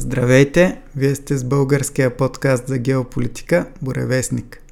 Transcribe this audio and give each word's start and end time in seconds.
Здравейте! 0.00 0.82
Вие 0.96 1.14
сте 1.14 1.36
с 1.36 1.44
българския 1.44 2.16
подкаст 2.16 2.66
за 2.66 2.78
геополитика 2.78 3.66
Буревестник. 3.82 4.62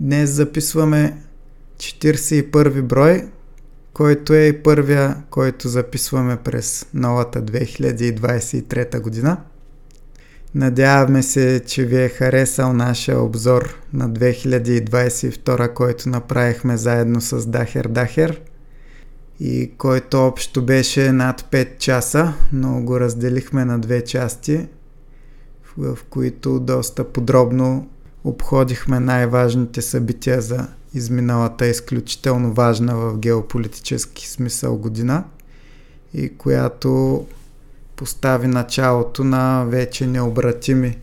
Днес 0.00 0.30
записваме 0.30 1.22
41 1.78 2.82
брой, 2.82 3.28
който 4.00 4.34
е 4.34 4.46
и 4.46 4.62
първия, 4.62 5.16
който 5.30 5.68
записваме 5.68 6.36
през 6.36 6.86
новата 6.94 7.42
2023 7.42 9.00
година. 9.00 9.36
Надяваме 10.54 11.22
се, 11.22 11.62
че 11.66 11.84
ви 11.84 12.02
е 12.02 12.08
харесал 12.08 12.72
нашия 12.72 13.20
обзор 13.20 13.76
на 13.92 14.10
2022, 14.10 15.74
който 15.74 16.08
направихме 16.08 16.76
заедно 16.76 17.20
с 17.20 17.46
Дахер 17.46 17.88
Дахер 17.88 18.40
и 19.40 19.72
който 19.78 20.26
общо 20.26 20.62
беше 20.62 21.12
над 21.12 21.42
5 21.42 21.78
часа, 21.78 22.34
но 22.52 22.82
го 22.82 23.00
разделихме 23.00 23.64
на 23.64 23.78
две 23.78 24.04
части, 24.04 24.68
в 25.78 25.98
които 26.10 26.60
доста 26.60 27.04
подробно 27.04 27.88
обходихме 28.24 29.00
най-важните 29.00 29.82
събития 29.82 30.40
за 30.40 30.68
изминалата 30.94 31.66
изключително 31.66 32.52
важна 32.52 32.96
в 32.96 33.18
геополитически 33.18 34.28
смисъл 34.28 34.76
година 34.76 35.24
и 36.14 36.36
която 36.36 37.26
постави 37.96 38.46
началото 38.46 39.24
на 39.24 39.64
вече 39.64 40.06
необратими 40.06 40.98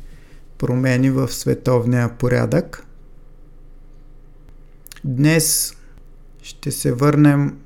промени 0.58 1.10
в 1.10 1.32
световния 1.34 2.18
порядък. 2.18 2.86
Днес 5.04 5.76
ще 6.42 6.72
се 6.72 6.94
върнем 6.94 7.58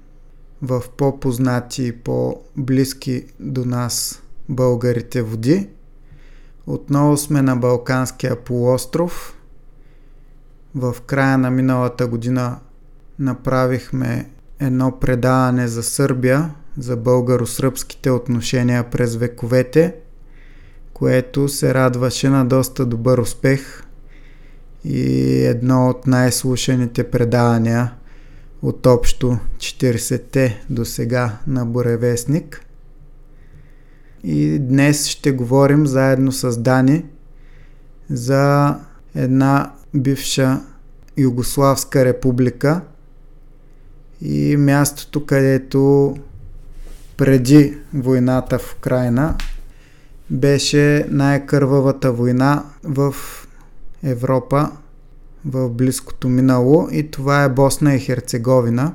в 0.61 0.83
по-познати 0.97 1.83
и 1.83 1.91
по-близки 1.91 3.25
до 3.39 3.65
нас 3.65 4.21
българите 4.49 5.21
води. 5.21 5.69
Отново 6.67 7.17
сме 7.17 7.41
на 7.41 7.55
Балканския 7.55 8.43
полуостров– 8.43 9.37
в 10.75 10.95
края 11.05 11.37
на 11.37 11.51
миналата 11.51 12.07
година 12.07 12.59
направихме 13.19 14.29
едно 14.59 14.99
предаване 14.99 15.67
за 15.67 15.83
Сърбия, 15.83 16.53
за 16.77 16.97
българо-сръбските 16.97 18.09
отношения 18.09 18.89
през 18.89 19.15
вековете, 19.15 19.95
което 20.93 21.49
се 21.49 21.73
радваше 21.73 22.29
на 22.29 22.45
доста 22.45 22.85
добър 22.85 23.17
успех 23.17 23.83
и 24.83 25.45
едно 25.45 25.89
от 25.89 26.07
най-слушаните 26.07 27.11
предавания 27.11 27.93
от 28.61 28.85
общо 28.85 29.37
40-те 29.57 30.65
до 30.69 30.85
сега 30.85 31.37
на 31.47 31.65
Буревестник. 31.65 32.65
И 34.23 34.59
днес 34.59 35.07
ще 35.07 35.31
говорим 35.31 35.87
заедно 35.87 36.31
с 36.31 36.57
Дани 36.57 37.05
за 38.09 38.75
една 39.15 39.73
бивша 39.93 40.61
Югославска 41.17 42.05
република 42.05 42.81
и 44.21 44.57
мястото, 44.57 45.25
където 45.25 46.15
преди 47.17 47.77
войната 47.93 48.59
в 48.59 48.75
Украина 48.77 49.35
беше 50.29 51.05
най-кървавата 51.09 52.11
война 52.11 52.63
в 52.83 53.15
Европа 54.03 54.71
в 55.45 55.69
близкото 55.69 56.29
минало 56.29 56.87
и 56.91 57.11
това 57.11 57.43
е 57.43 57.49
Босна 57.49 57.95
и 57.95 57.99
Херцеговина. 57.99 58.93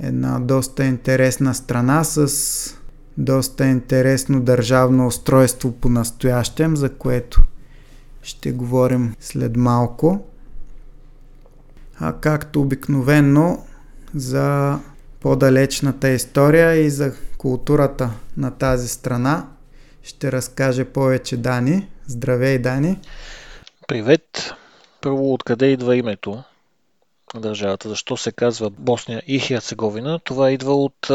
Една 0.00 0.40
доста 0.40 0.84
интересна 0.84 1.54
страна 1.54 2.04
с 2.04 2.76
доста 3.18 3.66
интересно 3.66 4.40
държавно 4.40 5.06
устройство 5.06 5.72
по 5.72 5.88
настоящем, 5.88 6.76
за 6.76 6.88
което 6.88 7.42
ще 8.22 8.52
говорим 8.52 9.14
след 9.20 9.56
малко. 9.56 10.24
А 11.98 12.12
както 12.12 12.60
обикновено 12.60 13.64
за 14.14 14.78
по-далечната 15.20 16.08
история 16.08 16.74
и 16.74 16.90
за 16.90 17.12
културата 17.38 18.10
на 18.36 18.50
тази 18.50 18.88
страна 18.88 19.46
ще 20.02 20.32
разкаже 20.32 20.84
повече 20.84 21.36
Дани. 21.36 21.88
Здравей, 22.06 22.58
Дани! 22.58 22.98
Привет! 23.88 24.52
Първо, 25.00 25.32
откъде 25.34 25.66
идва 25.66 25.96
името 25.96 26.42
на 27.34 27.40
държавата? 27.40 27.88
Защо 27.88 28.16
се 28.16 28.32
казва 28.32 28.70
Босния 28.70 29.22
и 29.26 29.38
Херцеговина? 29.38 30.18
Това 30.24 30.50
идва 30.50 30.74
от... 30.74 31.06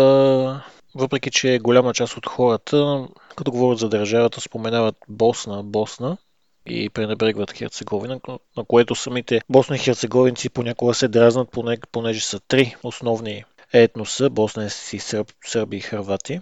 Въпреки, 0.96 1.32
че 1.32 1.60
голяма 1.60 1.94
част 1.94 2.18
от 2.18 2.28
хората, 2.28 3.08
като 3.36 3.52
говорят 3.52 3.80
за 3.80 3.90
държавата, 3.90 4.42
споменават 4.42 4.96
Босна, 5.10 5.64
Босна, 5.64 6.18
и 6.66 6.90
пренебрегват 6.90 7.52
Херцеговина, 7.52 8.20
на 8.58 8.64
което 8.64 8.96
самите 8.96 9.42
босни 9.50 9.78
херцеговинци 9.78 10.50
понякога 10.50 10.94
се 10.94 11.08
дразнат, 11.08 11.50
понеже 11.92 12.22
са 12.22 12.40
три 12.40 12.76
основни 12.84 13.44
етноса, 13.74 14.30
босненци, 14.30 15.00
сърб, 15.00 15.32
сърби 15.46 15.78
и 15.78 15.82
хървати. 15.82 16.40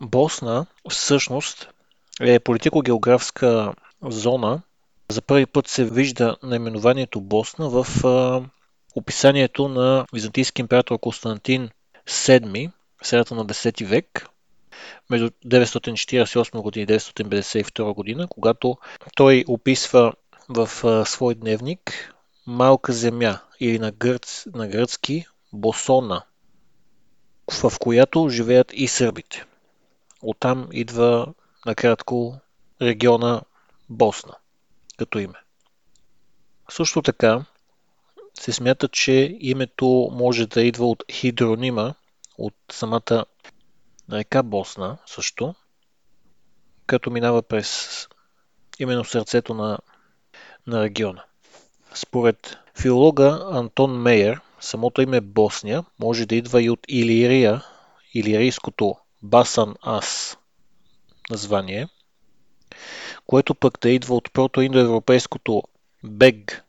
Босна 0.00 0.66
всъщност 0.90 1.68
е 2.20 2.40
политико-географска 2.40 3.74
зона. 4.02 4.62
За 5.08 5.22
първи 5.22 5.46
път 5.46 5.68
се 5.68 5.84
вижда 5.84 6.36
наименованието 6.42 7.20
Босна 7.20 7.68
в 7.68 8.04
а, 8.04 8.42
описанието 8.94 9.68
на 9.68 10.06
византийски 10.12 10.60
император 10.60 10.98
Константин 10.98 11.70
VII 12.08 12.70
средата 13.02 13.34
на 13.34 13.46
10 13.46 13.84
век, 13.84 14.28
между 15.10 15.30
948 15.30 16.62
година 16.62 16.82
и 16.82 16.98
952 16.98 17.94
година, 17.94 18.26
когато 18.28 18.76
той 19.14 19.44
описва 19.48 20.12
в 20.48 20.68
свой 21.06 21.34
дневник 21.34 22.14
малка 22.46 22.92
земя 22.92 23.40
или 23.60 23.78
на, 23.78 23.92
гърц, 23.92 24.46
на 24.54 24.68
гръцки 24.68 25.26
босона, 25.52 26.22
в 27.62 27.72
която 27.80 28.28
живеят 28.28 28.72
и 28.74 28.88
сърбите. 28.88 29.44
Оттам 30.22 30.68
идва 30.72 31.34
накратко 31.66 32.40
региона 32.82 33.42
Босна 33.88 34.34
като 34.96 35.18
име. 35.18 35.38
Също 36.70 37.02
така 37.02 37.44
се 38.40 38.52
смята, 38.52 38.88
че 38.88 39.36
името 39.40 40.08
може 40.12 40.46
да 40.46 40.62
идва 40.62 40.86
от 40.86 41.02
хидронима, 41.12 41.94
от 42.38 42.54
самата 42.72 43.24
река 44.12 44.42
Босна 44.42 44.98
също, 45.06 45.54
като 46.86 47.10
минава 47.10 47.42
през 47.42 48.08
именно 48.78 49.04
сърцето 49.04 49.54
на, 49.54 49.78
на 50.66 50.82
региона. 50.82 51.24
Според 51.94 52.58
филолога 52.80 53.40
Антон 53.50 54.02
Мейер, 54.02 54.40
самото 54.60 55.02
име 55.02 55.20
Босния 55.20 55.84
може 55.98 56.26
да 56.26 56.34
идва 56.34 56.62
и 56.62 56.70
от 56.70 56.80
Илирия, 56.88 57.64
илирийското 58.14 58.96
Басан 59.22 59.74
Ас 59.82 60.38
название, 61.30 61.88
което 63.26 63.54
пък 63.54 63.78
да 63.80 63.90
идва 63.90 64.14
от 64.14 64.32
протоиндоевропейското 64.32 65.62
Бег, 66.04 66.64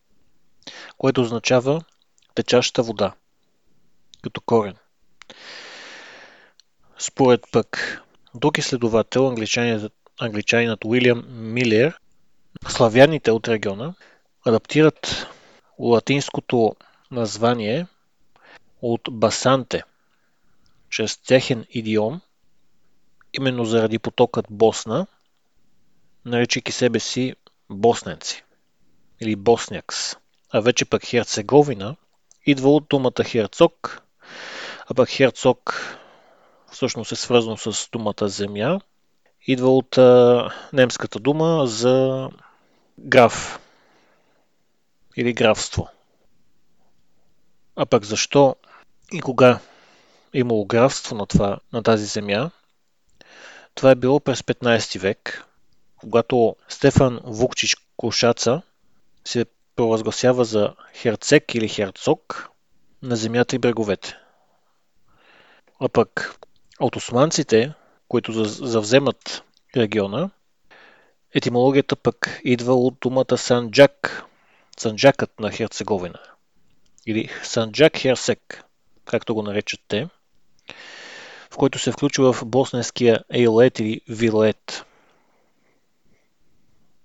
което 0.98 1.22
означава 1.22 1.82
течаща 2.36 2.84
вода, 2.84 3.14
като 4.22 4.42
корен. 4.42 4.76
Според 7.00 7.46
пък 7.52 8.02
друг 8.36 8.58
изследовател, 8.58 9.28
англичанинът, 9.28 9.94
англичанинът 10.20 10.86
Уилям 10.86 11.24
Милер, 11.54 12.00
славяните 12.68 13.32
от 13.32 13.48
региона 13.48 13.94
адаптират 14.46 15.28
латинското 15.80 16.76
название 17.12 17.88
от 18.82 19.02
басанте, 19.12 19.84
чрез 20.90 21.18
техен 21.18 21.66
идиом, 21.70 22.22
именно 23.34 23.66
заради 23.66 24.00
потокът 24.00 24.46
Босна, 24.50 25.08
наричайки 26.26 26.72
себе 26.72 27.00
си 27.00 27.36
босненци 27.70 28.44
или 29.22 29.36
боснякс. 29.36 30.16
А 30.50 30.60
вече 30.60 30.86
пък 30.86 31.06
Херцеговина 31.06 31.96
идва 32.46 32.70
от 32.76 32.88
думата 32.90 33.24
херцог, 33.24 34.02
а 34.88 34.94
пък 34.94 35.10
херцог 35.10 35.74
всъщност 36.72 37.12
е 37.12 37.16
свързано 37.16 37.58
с 37.58 37.90
думата 37.92 38.28
земя. 38.28 38.80
Идва 39.48 39.78
от 39.78 39.98
а, 39.98 40.50
немската 40.74 41.20
дума 41.20 41.68
за 41.68 42.30
граф 43.00 43.60
или 45.16 45.34
графство. 45.34 45.90
А 47.76 47.86
пък 47.86 48.04
защо 48.04 48.56
и 49.12 49.22
кога 49.22 49.60
е 50.34 50.40
имало 50.40 50.66
графство 50.66 51.16
на, 51.16 51.26
това, 51.26 51.60
на 51.74 51.84
тази 51.84 52.06
земя. 52.06 52.52
Това 53.76 53.92
е 53.92 53.96
било 53.96 54.20
през 54.20 54.42
15 54.42 55.00
век, 55.00 55.46
когато 55.98 56.56
Стефан 56.70 57.20
Вукчич 57.24 57.76
Кошаца 57.98 58.62
се 59.26 59.46
провъзгласява 59.76 60.46
за 60.46 60.76
херцег 60.94 61.56
или 61.56 61.68
херцог 61.68 62.50
на 63.02 63.16
земята 63.16 63.56
и 63.56 63.60
бреговете. 63.60 64.18
А 65.80 65.90
пък 65.90 66.40
от 66.80 66.96
османците, 66.96 67.74
които 68.08 68.44
завземат 68.44 69.44
региона, 69.78 70.30
етимологията 71.34 71.96
пък 71.96 72.42
идва 72.44 72.76
от 72.76 72.98
думата 73.02 73.38
Санджак, 73.38 74.24
Санджакът 74.80 75.40
на 75.40 75.52
Херцеговина. 75.52 76.20
Или 77.06 77.30
Санджак 77.44 77.98
Херсек, 77.98 78.64
както 79.06 79.36
го 79.36 79.42
наречат 79.42 79.80
те, 79.88 80.08
в 81.52 81.58
който 81.58 81.80
се 81.80 81.92
включва 81.92 82.34
в 82.34 82.46
босненския 82.46 83.24
Ейлет 83.34 83.80
или 83.80 84.02
Вилет, 84.10 84.86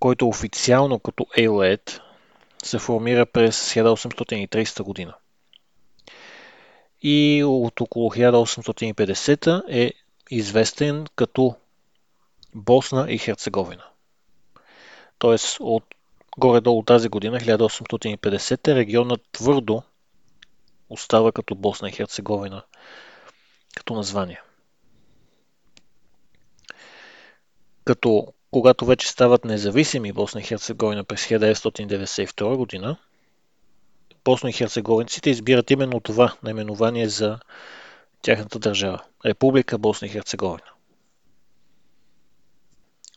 който 0.00 0.28
официално 0.28 0.98
като 0.98 1.26
Ейлет 1.36 2.00
се 2.64 2.78
формира 2.78 3.26
през 3.26 3.74
1830 3.74 4.82
година. 4.82 5.14
И 7.02 7.44
от 7.44 7.80
около 7.80 8.10
1850 8.10 9.62
е 9.68 9.92
известен 10.30 11.06
като 11.16 11.54
Босна 12.54 13.06
и 13.12 13.18
Херцеговина. 13.18 13.84
Тоест 15.18 15.56
от 15.60 15.84
горе-долу 16.38 16.82
тази 16.82 17.08
година, 17.08 17.40
1850, 17.40 18.74
регионът 18.74 19.20
твърдо 19.32 19.82
остава 20.90 21.32
като 21.32 21.54
Босна 21.54 21.88
и 21.88 21.92
Херцеговина 21.92 22.62
като 23.76 23.94
название. 23.94 24.40
Като 27.84 28.26
когато 28.50 28.86
вече 28.86 29.08
стават 29.08 29.44
независими 29.44 30.12
Босна 30.12 30.40
и 30.40 30.44
Херцеговина 30.44 31.04
през 31.04 31.26
1992 31.26 32.56
година, 32.56 32.96
Босна 34.24 34.50
и 34.50 34.52
Херцеговинците 34.52 35.30
избират 35.30 35.70
именно 35.70 36.00
това 36.00 36.34
наименование 36.42 37.08
за 37.08 37.38
тяхната 38.22 38.58
държава– 38.58 39.02
Република 39.24 39.78
Босна 39.78 40.06
и 40.06 40.10
Херцеговина. 40.10 40.72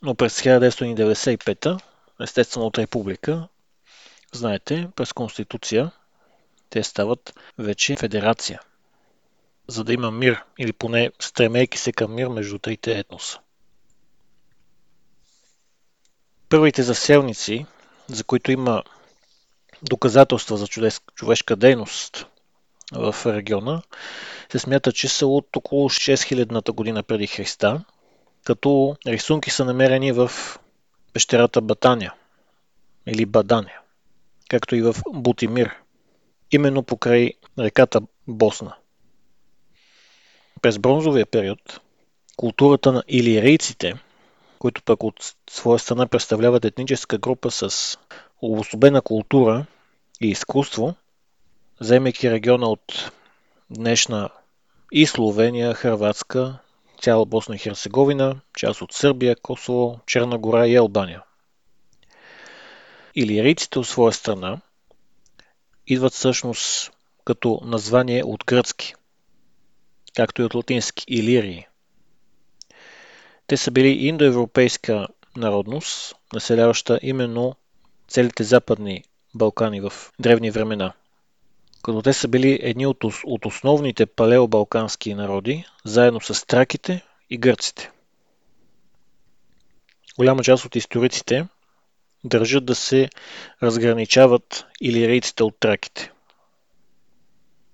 Но 0.02 0.16
през 0.16 0.42
1995, 0.42 1.82
естествено 2.22 2.66
от 2.66 2.78
република, 2.78 3.48
знаете, 4.34 4.90
през 4.96 5.14
Конституция 5.14 5.92
те 6.70 6.84
стават 6.84 7.40
вече 7.58 7.96
федерация, 7.96 8.62
за 9.68 9.84
да 9.84 9.94
има 9.94 10.12
мир 10.12 10.44
или 10.60 10.74
поне 10.74 11.12
стремейки 11.20 11.78
се 11.78 11.92
към 11.92 12.16
мир 12.16 12.28
между 12.28 12.60
трите 12.60 13.00
етноса. 13.00 13.40
Първите 16.50 16.84
заселници, 16.84 17.66
за 18.08 18.24
които 18.24 18.52
има 18.52 18.84
доказателства 19.82 20.58
за 20.58 20.68
човешка 21.16 21.56
дейност 21.56 22.26
в 22.92 23.16
региона, 23.26 23.82
се 24.52 24.60
смята, 24.60 24.92
че 24.92 25.08
са 25.08 25.28
от 25.28 25.56
около 25.56 25.90
6000-та 25.90 26.72
година 26.72 27.04
преди 27.04 27.28
Христа, 27.28 27.84
като 28.44 28.96
рисунки 29.08 29.50
са 29.50 29.66
намерени 29.66 30.12
в 30.12 30.32
пещерата 31.14 31.62
Батания 31.62 32.14
или 33.08 33.26
Бадания, 33.26 33.80
както 34.50 34.76
и 34.76 34.82
в 34.82 34.96
Бутимир, 35.14 35.76
именно 36.52 36.84
покрай 36.84 37.32
реката 37.60 38.02
Босна. 38.28 38.76
През 40.62 40.80
бронзовия 40.80 41.26
период 41.26 41.80
културата 42.38 42.92
на 42.92 43.04
илирийците, 43.08 43.94
които 44.60 44.82
пък 44.84 45.04
от 45.04 45.36
своя 45.50 45.80
страна 45.80 46.08
представляват 46.08 46.66
етническа 46.66 47.18
група 47.18 47.52
с 47.52 47.98
обособена 48.46 49.02
култура 49.02 49.66
и 50.22 50.28
изкуство, 50.28 50.96
вземайки 51.82 52.32
региона 52.32 52.68
от 52.68 53.12
днешна 53.70 54.30
и 54.92 55.08
Словения, 55.08 55.74
Хрватска, 55.74 56.60
цяла 57.02 57.26
Босна 57.26 57.56
и 57.56 57.58
Херцеговина, 57.58 58.40
част 58.58 58.82
от 58.82 58.94
Сърбия, 58.94 59.36
Косово, 59.36 60.00
Черна 60.06 60.38
гора 60.38 60.68
и 60.68 60.76
Албания. 60.76 61.24
Илирийците 63.16 63.80
от 63.80 63.88
своя 63.88 64.14
страна 64.14 64.62
идват 65.88 66.14
всъщност 66.14 66.92
като 67.26 67.62
название 67.64 68.24
от 68.24 68.46
гръцки, 68.46 68.96
както 70.16 70.42
и 70.42 70.46
от 70.46 70.54
латински 70.54 71.06
Илирии. 71.08 71.68
Те 73.48 73.58
са 73.58 73.72
били 73.72 73.88
индоевропейска 73.88 75.08
народност, 75.36 76.16
населяваща 76.34 77.00
именно 77.02 77.56
целите 78.16 78.44
западни 78.44 79.04
Балкани 79.36 79.82
в 79.82 79.94
древни 80.20 80.52
времена– 80.52 80.94
като 81.86 82.02
те 82.02 82.14
са 82.14 82.28
били 82.28 82.60
едни 82.62 82.86
от, 82.86 83.04
от 83.24 83.46
основните 83.46 84.06
палеобалкански 84.06 85.14
народи, 85.14 85.66
заедно 85.86 86.22
с 86.22 86.48
траките 86.48 87.06
и 87.30 87.38
гърците. 87.38 87.92
Голяма 90.18 90.44
част 90.44 90.66
от 90.66 90.76
историците 90.76 91.48
държат 92.24 92.66
да 92.66 92.76
се 92.76 93.10
разграничават 93.64 94.66
илирийците 94.82 95.44
от 95.44 95.60
траките. 95.60 96.12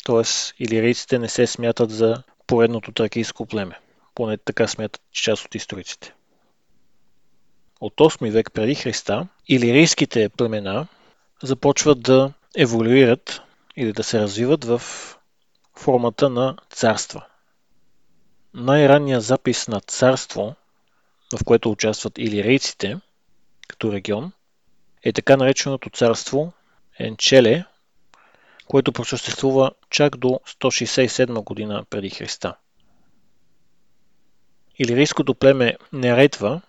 Тоест, 0.03 0.53
илирийците 0.59 1.19
не 1.19 1.29
се 1.29 1.47
смятат 1.47 1.91
за 1.91 2.23
поредното 2.47 2.91
тракийско 2.91 3.45
племе. 3.45 3.79
Поне 4.15 4.37
така 4.37 4.67
смятат 4.67 5.01
част 5.11 5.45
от 5.45 5.55
историците. 5.55 6.13
От 7.81 7.93
8 7.95 8.31
век 8.31 8.51
преди 8.53 8.75
Христа, 8.75 9.27
илирийските 9.47 10.29
племена 10.29 10.87
започват 11.43 12.01
да 12.01 12.33
еволюират 12.57 13.41
или 13.75 13.93
да 13.93 14.03
се 14.03 14.19
развиват 14.19 14.63
в 14.65 14.81
формата 15.75 16.29
на 16.29 16.57
царства. 16.69 17.25
Най-ранният 18.53 19.23
запис 19.23 19.67
на 19.67 19.81
царство, 19.81 20.55
в 21.39 21.43
което 21.45 21.71
участват 21.71 22.17
илирейците, 22.17 22.97
като 23.67 23.91
регион, 23.91 24.31
е 25.03 25.13
така 25.13 25.37
нареченото 25.37 25.89
царство 25.89 26.53
Енчеле, 26.99 27.65
което 28.67 28.91
просъществува 28.91 29.71
чак 29.89 30.17
до 30.17 30.27
167 30.27 31.43
година 31.43 31.83
преди 31.89 32.09
Христа. 32.09 32.55
Илирийското 34.77 35.35
племе 35.35 35.77
Неретва, 35.93 36.61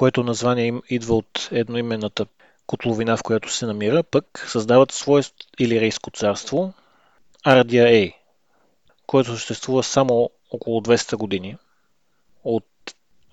което 0.00 0.22
название 0.22 0.66
им 0.66 0.82
идва 0.88 1.16
от 1.16 1.48
едноименната 1.52 2.26
котловина, 2.66 3.16
в 3.16 3.22
която 3.22 3.52
се 3.52 3.66
намира, 3.66 4.02
пък 4.02 4.46
създават 4.48 4.92
свое 4.92 5.22
илирийско 5.58 6.10
царство, 6.10 6.72
Ардия 7.44 7.88
Ей, 7.88 8.14
което 9.06 9.36
съществува 9.36 9.82
само 9.82 10.30
около 10.50 10.80
200 10.80 11.16
години, 11.16 11.56
от 12.44 12.66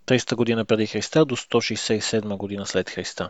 300 0.05 0.35
година 0.35 0.65
преди 0.65 0.87
Христа 0.87 1.25
до 1.25 1.35
167 1.35 2.37
година 2.37 2.65
след 2.65 2.89
Христа. 2.89 3.29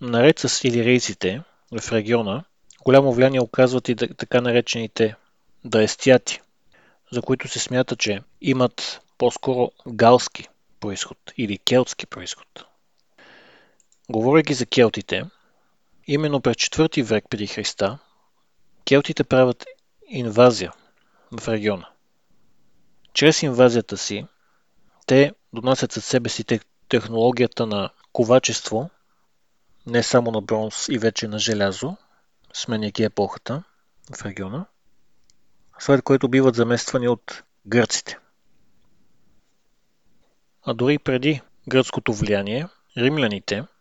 Наред 0.00 0.38
с 0.38 0.64
илирийците 0.64 1.42
в 1.80 1.92
региона, 1.92 2.44
голямо 2.84 3.12
влияние 3.12 3.40
оказват 3.40 3.88
и 3.88 3.96
така 3.96 4.40
наречените 4.40 5.14
даестяти, 5.64 6.40
за 7.12 7.22
които 7.22 7.48
се 7.48 7.58
смята, 7.58 7.96
че 7.96 8.22
имат 8.40 9.00
по-скоро 9.18 9.70
галски 9.88 10.48
происход 10.80 11.18
или 11.36 11.58
келтски 11.58 12.06
происход. 12.06 12.64
Говорейки 14.10 14.54
за 14.54 14.66
келтите, 14.66 15.24
именно 16.06 16.40
през 16.40 16.56
4 16.56 17.02
век 17.02 17.24
преди 17.30 17.46
Христа, 17.46 17.98
келтите 18.84 19.24
правят 19.24 19.64
инвазия 20.08 20.72
в 21.40 21.48
региона. 21.48 21.88
Чрез 23.12 23.42
инвазията 23.42 23.96
си, 23.96 24.26
те 25.06 25.32
донасят 25.52 25.92
със 25.92 26.04
себе 26.04 26.28
си 26.28 26.44
технологията 26.88 27.66
на 27.66 27.90
ковачество, 28.12 28.90
не 29.86 30.02
само 30.02 30.30
на 30.30 30.40
бронз 30.40 30.88
и 30.88 30.98
вече 30.98 31.28
на 31.28 31.38
желязо, 31.38 31.96
сменяйки 32.52 33.02
епохата 33.02 33.62
в 34.16 34.24
региона, 34.24 34.66
след 35.78 36.02
което 36.02 36.28
биват 36.28 36.54
замествани 36.54 37.08
от 37.08 37.42
гърците. 37.66 38.19
А 40.62 40.74
дори 40.74 40.98
преди 40.98 41.40
гръцкото 41.68 42.12
влияние, 42.12 42.66
римляните– 42.96 43.64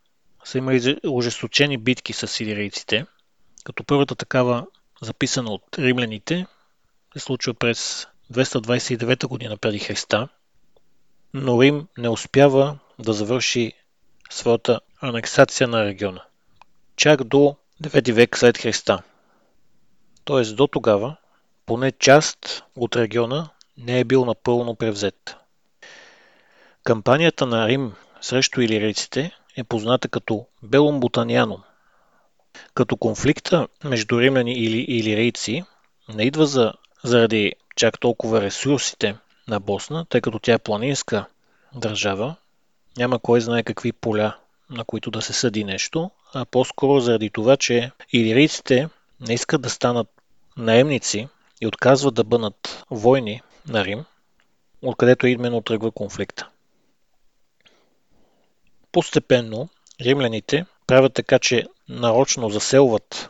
са 0.43 0.57
имали 0.57 0.97
ожесточени 1.07 1.77
битки 1.77 2.13
с 2.13 2.27
сирийците, 2.27 3.05
като 3.63 3.83
първата 3.83 4.15
такава 4.15 4.67
записана 5.01 5.51
от 5.51 5.79
римляните 5.79 6.47
се 7.13 7.19
случва 7.19 7.53
през 7.53 8.07
229 8.33 9.27
година 9.27 9.57
преди 9.57 9.79
Христа, 9.79 10.27
но 11.33 11.61
Рим 11.61 11.87
не 11.97 12.09
успява 12.09 12.79
да 12.99 13.13
завърши 13.13 13.73
своята 14.29 14.79
анексация 15.01 15.67
на 15.67 15.85
региона. 15.85 16.21
Чак 16.95 17.23
до 17.23 17.55
9 17.83 18.11
век 18.11 18.37
след 18.37 18.57
Христа. 18.57 19.01
т.е. 20.25 20.53
до 20.53 20.67
тогава 20.67 21.15
поне 21.65 21.91
част 21.91 22.63
от 22.75 22.95
региона 22.95 23.49
не 23.77 23.99
е 23.99 24.03
бил 24.03 24.25
напълно 24.25 24.75
превзет. 24.75 25.35
Кампанията 26.89 27.45
на 27.45 27.67
Рим 27.67 27.93
срещу 28.21 28.61
илирийците 28.61 29.31
е 29.57 29.63
позната 29.63 30.07
като 30.07 30.45
Белум 30.63 30.99
Бутанианум, 30.99 31.61
като 32.73 32.97
конфликта 32.97 33.67
между 33.83 34.21
римляни 34.21 34.53
и 34.53 34.97
илирийци 34.97 35.63
не 36.13 36.23
идва 36.23 36.45
за, 36.45 36.73
заради 37.03 37.53
чак 37.75 37.99
толкова 37.99 38.41
ресурсите 38.41 39.15
на 39.47 39.59
Босна, 39.59 40.05
тъй 40.05 40.21
като 40.21 40.39
тя 40.39 40.53
е 40.53 40.59
планинска 40.59 41.25
държава, 41.75 42.35
няма 42.97 43.19
кой 43.19 43.41
знае 43.41 43.63
какви 43.63 43.91
поля, 43.91 44.35
на 44.69 44.83
които 44.83 45.11
да 45.11 45.21
се 45.21 45.33
съди 45.33 45.63
нещо, 45.63 46.11
а 46.33 46.45
по-скоро 46.45 46.99
заради 46.99 47.29
това, 47.29 47.57
че 47.57 47.91
илирийците 48.13 48.89
не 49.27 49.33
искат 49.33 49.61
да 49.61 49.69
станат 49.69 50.07
наемници 50.57 51.27
и 51.61 51.67
отказват 51.67 52.15
да 52.15 52.23
бъдат 52.23 52.85
войни 52.91 53.41
на 53.67 53.85
Рим, 53.85 54.05
откъдето 54.81 55.27
именно 55.27 55.61
тръгва 55.61 55.91
конфликта. 55.91 56.49
Постепенно 58.91 59.69
римляните 60.01 60.65
правят 60.87 61.13
така, 61.13 61.39
че 61.39 61.65
нарочно 61.89 62.49
заселват 62.49 63.29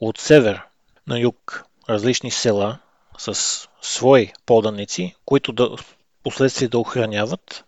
от 0.00 0.18
север 0.18 0.62
на 1.06 1.18
юг 1.18 1.64
различни 1.88 2.30
села 2.30 2.78
с 3.18 3.34
свои 3.82 4.32
поданици, 4.46 5.14
които 5.24 5.52
да 5.52 5.76
последствие 6.22 6.68
да 6.68 6.78
охраняват 6.78 7.64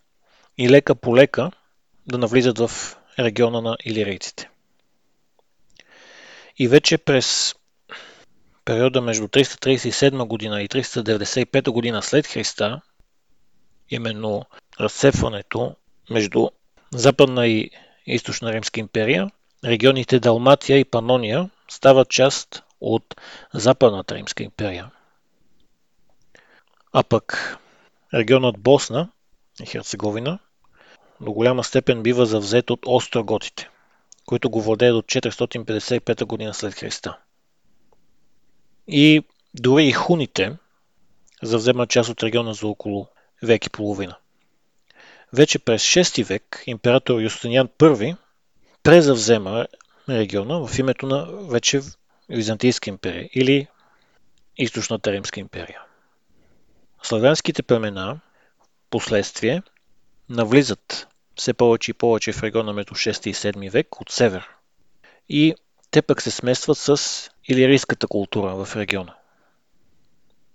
и 0.59 0.71
лека 0.71 0.95
по 0.95 1.17
лека 1.17 1.51
да 2.07 2.19
навлизат 2.19 2.59
в 2.59 2.71
региона 3.19 3.61
на 3.61 3.77
илирийците. 3.85 4.51
И 6.59 6.69
вече 6.69 6.99
през 6.99 7.55
периода 8.65 9.01
между 9.01 9.29
337 9.29 10.27
година 10.27 10.63
и 10.63 10.69
395 10.69 11.71
година 11.71 12.03
след 12.03 12.27
Христа, 12.27 12.81
именно 13.89 14.45
разцепването 14.81 15.77
между 16.11 16.49
Западна 16.97 17.47
и 17.47 17.71
Източна 18.07 18.53
Римска 18.53 18.81
империя, 18.81 19.31
регионите 19.65 20.21
Далматия 20.21 20.79
и 20.79 20.85
Панония 20.85 21.51
стават 21.69 22.09
част 22.09 22.63
от 22.81 23.21
Западната 23.55 24.15
Римска 24.15 24.43
империя. 24.43 24.91
А 26.93 27.03
пък 27.03 27.57
регионът 28.15 28.59
Босна 28.59 29.11
и 29.63 29.67
Херцеговина 29.67 30.39
до 31.21 31.33
голяма 31.33 31.65
степен 31.65 32.03
бива 32.03 32.27
завзет 32.27 32.71
от 32.71 32.81
остроготите, 32.87 33.71
които 34.27 34.51
го 34.51 34.63
владеят 34.63 34.95
от 34.95 35.07
455 35.07 36.25
година 36.25 36.55
след 36.55 36.75
Христа. 36.75 37.19
И 38.89 39.23
дори 39.55 39.87
и 39.87 39.93
хуните 39.93 40.57
завземат 41.43 41.91
част 41.91 42.11
от 42.11 42.23
региона 42.23 42.55
за 42.55 42.67
около 42.67 43.09
век 43.43 43.67
и 43.67 43.71
половина. 43.71 44.17
Вече 45.33 45.59
през 45.59 45.83
6 45.83 46.25
век 46.25 46.63
император 46.67 47.21
Юстиниан 47.21 47.69
I 47.69 48.17
презавзема 48.83 49.67
региона 50.09 50.67
в 50.67 50.79
името 50.79 51.07
на 51.07 51.27
вече 51.51 51.81
Византийска 52.29 52.91
империя 52.91 53.29
или 53.35 53.67
Източната 54.57 55.13
Римска 55.13 55.41
империя. 55.41 55.81
Славянските 57.03 57.63
племена 57.63 58.21
последствие 58.91 59.63
навлизат 60.29 61.09
все 61.37 61.55
повече 61.55 61.91
и 61.91 61.95
повече 61.95 62.33
в 62.33 62.43
региона 62.43 62.73
между 62.73 62.95
6 62.95 63.29
и 63.29 63.35
7 63.35 63.71
век 63.71 64.01
от 64.01 64.11
север. 64.11 64.49
И 65.29 65.55
те 65.91 66.03
пък 66.03 66.23
се 66.23 66.31
смесват 66.31 66.79
с 66.79 67.31
илирийската 67.45 68.07
култура 68.07 68.65
в 68.65 68.77
региона. 68.77 69.15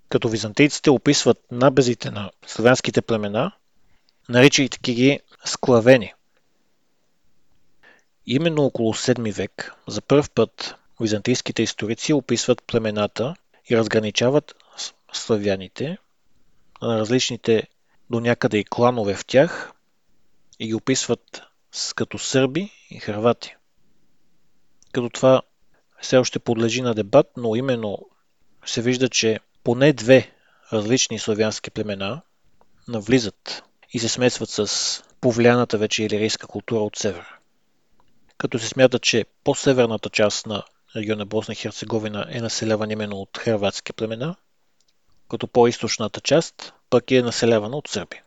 Като 0.10 0.30
византийците 0.30 0.90
описват 0.90 1.38
набезите 1.52 2.12
на 2.12 2.32
славянските 2.48 3.02
племена, 3.02 3.52
наричайки 4.30 4.94
ги 4.94 5.20
склавени. 5.46 6.14
Именно 8.26 8.64
около 8.64 8.94
7 8.94 9.34
век 9.34 9.74
за 9.88 10.02
първ 10.02 10.30
път 10.36 10.76
византийските 11.02 11.64
историци 11.64 12.14
описват 12.14 12.64
племената 12.64 13.36
и 13.70 13.78
разграничават 13.78 14.56
славяните 15.14 15.98
на 16.82 17.00
различните 17.00 17.68
до 18.10 18.20
някъде 18.20 18.58
и 18.58 18.66
кланове 18.66 19.16
в 19.16 19.26
тях 19.26 19.72
и 20.60 20.68
ги 20.68 20.74
описват 20.74 21.42
като 21.96 22.18
сърби 22.18 22.72
и 22.90 23.00
хрвати. 23.00 23.56
Като 24.92 25.10
това 25.10 25.42
все 26.02 26.18
още 26.18 26.40
подлежи 26.40 26.82
на 26.82 26.94
дебат, 26.94 27.28
но 27.38 27.56
именно 27.56 28.00
се 28.66 28.82
вижда, 28.82 29.10
че 29.10 29.40
поне 29.64 29.94
две 29.94 30.32
различни 30.74 31.20
славянски 31.20 31.72
племена 31.72 32.22
навлизат 32.88 33.64
и 33.92 34.00
се 34.00 34.10
смесват 34.10 34.50
с 34.50 35.04
повлияната 35.22 35.78
вече 35.78 36.04
илирийска 36.04 36.48
култура 36.48 36.80
от 36.80 36.96
север. 36.96 37.26
Като 38.38 38.60
се 38.60 38.68
смята, 38.68 39.00
че 39.00 39.26
по-северната 39.44 40.10
част 40.10 40.46
на 40.46 40.64
региона 40.96 41.26
Босна 41.26 41.52
и 41.52 41.56
Херцеговина 41.56 42.26
е 42.30 42.42
населявана 42.42 42.94
именно 42.94 43.16
от 43.16 43.38
хрватски 43.38 43.94
племена, 43.94 44.36
като 45.30 45.48
по-источната 45.48 46.22
част 46.22 46.74
пък 46.90 47.12
е 47.12 47.22
населявана 47.22 47.78
от 47.78 47.88
сърби. 47.88 48.22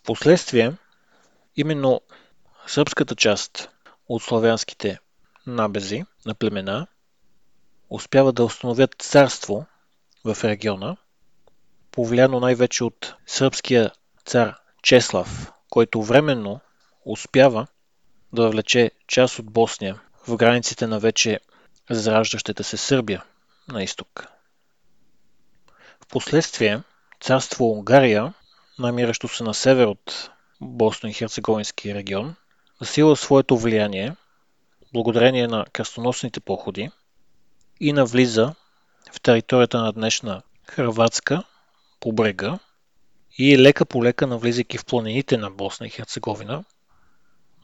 Впоследствие, 0.00 0.72
именно 1.56 2.00
сръбската 2.66 3.16
част 3.16 3.68
от 4.08 4.22
славянските 4.22 4.98
набези 5.46 6.04
на 6.26 6.34
племена 6.34 6.86
успяват 7.90 8.34
да 8.34 8.44
установят 8.44 8.94
царство 8.98 9.66
в 10.24 10.44
региона, 10.44 10.96
повлияно 11.96 12.40
най-вече 12.40 12.84
от 12.84 13.14
сръбския 13.26 13.90
цар 14.24 14.54
Чеслав, 14.82 15.52
който 15.70 16.02
временно 16.02 16.60
успява 17.04 17.66
да 18.32 18.50
влече 18.50 18.90
част 19.06 19.38
от 19.38 19.50
Босния 19.50 20.00
в 20.28 20.36
границите 20.36 20.86
на 20.86 20.98
вече 20.98 21.40
зараждащата 21.90 22.64
се 22.64 22.76
Сърбия 22.76 23.24
на 23.68 23.82
изток. 23.82 24.26
Впоследствие 26.00 26.80
царство 27.20 27.70
Унгария, 27.70 28.34
намиращо 28.78 29.28
се 29.28 29.44
на 29.44 29.54
север 29.54 29.86
от 29.86 30.30
Босно 30.60 31.08
и 31.08 31.12
Херцеговински 31.12 31.94
регион, 31.94 32.34
засила 32.80 33.16
своето 33.16 33.58
влияние 33.58 34.16
благодарение 34.92 35.46
на 35.46 35.64
кръстоносните 35.72 36.40
походи 36.40 36.90
и 37.80 37.92
навлиза 37.92 38.54
в 39.12 39.20
територията 39.20 39.78
на 39.78 39.92
днешна 39.92 40.42
Хрватска 40.64 41.44
по 42.00 42.12
брега 42.12 42.58
и 43.38 43.58
лека 43.58 43.86
по 43.86 44.04
лека 44.04 44.26
навлизайки 44.26 44.78
в 44.78 44.84
планините 44.84 45.36
на 45.36 45.50
Босна 45.50 45.86
и 45.86 45.90
Херцеговина, 45.90 46.64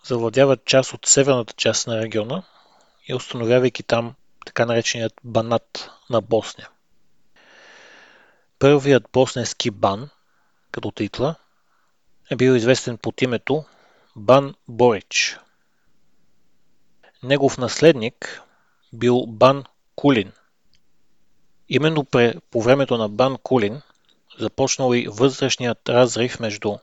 завладяват 0.05 0.65
част 0.65 0.93
от 0.93 1.07
северната 1.07 1.55
част 1.57 1.87
на 1.87 2.03
региона 2.03 2.43
и 3.09 3.15
установявайки 3.15 3.83
там 3.83 4.15
така 4.47 4.67
нареченият 4.67 5.13
банат 5.25 5.91
на 6.11 6.21
Босния. 6.21 6.69
Първият 8.59 9.09
босненски 9.13 9.71
бан, 9.71 10.11
като 10.71 10.91
титла, 10.91 11.35
е 12.31 12.37
бил 12.37 12.53
известен 12.53 12.99
под 12.99 13.23
името 13.23 13.65
Бан 14.17 14.55
Борич. 14.69 15.39
Негов 17.23 17.59
наследник 17.59 18.43
бил 18.93 19.27
Бан 19.27 19.65
Кулин. 19.97 20.33
Именно 21.69 22.05
по 22.51 22.63
времето 22.63 22.99
на 22.99 23.09
Бан 23.09 23.39
Кулин 23.43 23.83
започнал 24.43 24.95
и 24.95 25.09
вътрешният 25.09 25.89
разрив 25.89 26.41
между 26.41 26.77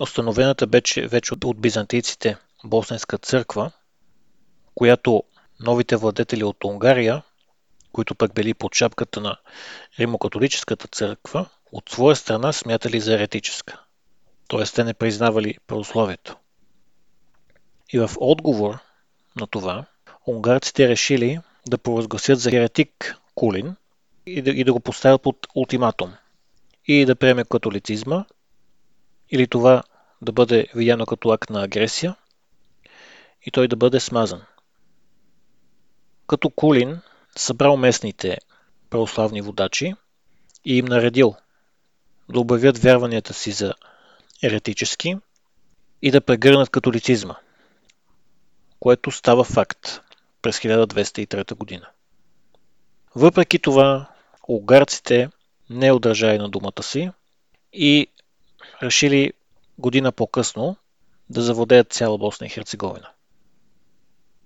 установената 0.00 0.66
вече, 0.66 1.06
вече 1.06 1.34
от 1.34 1.60
бизантийците 1.60 2.36
Босненска 2.64 3.18
църква, 3.18 3.70
която 4.74 5.22
новите 5.60 5.96
владетели 5.96 6.44
от 6.44 6.64
Унгария, 6.64 7.22
които 7.92 8.14
пък 8.14 8.34
били 8.34 8.54
под 8.54 8.74
шапката 8.74 9.20
на 9.20 9.36
Римокатолическата 9.98 10.88
църква, 10.88 11.48
от 11.72 11.90
своя 11.90 12.16
страна 12.16 12.52
смятали 12.52 13.00
за 13.00 13.14
еретическа. 13.14 13.80
Т.е. 14.48 14.64
те 14.64 14.84
не 14.84 14.94
признавали 14.94 15.58
православието. 15.66 16.36
И 17.92 17.98
в 17.98 18.10
отговор 18.16 18.78
на 19.40 19.46
това, 19.46 19.84
унгарците 20.26 20.88
решили 20.88 21.40
да 21.66 21.78
провъзгласят 21.78 22.40
за 22.40 22.56
еретик 22.56 23.18
Кулин 23.34 23.76
и 24.26 24.42
да, 24.42 24.50
и 24.50 24.64
да 24.64 24.72
го 24.72 24.80
поставят 24.80 25.22
под 25.22 25.36
ултиматум. 25.54 26.12
И 26.86 27.04
да 27.04 27.16
приеме 27.16 27.44
католицизма, 27.44 28.24
или 29.30 29.46
това 29.46 29.82
да 30.22 30.32
бъде 30.32 30.66
видяно 30.74 31.06
като 31.06 31.30
акт 31.30 31.50
на 31.50 31.64
агресия, 31.64 32.16
и 33.46 33.50
той 33.50 33.68
да 33.68 33.76
бъде 33.76 34.00
смазан. 34.00 34.42
Като 36.26 36.50
Кулин 36.50 37.00
събрал 37.36 37.76
местните 37.76 38.38
православни 38.90 39.42
водачи 39.42 39.94
и 40.64 40.78
им 40.78 40.84
наредил 40.84 41.34
да 42.28 42.40
обявят 42.40 42.78
вярванията 42.78 43.34
си 43.34 43.52
за 43.52 43.74
еретически 44.42 45.16
и 46.02 46.10
да 46.10 46.20
прегърнат 46.20 46.70
католицизма, 46.70 47.34
което 48.80 49.10
става 49.10 49.44
факт 49.44 50.00
през 50.42 50.58
1203 50.58 51.54
година. 51.54 51.86
Въпреки 53.14 53.58
това, 53.58 54.10
унгарците 54.48 55.30
не 55.70 55.92
удържали 55.92 56.38
на 56.38 56.48
думата 56.48 56.82
си 56.82 57.10
и 57.72 58.06
решили 58.82 59.32
година 59.78 60.12
по-късно 60.12 60.76
да 61.30 61.42
завладеят 61.42 61.92
цяла 61.92 62.18
Босна 62.18 62.46
и 62.46 62.50
Херцеговина. 62.50 63.08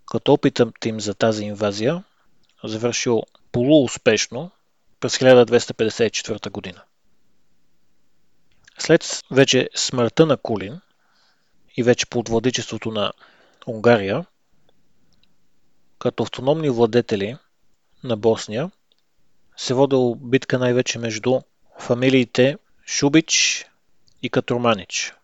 Като 0.07 0.33
опитът 0.33 0.85
им 0.85 1.01
за 1.01 1.15
тази 1.15 1.45
инвазия 1.45 2.05
завършил 2.65 3.23
полууспешно 3.53 4.51
през 5.01 5.19
1254 5.19 6.51
година. 6.51 6.83
След 8.79 9.23
вече 9.31 9.69
смъртта 9.75 10.27
на 10.27 10.37
Кулин 10.37 10.81
и 11.77 11.83
вече 11.83 12.07
под 12.07 12.29
владичеството 12.29 12.91
на 12.91 13.13
Унгария, 13.67 14.27
като 15.99 16.23
автономни 16.23 16.71
владетели 16.71 17.37
на 18.05 18.17
Босния, 18.17 18.71
се 19.57 19.75
водил 19.75 20.15
битка 20.15 20.59
най-вече 20.59 20.99
между 20.99 21.41
фамилиите 21.79 22.59
Шубич 22.87 23.67
и 24.23 24.31
Катурманич. 24.31 25.15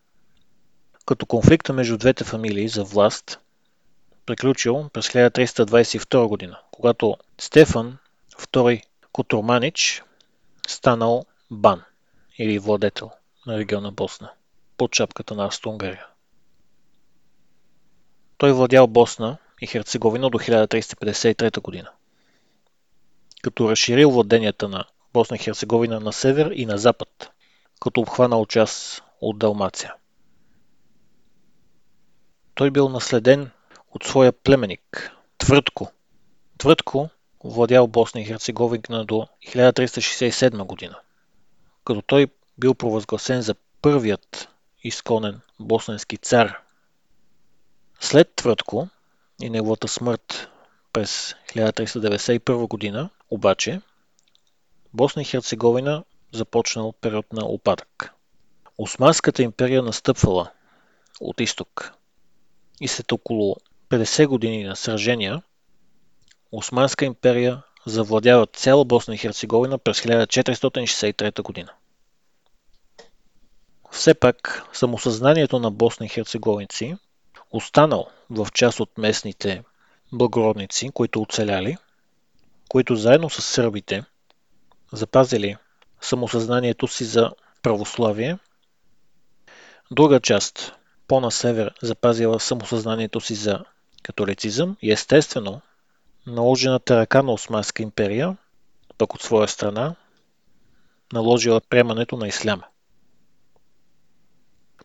Като 1.05 1.25
конфликта 1.25 1.73
между 1.73 1.97
двете 1.97 2.23
фамилии 2.23 2.67
за 2.67 2.83
власт 2.83 3.39
приключил 4.25 4.89
през 4.93 5.07
1322 5.07 6.27
година, 6.27 6.59
когато 6.71 7.17
Стефан 7.41 7.97
II 8.37 8.83
Котурманич 9.11 10.03
станал 10.67 11.25
бан 11.51 11.83
или 12.37 12.59
владетел 12.59 13.11
на 13.45 13.57
региона 13.57 13.91
Босна 13.91 14.31
под 14.77 14.95
шапката 14.95 15.35
на 15.35 15.45
Австро-Унгария. 15.45 16.05
Той 18.37 18.53
владял 18.53 18.87
Босна 18.87 19.37
и 19.61 19.67
Херцеговина 19.67 20.29
до 20.29 20.39
1353 20.39 21.61
година, 21.61 21.91
като 23.43 23.69
разширил 23.69 24.11
владенията 24.11 24.69
на 24.69 24.85
Босна 25.13 25.35
и 25.35 25.39
Херцеговина 25.39 25.99
на 25.99 26.13
север 26.13 26.51
и 26.55 26.65
на 26.65 26.77
запад, 26.77 27.31
като 27.81 28.01
обхванал 28.01 28.45
част 28.45 29.03
от 29.21 29.39
Далмация. 29.39 29.93
Той 32.55 32.71
бил 32.71 32.89
наследен 32.89 33.51
от 33.91 34.03
своя 34.03 34.31
племеник 34.31 35.11
Твъртко. 35.37 35.91
Твъртко 36.57 37.09
владял 37.43 37.87
Босна 37.87 38.21
и 38.21 38.25
Херцеговина 38.25 39.05
до 39.05 39.27
1367 39.47 40.63
година, 40.63 40.99
като 41.85 42.01
той 42.01 42.27
бил 42.57 42.73
провъзгласен 42.73 43.41
за 43.41 43.55
първият 43.81 44.49
изконен 44.83 45.41
босненски 45.59 46.17
цар. 46.17 46.57
След 47.99 48.35
Твъртко 48.35 48.87
и 49.41 49.49
неговата 49.49 49.87
смърт 49.87 50.49
през 50.93 51.35
1391 51.47 52.67
година, 52.67 53.09
обаче, 53.29 53.81
Босна 54.93 55.21
и 55.21 55.25
Херцеговина 55.25 56.03
започнал 56.31 56.93
период 56.93 57.33
на 57.33 57.45
опадък. 57.45 58.13
Османската 58.77 59.43
империя 59.43 59.83
настъпвала 59.83 60.51
от 61.21 61.39
изток 61.39 61.93
и 62.81 62.87
след 62.87 63.11
около 63.11 63.55
50 63.89 64.27
години 64.27 64.63
на 64.63 64.75
сражения, 64.75 65.41
Османска 66.51 67.05
империя 67.05 67.63
завладява 67.85 68.47
цяла 68.47 68.85
Босна 68.85 69.15
и 69.15 69.17
Херцеговина 69.17 69.77
през 69.77 70.01
1463 70.01 71.41
година. 71.41 71.73
Все 73.93 74.13
пак, 74.13 74.63
самосъзнанието 74.73 75.59
на 75.59 75.71
босна 75.71 76.05
и 76.05 76.09
херцеговинци, 76.09 76.97
останал 77.51 78.09
в 78.29 78.47
част 78.53 78.79
от 78.79 78.97
местните 78.97 79.63
благородници, 80.13 80.89
които 80.93 81.21
оцеляли, 81.21 81.77
които 82.69 82.95
заедно 82.95 83.29
с 83.29 83.41
сърбите 83.41 84.03
запазили 84.91 85.57
самосъзнанието 86.01 86.87
си 86.87 87.05
за 87.05 87.31
православие, 87.61 88.37
друга 89.91 90.19
част 90.19 90.73
по-на 91.07 91.31
север 91.31 91.73
запазила 91.81 92.39
самосъзнанието 92.39 93.21
си 93.21 93.35
за 93.35 93.65
католицизъм 94.03 94.77
и 94.81 94.91
естествено 94.91 95.61
наложената 96.27 96.97
ръка 96.97 97.21
на 97.21 97.31
Османска 97.31 97.83
империя, 97.83 98.37
пък 98.97 99.13
от 99.13 99.21
своя 99.21 99.47
страна, 99.47 99.95
наложила 101.13 101.61
приемането 101.61 102.17
на 102.17 102.27
исляма. 102.27 102.63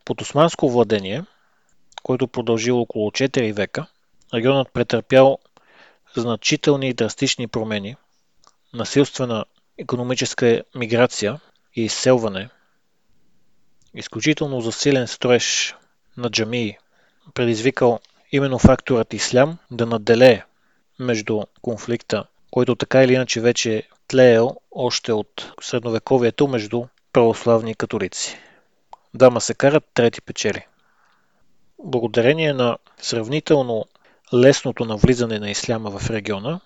Под 0.05 0.21
османско 0.21 0.71
владение, 0.71 1.25
което 2.03 2.29
продължило 2.29 2.81
около 2.81 3.11
4 3.11 3.53
века, 3.53 3.87
регионът 4.35 4.73
претърпял 4.73 5.39
значителни 6.17 6.89
и 6.89 6.95
драстични 6.95 7.49
промени, 7.49 7.97
насилствена 8.75 9.45
економическа 9.79 10.63
миграция 10.75 11.41
и 11.77 11.83
изселване, 11.85 12.49
изключително 13.95 14.61
засилен 14.61 15.07
строеж 15.07 15.77
на 16.17 16.31
джамии, 16.31 16.79
предизвикал 17.35 18.01
именно 18.33 18.59
факторът 18.59 19.15
ислям 19.15 19.59
да 19.71 19.87
наделее 19.87 20.45
между 20.99 21.43
конфликта, 21.63 22.25
който 22.51 22.75
така 22.75 23.03
или 23.03 23.13
иначе 23.13 23.41
вече 23.41 23.89
тлеел 24.09 24.57
още 24.71 25.13
от 25.13 25.53
средновековието 25.63 26.49
между 26.49 26.85
православни 27.13 27.71
и 27.71 27.75
католици. 27.75 28.39
Дама 29.15 29.41
се 29.41 29.55
карат, 29.55 29.85
трети 29.95 30.21
печели. 30.21 30.67
Благодарение 31.79 32.53
на 32.53 32.79
сравнително 32.99 33.85
лесното 34.35 34.85
навлизане 34.85 35.39
на 35.39 35.51
исляма 35.51 35.99
в 35.99 36.11
региона, 36.11 36.61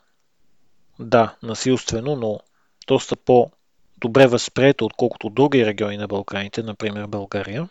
да, 0.98 1.36
насилствено, 1.42 2.16
но 2.16 2.40
доста 2.86 3.16
по-добре 3.16 4.26
възприето, 4.26 4.84
отколкото 4.84 5.30
други 5.30 5.66
региони 5.66 5.96
на 5.96 6.08
Балканите, 6.08 6.62
например 6.62 7.06
България, 7.06 7.68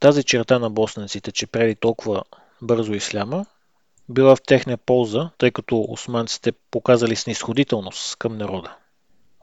тази 0.00 0.24
черта 0.24 0.58
на 0.58 0.70
босненците, 0.70 1.32
че 1.32 1.46
прели 1.46 1.74
толкова 1.74 2.22
бързо 2.62 2.94
исляма, 2.94 3.46
била 4.08 4.36
в 4.36 4.42
техния 4.42 4.78
полза, 4.78 5.30
тъй 5.38 5.50
като 5.50 5.86
османците 5.88 6.52
показали 6.52 7.16
снисходителност 7.16 8.16
към 8.16 8.38
народа. 8.38 8.76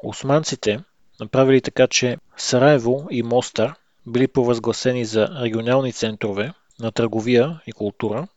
Османците 0.04 0.84
направили 1.20 1.62
така, 1.62 1.88
че 1.88 2.18
Сараево 2.38 3.08
и 3.12 3.24
Мостар 3.24 3.76
били 4.08 4.28
провъзгласени 4.28 5.06
за 5.06 5.28
регионални 5.42 5.94
центрове 5.94 6.54
на 6.80 6.92
търговия 6.92 7.62
и 7.68 7.72
култура, 7.72 8.28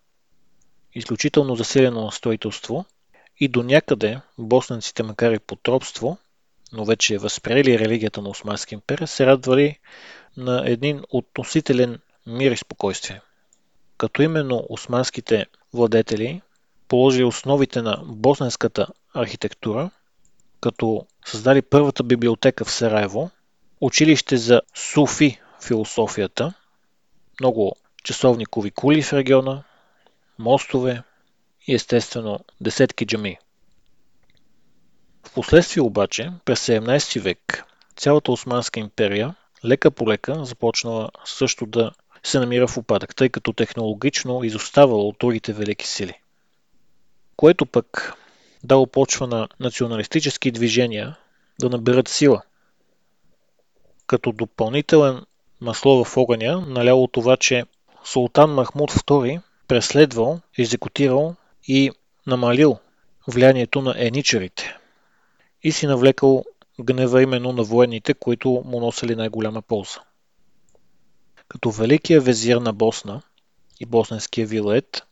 изключително 0.98 1.56
засилено 1.56 2.04
на 2.04 2.12
строителство 2.12 2.84
и 3.40 3.48
до 3.48 3.62
някъде 3.62 4.20
босненците, 4.38 5.02
макар 5.02 5.32
и 5.32 5.38
под 5.38 5.68
робство, 5.68 6.18
но 6.72 6.84
вече 6.84 7.18
възприели 7.18 7.78
религията 7.78 8.22
на 8.22 8.28
Османски 8.28 8.74
империя, 8.74 9.08
се 9.08 9.26
радвали 9.26 9.78
на 10.36 10.62
един 10.66 11.02
относителен 11.10 11.98
мир 12.26 12.50
и 12.50 12.56
спокойствие. 12.56 13.20
Като 13.98 14.22
именно 14.22 14.66
османските 14.68 15.46
владетели 15.72 16.42
положили 16.88 17.24
основите 17.24 17.82
на 17.82 18.02
босненската 18.04 18.86
архитектура, 19.14 19.90
като 20.60 21.06
създали 21.26 21.62
първата 21.62 22.04
библиотека 22.04 22.64
в 22.64 22.70
Сараево, 22.70 23.30
училище 23.80 24.36
за 24.36 24.60
суфи 24.74 25.40
философията, 25.62 26.54
много 27.40 27.76
часовникови 28.04 28.70
кули 28.70 29.02
в 29.02 29.12
региона, 29.12 29.64
мостове 30.38 31.02
и 31.66 31.74
естествено 31.74 32.40
десетки 32.60 33.06
джами. 33.06 33.38
Впоследствие 35.26 35.82
обаче, 35.82 36.32
през 36.44 36.66
17 36.66 37.20
век, 37.20 37.64
цялата 37.96 38.32
Османска 38.32 38.80
империя 38.80 39.34
лека 39.64 39.90
по 39.90 40.08
лека 40.08 40.44
започнала 40.44 41.10
също 41.24 41.66
да 41.66 41.92
се 42.22 42.38
намира 42.38 42.68
в 42.68 42.76
упадък, 42.76 43.16
тъй 43.16 43.28
като 43.28 43.52
технологично 43.52 44.44
изоставала 44.44 45.04
от 45.04 45.16
другите 45.20 45.52
велики 45.52 45.86
сили. 45.86 46.14
Което 47.36 47.66
пък 47.66 48.14
дало 48.64 48.86
почва 48.86 49.26
на 49.26 49.48
националистически 49.60 50.50
движения 50.50 51.16
да 51.60 51.70
наберат 51.70 52.08
сила. 52.08 52.42
Като 54.06 54.32
допълнителен 54.32 55.24
масло 55.60 56.04
в 56.04 56.16
огъня 56.16 56.60
наляло 56.60 57.08
това, 57.08 57.36
че 57.36 57.64
султан 58.04 58.54
Махмуд 58.54 58.92
II 58.92 59.40
преследвал, 59.68 60.40
екзекутирал 60.58 61.34
и 61.68 61.90
намалил 62.26 62.78
влиянието 63.28 63.82
на 63.82 63.94
еничарите 63.96 64.76
и 65.62 65.72
си 65.72 65.86
навлекал 65.86 66.44
гнева 66.80 67.22
именно 67.22 67.52
на 67.52 67.62
военните, 67.62 68.14
които 68.14 68.62
му 68.64 68.80
носили 68.80 69.16
най-голяма 69.16 69.62
полза. 69.62 70.00
Като 71.48 71.70
великия 71.70 72.20
везир 72.20 72.56
на 72.56 72.72
Босна 72.72 73.22
и 73.80 73.86
босненския 73.86 74.46
вилет 74.46 75.02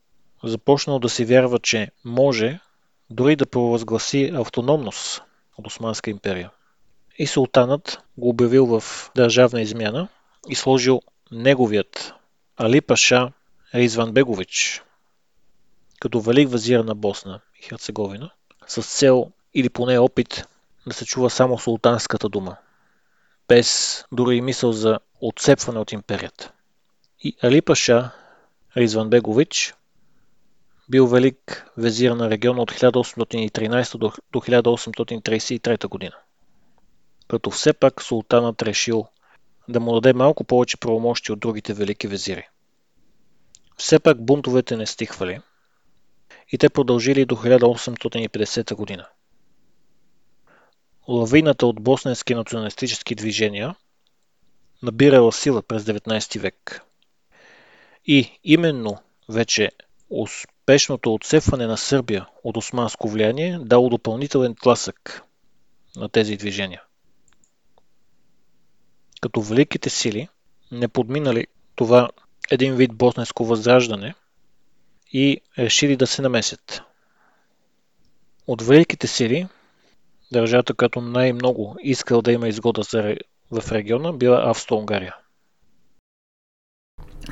започнал 0.44 0.98
да 0.98 1.08
си 1.08 1.24
вярва, 1.24 1.58
че 1.58 1.90
може 2.04 2.60
дори 3.10 3.36
да 3.36 3.46
провъзгласи 3.46 4.32
автономност 4.34 5.22
от 5.58 5.66
Османска 5.66 6.10
империя. 6.10 6.50
И 7.18 7.26
султанът 7.26 8.00
го 8.18 8.28
обявил 8.28 8.66
в 8.66 9.10
държавна 9.16 9.60
измяна 9.60 10.08
и 10.48 10.54
сложил 10.54 11.02
неговият 11.30 12.14
Али 12.56 12.80
Паша 12.80 13.32
Ризван 13.74 14.12
Бегович 14.12 14.82
като 16.00 16.20
велик 16.20 16.50
вазир 16.50 16.80
на 16.80 16.94
Босна 16.94 17.40
и 17.60 17.62
Херцеговина, 17.62 18.30
с 18.66 18.82
цел 18.82 19.32
или 19.54 19.68
поне 19.68 19.98
опит 19.98 20.48
да 20.86 20.94
се 20.94 21.04
чува 21.04 21.30
само 21.30 21.58
султанската 21.58 22.28
дума, 22.28 22.56
без 23.48 24.04
дори 24.12 24.36
и 24.36 24.40
мисъл 24.40 24.72
за 24.72 24.98
отцепване 25.20 25.78
от 25.78 25.92
империята. 25.92 26.52
И 27.20 27.36
Али 27.42 27.62
Паша 27.62 28.10
Ризван 28.76 29.10
Бегович 29.10 29.74
бил 30.88 31.06
велик 31.06 31.66
везир 31.76 32.10
на 32.10 32.30
региона 32.30 32.62
от 32.62 32.72
1813 32.72 33.98
до 33.98 34.40
1833 34.40 35.88
година. 35.88 36.16
Като 37.28 37.50
все 37.50 37.72
пак 37.72 38.02
султанът 38.02 38.62
решил 38.62 39.06
да 39.68 39.80
му 39.80 39.94
даде 39.94 40.12
малко 40.12 40.44
повече 40.44 40.76
правомощи 40.76 41.32
от 41.32 41.40
другите 41.40 41.74
велики 41.74 42.08
везири. 42.08 42.48
Все 43.76 43.98
пак 43.98 44.24
бунтовете 44.24 44.76
не 44.76 44.86
стихвали 44.86 45.40
и 46.52 46.58
те 46.58 46.68
продължили 46.68 47.24
до 47.24 47.36
1850 47.36 48.74
година. 48.74 49.06
Лавината 51.08 51.66
от 51.66 51.82
босненски 51.82 52.34
националистически 52.34 53.14
движения 53.14 53.74
набирала 54.82 55.32
сила 55.32 55.62
през 55.62 55.82
19 55.82 56.38
век. 56.38 56.82
И 58.04 58.40
именно 58.44 58.98
вече 59.28 59.70
успешното 60.10 61.14
отсефване 61.14 61.66
на 61.66 61.76
Сърбия 61.76 62.26
от 62.44 62.56
османско 62.56 63.08
влияние 63.08 63.58
дало 63.58 63.88
допълнителен 63.88 64.54
тласък 64.54 65.22
на 65.96 66.08
тези 66.08 66.36
движения. 66.36 66.82
Като 69.20 69.42
великите 69.42 69.90
сили 69.90 70.28
не 70.72 70.88
подминали 70.88 71.46
това 71.74 72.10
един 72.50 72.74
вид 72.74 72.94
босненско 72.94 73.44
възраждане 73.44 74.14
и 75.12 75.40
решили 75.58 75.96
да 75.96 76.06
се 76.06 76.22
намесят. 76.22 76.82
От 78.46 78.62
великите 78.62 79.06
сили, 79.06 79.48
държавата, 80.32 80.74
като 80.74 81.00
най-много 81.00 81.76
искал 81.82 82.22
да 82.22 82.32
има 82.32 82.48
изгода 82.48 82.82
в 83.50 83.72
региона, 83.72 84.12
била 84.12 84.50
Австро-Унгария. 84.50 85.14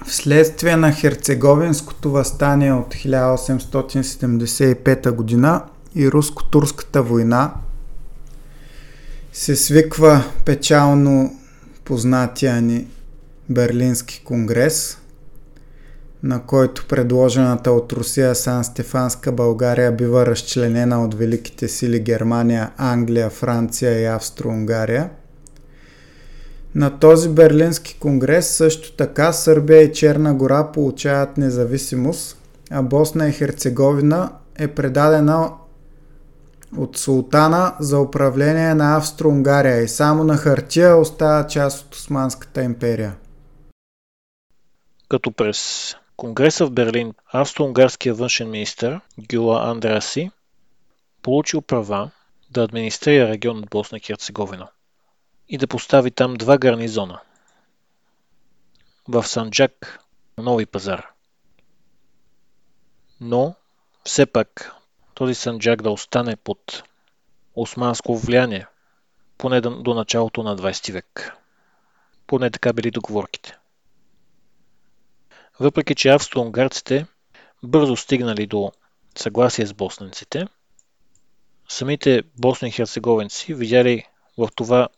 Вследствие 0.06 0.76
на 0.76 0.92
Херцеговинското 0.92 2.10
възстание 2.10 2.72
от 2.72 2.94
1875 2.94 5.10
година 5.10 5.64
и 5.94 6.10
руско-турската 6.10 7.02
война 7.02 7.54
се 9.32 9.56
свиква 9.56 10.24
печално 10.44 11.40
познатия 11.84 12.62
ни 12.62 12.86
Берлински 13.50 14.24
конгрес, 14.24 14.98
на 16.24 16.42
който 16.42 16.86
предложената 16.88 17.72
от 17.72 17.92
Русия 17.92 18.34
Сан-Стефанска 18.34 19.32
България 19.32 19.92
бива 19.92 20.26
разчленена 20.26 21.04
от 21.04 21.14
великите 21.14 21.68
сили 21.68 22.00
Германия, 22.00 22.70
Англия, 22.76 23.30
Франция 23.30 24.00
и 24.00 24.06
Австро-Унгария– 24.06 25.10
на 26.74 26.98
този 26.98 27.28
Берлински 27.28 27.98
конгрес 27.98 28.48
също 28.48 28.92
така 28.92 29.32
Сърбия 29.32 29.82
и 29.82 29.92
Черна 29.92 30.34
гора 30.34 30.72
получават 30.72 31.36
независимост, 31.36 32.38
а 32.70 32.82
Босна 32.82 33.28
и 33.28 33.32
Херцеговина 33.32 34.32
е 34.58 34.68
предадена 34.68 35.50
от 36.76 36.96
султана 36.96 37.74
за 37.80 38.00
управление 38.00 38.74
на 38.74 38.96
Австро-Унгария 38.96 39.82
и 39.82 39.88
само 39.88 40.24
на 40.24 40.36
хартия 40.36 40.96
остава 40.96 41.46
част 41.46 41.86
от 41.86 41.94
Османската 41.94 42.62
империя. 42.62 43.14
Като 45.08 45.32
през 45.32 45.94
Конгреса 46.16 46.66
в 46.66 46.70
Берлин 46.70 47.14
австро-унгарския 47.26 48.14
външен 48.14 48.50
министр 48.50 49.00
Гюла 49.18 49.70
Андраси 49.70 50.30
получил 51.22 51.62
права 51.62 52.10
да 52.50 52.62
администрира 52.62 53.28
регион 53.28 53.58
от 53.58 53.70
Босна 53.70 53.98
и 53.98 54.00
Херцеговина 54.00 54.68
и 55.48 55.58
да 55.58 55.66
постави 55.66 56.10
там 56.10 56.34
два 56.34 56.58
гарнизона. 56.58 57.20
В 59.08 59.22
Санджак, 59.26 60.00
Нови 60.38 60.66
пазар. 60.66 61.06
Но, 63.20 63.54
все 64.04 64.26
пак, 64.26 64.74
този 65.14 65.34
Санджак 65.34 65.82
да 65.82 65.90
остане 65.90 66.36
под 66.36 66.82
османско 67.54 68.16
влияние, 68.16 68.66
поне 69.38 69.60
до 69.60 69.94
началото 69.94 70.42
на 70.42 70.56
20 70.56 70.92
век. 70.92 71.36
Поне 72.26 72.50
така 72.50 72.72
били 72.72 72.90
договорките. 72.90 73.58
Въпреки, 75.60 75.94
че 75.94 76.08
австро-унгарците 76.08 77.06
бързо 77.62 77.96
стигнали 77.96 78.46
до 78.46 78.72
съгласие 79.18 79.66
с 79.66 79.74
босненците, 79.74 80.46
самите 81.68 82.22
босни 82.38 82.70
херцеговенци 82.70 83.54
видяли 83.54 84.04
в 84.38 84.48
това 84.54 84.88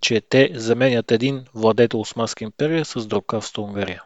че 0.00 0.20
те 0.20 0.50
заменят 0.54 1.10
един 1.12 1.44
владетел 1.54 2.00
Османска 2.00 2.44
империя 2.44 2.84
с 2.84 3.06
друг 3.06 3.34
Австро-Унгария. 3.34 4.02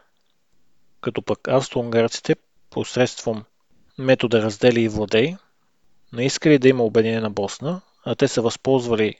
Като 1.01 1.21
пък 1.21 1.47
австро-унгарците 1.47 2.35
посредством 2.69 3.43
метода 3.97 4.41
раздели 4.41 4.81
и 4.81 4.87
владей 4.87 5.35
не 6.13 6.25
искали 6.25 6.59
да 6.59 6.69
има 6.69 6.83
обединена 6.83 7.29
Босна, 7.29 7.81
а 8.05 8.15
те 8.15 8.27
са 8.27 8.41
възползвали 8.41 9.15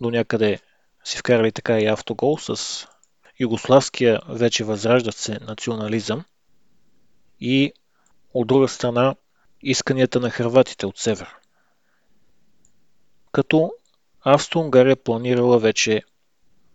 до 0.00 0.10
някъде 0.10 0.60
си 1.04 1.18
вкарали 1.18 1.52
така 1.52 1.80
и 1.80 1.86
автогол 1.86 2.38
с 2.38 2.86
югославския 3.40 4.20
вече 4.28 4.64
възраждат 4.64 5.16
се 5.16 5.38
национализъм 5.40 6.24
и 7.40 7.72
от 8.34 8.46
друга 8.46 8.68
страна 8.68 9.14
исканията 9.62 10.20
на 10.20 10.30
хрватите 10.30 10.86
от 10.86 10.98
север. 10.98 11.36
Като 13.32 13.72
Австро-Унгария 14.20 14.96
планирала 14.96 15.58
вече 15.58 16.02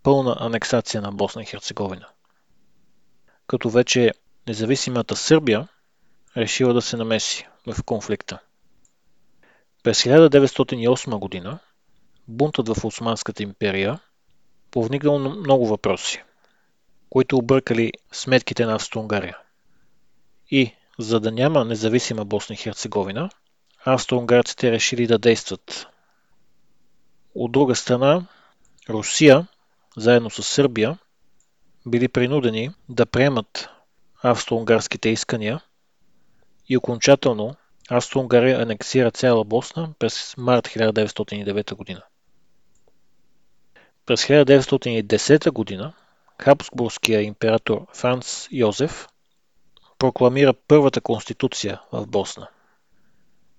пълна 0.02 0.36
анексация 0.40 1.02
на 1.02 1.12
Босна 1.12 1.42
и 1.42 1.46
Херцеговина. 1.46 2.06
Като 3.46 3.70
вече 3.70 4.12
независимата 4.48 5.16
Сърбия 5.16 5.68
решила 6.36 6.74
да 6.74 6.82
се 6.82 6.96
намеси 6.96 7.46
в 7.66 7.82
конфликта. 7.84 8.38
През 9.82 10.02
1908 10.02 11.18
година 11.18 11.58
бунтът 12.28 12.68
в 12.68 12.84
Османската 12.84 13.42
империя 13.42 14.00
повнигнал 14.70 15.18
много 15.18 15.66
въпроси, 15.66 16.22
които 17.10 17.36
объркали 17.36 17.92
сметките 18.12 18.66
на 18.66 18.74
Австро-Унгария. 18.74 19.38
И, 20.50 20.72
за 20.98 21.20
да 21.20 21.32
няма 21.32 21.64
независима 21.64 22.24
Босна 22.24 22.54
и 22.54 22.56
Херцеговина, 22.56 23.30
австро-унгарците 23.84 24.72
решили 24.72 25.06
да 25.06 25.18
действат 25.18 25.86
от 27.34 27.52
друга 27.52 27.74
страна, 27.74 28.26
Русия, 28.88 29.46
заедно 29.96 30.30
с 30.30 30.42
Сърбия, 30.42 30.98
били 31.86 32.08
принудени 32.08 32.70
да 32.88 33.06
приемат 33.06 33.68
австро-унгарските 34.22 35.08
искания 35.08 35.60
и 36.68 36.76
окончателно 36.76 37.56
Австро-Унгария 37.88 38.62
анексира 38.62 39.10
цяла 39.10 39.44
Босна 39.44 39.92
през 39.98 40.34
март 40.36 40.66
1909 40.66 41.74
година. 41.74 42.02
През 44.06 44.24
1910 44.24 45.50
година 45.50 45.92
Хабсбургския 46.38 47.22
император 47.22 47.86
Франц 47.94 48.48
Йозеф 48.50 49.08
прокламира 49.98 50.54
първата 50.54 51.00
конституция 51.00 51.80
в 51.92 52.06
Босна. 52.06 52.48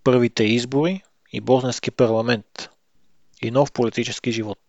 Първите 0.04 0.44
избори 0.44 1.04
и 1.34 1.42
босненски 1.42 1.92
парламент 1.92 2.70
и 3.42 3.52
нов 3.52 3.72
политически 3.72 4.32
живот. 4.32 4.60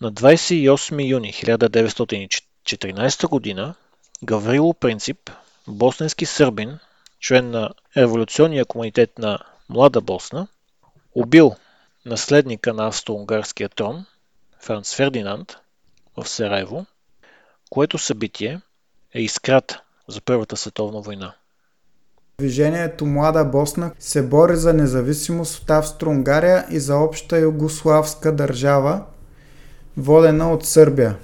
На 0.00 0.12
28 0.12 1.08
юни 1.08 1.32
1914 1.32 3.56
г. 3.56 3.74
Гаврило 4.22 4.74
Принцип, 4.74 5.30
босненски 5.68 6.26
сърбин, 6.26 6.78
член 7.20 7.50
на 7.50 7.70
революционния 7.96 8.64
комитет 8.64 9.18
на 9.18 9.38
Млада 9.68 10.00
Босна, 10.00 10.48
убил 11.14 11.56
наследника 12.04 12.74
на 12.74 12.86
австро-унгарския 12.86 13.68
трон 13.68 14.06
Франц 14.60 14.94
Фердинанд 14.94 15.56
в 16.22 16.28
Сараево, 16.28 16.86
което 17.70 17.98
събитие 17.98 18.60
е 19.14 19.20
изкрат 19.20 19.78
за 20.08 20.20
Първата 20.20 20.56
световна 20.56 21.00
война. 21.00 21.34
Движението 22.38 23.06
Млада 23.06 23.44
Босна 23.44 23.92
се 23.98 24.28
бори 24.28 24.56
за 24.56 24.74
независимост 24.74 25.62
от 25.62 25.70
Австро-Унгария 25.70 26.66
и 26.70 26.80
за 26.80 26.96
обща 26.96 27.38
югославска 27.38 28.36
държава, 28.36 29.06
водена 29.96 30.52
от 30.52 30.66
Сърбия. 30.66 31.18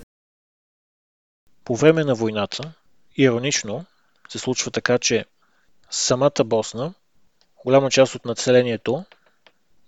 По 1.65 1.77
време 1.77 2.05
на 2.05 2.15
войната, 2.15 2.73
иронично, 3.17 3.85
се 4.29 4.39
случва 4.39 4.71
така, 4.71 4.99
че 4.99 5.25
самата 5.91 6.45
Босна, 6.45 6.95
голяма 7.65 7.91
част 7.91 8.15
от 8.15 8.25
населението, 8.25 9.05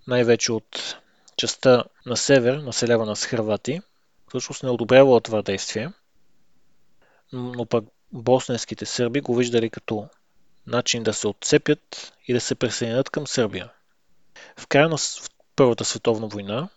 най-вече 0.07 0.53
от 0.53 0.97
частта 1.37 1.85
на 2.07 2.17
север, 2.17 2.57
населявана 2.57 3.17
с 3.17 3.27
хрвати, 3.27 3.81
всъщност 4.29 4.63
не 4.63 4.71
одобрява 4.71 5.21
това 5.21 5.43
действие, 5.43 5.93
но 7.33 7.67
пък 7.67 7.85
босненските 8.13 8.87
сърби 8.87 9.21
го 9.21 9.35
виждали 9.37 9.71
като 9.71 10.09
начин 10.67 11.03
да 11.03 11.13
се 11.13 11.29
отцепят 11.29 12.13
и 12.29 12.33
да 12.33 12.41
се 12.41 12.55
присъединят 12.55 13.11
към 13.11 13.27
Сърбия. 13.27 13.73
В 14.57 14.67
края 14.67 14.89
на 14.89 14.99
Първата 15.59 15.85
световна 15.85 16.27
война 16.27 16.69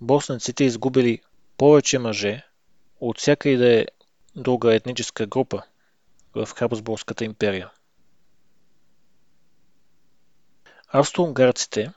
босненците 0.00 0.64
изгубили 0.64 1.20
повече 1.56 1.98
мъже 1.98 2.46
от 3.00 3.18
всяка 3.18 3.48
и 3.48 3.56
да 3.56 3.72
е 3.72 3.86
друга 4.36 4.74
етническа 4.74 5.26
група 5.26 5.62
в 6.34 6.48
Хабсбургската 6.56 7.24
империя. 7.24 7.70
Австро-унгарците 10.88 11.92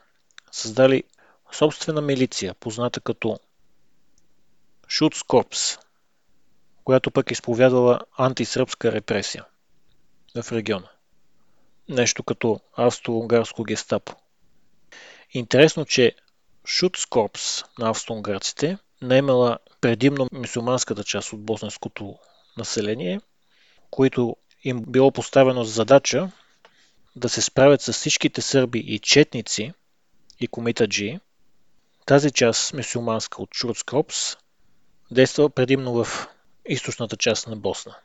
създали 0.50 1.04
собствена 1.52 2.00
милиция, 2.00 2.54
позната 2.54 3.00
като 3.00 3.38
Шуцкорпс, 4.88 5.78
която 6.84 7.10
пък 7.10 7.30
изповядала 7.30 8.00
антисръбска 8.18 8.92
репресия 8.92 9.44
в 10.42 10.52
региона. 10.52 10.88
Нещо 11.88 12.22
като 12.22 12.60
австро-унгарско 12.76 13.64
гестапо. 13.64 14.16
Интересно, 15.30 15.84
че 15.84 16.14
Шуцкорпс 16.66 17.64
на 17.78 17.90
австро-унгарците 17.90 18.78
наемала 19.02 19.58
предимно 19.80 20.28
мусулманската 20.32 21.04
част 21.04 21.32
от 21.32 21.44
босненското 21.44 22.18
население, 22.56 23.20
които 23.90 24.36
им 24.64 24.82
било 24.88 25.12
поставено 25.12 25.64
за 25.64 25.72
задача 25.72 26.30
да 27.16 27.28
се 27.28 27.42
справят 27.42 27.82
с 27.82 27.92
всичките 27.92 28.42
сърби 28.42 28.78
и 28.78 28.98
четници 28.98 29.72
и 30.40 30.48
комитаджи. 30.48 31.18
Тази 32.06 32.30
част 32.30 32.74
мусулманска 32.74 33.42
от 33.42 33.54
Шуцкорпс 33.54 34.36
действа 35.10 35.50
предимно 35.50 36.04
в 36.04 36.28
източната 36.66 37.16
част 37.16 37.46
на 37.46 37.56
Босна. 37.56 37.96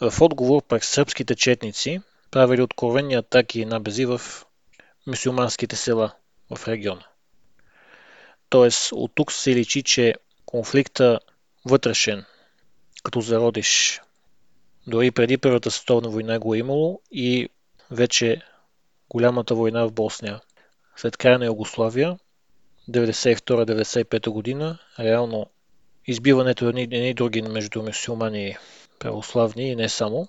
В 0.00 0.20
отговор 0.20 0.62
през 0.62 0.86
сръбските 0.86 1.34
четници 1.34 2.00
правили 2.30 2.62
откровени 2.62 3.14
атаки 3.14 3.60
и 3.60 3.64
набези 3.64 4.06
в 4.06 4.20
мусулманските 5.06 5.76
села 5.76 6.14
в 6.56 6.68
региона. 6.68 7.06
Тоест, 8.48 8.92
от 8.92 9.12
тук 9.14 9.32
се 9.32 9.54
личи, 9.54 9.82
че 9.82 10.14
конфликта 10.46 11.20
вътрешен, 11.64 12.24
като 13.02 13.20
зародиш, 13.20 14.00
дори 14.86 15.10
преди 15.10 15.38
Първата 15.38 15.70
световна 15.70 16.08
война 16.08 16.38
го 16.38 16.54
е 16.54 16.58
имало 16.58 17.00
и 17.12 17.48
вече 17.90 18.42
голямата 19.08 19.54
война 19.54 19.84
в 19.84 19.92
Босния. 19.92 20.40
След 20.96 21.16
края 21.16 21.38
на 21.38 21.46
Югославия, 21.46 22.18
92-95 22.90 24.30
година, 24.30 24.78
реално 24.98 25.46
избиването 26.06 26.68
едни, 26.68 26.82
едни 26.82 27.14
други 27.14 27.42
между 27.42 27.82
мусулмани 27.82 28.56
православни 28.98 29.68
и 29.70 29.76
не 29.76 29.88
само, 29.88 30.28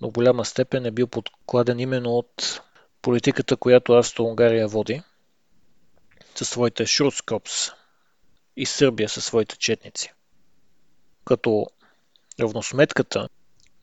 но 0.00 0.10
голяма 0.10 0.44
степен 0.44 0.86
е 0.86 0.90
бил 0.90 1.06
подкладен 1.06 1.80
именно 1.80 2.10
от 2.10 2.62
политиката, 3.02 3.56
която 3.56 3.92
Австро-Унгария 3.92 4.68
води 4.68 5.02
със 6.34 6.48
своите 6.48 6.86
Шурскопс 6.86 7.52
и 8.56 8.66
Сърбия 8.66 9.08
със 9.08 9.24
своите 9.24 9.56
четници. 9.56 10.12
Като 11.24 11.66
равносметката 12.40 13.28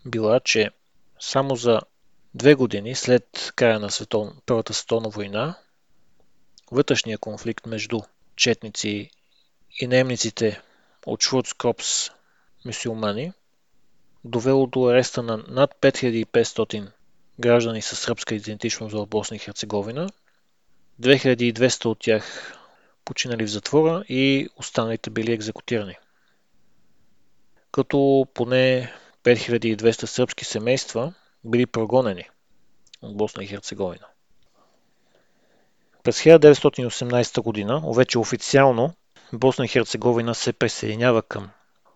била, 0.05 0.39
че 0.39 0.71
само 1.19 1.55
за 1.55 1.81
две 2.33 2.55
години 2.55 2.95
след 2.95 3.51
края 3.55 3.79
на 3.79 3.91
светов... 3.91 4.27
Първата 4.45 4.73
световна 4.73 5.09
война, 5.09 5.57
вътрешния 6.71 7.17
конфликт 7.17 7.65
между 7.65 8.01
четници 8.35 9.09
и 9.79 9.87
наемниците 9.87 10.61
от 11.05 11.23
Шурцкопс 11.23 12.09
мусулмани 12.65 13.33
довело 14.23 14.67
до 14.67 14.87
ареста 14.87 15.23
на 15.23 15.37
над 15.47 15.75
5500 15.81 16.91
граждани 17.39 17.81
със 17.81 17.99
сръбска 17.99 18.35
идентичност 18.35 18.93
в 18.93 19.05
Босна 19.05 19.35
и 19.35 19.39
Херцеговина. 19.39 20.09
2200 21.01 21.85
от 21.85 21.99
тях 21.99 22.55
починали 23.05 23.43
в 23.43 23.51
затвора 23.51 24.03
и 24.09 24.49
останалите 24.55 25.09
били 25.09 25.31
екзекутирани. 25.33 25.95
Като 27.71 28.27
поне 28.33 28.93
5200 29.23 30.05
сръбски 30.05 30.45
семейства 30.45 31.13
били 31.43 31.65
прогонени 31.65 32.29
от 33.01 33.17
Босна 33.17 33.43
и 33.43 33.47
Херцеговина. 33.47 34.05
През 36.05 36.21
1918 36.21 37.41
година, 37.41 37.81
вече 37.95 38.19
официално, 38.19 38.93
Босна 39.33 39.65
и 39.65 39.67
Херцеговина 39.67 40.35
се 40.35 40.53
присъединява 40.53 41.21
към 41.21 41.49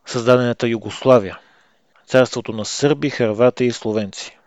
създадената 0.05 0.67
Югославия, 0.67 1.39
царството 2.07 2.51
на 2.51 2.65
сърби, 2.65 3.09
харвати 3.09 3.65
и 3.65 3.71
словенци 3.71 4.37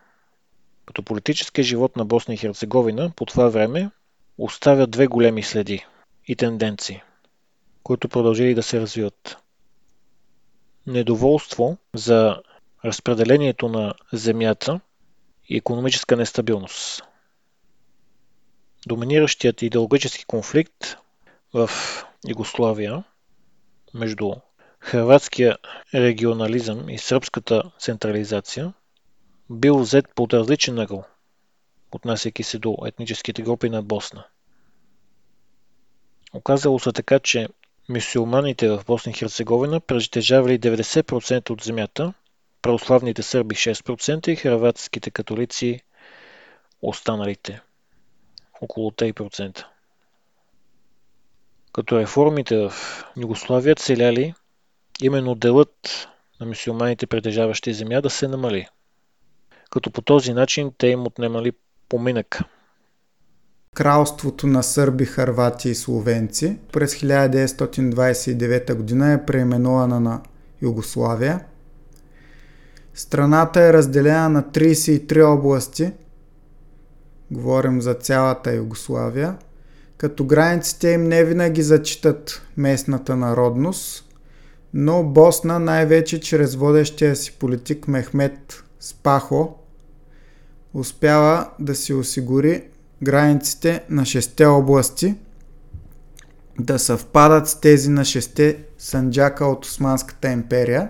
като 0.87 1.03
политическия 1.03 1.65
живот 1.65 1.97
на 1.97 2.05
Босна 2.05 2.35
и 2.35 2.37
Херцеговина 2.37 3.11
по 3.17 3.27
това 3.27 3.49
време 3.49 3.91
оставя 4.39 4.87
две 4.87 5.07
големи 5.07 5.43
следи 5.43 5.87
и 6.27 6.37
тенденции, 6.37 7.03
които 7.83 8.09
продължили 8.09 8.55
да 8.55 8.63
се 8.63 8.81
развиват. 8.81 9.37
Недоволство 10.87 11.77
за 11.95 12.43
разпределението 12.85 13.69
на 13.69 13.95
земята 14.13 14.81
и 15.49 15.57
економическа 15.57 16.17
нестабилност. 16.17 17.03
Доминиращият 18.87 19.63
идеологически 19.63 20.25
конфликт 20.25 20.97
в 21.55 21.71
Югославия 22.29 23.05
между 23.95 24.33
хрватския 24.81 25.59
регионализъм 25.95 26.89
и 26.89 26.99
сръбската 26.99 27.63
централизация 27.79 28.73
бил 29.51 29.79
взет 29.79 30.15
под 30.15 30.33
различен 30.35 30.79
ъгъл, 30.79 31.05
отнасяйки 31.93 32.43
се 32.43 32.59
до 32.59 32.77
етническите 32.87 33.43
групи 33.43 33.71
на 33.71 33.83
Босна. 33.83 34.25
Оказало 36.33 36.79
се 36.79 36.93
така, 36.93 37.19
че 37.19 37.49
мюсюлманите 37.89 38.69
в 38.69 38.85
Босна 38.87 39.11
и 39.11 39.15
Херцеговина 39.15 39.81
притежавали 39.81 40.61
90% 40.61 41.51
от 41.51 41.63
земята, 41.63 42.15
православните 42.63 43.23
сърби 43.23 43.55
6% 43.55 44.29
и 44.29 44.37
хрватските 44.37 45.11
католици 45.11 45.81
останалите 46.83 47.63
около 48.63 48.91
3%. 48.91 49.65
Като 51.73 51.99
реформите 51.99 52.57
в 52.57 52.73
Югославия 53.17 53.75
целяли 53.75 54.35
именно 55.03 55.35
делът 55.35 56.09
на 56.41 56.47
мусулманите, 56.47 57.07
притежаващи 57.07 57.75
земя, 57.75 58.01
да 58.01 58.11
се 58.11 58.29
намали– 58.29 58.69
като 59.73 59.91
по 59.91 60.03
този 60.03 60.33
начин 60.33 60.73
те 60.79 60.87
им 60.87 61.07
отнемали 61.07 61.53
поминък. 61.89 62.39
Кралството 63.75 64.47
на 64.47 64.63
сърби, 64.63 65.05
харвати 65.05 65.69
и 65.69 65.75
словенци 65.75 66.59
през 66.73 66.95
1929 66.95 68.75
година 68.75 69.13
е 69.13 69.27
преименувана 69.27 70.01
на 70.01 70.21
Югославия. 70.63 71.45
Страната 72.95 73.61
е 73.63 73.73
разделена 73.73 74.29
на 74.29 74.43
33 74.43 75.39
области. 75.39 75.93
Говорим 77.33 77.81
за 77.81 77.95
цялата 77.95 78.55
Югославия. 78.55 79.37
Като 79.97 80.25
границите 80.25 80.91
им 80.91 81.05
не 81.05 81.25
винаги 81.25 81.63
зачитат 81.63 82.43
местната 82.57 83.17
народност, 83.17 84.15
но 84.75 85.03
Босна 85.03 85.59
най-вече 85.59 86.21
чрез 86.21 86.55
водещия 86.55 87.17
си 87.17 87.33
политик 87.33 87.89
Мехмет 87.89 88.65
Спахо 88.81 89.55
успява 90.75 91.49
да 91.59 91.75
си 91.75 91.95
осигури 91.95 92.65
границите 93.03 93.85
на 93.91 94.05
шесте 94.05 94.47
области 94.47 95.15
да 96.61 96.79
съвпадат 96.79 97.49
с 97.49 97.61
тези 97.61 97.91
на 97.91 98.05
шесте 98.05 98.59
санджака 98.79 99.47
от 99.47 99.65
Османската 99.65 100.33
империя. 100.33 100.89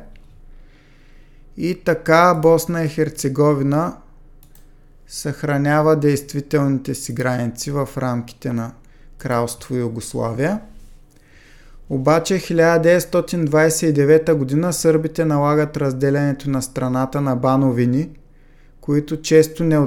И 1.57 1.75
така 1.85 2.35
Босна 2.43 2.85
и 2.85 2.89
Херцеговина 2.89 3.97
съхранява 5.15 5.97
действителните 5.97 6.95
си 6.95 7.13
граници 7.13 7.71
в 7.71 7.89
рамките 7.97 8.53
на 8.53 8.73
кралство 9.19 9.75
Югославия. 9.75 10.61
Обаче 11.91 12.35
1929 12.35 14.35
година 14.35 14.73
сърбите 14.73 15.25
налагат 15.25 15.77
разделянето 15.77 16.51
на 16.51 16.63
страната 16.63 17.21
на 17.21 17.37
бановини– 17.37 18.11
които 18.83 19.23
често 19.23 19.65
не, 19.65 19.81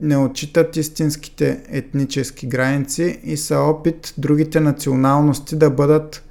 не 0.00 0.16
отчитат 0.16 0.76
истинските 0.76 1.62
етнически 1.68 2.46
граници 2.46 3.20
и 3.24 3.36
са 3.36 3.56
опит 3.56 4.14
другите 4.18 4.60
националности 4.60 5.56
да 5.56 5.70
бъдат 5.70 6.24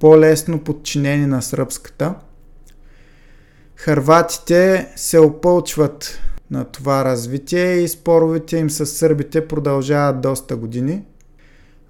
по-лесно 0.00 0.64
подчинени 0.64 1.26
на 1.26 1.42
сръбската. 1.42 2.14
Харватите 3.76 4.88
се 4.96 5.18
опълчват 5.18 6.20
на 6.50 6.64
това 6.64 7.04
развитие 7.04 7.74
и 7.74 7.88
споровете 7.88 8.56
им 8.56 8.70
с 8.70 8.86
сърбите 8.86 9.48
продължават 9.48 10.20
доста 10.20 10.56
години. 10.56 11.04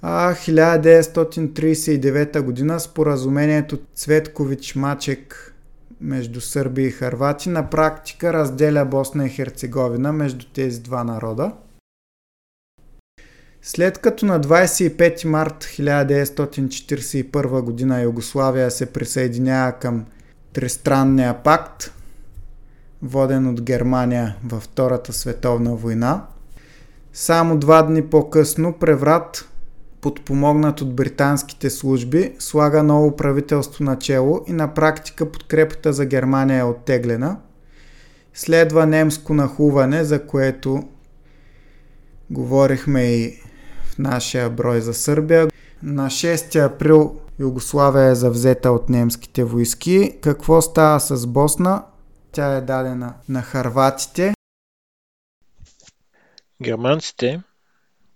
А 0.02 0.34
1939 0.34 2.40
година 2.40 2.80
споразумението 2.80 3.78
Цветкович-Мачек 3.96 5.52
между 6.00 6.40
сърби 6.40 6.82
и 6.82 6.90
харвати, 6.90 7.48
на 7.48 7.70
практика 7.70 8.32
разделя 8.32 8.84
Босна 8.84 9.26
и 9.26 9.28
Херцеговина 9.28 10.12
между 10.12 10.46
тези 10.46 10.80
два 10.80 11.04
народа. 11.04 11.52
След 13.62 13.98
като 13.98 14.26
на 14.26 14.40
25 14.40 15.24
март 15.24 15.64
1941 15.64 17.88
г. 17.88 18.00
Югославия 18.02 18.70
се 18.70 18.86
присъединява 18.86 19.72
към 19.72 20.04
Тристранния 20.52 21.42
пакт, 21.42 21.92
воден 23.02 23.46
от 23.46 23.62
Германия 23.62 24.36
във 24.44 24.62
Втората 24.62 25.12
световна 25.12 25.74
война, 25.74 26.26
само 27.12 27.58
два 27.58 27.82
дни 27.82 28.02
по-късно 28.02 28.72
преврат, 28.72 29.48
подпомогнат 30.00 30.80
от 30.80 30.94
британските 30.94 31.70
служби, 31.70 32.34
слага 32.38 32.82
ново 32.82 33.16
правителство 33.16 33.84
начело 33.84 34.40
и 34.46 34.52
на 34.52 34.74
практика 34.74 35.32
подкрепата 35.32 35.92
за 35.92 36.04
Германия 36.04 36.58
е 36.58 36.62
оттеглена. 36.62 37.36
Следва 38.34 38.86
немско 38.86 39.34
нахуване, 39.34 40.04
за 40.04 40.26
което 40.26 40.82
говорихме 42.30 43.02
и 43.02 43.40
в 43.84 43.98
нашия 43.98 44.50
брой 44.50 44.80
за 44.80 44.94
Сърбия. 44.94 45.48
На 45.82 46.06
6 46.06 46.66
април 46.66 47.16
Югославия 47.38 48.10
е 48.10 48.14
завзета 48.14 48.70
от 48.70 48.88
немските 48.88 49.44
войски. 49.44 50.18
Какво 50.20 50.62
става 50.62 51.00
с 51.00 51.26
Босна? 51.26 51.82
Тя 52.32 52.56
е 52.56 52.60
дадена 52.60 53.14
на 53.28 53.42
харватите. 53.42 54.34
Германците, 56.62 57.42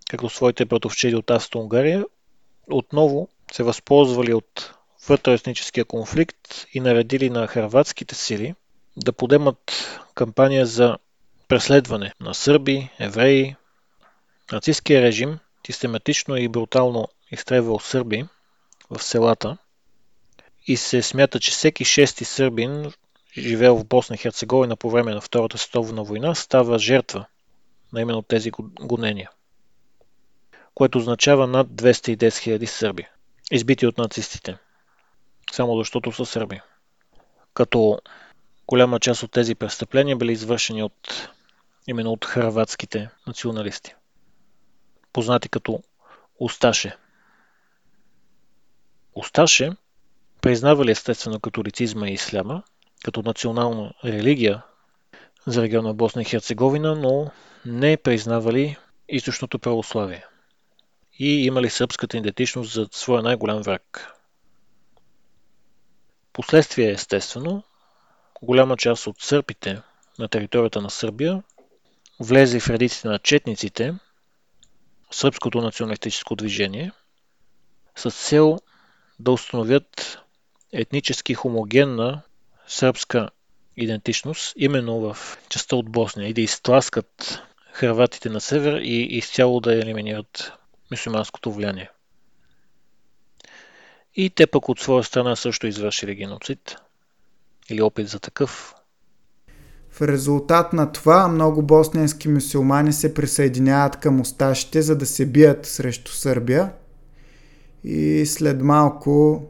като 0.09 0.29
своите 0.29 0.65
братовчеди 0.65 1.15
от 1.15 1.31
Австро-Унгария, 1.31 2.05
отново 2.71 3.29
се 3.51 3.63
възползвали 3.63 4.33
от 4.33 4.73
вътреетническия 5.07 5.85
конфликт 5.85 6.65
и 6.73 6.79
наредили 6.79 7.29
на 7.29 7.47
харватските 7.47 8.15
сили 8.15 8.55
да 8.97 9.13
подемат 9.13 9.71
кампания 10.15 10.65
за 10.65 10.97
преследване 11.47 12.13
на 12.19 12.33
сърби, 12.33 12.89
евреи. 12.99 13.55
Нацистския 14.51 15.01
режим 15.01 15.39
систематично 15.65 16.37
и 16.37 16.47
брутално 16.47 17.07
изтребвал 17.31 17.79
сърби 17.79 18.25
в 18.89 19.03
селата 19.03 19.57
и 20.67 20.77
се 20.77 21.01
смята, 21.01 21.39
че 21.39 21.51
всеки 21.51 21.85
шести 21.85 22.25
сърбин, 22.25 22.91
живеел 23.37 23.77
в 23.77 23.85
Босна 23.85 24.15
и 24.15 24.17
Херцеговина 24.17 24.75
по 24.75 24.89
време 24.89 25.13
на 25.13 25.21
Втората 25.21 25.57
световна 25.57 26.03
война, 26.03 26.35
става 26.35 26.79
жертва 26.79 27.25
на 27.93 28.01
именно 28.01 28.21
тези 28.21 28.51
гонения, 28.81 29.29
което 30.73 30.97
означава 30.97 31.47
над 31.47 31.67
210 31.67 32.17
000 32.17 32.65
сърби, 32.65 33.07
избити 33.51 33.87
от 33.87 33.97
нацистите, 33.97 34.57
само 35.51 35.77
защото 35.77 36.11
са 36.11 36.25
сърби. 36.25 36.61
Като 37.53 37.99
голяма 38.67 38.99
част 38.99 39.23
от 39.23 39.31
тези 39.31 39.55
престъпления 39.55 40.17
били 40.17 40.31
извършени 40.31 40.83
от 40.83 41.29
именно 41.87 42.11
от 42.11 42.25
хрватските 42.25 43.09
националисти, 43.27 43.95
познати 45.13 45.49
като 45.49 45.83
Усташе. 46.39 46.97
Усташе 49.15 49.71
признавали 50.41 50.91
естествено 50.91 51.39
католицизма 51.39 52.09
и 52.09 52.13
исляма 52.13 52.63
като 53.03 53.21
национална 53.21 53.93
религия 54.05 54.63
за 55.47 55.61
региона 55.61 55.93
Босна 55.93 56.21
и 56.21 56.25
Херцеговина, 56.25 56.95
но 56.95 57.31
не 57.65 57.97
признавали 57.97 58.77
източното 59.09 59.59
православие 59.59 60.25
и 61.19 61.45
имали 61.45 61.69
сръбската 61.69 62.17
идентичност 62.17 62.73
за 62.73 62.87
своя 62.91 63.21
най-голям 63.21 63.61
враг. 63.61 64.13
Последствие 66.33 66.91
естествено, 66.91 67.63
голяма 68.41 68.77
част 68.77 69.07
от 69.07 69.21
сърпите 69.21 69.81
на 70.19 70.27
територията 70.27 70.81
на 70.81 70.89
Сърбия 70.89 71.43
влезли 72.19 72.59
в 72.59 72.69
редиците 72.69 73.07
на 73.07 73.19
четниците, 73.19 73.95
сръбското 75.11 75.61
националистическо 75.61 76.35
движение, 76.35 76.91
с 77.95 78.11
цел 78.11 78.59
да 79.19 79.31
установят 79.31 80.19
етнически 80.71 81.33
хомогенна 81.33 82.21
сръбска 82.67 83.29
идентичност 83.77 84.53
именно 84.57 84.99
в 84.99 85.37
частта 85.49 85.75
от 85.75 85.89
Босния 85.89 86.29
и 86.29 86.33
да 86.33 86.41
изтласкат 86.41 87.39
хрватите 87.73 88.29
на 88.29 88.41
север 88.41 88.81
и 88.81 89.01
изцяло 89.17 89.59
да 89.59 89.73
елиминират 89.73 90.51
мусулманското 90.91 91.51
влияние. 91.51 91.89
И 94.15 94.29
те 94.29 94.47
пък 94.47 94.69
от 94.69 94.79
своя 94.79 95.03
страна 95.03 95.35
също 95.35 95.67
извършили 95.67 96.15
геноцид 96.15 96.75
или 97.69 97.81
опит 97.81 98.07
за 98.07 98.19
такъв. 98.19 98.75
В 99.89 100.01
резултат 100.01 100.73
на 100.73 100.91
това 100.91 101.27
много 101.27 101.61
босненски 101.61 102.27
мусулмани 102.27 102.93
се 102.93 103.13
присъединяват 103.13 103.99
към 103.99 104.21
усташите, 104.21 104.81
за 104.81 104.97
да 104.97 105.05
се 105.05 105.25
бият 105.25 105.65
срещу 105.65 106.11
Сърбия. 106.11 106.73
И 107.83 108.25
след 108.25 108.61
малко 108.61 109.43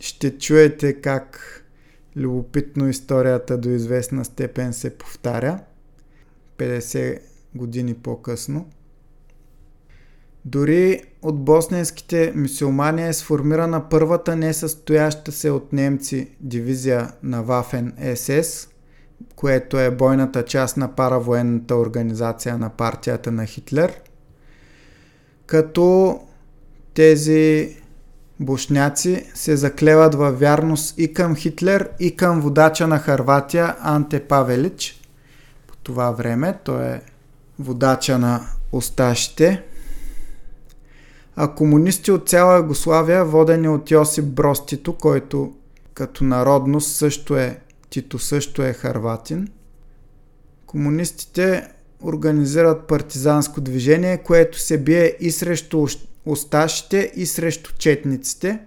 ще 0.00 0.38
чуете 0.38 1.00
как 1.00 1.52
Любопитно 2.16 2.88
историята 2.88 3.58
до 3.58 3.68
известна 3.68 4.24
степен 4.24 4.72
се 4.72 4.98
повтаря. 4.98 5.58
50 6.58 7.18
години 7.54 7.94
по-късно. 7.94 8.66
Дори 10.44 11.02
от 11.22 11.44
босненските 11.44 12.32
мусулмани 12.36 13.08
е 13.08 13.12
сформирана 13.12 13.88
първата 13.88 14.36
несъстояща 14.36 15.32
се 15.32 15.50
от 15.50 15.72
немци 15.72 16.30
дивизия 16.40 17.12
на 17.22 17.42
Вафен 17.42 17.92
СС, 18.14 18.68
което 19.36 19.78
е 19.78 19.90
бойната 19.90 20.44
част 20.44 20.76
на 20.76 20.94
паравоенната 20.94 21.76
организация 21.76 22.58
на 22.58 22.70
партията 22.70 23.32
на 23.32 23.46
Хитлер. 23.46 24.00
Като 25.46 26.20
тези 26.94 27.76
бушняци 28.40 29.26
се 29.34 29.56
заклеват 29.56 30.14
във 30.14 30.40
вярност 30.40 30.98
и 30.98 31.14
към 31.14 31.36
Хитлер, 31.36 31.90
и 32.00 32.16
към 32.16 32.40
водача 32.40 32.86
на 32.86 32.98
Харватия 32.98 33.76
Анте 33.80 34.20
Павелич. 34.20 35.00
По 35.66 35.76
това 35.76 36.10
време 36.10 36.58
той 36.64 36.86
е 36.86 37.00
водача 37.58 38.18
на 38.18 38.46
остащите. 38.72 39.62
А 41.36 41.54
комунисти 41.54 42.10
от 42.12 42.28
цяла 42.28 42.56
Югославия, 42.56 43.24
водени 43.24 43.68
от 43.68 43.90
Йосип 43.90 44.24
Брос 44.24 44.66
Тито, 44.66 44.92
който 44.92 45.52
като 45.94 46.24
народност 46.24 46.96
също 46.96 47.36
е 47.36 47.60
Тито 47.90 48.18
също 48.18 48.62
е 48.62 48.72
харватин. 48.72 49.48
Комунистите 50.66 51.68
организират 52.02 52.86
партизанско 52.86 53.60
движение, 53.60 54.22
което 54.22 54.58
се 54.58 54.84
бие 54.84 55.16
и 55.20 55.30
срещу 55.30 55.86
осташите 56.26 57.12
и 57.14 57.26
срещу 57.26 57.72
четниците. 57.78 58.60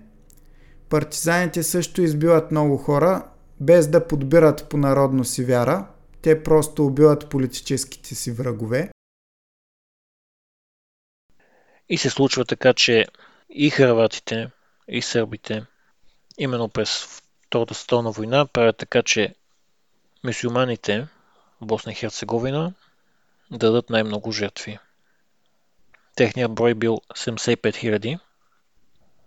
Партизаните 0.90 1.64
също 1.64 2.02
избиват 2.02 2.52
много 2.52 2.78
хора, 2.78 3.28
без 3.60 3.88
да 3.88 4.08
подбират 4.08 4.70
по 4.70 4.78
народно 4.78 5.26
си 5.26 5.44
вяра. 5.44 5.88
Те 6.22 6.44
просто 6.44 6.86
убиват 6.86 7.30
политическите 7.30 8.16
си 8.16 8.32
врагове. 8.32 8.90
И 11.90 11.98
се 11.98 12.10
случва 12.10 12.46
така, 12.46 12.74
че 12.74 13.06
и 13.50 13.70
хърватите, 13.70 14.52
и 14.88 15.02
сърбите, 15.02 15.66
именно 16.38 16.70
през 16.70 17.08
Втората 17.50 17.74
световна 17.74 18.12
война, 18.12 18.46
правят 18.46 18.78
така, 18.78 19.04
че 19.04 19.36
мусулманите 20.24 21.08
в 21.62 21.66
Босна 21.66 21.92
и 21.92 21.96
Херцеговина 21.96 22.74
дадат 23.52 23.90
най-много 23.90 24.32
жертви. 24.32 24.80
Техният 26.16 26.54
брой 26.54 26.74
бил 26.74 27.02
75 27.16 27.58
000, 27.58 28.20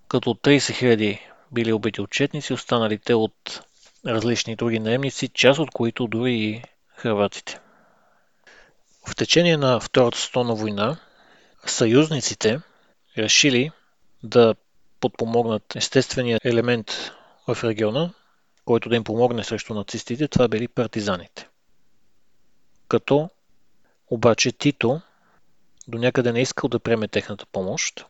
като 0.08 0.30
30 0.30 0.58
000 0.58 1.20
били 1.52 1.72
убити 1.72 2.00
от 2.00 2.10
четници, 2.10 2.52
останалите 2.52 3.14
от 3.14 3.62
различни 4.06 4.56
други 4.56 4.78
наемници, 4.78 5.28
част 5.28 5.60
от 5.60 5.70
които 5.70 6.06
дори 6.06 6.34
и 6.34 6.62
хрватите. 6.96 7.60
В 9.08 9.16
течение 9.16 9.56
на 9.56 9.80
Втората 9.80 10.18
световна 10.18 10.54
война 10.54 10.96
съюзниците 11.66 12.60
решили 13.18 13.70
да 14.22 14.54
подпомогнат 15.00 15.76
естествения 15.76 16.40
елемент 16.44 17.12
в 17.48 17.64
региона, 17.64 18.10
който 18.64 18.88
да 18.88 18.96
им 18.96 19.04
помогне 19.04 19.44
срещу 19.44 19.74
нацистите, 19.74 20.28
това 20.28 20.48
били 20.48 20.68
партизаните. 20.68 21.48
Като 22.88 23.30
обаче 24.12 24.52
Тито 24.52 25.00
до 25.88 25.98
някъде 25.98 26.32
не 26.32 26.40
искал 26.40 26.68
да 26.68 26.80
приеме 26.80 27.08
техната 27.08 27.46
помощ 27.46 28.06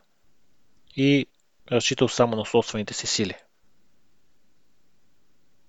и 0.95 1.27
разчитал 1.71 2.07
само 2.07 2.35
на 2.35 2.45
собствените 2.45 2.93
си 2.93 3.07
сили. 3.07 3.35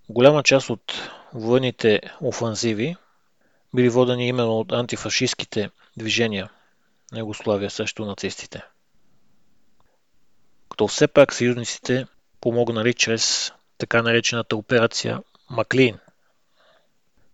Голяма 0.09 0.43
част 0.43 0.71
от 0.71 1.11
военните 1.35 2.01
офанзиви 2.21 2.97
били 3.75 3.89
водени 3.89 4.29
именно 4.29 4.59
от 4.59 4.73
антифашистските 4.73 5.71
движения 5.97 6.51
на 7.13 7.19
Югославия 7.19 7.71
срещу 7.71 8.05
нацистите. 8.05 8.63
Като 10.71 10.89
все 10.89 11.09
пак 11.09 11.33
съюзниците 11.33 12.07
помогнали 12.41 12.95
чрез 12.95 13.53
така 13.79 14.03
наречената 14.03 14.57
операция 14.57 15.23
Маклин. 15.51 15.99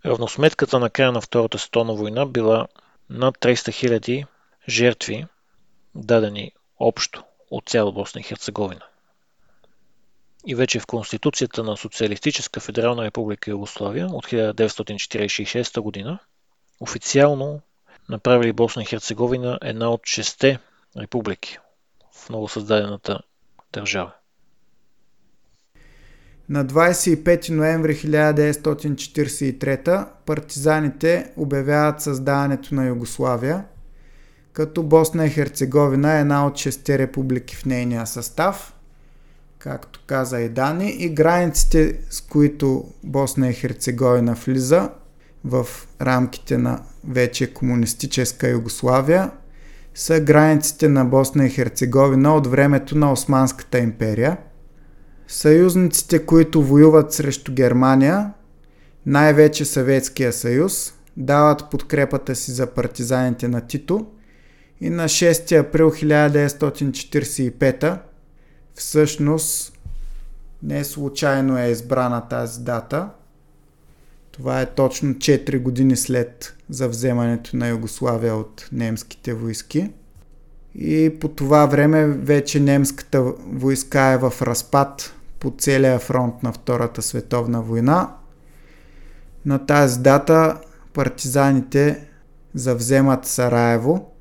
Равносметката 0.06 0.78
на 0.78 0.90
края 0.90 1.12
на 1.12 1.20
Втората 1.20 1.58
световна 1.58 1.94
война 1.94 2.26
била 2.26 2.68
над 3.10 3.38
300 3.38 3.88
000 4.00 4.26
жертви, 4.68 5.26
дадени 5.94 6.52
общо 6.78 7.24
от 7.50 7.68
цяла 7.68 7.92
Босна 7.92 8.20
и 8.20 8.24
Херцеговина. 8.24 8.84
И 10.46 10.54
вече 10.54 10.80
в 10.80 10.86
Конституцията 10.86 11.62
на 11.62 11.76
Социалистическа 11.76 12.60
федерална 12.60 13.04
република 13.04 13.50
Югославия 13.50 14.06
от 14.06 14.26
1946 14.26 15.80
година 15.80 16.18
официално 16.80 17.60
направили 18.08 18.52
Босна 18.52 18.82
и 18.82 18.86
Херцеговина 18.86 19.58
една 19.62 19.90
от 19.90 20.00
шесте 20.06 20.58
републики 20.96 21.58
в 22.14 22.28
новосъздадената 22.28 23.20
държава. 23.72 24.12
На 26.50 26.64
25 26.64 27.50
ноември 27.50 27.94
1943 27.94 30.06
партизаните 30.26 31.30
обявяват 31.36 32.00
създаването 32.00 32.74
на 32.74 32.86
Югославия, 32.86 33.64
като 34.52 34.82
Босна 34.82 35.26
и 35.26 35.30
Херцеговина 35.30 36.16
е 36.16 36.20
една 36.20 36.46
от 36.46 36.56
шесте 36.56 36.98
републики 36.98 37.56
в 37.56 37.66
нейния 37.66 38.06
състав, 38.06 38.74
както 39.58 40.00
каза 40.06 40.40
и 40.40 40.48
Дани, 40.48 40.90
и 40.90 41.08
границите, 41.08 41.98
с 42.10 42.20
които 42.20 42.84
Босна 43.04 43.48
и 43.48 43.52
Херцеговина 43.52 44.34
влиза 44.34 44.90
в 45.44 45.66
рамките 46.00 46.58
на 46.58 46.82
вече 47.08 47.54
комунистическа 47.54 48.48
Югославия, 48.48 49.30
са 49.94 50.20
границите 50.20 50.88
на 50.88 51.04
Босна 51.04 51.46
и 51.46 51.50
Херцеговина 51.50 52.34
от 52.34 52.46
времето 52.46 52.98
на 52.98 53.12
Османската 53.12 53.78
империя– 53.78 54.36
Съюзниците, 55.32 56.26
които 56.26 56.62
воюват 56.62 57.12
срещу 57.12 57.52
Германия, 57.52 58.32
най-вече 59.06 59.64
Съветския 59.64 60.32
съюз, 60.32 60.94
дават 61.16 61.70
подкрепата 61.70 62.34
си 62.34 62.50
за 62.50 62.66
партизаните 62.66 63.48
на 63.48 63.60
Тито 63.60 64.06
и 64.80 64.90
на 64.90 65.04
6 65.04 65.60
април 65.60 65.90
1945 65.90 67.98
всъщност 68.74 69.78
не 70.62 70.84
случайно 70.84 71.58
е 71.58 71.66
избрана 71.66 72.28
тази 72.28 72.60
дата. 72.60 73.08
Това 74.32 74.60
е 74.60 74.66
точно 74.66 75.14
4 75.14 75.62
години 75.62 75.96
след 75.96 76.56
завземането 76.70 77.56
на 77.56 77.68
Югославия 77.68 78.34
от 78.34 78.68
немските 78.72 79.34
войски. 79.34 79.90
И 80.74 81.16
по 81.20 81.28
това 81.28 81.66
време 81.66 82.06
вече 82.06 82.60
немската 82.60 83.22
войска 83.46 84.00
е 84.00 84.18
в 84.18 84.32
разпад 84.42 85.14
по 85.40 85.54
целия 85.58 85.98
фронт 85.98 86.42
на 86.42 86.52
Втората 86.52 87.02
световна 87.02 87.62
война. 87.62 88.16
На 89.44 89.66
тази 89.66 90.00
дата 90.00 90.60
партизаните 90.92 92.08
завземат 92.54 93.26
Сараево. 93.26 94.12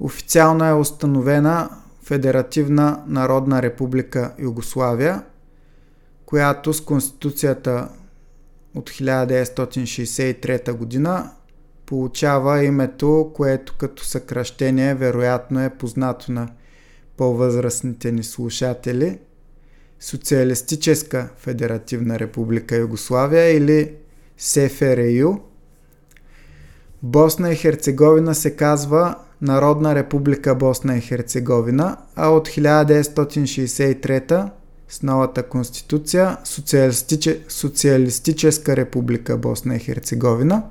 Официално 0.00 0.64
е 0.64 0.72
установена 0.72 1.70
Федеративна 2.02 3.04
народна 3.06 3.62
република 3.62 4.34
Югославия, 4.38 5.22
която 6.26 6.72
с 6.72 6.84
Конституцията 6.84 7.88
от 8.74 8.90
1963 8.90 10.72
година 10.72 11.30
получава 11.86 12.64
името, 12.64 13.30
което 13.34 13.74
като 13.78 14.04
съкръщение 14.04 14.94
вероятно 14.94 15.60
е 15.60 15.70
познато 15.70 16.32
на 16.32 16.48
по-възрастните 17.16 18.12
ни 18.12 18.22
слушатели– 18.22 19.18
Социалистическа 20.00 21.28
федеративна 21.38 22.18
република 22.18 22.76
Югославия 22.76 23.50
или 23.50 23.94
СФРЮ. 24.38 25.40
Босна 27.02 27.52
и 27.52 27.56
Херцеговина 27.56 28.34
се 28.34 28.56
казва 28.56 29.16
Народна 29.40 29.94
република 29.94 30.54
Босна 30.54 30.96
и 30.96 31.00
Херцеговина, 31.00 31.96
а 32.16 32.28
от 32.28 32.48
1963 32.48 34.50
с 34.88 35.02
новата 35.02 35.48
конституция 35.48 36.38
Социалистиче, 36.44 37.44
Социалистическа 37.48 38.76
република 38.76 39.38
Босна 39.38 39.76
и 39.76 39.78
Херцеговина. 39.78 40.62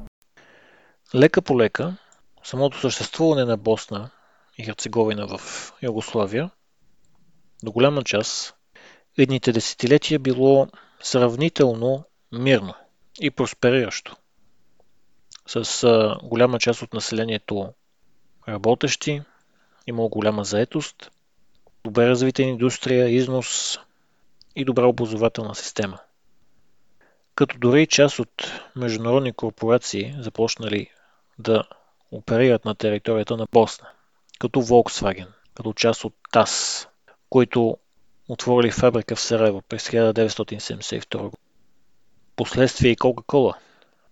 Лека 1.16 1.42
по 1.42 1.60
лека, 1.60 1.98
самото 2.44 2.80
съществуване 2.80 3.46
на 3.46 3.58
Босна 3.58 4.10
и 4.58 4.64
Херцеговина 4.64 5.28
в 5.28 5.42
Югославия 5.82 6.50
до 7.64 7.72
голяма 7.72 8.04
част 8.04 8.55
едните 9.18 9.52
десетилетия 9.52 10.20
било 10.20 10.68
сравнително 11.04 12.04
мирно 12.32 12.74
и 13.22 13.32
проспериращо, 13.32 14.16
с 15.48 16.18
голяма 16.24 16.60
част 16.60 16.82
от 16.82 16.94
населението 16.94 17.74
работещи, 18.48 19.22
имало 19.88 20.10
голяма 20.10 20.44
заетост, 20.44 21.12
добре 21.84 22.08
развита 22.08 22.42
индустрия, 22.42 23.10
износ 23.10 23.80
и 24.56 24.66
добра 24.66 24.86
образователна 24.86 25.56
система. 25.56 26.00
Като 27.36 27.58
дори 27.60 27.88
част 27.88 28.20
от 28.20 28.62
международни 28.76 29.34
корпорации 29.34 30.16
започнали 30.20 30.90
да 31.40 31.64
оперират 32.12 32.66
на 32.66 32.76
територията 32.76 33.38
на 33.38 33.48
Босна, 33.52 33.88
като 34.40 34.62
Volkswagen, 34.62 35.28
като 35.56 35.74
част 35.74 36.06
от 36.06 36.14
ТАС, 36.32 36.88
които 37.30 37.78
отворили 38.28 38.72
фабрика 38.72 39.16
в 39.16 39.22
Сараево 39.22 39.62
през 39.70 39.88
1972 39.88 41.32
г. 41.32 41.38
Последствие 42.36 42.92
и 42.92 42.96
Кока-Кола 42.96 43.58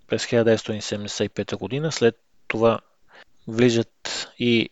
през 0.07 0.26
1975 0.26 1.57
година. 1.57 1.91
След 1.91 2.16
това 2.47 2.80
влизат 3.47 4.28
и 4.39 4.70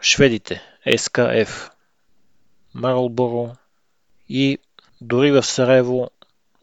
шведите 0.00 0.62
СКФ, 0.96 1.70
Марлборо 2.74 3.52
и 4.28 4.58
дори 5.00 5.32
в 5.32 5.42
Сараево 5.42 6.10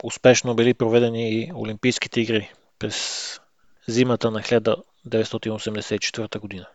успешно 0.04 0.56
били 0.56 0.74
проведени 0.74 1.32
и 1.32 1.52
Олимпийските 1.56 2.22
игри 2.22 2.52
през 2.80 3.40
зимата 3.88 4.32
на 4.32 4.40
1984 4.40 6.40
година. 6.40 6.66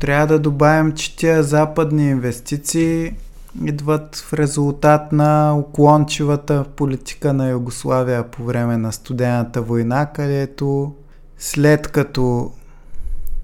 Трябва 0.00 0.26
да 0.26 0.38
добавим, 0.38 0.94
че 0.94 1.16
тия 1.16 1.42
западни 1.42 2.10
инвестиции 2.10 3.14
идват 3.62 4.16
в 4.16 4.32
резултат 4.32 5.12
на 5.12 5.56
уклончивата 5.58 6.64
политика 6.76 7.32
на 7.32 7.50
Югославия 7.50 8.30
по 8.30 8.44
време 8.44 8.76
на 8.76 8.92
студената 8.92 9.62
война, 9.62 10.06
където 10.06 10.94
след 11.38 11.88
като 11.88 12.52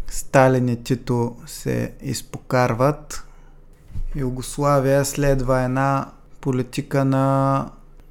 Сталин 0.07 0.69
и 0.69 0.83
Тито 0.83 1.37
се 1.47 1.93
изпокарват, 2.03 3.25
Югославия 4.17 5.05
следва 5.05 5.61
една 5.61 6.07
политика 6.41 7.05
на 7.05 7.67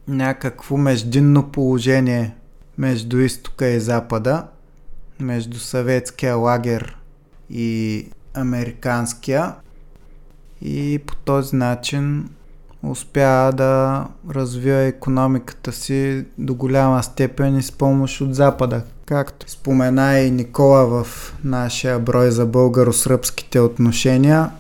някакво 0.08 0.78
междинно 0.78 1.52
положение 1.52 2.36
между 2.78 3.20
изтока 3.20 3.68
и 3.68 3.80
запада, 3.80 4.48
между 5.20 5.60
съветския 5.60 6.36
лагер 6.36 6.98
и 7.50 8.08
американския 8.34 9.56
и 10.62 11.00
по 11.06 11.16
този 11.16 11.56
начин 11.56 12.30
успя 12.84 13.52
да 13.54 14.06
развива 14.30 14.80
економиката 14.80 15.72
си 15.72 16.26
до 16.38 16.56
голяма 16.56 17.04
степен 17.04 17.58
и 17.58 17.64
с 17.64 17.72
помощ 17.72 18.22
от 18.22 18.36
Запада. 18.36 18.82
Както 19.06 19.52
спомена 19.52 20.20
и 20.20 20.32
Никола 20.32 20.86
в 20.86 21.08
нашия 21.44 22.00
брой 22.00 22.32
за 22.32 22.48
българо-сръбските 22.48 23.60
отношения, 23.60 24.52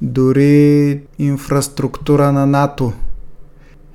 дори 0.00 1.00
инфраструктура 1.18 2.32
на 2.32 2.46
НАТО. 2.46 2.92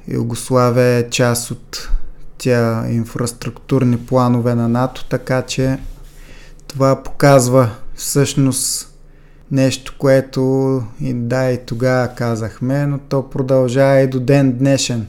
Югославия 0.07 0.97
е 0.97 1.09
част 1.09 1.51
от 1.51 1.89
тя 2.38 2.86
инфраструктурни 2.89 3.97
планове 3.97 4.55
на 4.55 4.69
НАТО, 4.69 5.05
така 5.09 5.41
че 5.41 5.80
това 6.67 7.03
показва 7.03 7.69
всъщност 7.95 8.93
Нещо, 9.54 9.95
което 9.97 10.84
и 11.01 11.14
да, 11.14 11.51
и 11.51 11.66
тогава 11.66 12.16
казахме, 12.16 12.86
но 12.86 12.99
то 12.99 13.30
продължава 13.30 13.99
и 13.99 14.08
до 14.08 14.20
ден 14.20 14.58
днешен. 14.58 15.08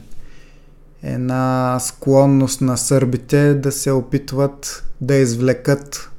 Една 1.03 1.77
склонност 1.79 2.61
на 2.61 2.77
сърбите 2.77 3.53
да 3.53 3.71
се 3.71 3.91
опитват 3.91 4.83
да 5.01 5.15
извлекат 5.15 6.11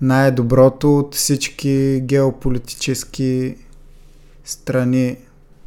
най-доброто 0.00 0.98
от 0.98 1.14
всички 1.14 2.00
геополитически 2.04 3.56
страни, 4.44 5.16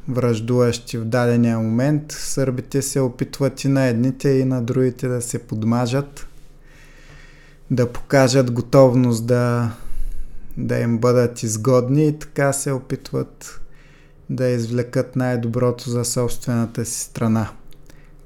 връждуващи 0.09 0.97
в 0.97 1.05
дадения 1.05 1.59
момент. 1.59 2.11
Сърбите 2.11 2.81
се 2.81 2.99
опитват 2.99 3.63
и 3.63 3.67
на 3.67 3.85
едните, 3.85 4.29
и 4.29 4.45
на 4.45 4.61
другите 4.61 5.07
да 5.07 5.21
се 5.21 5.39
подмажат, 5.39 6.27
да 7.71 7.91
покажат 7.93 8.51
готовност 8.51 9.25
да 9.25 9.71
да 10.57 10.79
им 10.79 10.97
бъдат 10.97 11.43
изгодни 11.43 12.07
и 12.07 12.19
така 12.19 12.53
се 12.53 12.71
опитват 12.71 13.61
да 14.29 14.47
извлекат 14.47 15.15
най-доброто 15.15 15.89
за 15.89 16.05
собствената 16.05 16.85
си 16.85 16.99
страна. 16.99 17.49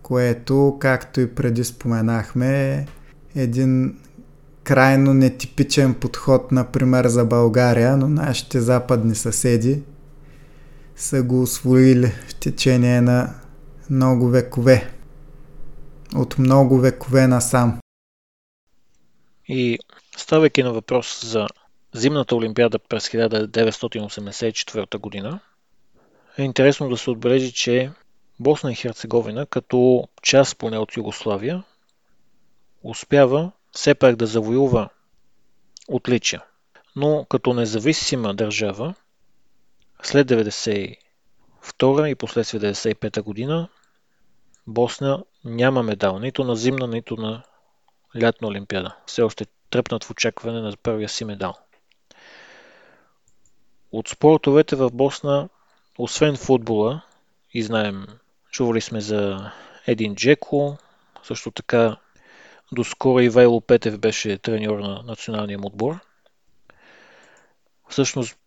което, 0.02 0.78
както 0.80 1.22
и 1.22 1.36
преди 1.36 1.64
споменахме, 1.64 2.74
е 2.76 2.86
един 3.36 3.98
крайно 4.64 5.14
нетипичен 5.14 5.94
подход, 5.94 6.52
например, 6.52 7.08
за 7.08 7.26
България, 7.26 7.98
но 7.98 8.10
нашите 8.10 8.62
западни 8.62 9.16
съседи 9.16 9.84
са 10.96 11.24
го 11.24 11.42
освоили 11.42 12.08
в 12.08 12.36
течение 12.36 13.02
на 13.02 13.36
много 13.90 14.30
векове. 14.30 14.92
От 16.16 16.38
много 16.38 16.78
векове 16.80 17.28
насам. 17.28 17.80
И 19.48 19.80
ставайки 20.18 20.64
на 20.64 20.74
въпрос 20.74 21.26
за 21.26 21.48
зимната 21.96 22.36
олимпиада 22.36 22.80
през 22.80 23.10
1984 23.10 24.98
година, 24.98 25.40
е 26.38 26.44
интересно 26.44 26.90
да 26.90 26.98
се 26.98 27.10
отбележи, 27.10 27.54
че 27.54 27.92
Босна 28.40 28.72
и 28.72 28.76
Херцеговина, 28.76 29.46
като 29.46 30.08
част 30.22 30.58
поне 30.58 30.78
от 30.78 30.98
Югославия, 30.98 31.64
успява 32.84 33.52
все 33.72 33.96
пак 33.96 34.16
да 34.16 34.28
завоюва 34.28 34.90
отличия. 35.88 36.44
Но 36.96 37.26
като 37.30 37.54
независима 37.54 38.34
държава, 38.34 38.94
след 40.04 40.28
92 40.28 40.98
и 42.08 42.16
последствие 42.16 42.60
95 42.60 43.22
година, 43.22 43.70
Босна 44.68 45.24
няма 45.46 45.84
медал, 45.84 46.20
нито 46.20 46.44
на 46.44 46.56
зимна, 46.56 46.88
нито 46.88 47.16
на 47.16 47.44
лятна 48.22 48.48
олимпиада. 48.48 48.96
Все 49.06 49.22
още 49.22 49.46
тръпнат 49.70 50.04
в 50.04 50.12
очакване 50.12 50.62
на 50.62 50.74
първия 50.84 51.10
си 51.10 51.26
медал. 51.26 51.56
От 53.96 54.08
спортовете 54.08 54.76
в 54.76 54.90
Босна, 54.90 55.50
освен 55.98 56.36
футбола, 56.36 57.02
и 57.54 57.64
знаем, 57.64 58.08
чували 58.52 58.82
сме 58.82 59.02
за 59.02 59.52
Един 59.88 60.16
Джеко, 60.16 60.78
също 61.24 61.52
така 61.52 61.98
доскоро 62.72 63.20
Ивайло 63.20 63.62
Петев 63.62 64.00
беше 64.00 64.38
треньор 64.38 64.80
на 64.80 65.04
националния 65.04 65.60
му 65.60 65.68
отбор. 65.68 66.00
Всъщност, 67.90 68.38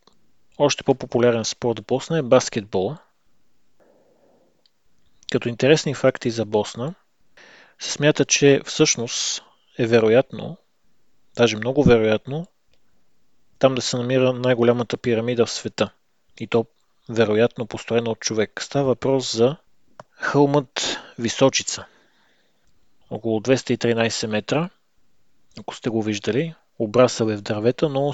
още 0.58 0.84
по-популярен 0.84 1.44
спорт 1.44 1.80
в 1.80 1.84
Босна 1.84 2.18
е 2.18 2.22
баскетбол. 2.22 2.96
Като 5.32 5.48
интересни 5.48 5.94
факти 5.94 6.30
за 6.30 6.44
Босна, 6.44 6.94
се 7.78 7.92
смята, 7.92 8.24
че 8.24 8.60
всъщност 8.64 9.42
е 9.78 9.86
вероятно, 9.86 10.56
даже 11.36 11.56
много 11.56 11.82
вероятно, 11.82 12.46
там 13.58 13.74
да 13.74 13.82
се 13.82 13.96
намира 13.96 14.32
най-голямата 14.32 14.96
пирамида 14.96 15.46
в 15.46 15.50
света. 15.50 15.90
И 16.40 16.46
то 16.46 16.66
вероятно 17.08 17.66
построена 17.66 18.10
от 18.10 18.20
човек. 18.20 18.62
Става 18.62 18.86
въпрос 18.86 19.36
за 19.36 19.56
хълмът 20.10 20.98
Височица. 21.18 21.84
Около 23.10 23.40
213 23.40 24.26
метра, 24.26 24.70
ако 25.58 25.74
сте 25.74 25.90
го 25.90 26.02
виждали, 26.02 26.54
обрасъл 26.78 27.28
е 27.28 27.36
в 27.36 27.42
дървета, 27.42 27.88
но 27.88 28.12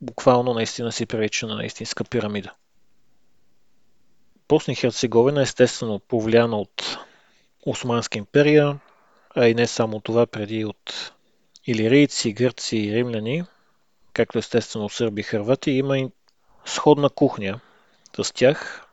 буквално 0.00 0.54
наистина 0.54 0.92
си 0.92 1.06
прилича 1.06 1.46
на 1.46 1.64
истинска 1.64 2.04
пирамида. 2.04 2.52
Босна 4.48 4.74
Херцеговина 4.74 5.42
естествено 5.42 5.98
повлияна 5.98 6.56
от 6.58 6.98
Османска 7.66 8.18
империя, 8.18 8.78
а 9.34 9.46
и 9.46 9.54
не 9.54 9.66
само 9.66 10.00
това, 10.00 10.26
преди 10.26 10.64
от 10.64 11.12
илирийци, 11.66 12.32
гърци 12.32 12.76
и 12.76 12.94
римляни, 12.94 13.44
както 14.14 14.38
естествено 14.38 14.88
сърби 14.88 15.20
и 15.20 15.24
хървати, 15.24 15.70
има 15.70 15.98
и 15.98 16.08
сходна 16.64 17.10
кухня 17.10 17.60
с 18.22 18.32
тях, 18.32 18.86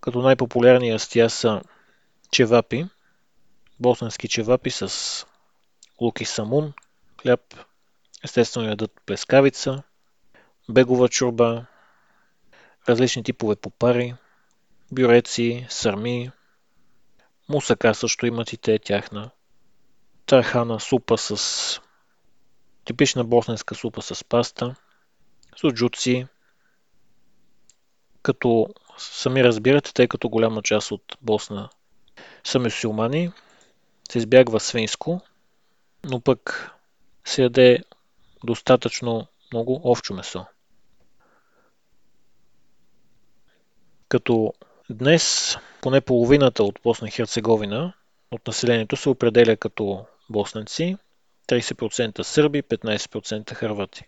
като 0.00 0.22
най-популярни 0.22 0.88
ястия 0.88 1.30
са 1.30 1.62
чевапи, 2.32 2.86
босненски 3.80 4.28
чевапи 4.28 4.70
с 4.70 5.26
лук 6.00 6.18
самун, 6.24 6.72
хляб, 7.22 7.40
естествено 8.24 8.68
ядат 8.68 8.92
плескавица, 9.06 9.82
бегова 10.68 11.08
чурба, 11.08 11.66
различни 12.88 13.22
типове 13.22 13.56
попари, 13.56 14.14
бюреци, 14.92 15.66
сърми, 15.68 16.30
мусака 17.48 17.94
също 17.94 18.26
имат 18.26 18.52
и 18.52 18.56
те 18.56 18.78
тяхна, 18.78 19.30
тархана 20.26 20.80
супа 20.80 21.18
с 21.18 21.80
типична 22.86 23.24
босненска 23.24 23.74
супа 23.74 24.02
с 24.02 24.24
паста, 24.24 24.74
суджуци, 25.56 26.26
като 28.22 28.68
сами 28.98 29.44
разбирате, 29.44 29.92
тъй 29.94 30.08
като 30.08 30.28
голяма 30.28 30.62
част 30.62 30.90
от 30.92 31.16
Босна 31.22 31.70
са 32.44 32.58
мюсюлмани, 32.58 33.32
се 34.10 34.18
избягва 34.18 34.60
свинско, 34.60 35.20
но 36.04 36.20
пък 36.20 36.70
се 37.24 37.42
яде 37.42 37.78
достатъчно 38.44 39.26
много 39.52 39.80
овчо 39.84 40.14
месо. 40.14 40.46
Като 44.08 44.52
днес 44.90 45.56
поне 45.80 46.00
половината 46.00 46.64
от 46.64 46.80
Босна 46.82 47.08
и 47.08 47.10
Херцеговина 47.10 47.92
от 48.30 48.46
населението 48.46 48.96
се 48.96 49.08
определя 49.08 49.56
като 49.56 50.06
босненци, 50.30 50.96
30% 51.48 52.22
сърби, 52.22 52.62
15% 52.62 53.54
хървати 53.54 54.04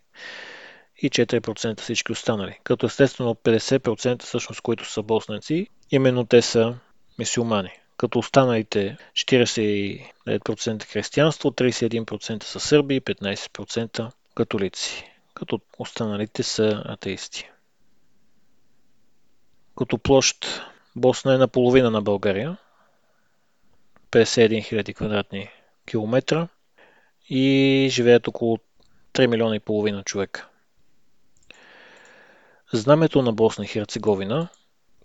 и 1.02 1.10
4% 1.10 1.80
всички 1.80 2.12
останали. 2.12 2.58
Като 2.64 2.86
естествено 2.86 3.34
50% 3.34 4.22
всъщност, 4.22 4.60
които 4.60 4.90
са 4.90 5.02
босненци, 5.02 5.66
именно 5.90 6.26
те 6.26 6.42
са 6.42 6.78
мисюмани. 7.18 7.70
Като 7.96 8.18
останалите 8.18 8.96
49% 9.14 10.84
християнство, 10.84 11.50
31% 11.50 12.44
са 12.44 12.60
сърби 12.60 12.96
и 12.96 13.00
15% 13.00 14.10
католици. 14.34 15.04
Като 15.34 15.60
останалите 15.78 16.42
са 16.42 16.82
атеисти. 16.86 17.50
Като 19.78 19.98
площ 19.98 20.62
Босна 20.96 21.34
е 21.34 21.38
наполовина 21.38 21.90
на 21.90 22.02
България, 22.02 22.56
51 24.10 24.72
000 24.72 24.94
квадратни 24.94 25.50
километра 25.86 26.48
и 27.28 27.88
живеят 27.90 28.28
около 28.28 28.58
3 29.12 29.26
милиона 29.26 29.56
и 29.56 29.60
половина 29.60 30.02
човека. 30.04 30.48
Знамето 32.72 33.22
на 33.22 33.32
Босна 33.32 33.64
и 33.64 33.68
Херцеговина, 33.68 34.48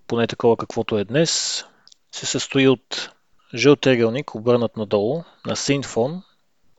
поне 0.08 0.28
такова 0.28 0.58
каквото 0.58 0.98
е 0.98 1.04
днес, 1.04 1.66
се 2.12 2.26
състои 2.26 2.68
от 2.68 3.12
жълт 3.56 3.82
триъгълник, 3.82 4.36
обърнат 4.36 4.78
надолу, 4.78 5.24
на 5.46 5.56
син 5.56 5.84
фон, 5.84 6.24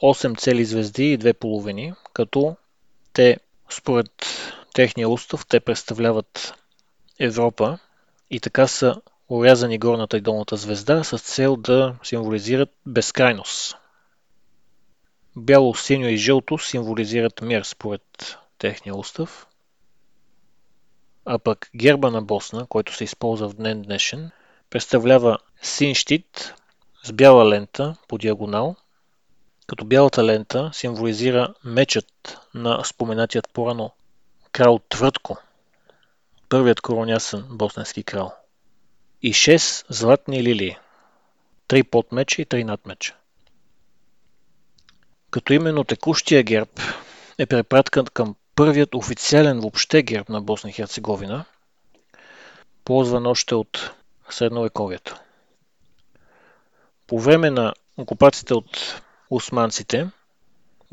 8 0.02 0.38
цели 0.38 0.64
звезди 0.64 1.12
и 1.12 1.18
2 1.18 1.32
половини, 1.32 1.92
като 2.12 2.56
те, 3.12 3.38
според 3.70 4.10
техния 4.74 5.08
устав, 5.08 5.46
те 5.46 5.60
представляват 5.60 6.54
Европа 7.18 7.78
и 8.30 8.40
така 8.40 8.66
са 8.66 9.00
урязани 9.28 9.78
горната 9.78 10.16
и 10.16 10.20
долната 10.20 10.56
звезда 10.56 11.04
с 11.04 11.18
цел 11.18 11.56
да 11.56 11.94
символизират 12.02 12.70
безкрайност. 12.86 13.76
Бяло, 15.36 15.74
синьо 15.74 16.08
и 16.08 16.16
жълто 16.16 16.58
символизират 16.58 17.42
мир 17.42 17.62
според 17.62 18.38
техния 18.58 18.96
устав. 18.96 19.46
А 21.24 21.38
пък 21.38 21.70
герба 21.76 22.10
на 22.10 22.22
Босна, 22.22 22.66
който 22.66 22.94
се 22.94 23.04
използва 23.04 23.48
в 23.48 23.54
днен 23.54 23.82
днешен, 23.82 24.30
представлява 24.70 25.38
син 25.62 25.94
щит 25.94 26.54
с 27.04 27.12
бяла 27.12 27.48
лента 27.48 27.96
по 28.08 28.18
диагонал, 28.18 28.76
като 29.66 29.84
бялата 29.84 30.24
лента 30.24 30.70
символизира 30.72 31.54
мечът 31.64 32.38
на 32.54 32.84
споменатият 32.84 33.48
порано 33.52 33.90
крал 34.52 34.80
Твъртко, 34.88 35.36
първият 36.48 36.80
коронясен 36.80 37.44
босненски 37.50 38.02
крал. 38.02 38.34
И 39.22 39.32
6 39.32 39.84
златни 39.88 40.42
лилии, 40.42 40.76
3 41.68 41.82
под 41.82 42.12
меча 42.12 42.42
и 42.42 42.46
3 42.46 42.62
над 42.62 42.86
меча. 42.86 43.16
Като 45.34 45.52
именно 45.52 45.84
текущия 45.84 46.42
герб 46.42 46.80
е 47.38 47.46
препраткан 47.46 48.06
към 48.06 48.34
първият 48.54 48.94
официален 48.94 49.60
въобще 49.60 50.02
герб 50.02 50.28
на 50.28 50.40
Босна 50.40 50.70
и 50.70 50.72
Херцеговина, 50.72 51.44
ползван 52.84 53.26
още 53.26 53.54
от 53.54 53.90
средновековието. 54.30 55.16
По 57.06 57.20
време 57.20 57.50
на 57.50 57.74
окупацията 57.96 58.56
от 58.56 59.02
османците, 59.30 60.10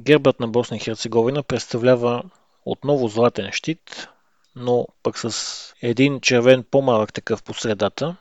гербът 0.02 0.40
на 0.40 0.48
Босна 0.48 0.78
и 0.78 0.80
Херцеговина 0.80 1.44
представлява 1.44 2.24
отново 2.66 3.08
златен 3.08 3.52
щит, 3.52 4.08
но 4.56 4.88
пък 5.04 5.18
с 5.18 5.74
един 5.82 6.22
червен 6.22 6.64
по-малък 6.72 7.14
такъв 7.14 7.44
по 7.44 7.54
средата, 7.54 8.16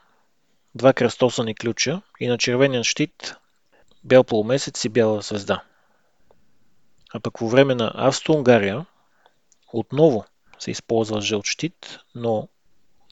два 0.75 0.93
кръстосани 0.93 1.55
ключа 1.55 2.03
и 2.21 2.29
на 2.29 2.39
червения 2.39 2.85
щит 2.85 3.35
бял 4.05 4.25
полумесец 4.25 4.85
и 4.85 4.89
бяла 4.89 5.23
звезда. 5.23 5.62
А 7.14 7.20
пък 7.20 7.34
по 7.34 7.48
време 7.48 7.74
на 7.74 7.92
Австро-Унгария 7.94 8.86
отново 9.72 10.24
се 10.58 10.70
използва 10.70 11.20
жълт 11.20 11.46
щит, 11.46 11.98
но 12.14 12.48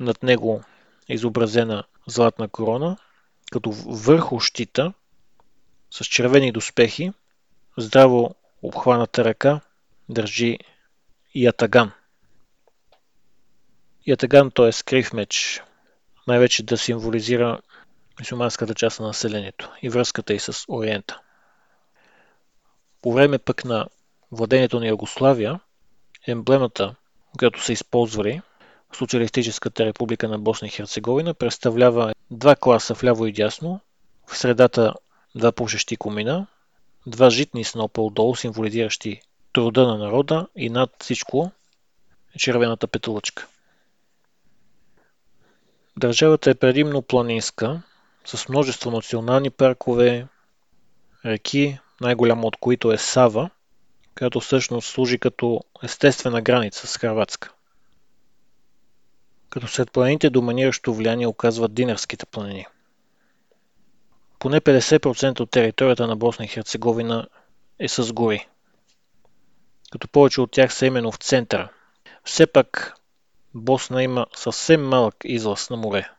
над 0.01 0.23
него 0.23 0.63
е 1.09 1.15
изобразена 1.15 1.85
златна 2.07 2.49
корона, 2.49 2.97
като 3.53 3.71
върху 3.87 4.41
щита 4.41 4.93
с 5.91 6.05
червени 6.05 6.53
доспехи, 6.53 7.13
здраво 7.79 8.35
обхваната 8.63 9.25
ръка 9.25 9.61
държи 10.09 10.59
ятаган. 11.35 11.93
Ятаган, 14.07 14.51
т.е. 14.51 14.71
крив 14.85 15.13
меч, 15.13 15.63
най-вече 16.27 16.63
да 16.63 16.79
символизира 16.79 17.61
мусулманската 18.21 18.75
част 18.75 19.01
на 19.01 19.07
населението 19.07 19.73
и 19.83 19.89
връзката 19.89 20.35
и 20.35 20.39
с 20.39 20.65
Ориента. 20.69 21.21
По 23.03 23.13
време 23.13 23.39
пък 23.39 23.65
на 23.65 23.87
владението 24.33 24.81
на 24.81 24.89
Югославия, 24.89 25.61
емблемата, 26.27 26.95
която 27.39 27.65
са 27.65 27.73
използвали 27.73 28.43
в 28.93 28.97
Социалистическата 28.97 29.85
република 29.85 30.29
на 30.29 30.39
Босна 30.39 30.69
и 30.69 30.71
Херцеговина, 30.71 31.35
представлява 31.35 32.15
два 32.31 32.57
класа 32.57 32.95
вляво 32.95 33.27
и 33.27 33.33
дясно, 33.33 33.81
в 34.27 34.39
средата 34.39 34.95
два 35.35 35.53
пушещи 35.53 35.97
комина, 35.97 36.47
два 37.07 37.31
житни 37.31 37.65
снопа 37.65 38.03
отдолу, 38.03 38.35
символизиращи 38.35 39.21
труда 39.53 39.87
на 39.87 39.99
народа 39.99 40.47
и 40.57 40.71
над 40.71 40.91
всичко 41.01 41.51
червената 42.39 42.87
петълъчка. 42.87 43.47
Държавата 45.97 46.51
е 46.51 46.55
предимно 46.55 47.03
планинска, 47.03 47.83
с 48.25 48.49
множество 48.49 48.91
национални 48.91 49.51
паркове, 49.51 50.27
реки, 51.25 51.79
най-голямо 52.01 52.47
от 52.47 52.57
които 52.57 52.93
е 52.93 52.99
Сава, 52.99 53.51
която 54.19 54.41
всъщност 54.41 54.89
служи 54.89 55.19
като 55.19 55.61
естествена 55.83 56.43
граница 56.43 56.87
с 56.87 56.97
Хрватска. 56.97 57.53
Като 59.51 59.67
след 59.67 59.93
планините 59.93 60.31
доминиращо 60.31 60.95
влияние 60.95 61.27
оказват 61.27 61.75
Динарските 61.75 62.27
планини. 62.27 62.67
Поне 64.39 64.61
50% 64.61 65.41
от 65.41 65.51
територията 65.51 66.07
на 66.07 66.17
Босна 66.17 66.45
и 66.45 66.49
Херцеговина 66.49 67.29
е 67.79 67.89
с 67.89 68.13
гори, 68.13 68.49
като 69.93 70.09
повече 70.09 70.41
от 70.41 70.51
тях 70.51 70.75
са 70.75 70.87
именно 70.87 71.13
в 71.13 71.17
центъра. 71.17 71.69
Все 72.25 72.47
пак 72.47 72.95
Босна 73.55 74.03
има 74.03 74.27
съвсем 74.37 74.89
малък 74.89 75.15
излаз 75.25 75.71
на 75.71 75.77
море. 75.77 76.11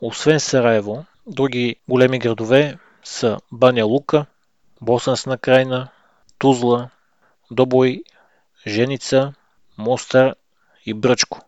Освен 0.00 0.40
Сараево, 0.40 1.04
други 1.26 1.76
големи 1.88 2.18
градове 2.18 2.78
са 3.04 3.38
Баня 3.52 3.84
Лука, 3.84 4.26
Боснасна 4.80 5.38
крайна, 5.38 5.88
Тузла, 6.38 6.90
Добой, 7.50 8.02
Женица, 8.66 9.34
Мостар 9.78 10.34
и 10.86 10.94
Бръчко. 10.94 11.40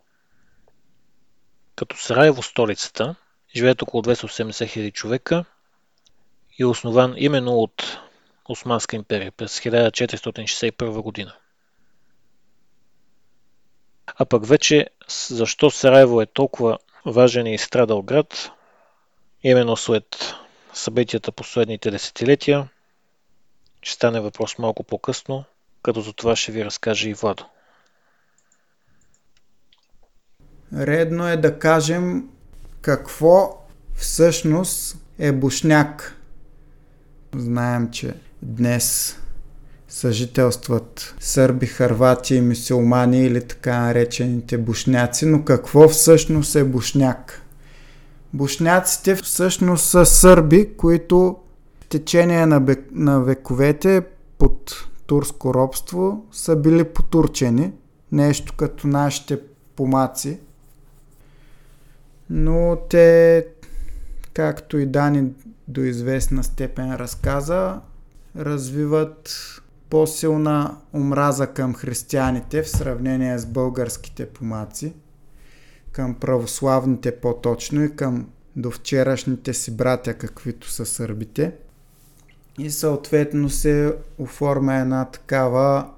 Като 1.75 1.97
Сараево 1.97 2.43
столицата 2.43 3.15
живеят 3.55 3.81
около 3.81 4.03
280 4.03 4.51
000 4.51 4.91
човека 4.93 5.45
и 6.59 6.63
е 6.63 6.65
основан 6.65 7.13
именно 7.17 7.51
от 7.51 7.99
Османска 8.49 8.95
империя 8.95 9.31
през 9.31 9.59
1461 9.59 11.01
година. 11.01 11.35
А 14.07 14.25
пък 14.25 14.47
вече 14.47 14.89
защо 15.29 15.71
Сараево 15.71 16.21
е 16.21 16.25
толкова 16.25 16.77
важен 17.05 17.47
и 17.47 17.57
страдал 17.57 18.01
град, 18.01 18.51
именно 19.43 19.77
след 19.77 20.35
събитията 20.75 21.31
последните 21.31 21.91
десетилетия, 21.91 22.69
ще 23.81 23.93
стане 23.93 24.19
въпрос 24.19 24.57
малко 24.57 24.83
по-късно, 24.83 25.43
като 25.83 26.01
за 26.01 26.13
това 26.13 26.35
ще 26.35 26.51
ви 26.51 26.65
разкаже 26.65 27.09
и 27.09 27.13
Владо. 27.13 27.45
Редно 30.73 31.29
е 31.29 31.37
да 31.37 31.59
кажем 31.59 32.29
какво 32.81 33.65
всъщност 33.95 34.97
е 35.19 35.31
бушняк. 35.31 36.21
Знаем, 37.35 37.91
че 37.91 38.13
днес 38.41 39.17
съжителстват 39.87 41.15
сърби, 41.19 41.65
харвати 41.65 42.35
и 42.35 42.41
мусулмани 42.41 43.25
или 43.25 43.47
така 43.47 43.79
наречените 43.79 44.57
бушняци, 44.57 45.25
но 45.25 45.45
какво 45.45 45.89
всъщност 45.89 46.55
е 46.55 46.63
бушняк? 46.63 47.44
Бушняците 48.35 49.15
всъщност 49.15 49.85
са 49.85 50.05
сърби, 50.05 50.73
които 50.77 51.37
в 51.81 51.87
течение 51.87 52.45
на, 52.45 52.61
бек, 52.61 52.87
на 52.91 53.21
вековете 53.21 54.05
под 54.37 54.87
турско 55.05 55.53
робство 55.53 56.25
са 56.31 56.55
били 56.55 56.83
потурчени, 56.83 57.73
нещо 58.11 58.53
като 58.57 58.87
нашите 58.87 59.39
помаци. 59.75 60.39
Но 62.29 62.77
те, 62.89 63.47
както 64.33 64.77
и 64.77 64.85
Дани 64.85 65.31
до 65.67 65.81
известна 65.81 66.43
степен 66.43 66.95
разказа, 66.95 67.81
развиват 68.37 69.35
по-силна 69.89 70.77
омраза 70.93 71.47
към 71.47 71.73
християните 71.73 72.63
в 72.63 72.69
сравнение 72.69 73.37
с 73.37 73.45
българските 73.45 74.29
помаци, 74.29 74.93
към 75.95 76.13
православните 76.13 77.11
по-точно 77.11 77.83
и 77.83 77.95
към 77.95 78.27
до 78.55 78.71
вчерашните 78.71 79.53
си 79.53 79.77
братя, 79.77 80.13
каквито 80.13 80.69
са 80.69 80.85
сърбите. 80.85 81.51
И 82.59 82.71
съответно 82.71 83.49
се 83.49 83.95
оформя 84.17 84.75
една 84.75 85.05
такава 85.05 85.89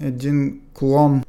един 0.00 0.60
клон 0.74 1.22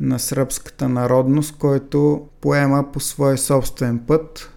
на 0.00 0.18
сръбската 0.18 0.88
народност, 0.88 1.58
който 1.58 2.28
поема 2.40 2.92
по 2.92 3.00
свой 3.00 3.38
собствен 3.38 3.98
път 3.98 4.52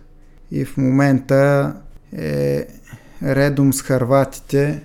и 0.52 0.66
в 0.66 0.78
момента 0.78 1.74
е 2.18 2.68
редом 3.24 3.74
с 3.74 3.82
харватите 3.82 4.84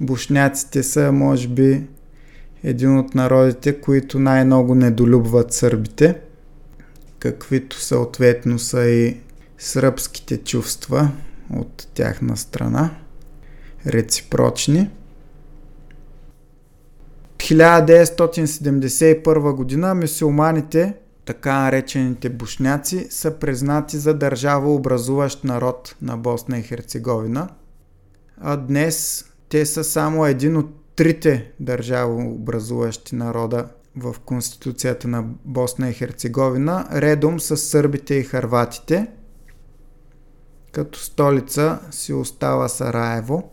бушняците 0.00 0.82
са, 0.82 1.12
може 1.12 1.48
би, 1.48 1.86
един 2.64 2.98
от 2.98 3.14
народите, 3.14 3.80
които 3.80 4.18
най-много 4.18 4.74
недолюбват 4.74 5.52
сърбите, 5.52 6.20
каквито 7.18 7.80
съответно 7.80 8.58
са 8.58 8.88
и 8.88 9.20
сръбските 9.58 10.36
чувства 10.36 11.10
от 11.56 11.88
тяхна 11.94 12.36
страна, 12.36 12.90
реципрочни. 13.86 14.90
1971 17.38 19.54
година 19.54 19.94
мусулманите, 19.94 20.94
така 21.24 21.58
наречените 21.58 22.30
бушняци, 22.30 23.06
са 23.10 23.30
признати 23.30 23.96
за 23.96 24.14
държава 24.14 24.74
образуващ 24.74 25.44
народ 25.44 25.96
на 26.02 26.16
Босна 26.16 26.58
и 26.58 26.62
Херцеговина. 26.62 27.48
А 28.40 28.56
днес 28.56 29.24
те 29.48 29.66
са 29.66 29.84
само 29.84 30.26
един 30.26 30.56
от 30.56 30.74
трите 30.96 31.52
държавообразуващи 31.60 33.14
народа 33.14 33.68
в 34.00 34.16
Конституцията 34.24 35.08
на 35.08 35.24
Босна 35.44 35.90
и 35.90 35.92
Херцеговина, 35.92 36.88
редом 36.92 37.40
с 37.40 37.56
сърбите 37.56 38.14
и 38.14 38.24
харватите, 38.24 39.06
като 40.72 40.98
столица 40.98 41.78
си 41.90 42.12
остава 42.12 42.68
Сараево. 42.68 43.50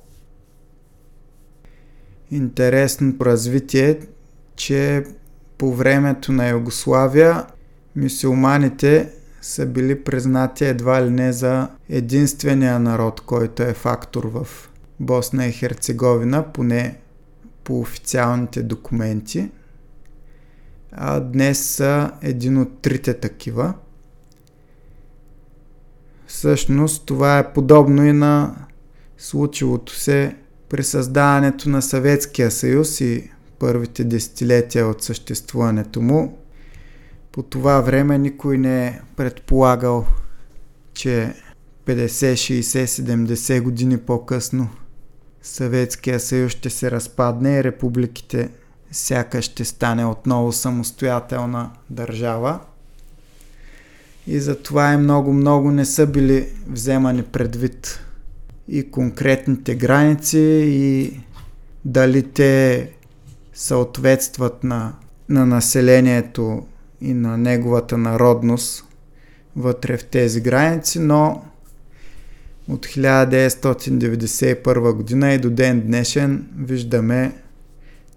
Интересното 2.31 3.25
развитие 3.25 3.99
че 4.55 5.05
по 5.57 5.73
времето 5.73 6.31
на 6.31 6.49
Югославия 6.49 7.45
мюсюлманите 7.95 9.09
са 9.41 9.65
били 9.65 10.03
признати 10.03 10.65
едва 10.65 11.05
ли 11.05 11.09
не 11.09 11.33
за 11.33 11.69
единствения 11.89 12.79
народ, 12.79 13.21
който 13.21 13.63
е 13.63 13.73
фактор 13.73 14.23
в 14.23 14.47
Босна 14.99 15.45
и 15.45 15.51
Херцеговина, 15.51 16.53
поне 16.53 16.97
по 17.63 17.79
официалните 17.79 18.63
документи. 18.63 19.51
А 20.97 21.19
днес 21.19 21.65
са 21.65 22.11
един 22.21 22.57
от 22.57 22.81
трите 22.81 23.13
такива. 23.13 23.73
Всъщност 26.27 27.05
това 27.05 27.39
е 27.39 27.53
подобно 27.53 28.05
и 28.05 28.13
на 28.13 28.55
случилото 29.17 29.93
се 29.93 30.35
при 30.69 30.83
създаването 30.83 31.69
на 31.69 31.81
Съветския 31.81 32.51
съюз 32.51 33.01
и 33.01 33.31
първите 33.59 34.03
десетилетия 34.03 34.87
от 34.87 35.03
съществуването 35.03 36.01
му. 36.01 36.37
По 37.31 37.43
това 37.43 37.81
време 37.81 38.17
никой 38.17 38.57
не 38.57 38.87
е 38.87 39.01
предполагал, 39.15 40.05
че 40.93 41.33
50, 41.85 42.05
60, 42.05 42.85
70 42.85 43.61
години 43.61 43.97
по-късно 43.97 44.69
Съветския 45.41 46.19
съюз 46.19 46.51
ще 46.51 46.69
се 46.69 46.91
разпадне 46.91 47.57
и 47.57 47.63
републиките 47.63 48.49
сякаш 48.95 49.45
ще 49.45 49.65
стане 49.65 50.05
отново 50.05 50.51
самостоятелна 50.51 51.71
държава. 51.89 52.59
И 54.27 54.39
затова 54.39 54.93
и 54.93 54.97
много-много 54.97 55.71
не 55.71 55.85
са 55.85 56.07
били 56.07 56.47
вземани 56.67 57.23
предвид 57.23 57.99
и 58.67 58.91
конкретните 58.91 59.75
граници 59.75 60.39
и 60.67 61.19
дали 61.85 62.23
те 62.23 62.89
съответстват 63.53 64.63
на, 64.63 64.93
на 65.29 65.45
населението 65.45 66.65
и 67.01 67.13
на 67.13 67.37
неговата 67.37 67.97
народност 67.97 68.85
вътре 69.55 69.97
в 69.97 70.05
тези 70.05 70.41
граници, 70.41 70.99
но 70.99 71.43
от 72.69 72.85
1991 72.85 74.93
година 74.93 75.33
и 75.33 75.39
до 75.39 75.49
ден 75.49 75.81
днешен 75.81 76.47
виждаме 76.57 77.33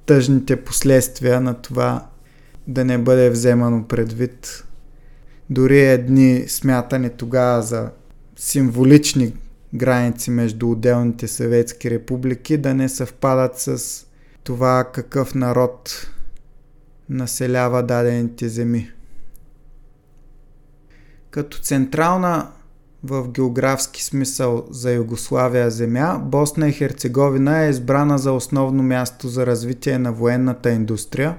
тъжните 0.09 0.56
последствия 0.56 1.40
на 1.40 1.54
това 1.54 2.06
да 2.66 2.84
не 2.84 2.98
бъде 2.98 3.30
вземано 3.30 3.88
предвид 3.88 4.64
дори 5.50 5.80
едни 5.80 6.44
смятани 6.48 7.11
тогава 7.11 7.62
за 7.62 7.90
символични 8.36 9.34
граници 9.74 10.30
между 10.30 10.70
отделните 10.70 11.28
съветски 11.28 11.90
републики 11.90 12.56
да 12.56 12.74
не 12.74 12.88
съвпадат 12.88 13.59
с 13.59 14.04
това 14.44 14.84
какъв 14.92 15.34
народ 15.34 16.11
населява 17.09 17.82
дадените 17.82 18.48
земи. 18.48 18.90
Като 21.30 21.59
централна 21.59 22.50
в 23.05 23.28
географски 23.28 24.05
смисъл 24.05 24.64
за 24.70 24.92
Югославия 24.92 25.70
земя, 25.70 26.18
Босна 26.24 26.68
и 26.68 26.72
Херцеговина 26.72 27.64
е 27.64 27.70
избрана 27.70 28.18
за 28.18 28.32
основно 28.32 28.82
място 28.82 29.28
за 29.28 29.46
развитие 29.46 29.99
на 29.99 30.12
военната 30.12 30.70
индустрия. 30.70 31.36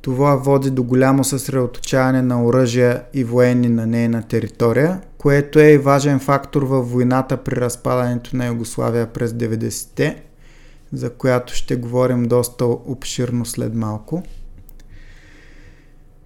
Това 0.00 0.36
води 0.36 0.70
до 0.70 0.82
голямо 0.82 1.24
съсредоточаване 1.24 2.22
на 2.22 2.44
оръжия 2.44 3.02
и 3.14 3.24
военни 3.24 3.68
на 3.68 3.86
нейна 3.86 4.22
територия, 4.22 5.00
което 5.18 5.58
е 5.58 5.70
и 5.70 5.78
важен 5.78 6.20
фактор 6.20 6.62
във 6.62 6.90
войната 6.90 7.36
при 7.36 7.56
разпадането 7.56 8.36
на 8.36 8.46
Югославия 8.46 9.06
през 9.06 9.32
90-те, 9.32 10.22
за 10.92 11.10
която 11.10 11.54
ще 11.54 11.76
говорим 11.76 12.22
доста 12.22 12.64
обширно 12.64 13.46
след 13.46 13.74
малко. 13.74 14.22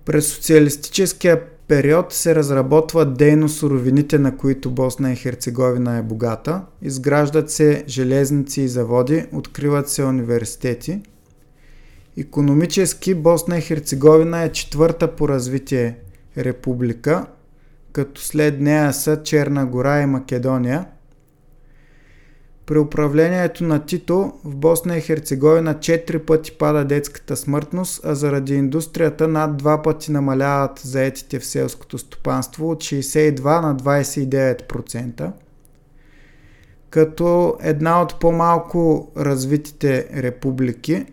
През 0.04 0.32
социалистическия 0.32 1.42
период 1.68 2.12
се 2.12 2.34
разработват 2.34 3.14
дейно 3.14 3.48
суровините, 3.48 4.18
на 4.18 4.36
които 4.36 4.70
Босна 4.70 5.12
и 5.12 5.16
Херцеговина 5.16 5.96
е 5.96 6.02
богата, 6.02 6.62
изграждат 6.82 7.50
се 7.50 7.84
железници 7.88 8.60
и 8.62 8.68
заводи, 8.68 9.26
откриват 9.32 9.88
се 9.88 10.04
университети. 10.04 11.02
Економически 12.18 13.14
Босна 13.14 13.58
и 13.58 13.60
Херцеговина 13.60 14.42
е 14.42 14.52
четвърта 14.52 15.16
по 15.16 15.28
развитие 15.28 15.98
република, 16.38 17.26
като 17.92 18.20
след 18.20 18.60
нея 18.60 18.92
са 18.92 19.22
Черна 19.22 19.66
гора 19.66 20.02
и 20.02 20.06
Македония– 20.06 20.86
при 22.66 22.78
управлението 22.78 23.64
на 23.64 23.84
Тито 23.84 24.32
в 24.44 24.56
Босна 24.56 24.96
и 24.96 25.00
Херцеговина 25.00 25.74
4 25.74 26.18
пъти 26.18 26.52
пада 26.52 26.84
детската 26.84 27.36
смъртност, 27.36 28.00
а 28.04 28.14
заради 28.14 28.54
индустрията 28.54 29.28
над 29.28 29.62
2 29.62 29.82
пъти 29.82 30.12
намаляват 30.12 30.78
заетите 30.78 31.38
в 31.38 31.46
селското 31.46 31.98
стопанство 31.98 32.70
от 32.70 32.78
62 32.78 33.62
на 33.62 33.76
29%. 33.76 35.30
Като 36.90 37.56
една 37.62 38.02
от 38.02 38.20
по-малко 38.20 39.10
развитите 39.16 40.08
републики, 40.16 41.06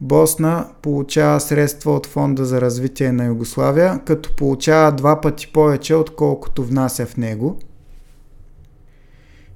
Босна 0.00 0.68
получава 0.82 1.40
средства 1.40 1.92
от 1.92 2.06
Фонда 2.06 2.44
за 2.44 2.60
развитие 2.60 3.12
на 3.12 3.26
Югославия, 3.26 4.00
като 4.06 4.36
получава 4.36 4.92
два 4.92 5.20
пъти 5.20 5.52
повече, 5.52 5.94
отколкото 5.94 6.64
внася 6.64 7.06
в 7.06 7.16
него– 7.16 7.58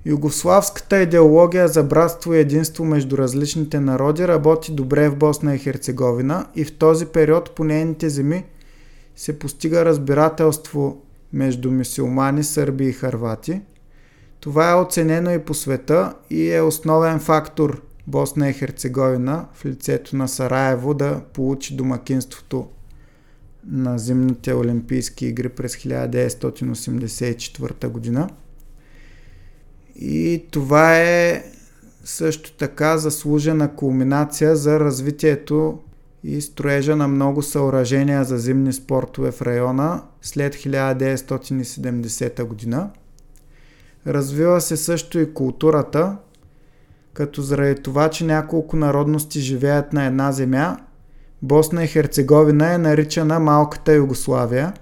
Югославската 0.07 1.03
идеология 1.03 1.68
за 1.68 1.84
братство 1.84 2.34
и 2.34 2.38
единство 2.38 2.84
между 2.84 3.18
различните 3.18 3.80
народи 3.80 4.28
работи 4.28 4.72
добре 4.72 5.09
в 5.09 5.16
Босна 5.16 5.55
и 5.55 5.59
Херцеговина 5.59 6.46
и 6.55 6.64
в 6.64 6.78
този 6.78 7.07
период 7.07 7.55
по 7.55 7.64
нейните 7.64 8.09
земи 8.09 8.44
се 9.16 9.38
постига 9.38 9.84
разбирателство 9.84 11.03
между 11.32 11.70
мисиомани, 11.70 12.44
сърби 12.44 12.84
и 12.84 12.92
харвати. 12.92 13.61
Това 14.40 14.70
е 14.70 14.74
оценено 14.74 15.30
и 15.30 15.38
по 15.38 15.55
света 15.55 16.14
и 16.30 16.53
е 16.53 16.61
основен 16.61 17.20
фактор 17.20 17.82
Босна 18.07 18.50
и 18.50 18.53
Херцеговина 18.53 19.46
в 19.55 19.64
лицето 19.64 20.16
на 20.16 20.28
Сараево 20.28 20.94
да 20.94 21.20
получи 21.32 21.76
домакинството 21.76 22.68
на 23.66 23.98
зимните 23.98 24.55
олимпийски 24.55 25.26
игри 25.26 25.48
през 25.48 25.76
1984 25.76 27.88
година. 27.88 28.28
И 29.97 30.45
това 30.51 30.99
е 30.99 31.45
също 32.05 32.53
така 32.53 32.99
заслужена 32.99 33.74
кулминация 33.74 34.57
за 34.57 34.80
развитието 34.80 35.78
и 36.24 36.40
строежа 36.40 36.97
на 36.97 37.09
много 37.09 37.43
съоръжения 37.43 38.24
за 38.24 38.38
зимни 38.38 38.72
спортове 38.72 39.30
в 39.30 39.43
района 39.43 40.03
след 40.22 40.55
1970 40.55 42.45
година. 42.45 42.90
Развива 44.07 44.61
се 44.61 44.76
също 44.76 45.18
и 45.18 45.34
културата, 45.34 46.16
като 47.12 47.43
заради 47.43 47.82
това, 47.82 48.09
че 48.09 48.24
няколко 48.24 48.76
народности 48.76 49.40
живеят 49.40 49.93
на 49.93 50.07
една 50.07 50.32
земя, 50.32 50.76
Босна 51.43 51.84
и 51.84 51.86
Херцеговина 51.86 52.74
е 52.74 52.78
наричана 52.78 53.40
Малката 53.40 53.95
Югославия– 53.95 54.72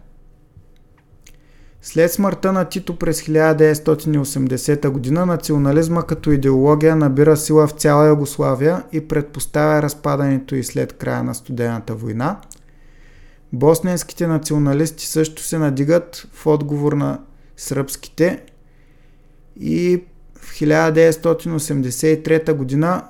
след 1.82 2.12
смъртта 2.12 2.52
на 2.52 2.64
Тито 2.64 2.96
през 2.96 3.22
1980 3.22 5.14
г. 5.14 5.26
национализма 5.26 6.02
като 6.02 6.30
идеология 6.30 6.96
набира 6.96 7.36
сила 7.36 7.66
в 7.66 7.70
цяла 7.70 8.08
Югославия 8.08 8.82
и 8.92 9.08
предпоставя 9.08 9.82
разпадането 9.82 10.54
и 10.54 10.64
след 10.64 10.92
края 10.92 11.24
на 11.24 11.34
студената 11.34 11.94
война. 11.94 12.40
Босненските 13.52 14.26
националисти 14.26 15.06
също 15.06 15.42
се 15.42 15.58
надигат 15.58 16.26
в 16.32 16.46
отговор 16.46 16.92
на 16.92 17.20
сръбските 17.56 18.42
и 19.60 20.04
в 20.40 20.54
1983 20.54 22.80
г. 22.80 23.02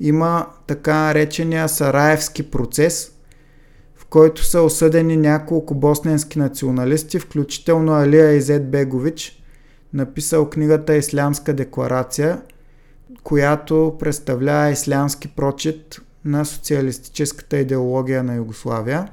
има 0.00 0.46
така 0.66 0.94
наречения 0.94 1.68
Сараевски 1.68 2.50
процес– 2.50 3.12
който 4.10 4.44
са 4.44 4.62
осъдени 4.62 5.16
няколко 5.16 5.74
босненски 5.74 6.38
националисти, 6.38 7.18
включително 7.18 7.92
Алия 7.92 8.32
Изет 8.32 8.70
Бегович, 8.70 9.42
написал 9.92 10.50
книгата 10.50 10.96
Ислямска 10.96 11.54
декларация, 11.54 12.42
която 13.22 13.96
представлява 13.98 14.70
ислямски 14.70 15.28
прочит 15.28 16.00
на 16.24 16.44
социалистическата 16.44 17.58
идеология 17.58 18.22
на 18.22 18.34
Югославия. 18.34 19.08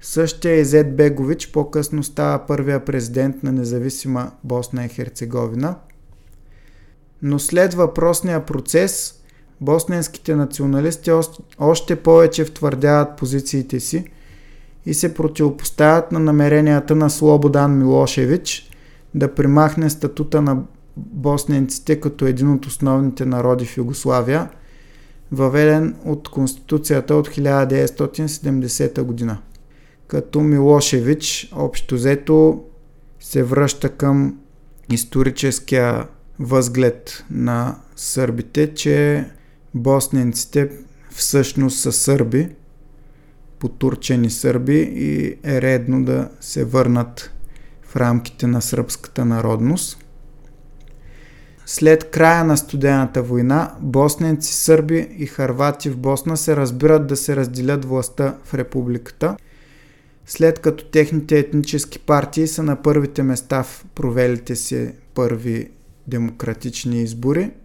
Същия 0.00 0.54
Изет 0.54 0.96
Бегович 0.96 1.50
по-късно 1.52 2.02
става 2.02 2.46
първия 2.46 2.84
президент 2.84 3.42
на 3.42 3.52
независима 3.52 4.32
Босна 4.44 4.84
и 4.84 4.88
Херцеговина. 4.88 5.76
Но 7.22 7.38
след 7.38 7.74
въпросния 7.74 8.46
процес 8.46 9.17
босненските 9.60 10.36
националисти 10.36 11.10
още 11.58 11.96
повече 11.96 12.44
втвърдяват 12.44 13.16
позициите 13.16 13.80
си 13.80 14.04
и 14.86 14.94
се 14.94 15.14
противопоставят 15.14 16.12
на 16.12 16.18
намеренията 16.18 16.96
на 16.96 17.10
Слободан 17.10 17.78
Милошевич 17.78 18.70
да 19.14 19.34
примахне 19.34 19.90
статута 19.90 20.42
на 20.42 20.62
босненците 20.96 22.00
като 22.00 22.26
един 22.26 22.52
от 22.52 22.66
основните 22.66 23.26
народи 23.26 23.64
в 23.64 23.76
Югославия, 23.76 24.50
въведен 25.32 25.96
от 26.04 26.28
Конституцията 26.28 27.14
от 27.14 27.28
1970 27.28 29.02
година. 29.02 29.38
Като 30.06 30.40
Милошевич 30.40 31.52
общо 31.56 31.94
взето 31.94 32.64
се 33.20 33.42
връща 33.42 33.88
към 33.88 34.38
историческия 34.92 36.06
възглед 36.38 37.24
на 37.30 37.76
сърбите, 37.96 38.74
че 38.74 39.24
босненците 39.74 40.70
всъщност 41.10 41.80
са 41.80 41.92
сърби, 41.92 42.48
потурчени 43.58 44.30
сърби 44.30 44.78
и 44.80 45.38
е 45.44 45.62
редно 45.62 46.04
да 46.04 46.30
се 46.40 46.64
върнат 46.64 47.30
в 47.82 47.96
рамките 47.96 48.46
на 48.46 48.62
сръбската 48.62 49.24
народност. 49.24 50.04
След 51.66 52.10
края 52.10 52.44
на 52.44 52.56
студената 52.56 53.22
война, 53.22 53.74
босненци, 53.80 54.54
сърби 54.54 55.08
и 55.18 55.26
харвати 55.26 55.90
в 55.90 55.96
Босна 55.96 56.36
се 56.36 56.56
разбират 56.56 57.06
да 57.06 57.16
се 57.16 57.36
разделят 57.36 57.84
властта 57.84 58.36
в 58.44 58.54
републиката, 58.54 59.36
след 60.26 60.58
като 60.58 60.84
техните 60.84 61.38
етнически 61.38 61.98
партии 61.98 62.46
са 62.46 62.62
на 62.62 62.82
първите 62.82 63.22
места 63.22 63.62
в 63.62 63.84
провелите 63.94 64.56
си 64.56 64.92
първи 65.14 65.70
демократични 66.06 67.02
избори– 67.02 67.50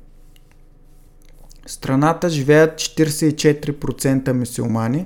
страната 1.66 2.30
живеят 2.30 2.74
44% 2.74 4.32
мусулмани, 4.32 5.05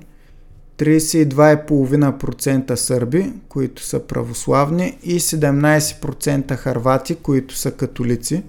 32,5% 0.78 2.76
сърби, 2.76 3.34
които 3.49 3.84
са 3.84 3.99
православни 3.99 4.97
и 5.03 5.20
17% 5.20 6.55
харвати, 6.55 7.16
които 7.16 7.55
са 7.55 7.72
католици. 7.72 8.43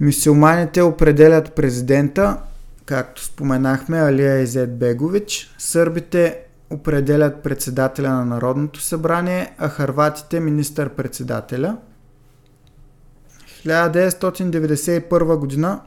Мисюлманите 0.00 0.82
определят 0.82 1.52
президента, 1.54 2.38
както 2.86 3.24
споменахме, 3.24 3.98
Алия 3.98 4.40
Изет 4.40 4.78
Бегович. 4.78 5.54
Сърбите 5.58 6.38
определят 6.70 7.42
председателя 7.42 8.08
на 8.08 8.24
Народното 8.24 8.80
събрание, 8.80 9.54
а 9.58 9.68
харватите 9.68 10.40
министър-председателя– 10.40 11.76
1991 13.64 15.36
година, 15.36 15.80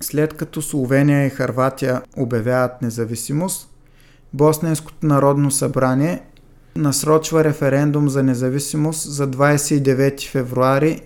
след 0.00 0.34
като 0.34 0.62
Словения 0.62 1.26
и 1.26 1.30
Харватия 1.30 2.02
обявяват 2.16 2.82
независимост, 2.82 3.70
Босненското 4.32 5.06
народно 5.06 5.50
събрание 5.50 6.22
насрочва 6.76 7.44
референдум 7.44 8.08
за 8.08 8.22
независимост 8.22 9.12
за 9.12 9.30
29 9.30 10.30
февруари 10.30 11.00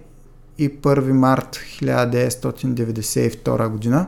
и 0.59 0.70
1 0.70 1.12
март 1.12 1.61
1992 1.82 3.68
година. 3.68 4.07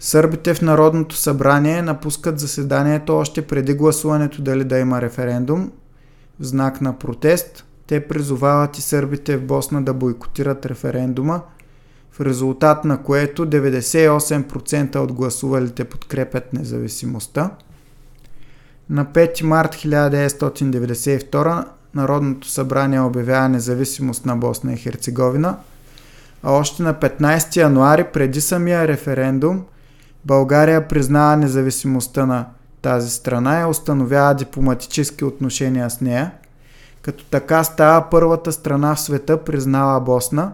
Сърбите 0.00 0.54
в 0.54 0.62
Народното 0.62 1.16
събрание 1.16 1.82
напускат 1.82 2.38
заседанието 2.38 3.16
още 3.16 3.42
преди 3.42 3.74
гласуването 3.74 4.42
дали 4.42 4.64
да 4.64 4.78
има 4.78 5.02
референдум 5.02 5.70
в 6.40 6.44
знак 6.44 6.80
на 6.80 6.98
протест. 6.98 7.64
Те 7.86 8.08
призовават 8.08 8.78
и 8.78 8.82
сърбите 8.82 9.36
в 9.36 9.42
Босна 9.46 9.82
да 9.82 9.94
бойкотират 9.94 10.66
референдума, 10.66 11.42
резултат 12.24 12.84
на 12.84 13.02
което 13.02 13.46
98% 13.46 14.96
от 14.96 15.12
гласувалите 15.12 15.84
подкрепят 15.84 16.52
независимостта. 16.52 17.50
На 18.90 19.06
5 19.06 19.42
март 19.42 19.74
1992 19.74 21.64
Народното 21.94 22.48
събрание 22.48 23.00
обявява 23.00 23.48
независимост 23.48 24.26
на 24.26 24.36
Босна 24.36 24.72
и 24.72 24.76
Херцеговина, 24.76 25.56
а 26.42 26.52
още 26.52 26.82
на 26.82 26.94
15 26.94 27.56
януари 27.56 28.04
преди 28.04 28.40
самия 28.40 28.88
референдум 28.88 29.64
България 30.24 30.88
признава 30.88 31.36
независимостта 31.36 32.26
на 32.26 32.46
тази 32.82 33.10
страна 33.10 33.60
и 33.60 33.64
установява 33.64 34.34
дипломатически 34.34 35.24
отношения 35.24 35.90
с 35.90 36.00
нея, 36.00 36.30
като 37.02 37.24
така 37.24 37.64
става 37.64 38.10
първата 38.10 38.52
страна 38.52 38.94
в 38.94 39.00
света 39.00 39.44
признала 39.44 40.00
Босна. 40.00 40.52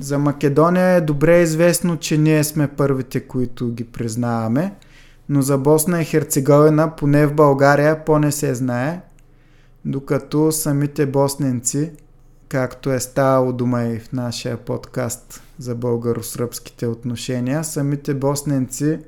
За 0.00 0.18
Македония 0.18 0.86
е 0.86 1.00
добре 1.00 1.40
известно, 1.40 1.96
че 1.96 2.18
ние 2.18 2.44
сме 2.44 2.68
първите, 2.68 3.20
които 3.20 3.68
ги 3.68 3.84
признаваме, 3.84 4.74
но 5.28 5.42
за 5.42 5.58
Босна 5.58 6.02
и 6.02 6.04
Херцеговина, 6.04 6.96
поне 6.96 7.26
в 7.26 7.34
България, 7.34 8.04
по-не 8.04 8.32
се 8.32 8.54
знае, 8.54 9.00
докато 9.84 10.52
самите 10.52 11.06
босненци, 11.06 11.90
както 12.48 12.92
е 12.92 13.00
ставало 13.00 13.52
дума 13.52 13.82
и 13.82 13.98
в 13.98 14.12
нашия 14.12 14.56
подкаст 14.56 15.42
за 15.58 15.76
българо-сръбските 15.76 16.86
отношения, 16.86 17.64
самите 17.64 18.14
босненци 18.14 18.98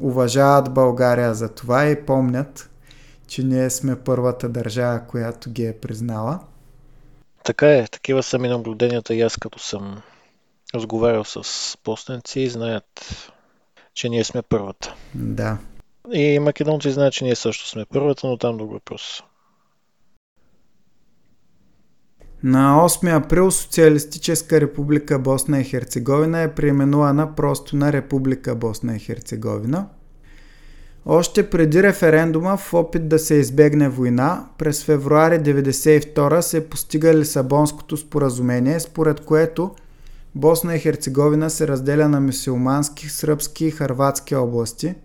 уважават 0.00 0.74
България 0.74 1.34
за 1.34 1.48
това 1.48 1.86
и 1.86 2.04
помнят, 2.04 2.70
че 3.26 3.44
ние 3.44 3.70
сме 3.70 3.96
първата 3.96 4.48
държава, 4.48 5.00
която 5.08 5.50
ги 5.50 5.66
е 5.66 5.72
признала. 5.72 6.40
Така 7.44 7.68
е, 7.68 7.86
такива 7.86 8.22
са 8.22 8.38
ми 8.38 8.48
наблюденията 8.48 9.14
и 9.14 9.20
аз 9.20 9.36
като 9.36 9.58
съм 9.58 10.02
разговарял 10.74 11.24
с 11.24 11.42
босненци 11.84 12.40
и 12.40 12.48
знаят, 12.48 13.30
че 13.94 14.08
ние 14.08 14.24
сме 14.24 14.42
първата. 14.42 14.94
Да. 15.14 15.58
И 16.12 16.38
македонци 16.38 16.90
знаят, 16.90 17.14
че 17.14 17.24
ние 17.24 17.36
също 17.36 17.68
сме 17.68 17.84
първата, 17.92 18.26
но 18.26 18.36
там 18.36 18.56
друг 18.56 18.72
въпрос. 18.72 19.22
На 22.44 22.88
8 22.88 23.16
април 23.16 23.50
Социалистическа 23.50 24.60
република 24.60 25.18
Босна 25.18 25.60
и 25.60 25.64
Херцеговина 25.64 26.40
е 26.40 26.54
преименувана 26.54 27.34
просто 27.34 27.76
на 27.76 27.92
Република 27.92 28.54
Босна 28.54 28.96
и 28.96 28.98
Херцеговина. 28.98 29.86
Още 31.06 31.50
преди 31.50 31.82
референдума, 31.82 32.56
в 32.56 32.74
опит 32.74 33.08
да 33.08 33.18
се 33.18 33.34
избегне 33.34 33.88
война, 33.88 34.46
през 34.58 34.84
февруари 34.84 35.34
1992 35.34 36.40
се 36.40 36.68
постига 36.68 37.14
Лисабонското 37.14 37.96
споразумение, 37.96 38.80
според 38.80 39.20
което 39.20 39.74
Босна 40.34 40.76
и 40.76 40.78
Херцеговина 40.78 41.50
се 41.50 41.68
разделя 41.68 42.08
на 42.08 42.20
мусулмански, 42.20 43.08
сръбски 43.08 43.64
и 43.64 43.70
харватски 43.70 44.34
области– 44.34 44.94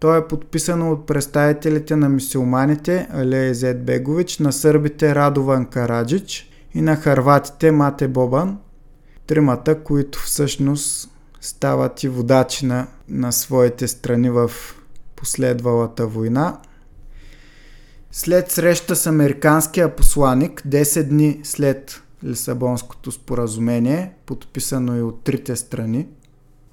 то 0.00 0.16
е 0.16 0.28
подписано 0.28 0.92
от 0.92 1.06
представителите 1.06 1.96
на 1.96 2.08
мисиоманите 2.08 3.08
Алея 3.12 3.54
Зет 3.54 3.84
Бегович, 3.84 4.38
на 4.38 4.52
сърбите 4.52 5.14
Радован 5.14 5.66
Караджич 5.66 6.50
и 6.74 6.82
на 6.82 6.96
харватите 6.96 7.72
Мате 7.72 8.08
Бобан, 8.08 8.58
тримата, 9.26 9.82
които 9.82 10.18
всъщност 10.18 11.10
стават 11.40 12.02
и 12.02 12.08
водачи 12.08 12.66
на, 12.66 12.86
на 13.08 13.32
своите 13.32 13.88
страни 13.88 14.30
в 14.30 14.50
последвалата 15.16 16.06
война. 16.06 16.58
След 18.12 18.50
среща 18.50 18.96
с 18.96 19.06
американския 19.06 19.96
посланик, 19.96 20.62
10 20.62 21.02
дни 21.02 21.40
след 21.44 22.02
Лисабонското 22.24 23.12
споразумение, 23.12 24.14
подписано 24.26 24.96
и 24.96 25.02
от 25.02 25.22
трите 25.22 25.56
страни, 25.56 26.06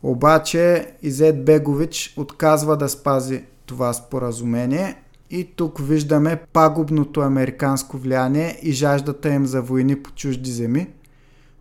обаче 0.04 0.92
Изет 1.02 1.46
Бегович 1.46 2.14
отказва 2.18 2.78
да 2.78 2.90
спази 2.90 3.44
това 3.66 3.94
споразумение 3.94 5.02
и 5.30 5.44
тук 5.56 5.80
виждаме 5.80 6.42
пагубното 6.54 7.22
американско 7.22 7.98
влияние 7.98 8.60
и 8.62 8.72
жаждата 8.72 9.30
им 9.30 9.46
за 9.46 9.62
войни 9.62 10.04
по 10.04 10.12
чужди 10.12 10.52
земи, 10.52 10.88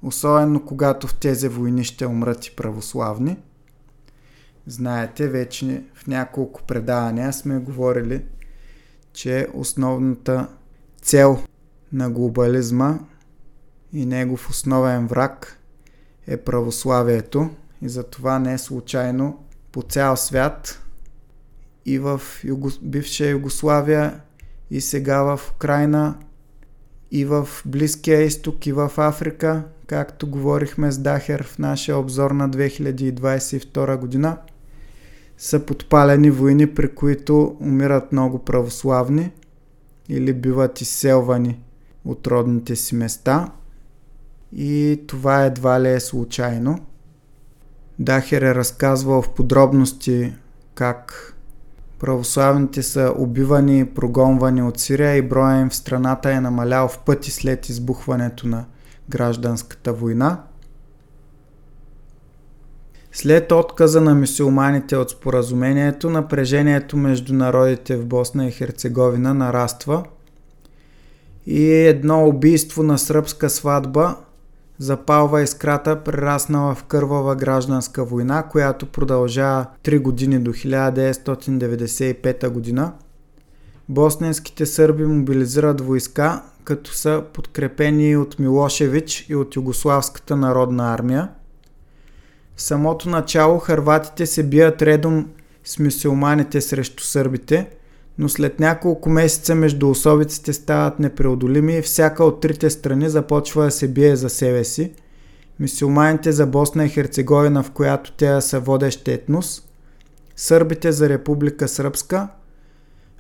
особено 0.03 0.65
когато 0.65 1.07
в 1.07 1.15
тези 1.15 1.49
войни 1.49 1.85
ще 1.85 2.07
умрат 2.07 2.47
и 2.47 2.57
православни. 2.57 3.37
Знаете, 4.67 5.29
вече 5.29 5.83
в 5.95 6.07
няколко 6.07 6.63
предавания 6.63 7.33
сме 7.33 7.59
говорили, 7.59 8.25
че 9.13 9.49
основната 9.55 10.49
цел 11.03 11.39
на 11.93 12.11
глобализма 12.11 12.99
и 13.93 14.07
негов 14.07 14.51
основен 14.51 15.07
враг 15.07 15.59
е 16.27 16.37
православието– 16.37 17.51
и 17.83 17.89
затова 17.89 18.39
не 18.39 18.53
е 18.53 18.59
случайно 18.59 19.45
по 19.73 19.83
цял 19.83 20.17
свят 20.17 20.83
и 21.87 21.99
в 21.99 22.21
Юго... 22.45 22.71
бивша 22.83 23.31
Югославия 23.31 24.21
и 24.71 24.81
сега 24.81 25.23
в 25.23 25.41
Украина 25.55 26.19
и 27.11 27.25
в 27.25 27.49
Близкия 27.65 28.23
изток 28.23 28.67
и 28.67 28.73
в 28.73 28.93
Африка, 28.97 29.65
както 29.87 30.27
говорихме 30.27 30.93
с 30.93 30.99
Дахер 30.99 31.45
в 31.45 31.59
нашия 31.59 31.97
обзор 31.97 32.31
на 32.31 32.51
2022 32.51 33.97
година, 33.97 34.37
са 35.39 35.67
подпалени 35.67 36.31
войни, 36.31 36.75
при 36.75 36.95
които 36.95 37.57
умират 37.61 38.13
много 38.13 38.39
православни 38.39 39.31
или 40.09 40.33
биват 40.33 40.81
изселвани 40.81 41.61
от 42.05 42.27
родните 42.27 42.77
си 42.77 42.95
места. 42.95 43.53
И 44.53 45.03
това 45.07 45.45
едва 45.45 45.81
ли 45.81 45.89
е 45.89 46.01
случайно. 46.01 46.79
Дахер 47.99 48.43
е 48.43 48.55
разказвал 48.55 49.23
в 49.23 49.35
подробности 49.35 50.33
как 50.75 51.33
православните 51.99 52.83
са 52.83 53.15
убивани 53.19 53.81
и 53.81 53.85
прогонвани 53.85 54.63
от 54.63 54.81
Сирия 54.81 55.17
и 55.17 55.23
броя 55.23 55.61
им 55.61 55.71
в 55.71 55.77
страната 55.77 56.33
е 56.33 56.41
намалял 56.41 56.89
в 56.89 56.99
пъти 56.99 57.31
след 57.31 57.69
избухването 57.69 58.49
на 58.49 58.65
гражданската 59.09 59.93
война. 59.93 60.43
След 63.13 63.53
отказа 63.53 64.01
на 64.01 64.15
мусулманите 64.15 64.97
от 64.97 65.11
споразумението, 65.11 66.11
напрежението 66.11 66.97
между 66.97 67.35
народите 67.35 67.97
в 67.97 68.07
Босна 68.07 68.47
и 68.47 68.51
Херцеговина 68.51 69.35
нараства 69.35 70.05
и 71.47 71.73
едно 71.73 72.29
убийство 72.29 72.83
на 72.83 72.99
сръбска 72.99 73.51
сватба 73.51 74.17
запалва 74.79 75.43
искрата, 75.43 76.05
прераснала 76.05 76.75
в 76.75 76.85
кървава 76.85 77.37
гражданска 77.37 78.05
война, 78.05 78.43
която 78.43 78.87
продължава 78.87 79.67
3 79.85 80.01
години 80.01 80.39
до 80.39 80.53
1995 80.53 82.49
година. 82.49 82.93
Босненските 83.89 84.67
сърби 84.67 85.05
мобилизират 85.05 85.81
войска, 85.81 86.43
като 86.65 86.93
са 86.93 87.23
подкрепени 87.33 88.17
от 88.17 88.39
Милошевич 88.39 89.27
и 89.29 89.35
от 89.35 89.57
Югославската 89.57 90.37
народна 90.37 90.95
армия. 90.95 91.29
В 92.57 92.63
самото 92.63 93.09
начало 93.09 93.59
харватите 93.59 94.27
се 94.27 94.43
бият 94.43 94.83
редом 94.83 95.29
с 95.65 95.79
мюсюлманите 95.79 96.61
срещу 96.61 97.03
сърбите– 97.03 97.69
но 98.19 98.29
след 98.29 98.61
няколко 98.61 99.09
месеца 99.09 99.55
между 99.55 99.91
особиците 99.91 100.53
стават 100.53 100.99
непреодолими 100.99 101.77
и 101.77 101.83
всяка 101.83 102.25
от 102.25 102.41
трите 102.41 102.71
страни 102.71 103.09
започва 103.09 103.65
да 103.65 103.71
се 103.71 103.89
бие 103.89 104.17
за 104.17 104.31
себе 104.31 104.65
си. 104.65 104.93
Мисюлманите 105.61 106.33
за 106.33 106.47
Босна 106.47 106.85
и 106.85 106.89
Херцеговина, 106.89 107.63
в 107.63 107.71
която 107.71 108.13
те 108.13 108.41
са 108.41 108.61
водещ 108.61 109.09
етнос, 109.09 109.63
сърбите 110.37 110.93
за 110.93 111.09
Република 111.09 111.69
Сръбска, 111.69 112.29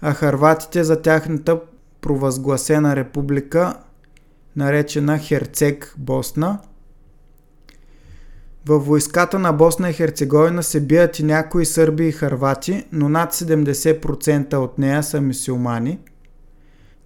а 0.01 0.15
харватите 0.15 0.85
за 0.85 1.03
тяхната 1.03 1.61
провъзгласена 2.01 2.97
република, 2.97 3.75
наречена 4.57 5.19
Херцег 5.19 5.95
Босна– 5.99 6.59
във 8.67 8.87
войската 8.87 9.39
на 9.39 9.53
Босна 9.53 9.91
и 9.91 9.93
Херцеговина 9.93 10.62
се 10.62 10.81
бият 10.81 11.19
и 11.19 11.23
някои 11.23 11.67
сърби 11.67 12.09
и 12.09 12.12
харвати, 12.12 12.85
но 12.93 13.09
над 13.09 13.35
70% 13.35 14.55
от 14.55 14.79
нея 14.79 15.03
са 15.03 15.21
мусулмани. 15.21 15.99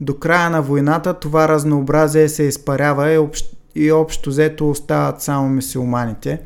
До 0.01 0.19
края 0.19 0.51
на 0.51 0.63
войната 0.63 1.15
това 1.15 1.49
разнообразие 1.49 2.29
се 2.29 2.43
изпарява 2.43 3.13
и 3.13 3.19
общ... 3.19 3.57
и 3.75 3.93
общо 3.93 4.31
взето 4.31 4.71
остават 4.71 5.23
само 5.23 5.49
мисиоманите. 5.49 6.41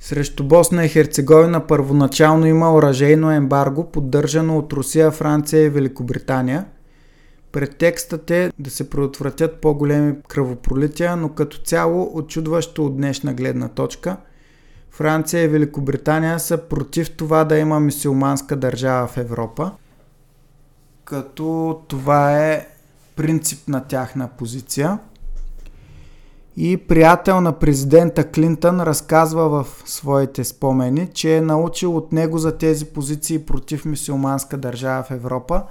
Срещу 0.00 0.44
Босна 0.44 0.84
и 0.84 0.88
Херцеговина 0.88 1.66
първоначално 1.66 2.46
има 2.46 2.74
оръжейно 2.74 3.30
ембарго, 3.30 3.90
поддържано 3.90 4.58
от 4.58 4.72
Русия, 4.72 5.10
Франция 5.10 5.62
и 5.62 5.68
Великобритания. 5.68 6.64
Претекстът 7.54 8.30
е 8.30 8.52
да 8.58 8.70
се 8.70 8.90
предотвратят 8.90 9.60
по-големи 9.60 10.14
кръвопролития, 10.28 11.16
но 11.16 11.28
като 11.28 11.58
цяло, 11.58 12.10
очудващо 12.14 12.86
от 12.86 12.96
днешна 12.96 13.34
гледна 13.34 13.68
точка, 13.68 14.16
Франция 14.90 15.42
и 15.42 15.48
Великобритания 15.48 16.40
са 16.40 16.58
против 16.58 17.16
това 17.16 17.44
да 17.44 17.58
има 17.58 17.80
мисиоманска 17.80 18.56
държава 18.56 19.06
в 19.06 19.16
Европа, 19.16 19.70
като 21.04 21.80
това 21.88 22.44
е 22.44 22.66
принцип 23.16 23.68
на 23.68 23.84
тяхна 23.84 24.28
позиция. 24.38 24.98
И 26.56 26.76
приятел 26.76 27.40
на 27.40 27.52
президента 27.58 28.30
Клинтън 28.30 28.80
разказва 28.80 29.48
в 29.48 29.82
своите 29.84 30.44
спомени, 30.44 31.10
че 31.14 31.36
е 31.36 31.40
научил 31.40 31.96
от 31.96 32.12
него 32.12 32.38
за 32.38 32.58
тези 32.58 32.84
позиции 32.84 33.46
против 33.46 33.84
мисиоманска 33.84 34.56
държава 34.56 35.02
в 35.02 35.10
Европа. 35.10 35.62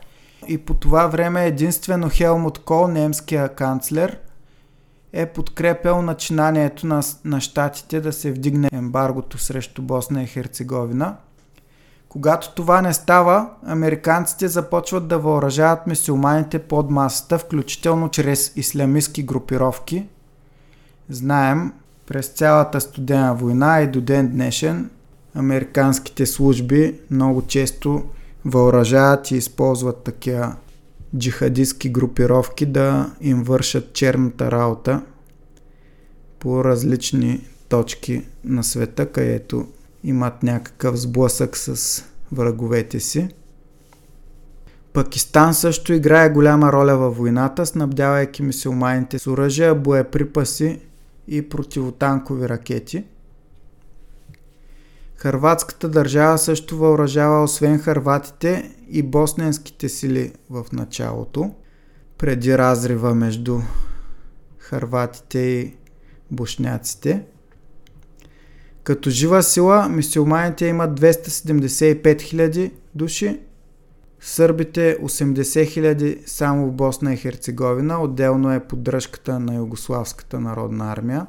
И 0.47 0.57
по 0.57 0.73
това 0.73 1.07
време 1.07 1.45
единствено 1.45 2.09
Хелмут 2.09 2.59
Кол, 2.59 2.87
немския 2.87 3.49
канцлер, 3.49 4.17
е 5.13 5.25
подкрепял 5.25 6.01
начинанието 6.01 6.87
на, 6.87 7.01
на 7.25 7.41
щатите 7.41 8.01
да 8.01 8.13
се 8.13 8.31
вдигне 8.31 8.69
ембаргото 8.73 9.37
срещу 9.37 9.81
Босна 9.81 10.23
и 10.23 10.27
Херцеговина. 10.27 11.15
Когато 12.09 12.55
това 12.55 12.81
не 12.81 12.93
става, 12.93 13.49
американците 13.65 14.47
започват 14.47 15.07
да 15.07 15.19
въоръжават 15.19 15.87
мисиоманите 15.87 16.59
под 16.59 16.91
масата, 16.91 17.37
включително 17.37 18.09
чрез 18.09 18.53
ислямистски 18.55 19.23
групировки– 19.23 20.07
Знаем, 21.09 21.73
през 22.07 22.27
цялата 22.27 22.81
студена 22.81 23.35
война 23.35 23.81
и 23.81 23.87
до 23.87 24.01
ден 24.01 24.27
днешен 24.27 24.89
американските 25.35 26.25
служби 26.25 26.99
много 27.11 27.41
често 27.41 28.03
въоръжават 28.45 29.31
и 29.31 29.35
използват 29.35 30.03
такива 30.03 30.55
джихадистски 31.17 31.89
групировки 31.89 32.65
да 32.65 33.15
им 33.21 33.43
вършат 33.43 33.93
черната 33.93 34.51
работа 34.51 35.01
по 36.39 36.63
различни 36.63 37.47
точки 37.69 38.25
на 38.43 38.63
света, 38.63 39.11
където 39.11 39.67
имат 40.03 40.43
някакъв 40.43 40.99
сблъсък 40.99 41.57
с 41.57 42.03
враговете 42.31 42.99
си. 42.99 43.29
Пакистан 44.93 45.53
също 45.53 45.93
играе 45.93 46.29
голяма 46.29 46.71
роля 46.71 46.97
във 46.97 47.17
войната, 47.17 47.65
снабдявайки 47.65 48.43
мисиоманите 48.43 49.19
с 49.19 49.27
оръжия, 49.27 49.75
боеприпаси 49.75 50.79
и 51.27 51.49
противотанкови 51.49 52.49
ракети. 52.49 53.03
Хърватската 55.23 55.89
държава 55.89 56.37
също 56.37 56.77
въоръжава 56.77 57.43
освен 57.43 57.79
хърватите 57.79 58.75
и 58.89 59.03
босненските 59.03 59.89
сили 59.89 60.33
в 60.49 60.65
началото, 60.73 61.51
преди 62.17 62.57
разрива 62.57 63.15
между 63.15 63.59
хърватите 64.57 65.39
и 65.39 65.75
бушняците. 66.31 67.25
Като 68.83 69.09
жива 69.09 69.43
сила, 69.43 69.89
мисиоманите 69.89 70.65
имат 70.65 70.99
275 70.99 72.03
000 72.03 72.71
души, 72.95 73.39
Сърбите 74.19 74.97
80 75.01 75.33
000 75.41 76.27
само 76.27 76.67
в 76.67 76.71
Босна 76.71 77.13
и 77.13 77.17
Херцеговина, 77.17 78.01
отделно 78.01 78.53
е 78.53 78.67
поддръжката 78.67 79.39
на 79.39 79.55
Югославската 79.55 80.39
народна 80.39 80.91
армия. 80.91 81.27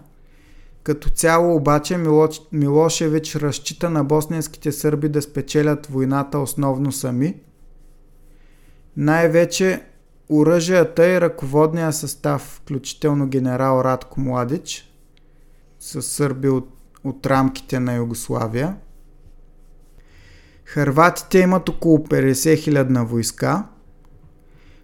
Като 0.84 1.10
цяло 1.10 1.56
обаче 1.56 1.96
Мило... 1.96 2.28
Милошевич 2.52 3.36
разчита 3.36 3.90
на 3.90 4.04
босненските 4.04 4.72
сърби 4.72 5.08
да 5.08 5.22
спечелят 5.22 5.86
войната 5.86 6.38
основно 6.38 6.92
сами. 6.92 7.40
Най-вече 8.96 9.82
оръжията 10.28 11.06
и 11.06 11.20
ръководния 11.20 11.92
състав, 11.92 12.42
включително 12.42 13.26
генерал 13.26 13.80
Радко 13.84 14.20
Младич, 14.20 14.92
с 15.78 16.02
сърби 16.02 16.48
от, 16.48 16.68
от 17.04 17.26
рамките 17.26 17.80
на 17.80 17.94
Югославия– 17.94 18.76
Хърватите 20.64 21.38
имат 21.38 21.68
около 21.68 21.98
50 21.98 22.32
000 22.32 22.88
на 22.88 23.04
войска, 23.04 23.64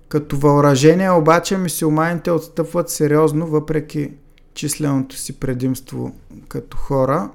като 0.08 0.36
въоръжение 0.36 1.10
обаче 1.10 1.58
мисиоманите 1.58 2.30
отстъпват 2.30 2.90
сериозно, 2.90 3.46
въпреки 3.46 4.12
численото 4.54 5.16
си 5.16 5.40
предимство 5.40 6.14
като 6.48 6.76
хора, 6.76 7.30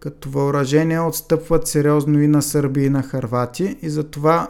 като 0.00 0.30
въоръжение 0.30 1.00
отстъпват 1.00 1.66
сериозно 1.66 2.22
и 2.22 2.28
на 2.28 2.42
сърби 2.42 2.84
и 2.84 2.90
на 2.90 3.02
хървати 3.02 3.76
и 3.82 3.90
затова 3.90 4.48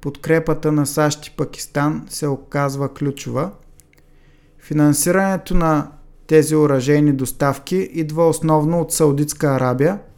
подкрепата 0.00 0.72
на 0.72 0.86
САЩ 0.86 1.26
и 1.26 1.30
Пакистан 1.30 2.06
се 2.08 2.26
оказва 2.26 2.94
ключова. 2.94 3.50
Финансирането 4.58 5.54
на 5.54 5.90
тези 6.26 6.56
оръжейни 6.56 7.12
доставки 7.12 7.76
идва 7.76 8.28
основно 8.28 8.80
от 8.80 8.92
Саудитска 8.92 9.46
Арабия– 9.46 9.98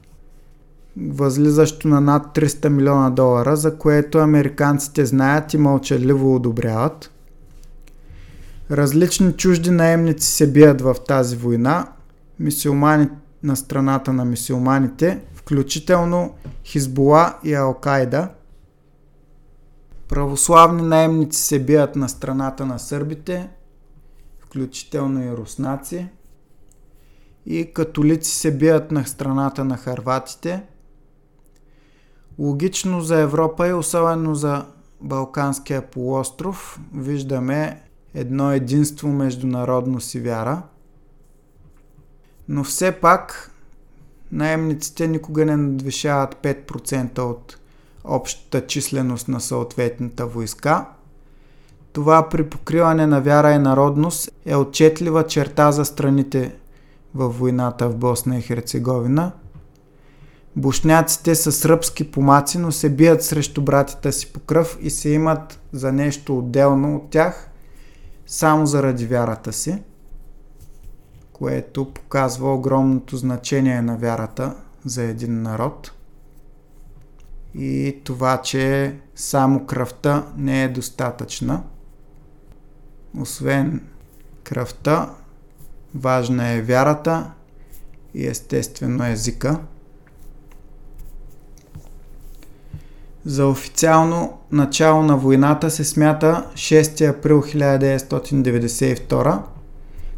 възлизащо 0.97 1.89
на 1.89 2.01
над 2.01 2.37
300 2.37 2.69
милиона 2.69 3.11
долара, 3.11 3.57
за 3.57 3.79
което 3.79 4.19
американците 4.19 5.07
знаят 5.07 5.55
и 5.55 5.59
мълчаливо 5.59 6.35
одобряват. 6.35 7.11
Различни 8.71 9.33
чужди 9.33 9.71
наемници 9.71 10.27
се 10.27 10.53
бият 10.53 10.81
в 10.81 10.97
тази 11.07 11.37
война, 11.37 11.93
мисиомани 12.39 13.09
на 13.43 13.57
страната 13.57 14.13
на 14.13 14.25
мисиоманите, 14.25 15.21
включително 15.35 16.35
Хизбола 16.65 17.39
и 17.45 17.55
Алкайда. 17.55 18.29
Православни 20.09 20.83
наемници 20.83 21.43
се 21.43 21.65
бият 21.65 21.97
на 21.97 22.09
страната 22.09 22.67
на 22.67 22.79
сърбите, 22.79 23.51
включително 24.41 25.23
и 25.23 25.37
руснаци. 25.37 26.09
И 27.47 27.73
католици 27.75 28.35
се 28.35 28.57
бият 28.57 28.91
на 28.91 29.07
страната 29.07 29.65
на 29.65 29.77
харватите– 29.77 30.63
Логично 32.39 33.01
за 33.01 33.21
Европа 33.21 33.69
и 33.69 33.73
особено 33.73 34.35
за 34.35 34.67
Балканския 35.01 35.91
полуостров 35.91 36.81
виждаме 36.95 37.83
едно 38.15 38.53
единство 38.53 39.09
между 39.09 39.47
народност 39.47 40.15
и 40.15 40.21
вяра. 40.21 40.63
Но 42.49 42.65
все 42.65 42.93
пак 42.93 43.51
наемниците 44.33 45.09
никога 45.09 45.45
не 45.45 45.57
надвишават 45.57 46.35
5% 46.35 47.19
от 47.19 47.59
общата 48.05 48.67
численост 48.67 49.29
на 49.29 49.41
съответната 49.41 50.27
войска. 50.27 50.87
Това 51.93 52.29
при 52.29 52.51
покриване 52.51 53.07
на 53.07 53.21
вяра 53.21 53.53
и 53.53 53.59
народност 53.59 54.31
е 54.47 54.57
отчетлива 54.57 55.27
черта 55.27 55.73
за 55.73 55.85
страните 55.85 56.55
във 57.15 57.39
войната 57.39 57.89
в 57.89 57.97
Босна 57.97 58.39
и 58.39 58.43
Херцеговина– 58.43 59.33
Бушняците 60.57 61.35
са 61.35 61.53
сръбски 61.53 62.11
помаци, 62.11 62.59
но 62.59 62.73
се 62.73 62.91
бият 62.91 63.25
срещу 63.25 63.63
братята 63.63 64.13
си 64.13 64.33
по 64.33 64.41
кръв 64.41 64.79
и 64.81 64.91
се 64.91 65.11
имат 65.11 65.61
за 65.73 65.93
нещо 65.93 66.39
отделно 66.39 66.97
от 66.97 67.11
тях, 67.11 67.51
само 68.27 68.67
заради 68.67 69.07
вярата 69.07 69.53
си, 69.53 69.83
което 71.33 71.93
показва 71.93 72.55
огромното 72.55 73.17
значение 73.17 73.83
на 73.83 73.97
вярата 73.97 74.57
за 74.85 75.03
един 75.03 75.43
народ. 75.43 75.93
И 77.55 78.01
това, 78.05 78.43
че 78.43 78.97
само 79.15 79.67
кръвта 79.67 80.27
не 80.37 80.65
е 80.65 80.69
достатъчна. 80.69 81.63
Освен 83.19 83.87
кръвта, 84.45 85.15
важна 85.95 86.49
е 86.49 86.63
вярата 86.63 87.31
и 88.15 88.27
естествено 88.27 89.07
езика. 89.07 89.61
За 93.27 93.47
официално 93.47 94.39
начало 94.53 95.03
на 95.03 95.17
войната 95.17 95.71
се 95.71 95.85
смята 95.85 96.47
6 96.55 97.09
април 97.11 97.43
1992, 97.43 99.39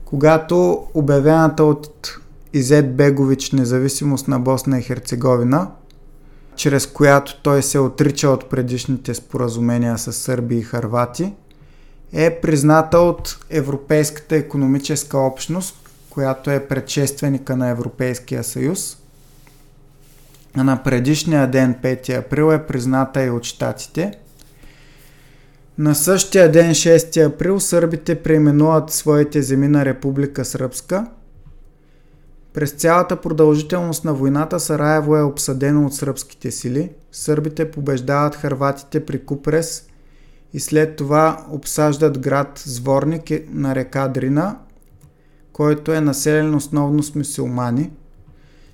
когато 0.04 0.86
обявената 0.94 1.64
от 1.64 2.16
Изет 2.52 2.96
Бегович 2.96 3.52
независимост 3.52 4.28
на 4.28 4.40
Босна 4.40 4.78
и 4.78 4.82
Херцеговина, 4.82 5.70
чрез 6.56 6.86
която 6.86 7.42
той 7.42 7.62
се 7.62 7.78
отрича 7.78 8.28
от 8.28 8.50
предишните 8.50 9.14
споразумения 9.14 9.98
с 9.98 10.12
сърби 10.12 10.58
и 10.58 10.62
харвати, 10.62 11.32
е 12.12 12.40
призната 12.40 12.98
от 12.98 13.38
Европейската 13.50 14.36
економическа 14.36 15.18
общност, 15.18 15.76
която 16.10 16.50
е 16.50 16.66
предшественика 16.66 17.56
на 17.56 17.68
Европейския 17.68 18.44
съюз– 18.44 18.97
на 20.56 20.82
предишния 20.82 21.50
ден, 21.50 21.74
5 21.82 22.18
април, 22.18 22.52
е 22.52 22.66
призната 22.66 23.24
и 23.24 23.30
от 23.30 23.44
щатите. 23.44 24.12
На 25.78 25.94
същия 25.94 26.52
ден, 26.52 26.70
6 26.70 27.26
април, 27.26 27.60
сърбите 27.60 28.22
преименуват 28.22 28.90
своите 28.90 29.42
земи 29.42 29.68
на 29.68 29.84
Република 29.84 30.44
Сръбска. 30.44 31.06
През 32.52 32.70
цялата 32.70 33.20
продължителност 33.20 34.04
на 34.04 34.14
войната 34.14 34.60
Сараево 34.60 35.16
е 35.16 35.22
обсъдено 35.22 35.86
от 35.86 35.94
сръбските 35.94 36.50
сили. 36.50 36.90
Сърбите 37.12 37.70
побеждават 37.70 38.36
хърватите 38.36 39.06
при 39.06 39.24
Купрес 39.24 39.86
и 40.52 40.60
след 40.60 40.96
това 40.96 41.46
обсаждат 41.50 42.18
град 42.18 42.62
Зворник 42.66 43.30
на 43.50 43.74
река 43.74 44.08
Дрина, 44.08 44.58
който 45.52 45.92
е 45.92 46.00
населен 46.00 46.54
основно 46.54 47.02
с 47.02 47.14
мусулмани. 47.14 47.90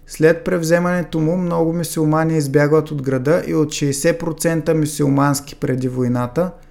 След 0.07 0.45
превземането 0.45 1.21
му 1.21 1.37
много 1.37 1.73
мусулмани 1.73 2.37
избягват 2.37 2.91
от 2.91 3.03
града 3.03 3.43
и 3.47 3.55
от 3.55 3.69
60% 3.69 4.73
мусулмански 4.73 5.55
преди 5.55 5.89
войната– 5.89 6.51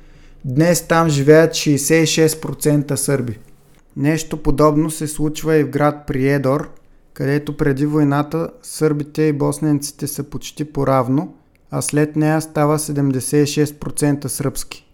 Днес 0.45 0.87
там 0.87 1.09
живеят 1.09 1.51
66% 1.51 2.95
сърби. 2.95 3.39
Нещо 3.97 4.37
подобно 4.37 4.91
се 4.91 5.07
случва 5.07 5.55
и 5.55 5.63
в 5.63 5.69
град 5.69 6.07
Приедор, 6.07 6.69
където 7.13 7.57
преди 7.57 7.85
войната 7.85 8.49
сърбите 8.63 9.21
и 9.21 9.33
босненците 9.33 10.07
са 10.07 10.23
почти 10.23 10.65
поравно, 10.65 11.33
а 11.71 11.81
след 11.81 12.15
нея 12.15 12.41
става 12.41 12.79
76% 12.79 14.27
сръбски. 14.27 14.87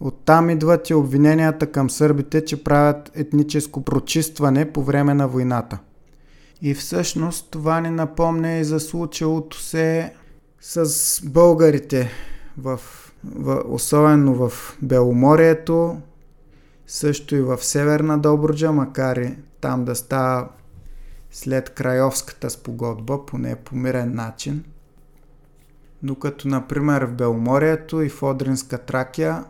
Оттам 0.00 0.50
идват 0.50 0.90
и 0.90 0.94
обвиненията 0.94 1.66
към 1.66 1.90
сърбите, 1.90 2.44
че 2.44 2.64
правят 2.64 3.10
етническо 3.14 3.84
прочистване 3.84 4.72
по 4.72 4.82
време 4.82 5.14
на 5.14 5.28
войната. 5.28 5.78
И 6.62 6.74
всъщност 6.74 7.50
това 7.50 7.80
ни 7.80 7.90
напомня 7.90 8.52
и 8.52 8.64
за 8.64 8.80
случилото 8.80 9.60
се 9.60 10.14
с 10.60 11.20
българите 11.24 12.10
в 12.58 12.80
в, 13.24 13.62
особено 13.68 14.34
в 14.34 14.76
Беломорието, 14.82 16.00
също 16.86 17.36
и 17.36 17.40
в 17.40 17.64
Северна 17.64 18.18
Добруджа, 18.18 18.72
макар 18.72 19.16
и 19.16 19.36
там 19.60 19.84
да 19.84 19.94
става 19.94 20.48
след 21.30 21.70
Крайовската 21.70 22.50
спогодба, 22.50 23.26
поне 23.26 23.56
по 23.56 23.76
мирен 23.76 24.14
начин. 24.14 24.64
Но 26.02 26.14
като 26.14 26.48
например 26.48 27.02
в 27.02 27.12
Беломорието 27.12 28.02
и 28.02 28.08
в 28.08 28.22
Одринска 28.22 28.78
Тракия, 28.78 29.44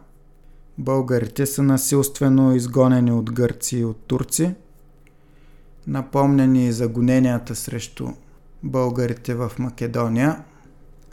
българите 0.78 1.46
са 1.46 1.62
насилствено 1.62 2.54
изгонени 2.54 3.12
от 3.12 3.32
гърци 3.32 3.78
и 3.78 3.84
от 3.84 3.96
турци. 3.96 4.54
Напомнени 5.86 6.72
за 6.72 6.88
гоненията 6.88 7.54
срещу 7.54 8.08
българите 8.62 9.34
в 9.34 9.52
Македония 9.58 10.44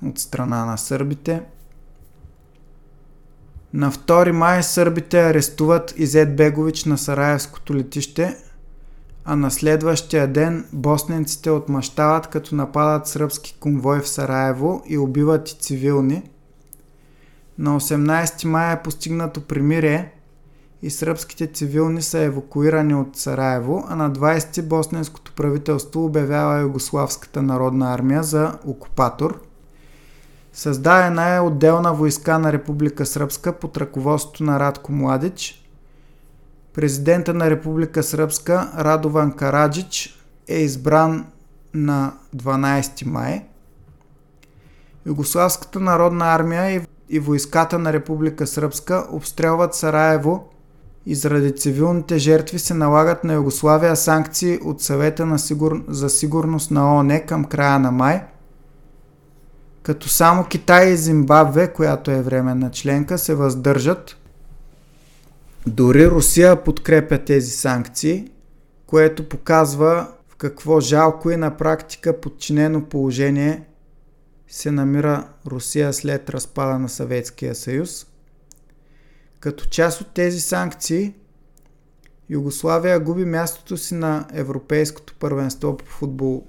от 0.04 0.20
страна 0.20 0.66
на 0.66 0.78
сърбите– 0.78 1.42
на 3.74 3.92
2 3.92 4.32
май 4.32 4.64
сърбите 4.64 5.22
арестуват 5.22 5.94
Изет 5.98 6.36
Бегович 6.36 6.86
на 6.86 6.98
Сараевското 6.98 7.76
летище, 7.76 8.38
а 9.26 9.36
на 9.36 9.52
следващия 9.52 10.28
ден 10.28 10.66
босненците 10.74 11.52
отмъщават 11.52 12.28
като 12.28 12.56
нападат 12.56 13.08
сръбски 13.08 13.58
конвой 13.60 14.00
в 14.00 14.10
Сараево 14.10 14.84
и 14.88 14.98
убиват 14.98 15.50
и 15.50 15.58
цивилни. 15.60 16.24
На 17.58 17.80
18 17.80 18.46
май 18.46 18.74
е 18.74 18.82
постигнато 18.84 19.42
примирие 19.42 20.12
и 20.82 20.90
сръбските 20.90 21.48
цивилни 21.48 22.02
са 22.02 22.20
евакуирани 22.20 22.96
от 22.96 23.18
Сараево, 23.18 23.86
а 23.88 23.96
на 23.96 24.12
20 24.12 24.62
босненското 24.62 25.34
правителство 25.36 26.06
обявява 26.06 26.62
Югославската 26.62 27.42
народна 27.42 27.94
армия 27.94 28.24
за 28.24 28.58
окупатор– 28.66 29.42
Създадена 30.54 31.30
е 31.30 31.40
отделна 31.40 31.94
войска 31.94 32.40
на 32.40 32.54
Република 32.54 33.06
Сръбска 33.06 33.54
под 33.54 33.78
ръководството 33.78 34.44
на 34.44 34.60
Радко 34.60 34.92
Младич. 34.92 35.66
Президента 36.74 37.34
на 37.34 37.50
Република 37.50 38.04
Сръбска 38.04 38.72
Радован 38.78 39.32
Караджич 39.32 40.20
е 40.48 40.56
избран 40.56 41.26
на 41.74 42.14
12 42.36 43.06
май. 43.06 43.46
Югославската 45.06 45.80
народна 45.80 46.26
армия 46.26 46.86
и 47.10 47.20
войската 47.20 47.80
на 47.80 47.94
Република 47.94 48.48
Сръбска 48.48 49.08
обстрелват 49.12 49.76
Сараево 49.76 50.50
и 51.06 51.16
заради 51.16 51.56
цивилните 51.56 52.18
жертви 52.18 52.60
се 52.60 52.74
налагат 52.74 53.24
на 53.24 53.34
Югославия 53.34 53.96
санкции 53.96 54.60
от 54.64 54.82
съвета 54.82 55.26
на 55.26 55.40
сигур... 55.40 55.84
за 55.88 56.10
сигурност 56.10 56.72
на 56.72 56.96
ООН 56.96 57.26
към 57.26 57.46
края 57.46 57.80
на 57.80 57.92
май– 57.92 58.24
като 59.90 60.10
само 60.10 60.46
Китай 60.46 60.90
и 60.90 60.98
Зимбабве, 60.98 61.74
която 61.74 62.12
е 62.12 62.22
временна 62.22 62.72
членка, 62.72 63.18
се 63.18 63.36
въздържат. 63.36 64.18
Дори 65.68 66.08
Русия 66.08 66.64
подкрепя 66.64 67.18
тези 67.18 67.52
санкции, 67.52 68.32
което 68.86 69.30
показва 69.30 70.08
в 70.28 70.36
какво 70.36 70.80
жалко 70.80 71.32
и 71.32 71.38
на 71.38 71.58
практика 71.58 72.22
подчинено 72.22 72.86
положение 72.86 73.64
се 74.48 74.72
намира 74.72 75.28
Русия 75.48 75.94
след 75.94 76.30
разпада 76.30 76.80
на 76.80 76.90
Съветския 76.90 77.56
съюз. 77.56 78.06
Като 79.40 79.66
част 79.66 80.02
от 80.02 80.08
тези 80.14 80.40
санкции, 80.40 81.14
Югославия 82.30 83.00
губи 83.00 83.26
мястото 83.26 83.78
си 83.78 83.96
на 83.96 84.28
Европейското 84.34 85.16
първенство 85.20 85.78
по 85.78 85.86
футбол 85.86 86.44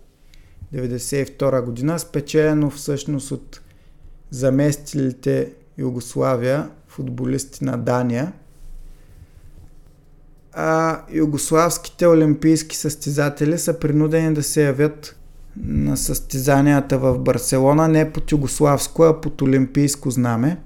1992 0.75 1.65
година, 1.65 1.99
спечелено 1.99 2.71
всъщност 2.71 3.31
от 3.31 3.61
заместилите 4.31 5.53
Югославия, 5.79 6.71
футболисти 6.89 7.65
на 7.65 7.79
Дания. 7.79 8.33
А 10.53 11.01
югославските 11.13 12.07
олимпийски 12.07 12.77
състезатели 12.77 13.59
са 13.59 13.79
принудени 13.79 14.35
да 14.35 14.43
се 14.43 14.65
явят 14.65 15.17
на 15.57 15.97
състезанията 15.97 16.99
в 16.99 17.19
Барселона 17.19 17.89
не 17.89 18.13
под 18.13 18.33
югославско, 18.33 19.03
а 19.03 19.21
под 19.21 19.43
олимпийско 19.43 20.11
знаме. 20.11 20.61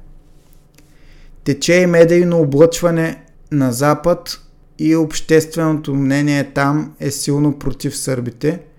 Тече 1.45 1.75
и 1.75 1.87
медийно 1.87 2.41
облъчване 2.41 3.25
на 3.53 3.73
Запад 3.73 4.41
и 4.79 4.97
общественото 4.97 5.95
мнение 5.95 6.53
там 6.55 6.95
е 7.01 7.11
силно 7.11 7.59
против 7.59 7.97
сърбите– 7.97 8.61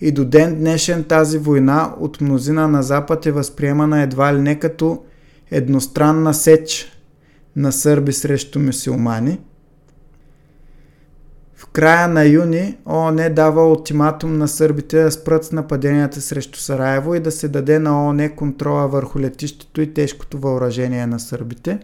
и 0.00 0.12
до 0.12 0.24
ден 0.24 0.58
днешен 0.58 1.04
тази 1.04 1.38
война 1.38 1.94
от 2.00 2.20
мнозина 2.20 2.68
на 2.68 2.82
Запад 2.82 3.26
е 3.26 3.32
възприемана 3.32 4.02
едва 4.02 4.34
ли 4.34 4.40
не 4.40 4.58
като 4.58 5.02
едностранна 5.50 6.34
сеч 6.34 6.92
на 7.56 7.72
сърби 7.72 8.12
срещу 8.12 8.60
мусулмани. 8.60 9.40
В 11.56 11.66
края 11.66 12.08
на 12.08 12.24
юни 12.24 12.78
ООН 12.86 13.30
дава 13.30 13.70
ултиматум 13.70 14.38
на 14.38 14.48
сърбите 14.48 15.02
да 15.02 15.10
спрат 15.10 15.44
с 15.44 15.52
нападенията 15.52 16.20
срещу 16.20 16.58
Сараево 16.58 17.14
и 17.14 17.20
да 17.20 17.30
се 17.30 17.48
даде 17.48 17.78
на 17.78 18.06
ООН 18.06 18.28
контрола 18.36 18.88
върху 18.88 19.20
летището 19.20 19.80
и 19.80 19.94
тежкото 19.94 20.38
въоръжение 20.38 21.06
на 21.06 21.20
сърбите. 21.20 21.78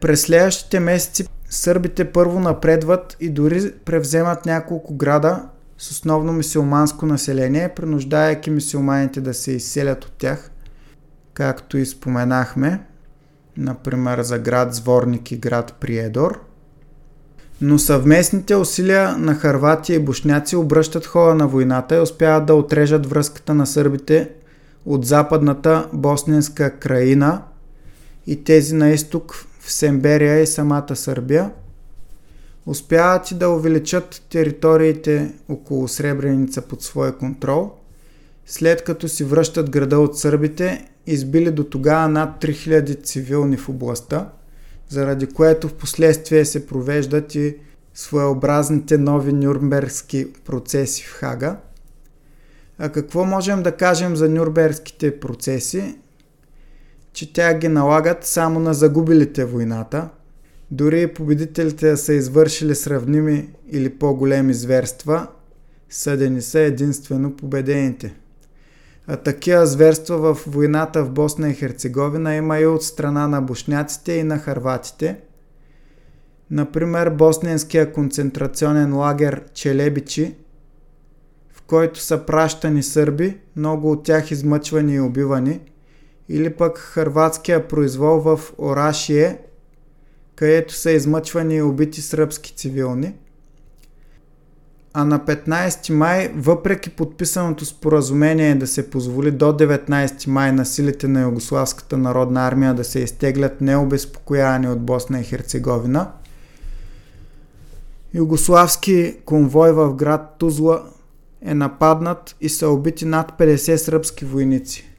През 0.00 0.20
следващите 0.20 0.80
месеци 0.80 1.28
сърбите 1.50 2.12
първо 2.12 2.40
напредват 2.40 3.16
и 3.20 3.30
дори 3.30 3.72
превземат 3.84 4.46
няколко 4.46 4.94
града, 4.94 5.42
с 5.78 5.90
основно 5.90 6.32
мисиоманско 6.32 7.06
население, 7.06 7.68
принуждаяки 7.68 8.50
мисиоманите 8.50 9.20
да 9.20 9.34
се 9.34 9.52
изселят 9.52 10.04
от 10.04 10.12
тях, 10.12 10.50
както 11.34 11.78
и 11.78 11.86
споменахме, 11.86 12.80
например 13.56 14.22
за 14.22 14.38
град 14.38 14.74
Зворник 14.74 15.32
и 15.32 15.36
град 15.36 15.76
Приедор. 15.80 16.40
Но 17.60 17.78
съвместните 17.78 18.56
усилия 18.56 19.16
на 19.18 19.34
харвати 19.34 19.94
и 19.94 19.98
бушняци 19.98 20.56
обръщат 20.56 21.06
хода 21.06 21.34
на 21.34 21.48
войната 21.48 21.96
и 21.96 22.00
успяват 22.00 22.46
да 22.46 22.54
отрежат 22.54 23.06
връзката 23.06 23.54
на 23.54 23.66
сърбите 23.66 24.30
от 24.86 25.06
западната 25.06 25.88
босненска 25.92 26.78
краина 26.78 27.42
и 28.26 28.44
тези 28.44 28.74
на 28.74 28.90
изток 28.90 29.46
Семберия 29.72 30.40
и 30.40 30.46
самата 30.46 30.96
Сърбия– 30.96 31.50
успяват 32.66 33.30
и 33.30 33.34
да 33.34 33.48
увеличат 33.48 34.22
териториите 34.30 35.32
около 35.48 35.88
Сребреница 35.88 36.62
под 36.62 36.82
своя 36.82 37.18
контрол, 37.18 37.72
след 38.46 38.84
като 38.84 39.08
си 39.08 39.24
връщат 39.24 39.70
града 39.70 39.98
от 39.98 40.18
сърбите, 40.18 40.88
избили 41.06 41.50
до 41.50 41.64
тогава 41.64 42.08
над 42.08 42.42
3000 42.42 43.04
цивилни 43.04 43.56
в 43.56 43.68
областта, 43.68 44.28
заради 44.88 45.26
което 45.26 45.68
в 45.68 45.74
последствие 45.74 46.44
се 46.44 46.66
провеждат 46.66 47.34
и 47.34 47.56
своеобразните 47.94 48.98
нови 48.98 49.32
нюрнбергски 49.32 50.32
процеси 50.44 51.04
в 51.04 51.12
Хага. 51.12 51.56
А 52.78 52.88
какво 52.88 53.24
можем 53.24 53.62
да 53.62 53.72
кажем 53.72 54.16
за 54.16 54.28
нюрнбергските 54.28 55.20
процеси? 55.20 55.98
Че 57.12 57.32
тя 57.32 57.54
ги 57.54 57.68
налагат 57.68 58.24
само 58.24 58.60
на 58.60 58.74
загубилите 58.74 59.44
войната– 59.44 60.08
дори 60.70 61.14
победителите 61.14 61.96
са 61.96 62.14
извършили 62.14 62.74
сравними 62.74 63.48
или 63.70 63.90
по-големи 63.90 64.54
зверства, 64.54 65.26
съдени 65.88 66.42
са 66.42 66.60
единствено 66.60 67.36
победените. 67.36 68.14
А 69.06 69.16
такива 69.16 69.66
зверства 69.66 70.34
в 70.34 70.44
войната 70.46 71.04
в 71.04 71.10
Босна 71.10 71.50
и 71.50 71.54
Херцеговина 71.54 72.34
има 72.34 72.58
и 72.58 72.66
от 72.66 72.82
страна 72.82 73.28
на 73.28 73.42
бушняците 73.42 74.12
и 74.12 74.22
на 74.22 74.38
харватите. 74.38 75.18
Например, 76.50 77.10
босненския 77.10 77.92
концентрационен 77.92 78.96
лагер 78.96 79.44
Челебичи, 79.54 80.34
в 81.52 81.62
който 81.62 82.00
са 82.00 82.26
пращани 82.26 82.82
сърби, 82.82 83.38
много 83.56 83.92
от 83.92 84.04
тях 84.04 84.30
измъчвани 84.30 84.94
и 84.94 85.00
убивани, 85.00 85.60
или 86.30 86.50
пък 86.50 86.78
хърватския 86.78 87.68
произвол 87.68 88.20
в 88.20 88.40
Орашие, 88.58 89.38
където 90.36 90.74
са 90.74 90.90
измъчвани 90.90 91.56
и 91.56 91.62
убити 91.62 92.02
сръбски 92.02 92.52
цивилни– 92.56 93.14
а 94.92 95.04
на 95.04 95.20
15 95.20 95.92
май, 95.92 96.32
въпреки 96.36 96.90
подписаното 96.90 97.64
споразумение 97.64 98.54
да 98.54 98.66
се 98.66 98.90
позволи 98.90 99.30
до 99.30 99.44
19 99.44 100.26
май 100.26 100.52
на 100.52 100.66
силите 100.66 101.08
на 101.08 101.22
Югославската 101.22 101.96
народна 101.96 102.46
армия 102.46 102.74
да 102.74 102.84
се 102.84 103.00
изтеглят 103.00 103.60
необезпокоявани 103.60 104.68
от 104.68 104.80
Босна 104.80 105.20
и 105.20 105.24
Херцеговина, 105.24 106.10
югославски 108.14 109.16
конвой 109.24 109.72
в 109.72 109.94
град 109.94 110.34
Тузла 110.38 110.82
е 111.42 111.54
нападнат 111.54 112.36
и 112.40 112.48
са 112.48 112.68
убити 112.68 113.04
над 113.04 113.32
50 113.38 113.76
сръбски 113.76 114.24
войници. 114.24 114.89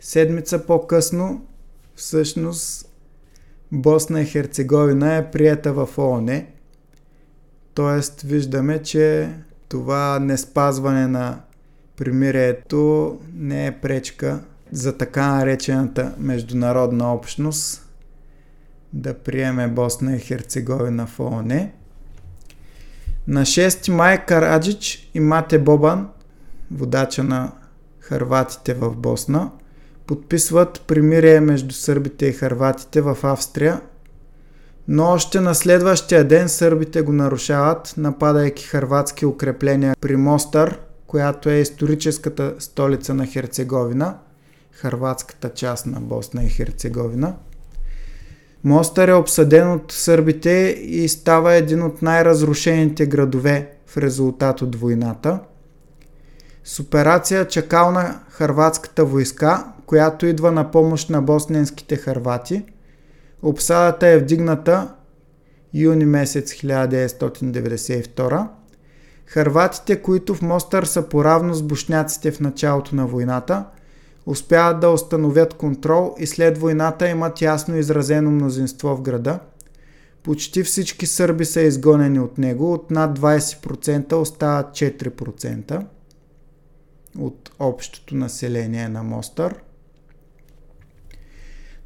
Седмица 0.00 0.66
по-късно, 0.66 1.46
всъщност, 1.94 2.86
Босна 3.72 4.20
и 4.20 4.24
Херцеговина 4.24 5.16
е 5.16 5.30
прията 5.30 5.72
в 5.72 5.98
ООН– 5.98 6.46
Тоест 7.74 8.20
виждаме, 8.20 8.82
че 8.82 9.34
това 9.68 10.18
не 10.18 10.38
спазване 10.38 11.06
на 11.06 11.40
примирието 11.96 13.18
не 13.34 13.66
е 13.66 13.72
пречка 13.72 14.40
за 14.72 14.96
така 14.96 15.26
наречената 15.26 16.14
международна 16.18 17.14
общност 17.14 17.88
да 18.92 19.14
приеме 19.14 19.68
Босна 19.68 20.16
и 20.16 20.18
Херцеговина 20.18 21.06
в 21.06 21.20
ООН. 21.20 21.70
На 23.26 23.40
6 23.40 23.92
май 23.92 24.24
Караджич 24.26 25.10
и 25.14 25.20
Мате 25.20 25.58
Бобан, 25.58 26.08
водача 26.70 27.24
на 27.24 27.52
харватите 28.00 28.74
в 28.74 28.96
Босна, 28.96 29.50
подписват 30.10 30.80
примирие 30.86 31.40
между 31.40 31.74
сърбите 31.74 32.26
и 32.26 32.32
харватите 32.32 33.00
в 33.00 33.18
Австрия 33.22 33.80
но 34.92 35.04
още 35.04 35.40
на 35.40 35.54
следващия 35.54 36.24
ден 36.24 36.48
сърбите 36.48 37.02
го 37.02 37.12
нарушават, 37.12 37.94
нападайки 37.96 38.64
хърватски 38.64 39.26
укрепления 39.26 39.96
при 40.00 40.16
Мостър, 40.16 40.80
която 41.06 41.50
е 41.50 41.54
историческата 41.54 42.54
столица 42.58 43.14
на 43.14 43.26
Херцеговина, 43.26 44.18
хърватската 44.72 45.48
част 45.48 45.86
на 45.86 46.00
Босна 46.00 46.44
и 46.44 46.48
Херцеговина. 46.48 47.34
Мостър 48.64 49.08
е 49.08 49.14
обсъден 49.14 49.72
от 49.72 49.92
сърбите 49.92 50.76
и 50.80 51.08
става 51.08 51.54
един 51.54 51.82
от 51.82 52.02
най-разрушените 52.02 53.06
градове 53.06 53.70
в 53.86 53.96
резултат 53.96 54.62
от 54.62 54.76
войната. 54.76 55.40
С 56.64 56.80
операция 56.80 57.48
чакал 57.48 57.92
на 57.92 58.20
хърватската 58.30 59.04
войска, 59.04 59.64
която 59.90 60.26
идва 60.26 60.52
на 60.52 60.70
помощ 60.70 61.10
на 61.10 61.22
босненските 61.22 61.96
хървати– 61.96 62.64
Обсадата 63.42 64.06
е 64.06 64.18
вдигната 64.18 64.94
юни 65.74 66.04
месец 66.04 66.52
1992. 66.52 68.46
Харватите, 69.26 70.02
които 70.02 70.34
в 70.34 70.42
Мостър 70.42 70.84
са 70.84 71.08
поравно 71.08 71.54
с 71.54 71.62
бушняците 71.62 72.30
в 72.30 72.40
началото 72.40 72.96
на 72.96 73.06
войната, 73.06 73.64
успяват 74.26 74.80
да 74.80 74.90
установят 74.90 75.54
контрол 75.54 76.14
и 76.18 76.26
след 76.26 76.58
войната 76.58 77.08
имат 77.08 77.42
ясно 77.42 77.76
изразено 77.76 78.30
мнозинство 78.30 78.96
в 78.96 79.02
града. 79.02 79.38
Почти 80.22 80.62
всички 80.62 81.06
сърби 81.06 81.44
са 81.44 81.60
изгонени 81.60 82.20
от 82.20 82.38
него, 82.38 82.72
от 82.72 82.90
над 82.90 83.18
20% 83.18 84.12
остават 84.12 84.66
4% 84.66 85.84
от 87.18 87.50
общото 87.58 88.14
население 88.14 88.88
на 88.88 89.02
Мостър– 89.02 89.54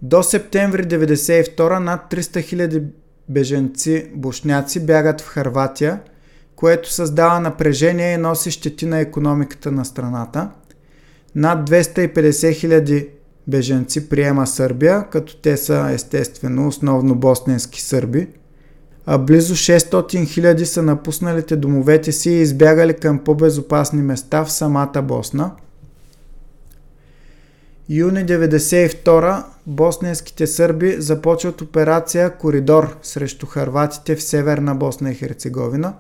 до 0.05 0.23
септември 0.23 0.83
1992 0.83 1.79
над 1.79 2.01
300 2.11 2.57
000 2.57 2.85
беженци 3.29 4.11
бушняци 4.15 4.87
бягат 4.87 5.21
в 5.21 5.27
Харватия, 5.27 6.01
което 6.57 6.93
създава 6.93 7.41
напрежение 7.41 8.15
и 8.15 8.17
носи 8.17 8.51
щети 8.51 8.87
на 8.87 8.99
економиката 8.99 9.73
на 9.73 9.85
страната. 9.85 10.51
Над 11.35 11.71
250 11.71 12.15
000 12.15 13.09
беженци 13.47 14.09
приема 14.09 14.47
Сърбия, 14.47 15.07
като 15.11 15.37
те 15.37 15.57
са 15.57 15.89
естествено 15.93 16.69
основно 16.69 17.15
босненски 17.15 17.83
сърби, 17.83 18.29
а 19.07 19.19
близо 19.19 19.55
600 19.55 19.79
000 20.03 20.65
са 20.65 20.83
напусналите 20.83 21.57
домовете 21.57 22.13
си 22.13 22.31
и 22.31 22.41
избягали 22.41 22.95
към 22.95 23.19
по-безопасни 23.19 24.03
места 24.03 24.45
в 24.45 24.53
самата 24.53 25.03
Босна– 25.03 25.51
Юни 27.89 28.27
92 28.27 29.45
босненските 29.67 30.47
сърби 30.47 30.97
започват 30.99 31.61
операция 31.61 32.31
Коридор 32.31 32.97
срещу 33.03 33.47
харватите 33.47 34.17
в 34.17 34.23
северна 34.23 34.75
Босна 34.75 35.11
и 35.11 35.15
Херцеговина 35.15 35.95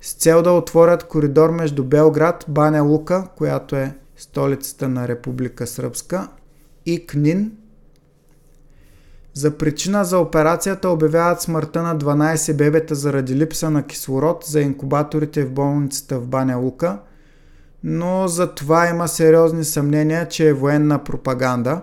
с 0.00 0.12
цел 0.12 0.42
да 0.42 0.52
отворят 0.52 1.04
коридор 1.04 1.50
между 1.50 1.84
Белград, 1.84 2.44
Баня 2.48 2.82
Лука, 2.82 3.28
която 3.36 3.76
е 3.76 3.94
столицата 4.16 4.88
на 4.88 5.08
Република 5.08 5.66
Сръбска, 5.66 6.28
и 6.86 7.06
Книн. 7.06 7.52
За 9.34 9.58
причина 9.58 10.04
за 10.04 10.18
операцията 10.18 10.88
обявяват 10.88 11.40
смъртта 11.40 11.82
на 11.82 11.98
12 11.98 12.56
бебета 12.56 12.94
заради 12.94 13.36
липса 13.36 13.70
на 13.70 13.86
кислород 13.86 14.44
за 14.46 14.60
инкубаторите 14.60 15.44
в 15.44 15.52
болницата 15.52 16.18
в 16.18 16.26
Баня 16.26 16.56
Лука– 16.56 16.98
но 17.86 18.28
за 18.28 18.54
това 18.54 18.88
има 18.88 19.08
сериозни 19.08 19.64
съмнения, 19.64 20.28
че 20.28 20.48
е 20.48 20.52
военна 20.52 21.04
пропаганда. 21.04 21.80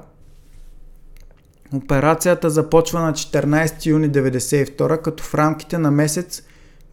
Операцията 1.74 2.50
започва 2.50 3.02
на 3.02 3.14
14 3.14 3.86
юни 3.86 4.10
1992, 4.10 5.02
като 5.02 5.24
в 5.24 5.36
рамките 5.36 5.78
на 5.78 5.92
месец 5.92 6.44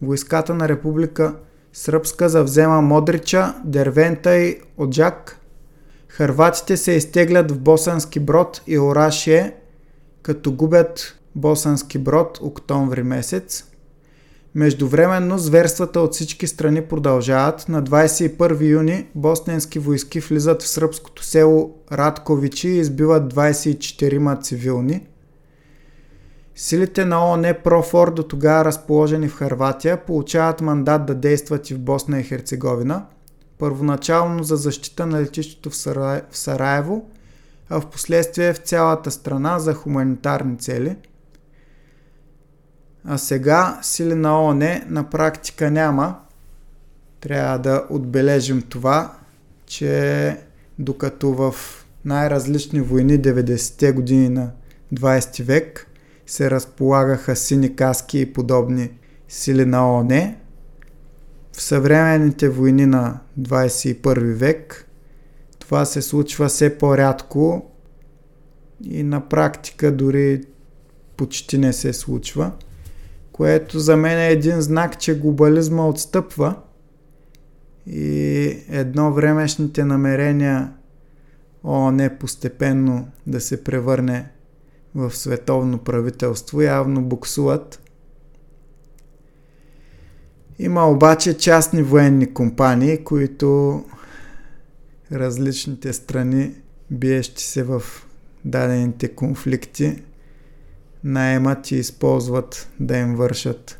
войската 0.01 0.53
на 0.53 0.69
Република 0.69 1.35
Сръбска 1.73 2.29
завзема 2.29 2.81
Модрича, 2.81 3.55
Дервента 3.65 4.35
и 4.35 4.61
Оджак. 4.77 5.39
Хърватите 6.07 6.77
се 6.77 6.91
изтеглят 6.91 7.51
в 7.51 7.59
Босански 7.59 8.19
брод 8.19 8.61
и 8.67 8.79
Орашие, 8.79 9.55
като 10.21 10.51
губят 10.51 11.19
Босански 11.35 11.97
брод 11.97 12.39
октомври 12.41 13.03
месец. 13.03 13.68
Междувременно 14.59 15.37
зверствата 15.37 15.99
от 15.99 16.13
всички 16.13 16.47
страни 16.47 16.81
продължават. 16.81 17.69
На 17.69 17.83
21 17.83 18.69
юни 18.69 19.07
босненски 19.15 19.79
войски 19.79 20.19
влизат 20.19 20.61
в 20.61 20.67
сръбското 20.67 21.23
село 21.23 21.75
Радковичи 21.91 22.67
и 22.67 22.79
избиват 22.79 23.33
24 23.33 24.41
цивилни. 24.41 25.07
Силите 26.55 27.05
на 27.05 27.29
ООН 27.29 27.53
Профор 27.63 28.13
до 28.13 28.23
тогава 28.23 28.65
разположени 28.65 29.27
в 29.27 29.35
Харватия 29.35 30.05
получават 30.05 30.61
мандат 30.61 31.05
да 31.05 31.15
действат 31.15 31.69
и 31.69 31.73
в 31.73 31.79
Босна 31.79 32.19
и 32.19 32.23
Херцеговина. 32.23 33.05
Първоначално 33.57 34.43
за 34.43 34.55
защита 34.55 35.05
на 35.05 35.21
летището 35.21 35.69
в, 35.69 35.73
в 36.31 36.37
Сараево, 36.37 37.09
а 37.69 37.81
в 37.81 37.85
последствие 37.85 38.53
в 38.53 38.57
цялата 38.57 39.11
страна 39.11 39.59
за 39.59 39.73
хуманитарни 39.73 40.57
цели– 40.57 40.95
а 43.05 43.17
сега 43.17 43.79
сили 43.81 44.15
на 44.15 44.43
ООН 44.43 44.81
на 44.87 45.09
практика 45.09 45.71
няма. 45.71 46.19
Трябва 47.19 47.57
да 47.57 47.85
отбележим 47.89 48.61
това, 48.61 49.13
че 49.65 50.37
докато 50.79 51.33
в 51.33 51.55
най-различни 52.05 52.81
войни 52.81 53.19
90-те 53.19 53.91
години 53.91 54.29
на 54.29 54.51
20 54.93 55.43
век 55.43 55.87
се 56.27 56.51
разполагаха 56.51 57.35
сини 57.35 57.75
каски 57.75 58.19
и 58.19 58.33
подобни 58.33 58.89
сили 59.27 59.65
на 59.65 59.93
ООН, 59.93 60.35
в 61.51 61.61
съвременните 61.61 62.49
войни 62.49 62.85
на 62.85 63.19
21 63.39 64.33
век 64.33 64.89
това 65.69 65.85
се 65.85 66.01
случва 66.01 66.47
все 66.47 66.77
по-рядко 66.77 67.71
и 68.83 69.03
на 69.03 69.29
практика 69.29 69.91
дори 69.91 70.43
почти 71.17 71.57
не 71.57 71.73
се 71.73 71.93
случва 71.93 72.51
което 73.39 73.79
за 73.79 73.97
мен 73.97 74.19
е 74.19 74.27
един 74.27 74.61
знак, 74.61 74.99
че 74.99 75.19
глобализма 75.19 75.87
отстъпва 75.87 76.55
и 77.87 78.57
едно 78.69 79.13
времешните 79.13 79.83
намерения 79.83 80.73
ООН 81.63 82.09
постепенно 82.19 83.07
да 83.27 83.41
се 83.41 83.63
превърне 83.63 84.31
в 84.95 85.15
световно 85.15 85.77
правителство 85.77 86.61
явно 86.61 87.01
буксуват. 87.01 87.81
Има 90.59 90.89
обаче 90.89 91.37
частни 91.37 91.83
военни 91.83 92.33
компании, 92.33 93.03
които 93.03 93.83
различните 95.11 95.93
страни, 95.93 96.55
биещи 96.91 97.43
се 97.43 97.63
в 97.63 97.83
дадените 98.45 99.07
конфликти, 99.07 100.03
наемат 101.03 101.71
и 101.71 101.75
използват 101.75 102.67
да 102.79 102.97
им 102.97 103.15
вършат 103.15 103.79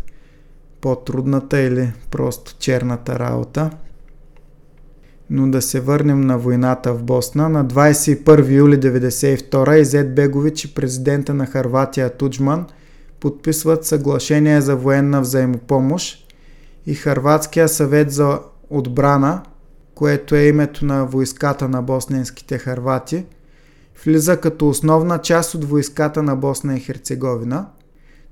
по-трудната 0.81 1.59
или 1.59 1.93
просто 2.11 2.55
черната 2.59 3.19
работа. 3.19 3.69
Но 5.29 5.51
да 5.51 5.61
се 5.61 5.79
върнем 5.79 6.21
на 6.21 6.37
войната 6.37 6.93
в 6.93 7.03
Босна. 7.03 7.49
На 7.49 7.65
21 7.65 8.51
юли 8.51 8.79
1992 8.79 9.75
Изет 9.75 10.15
Бегович 10.15 10.65
и 10.65 10.73
президента 10.73 11.33
на 11.33 11.45
Харватия 11.45 12.09
Туджман 12.09 12.65
подписват 13.19 13.85
съглашение 13.85 14.61
за 14.61 14.75
военна 14.75 15.21
взаимопомощ 15.21 16.33
и 16.85 16.93
Харватския 16.93 17.69
съвет 17.69 18.11
за 18.11 18.39
отбрана, 18.69 19.41
което 19.95 20.35
е 20.35 20.45
името 20.45 20.85
на 20.85 21.05
войската 21.05 21.69
на 21.69 21.81
босненските 21.81 22.57
харвати, 22.57 23.25
влиза 24.05 24.41
като 24.41 24.69
основна 24.69 25.17
част 25.17 25.55
от 25.55 25.65
войската 25.65 26.23
на 26.23 26.35
Босна 26.35 26.77
и 26.77 26.79
Херцеговина. 26.79 27.65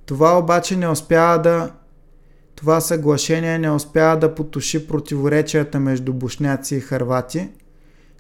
Това 0.06 0.38
обаче 0.38 0.76
не 0.76 0.90
успява 0.90 1.42
да 1.42 1.72
това 2.58 2.82
съглашение 2.82 3.60
не 3.60 3.72
успява 3.72 4.20
да 4.20 4.36
потуши 4.36 4.88
противоречията 4.88 5.80
между 5.80 6.14
бушняци 6.14 6.76
и 6.76 6.80
харвати, 6.80 7.50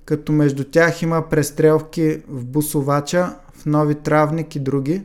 като 0.05 0.31
между 0.31 0.63
тях 0.63 1.01
има 1.01 1.29
престрелки 1.29 2.21
в 2.27 2.45
Бусовача, 2.45 3.35
в 3.53 3.65
Нови 3.65 3.95
Травник 3.95 4.55
и 4.55 4.59
други. 4.59 5.03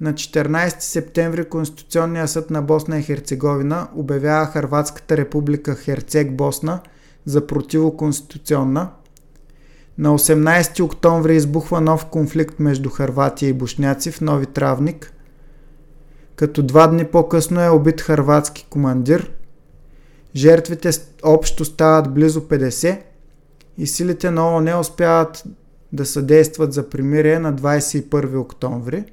На 0.00 0.12
14 0.12 0.80
септември 0.80 1.44
Конституционният 1.44 2.30
съд 2.30 2.50
на 2.50 2.62
Босна 2.62 2.98
и 2.98 3.02
Херцеговина 3.02 3.88
обявява 3.94 4.46
Харватската 4.46 5.16
република 5.16 5.74
Херцег 5.74 6.32
Босна 6.32 6.80
за 7.24 7.46
противоконституционна. 7.46 8.90
На 9.98 10.08
18 10.08 10.80
октомври 10.80 11.36
избухва 11.36 11.80
нов 11.80 12.06
конфликт 12.06 12.58
между 12.58 12.90
Харватия 12.90 13.48
и 13.48 13.52
бушняци 13.52 14.10
в 14.10 14.20
Нови 14.20 14.46
Травник– 14.46 15.12
като 16.42 16.62
два 16.62 16.86
дни 16.86 17.04
по-късно 17.04 17.60
е 17.60 17.70
убит 17.70 18.00
харватски 18.00 18.66
командир. 18.70 19.32
Жертвите 20.36 20.90
общо 21.22 21.64
стават 21.64 22.14
близо 22.14 22.40
50 22.40 23.00
и 23.78 23.86
силите 23.86 24.30
на 24.30 24.54
ООН 24.54 24.80
успяват 24.80 25.44
да 25.92 26.06
съдействат 26.06 26.72
за 26.72 26.90
примирие 26.90 27.38
на 27.38 27.54
21 27.54 28.40
октомври, 28.40 29.04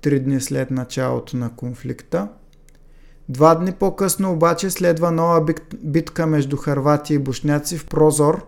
три 0.00 0.20
дни 0.20 0.40
след 0.40 0.70
началото 0.70 1.36
на 1.36 1.50
конфликта. 1.56 2.28
Два 3.28 3.54
дни 3.54 3.72
по-късно 3.72 4.32
обаче 4.32 4.70
следва 4.70 5.10
нова 5.10 5.46
битка 5.82 6.26
между 6.26 6.56
харвати 6.56 7.14
и 7.14 7.18
бушняци 7.18 7.78
в 7.78 7.86
Прозор, 7.86 8.46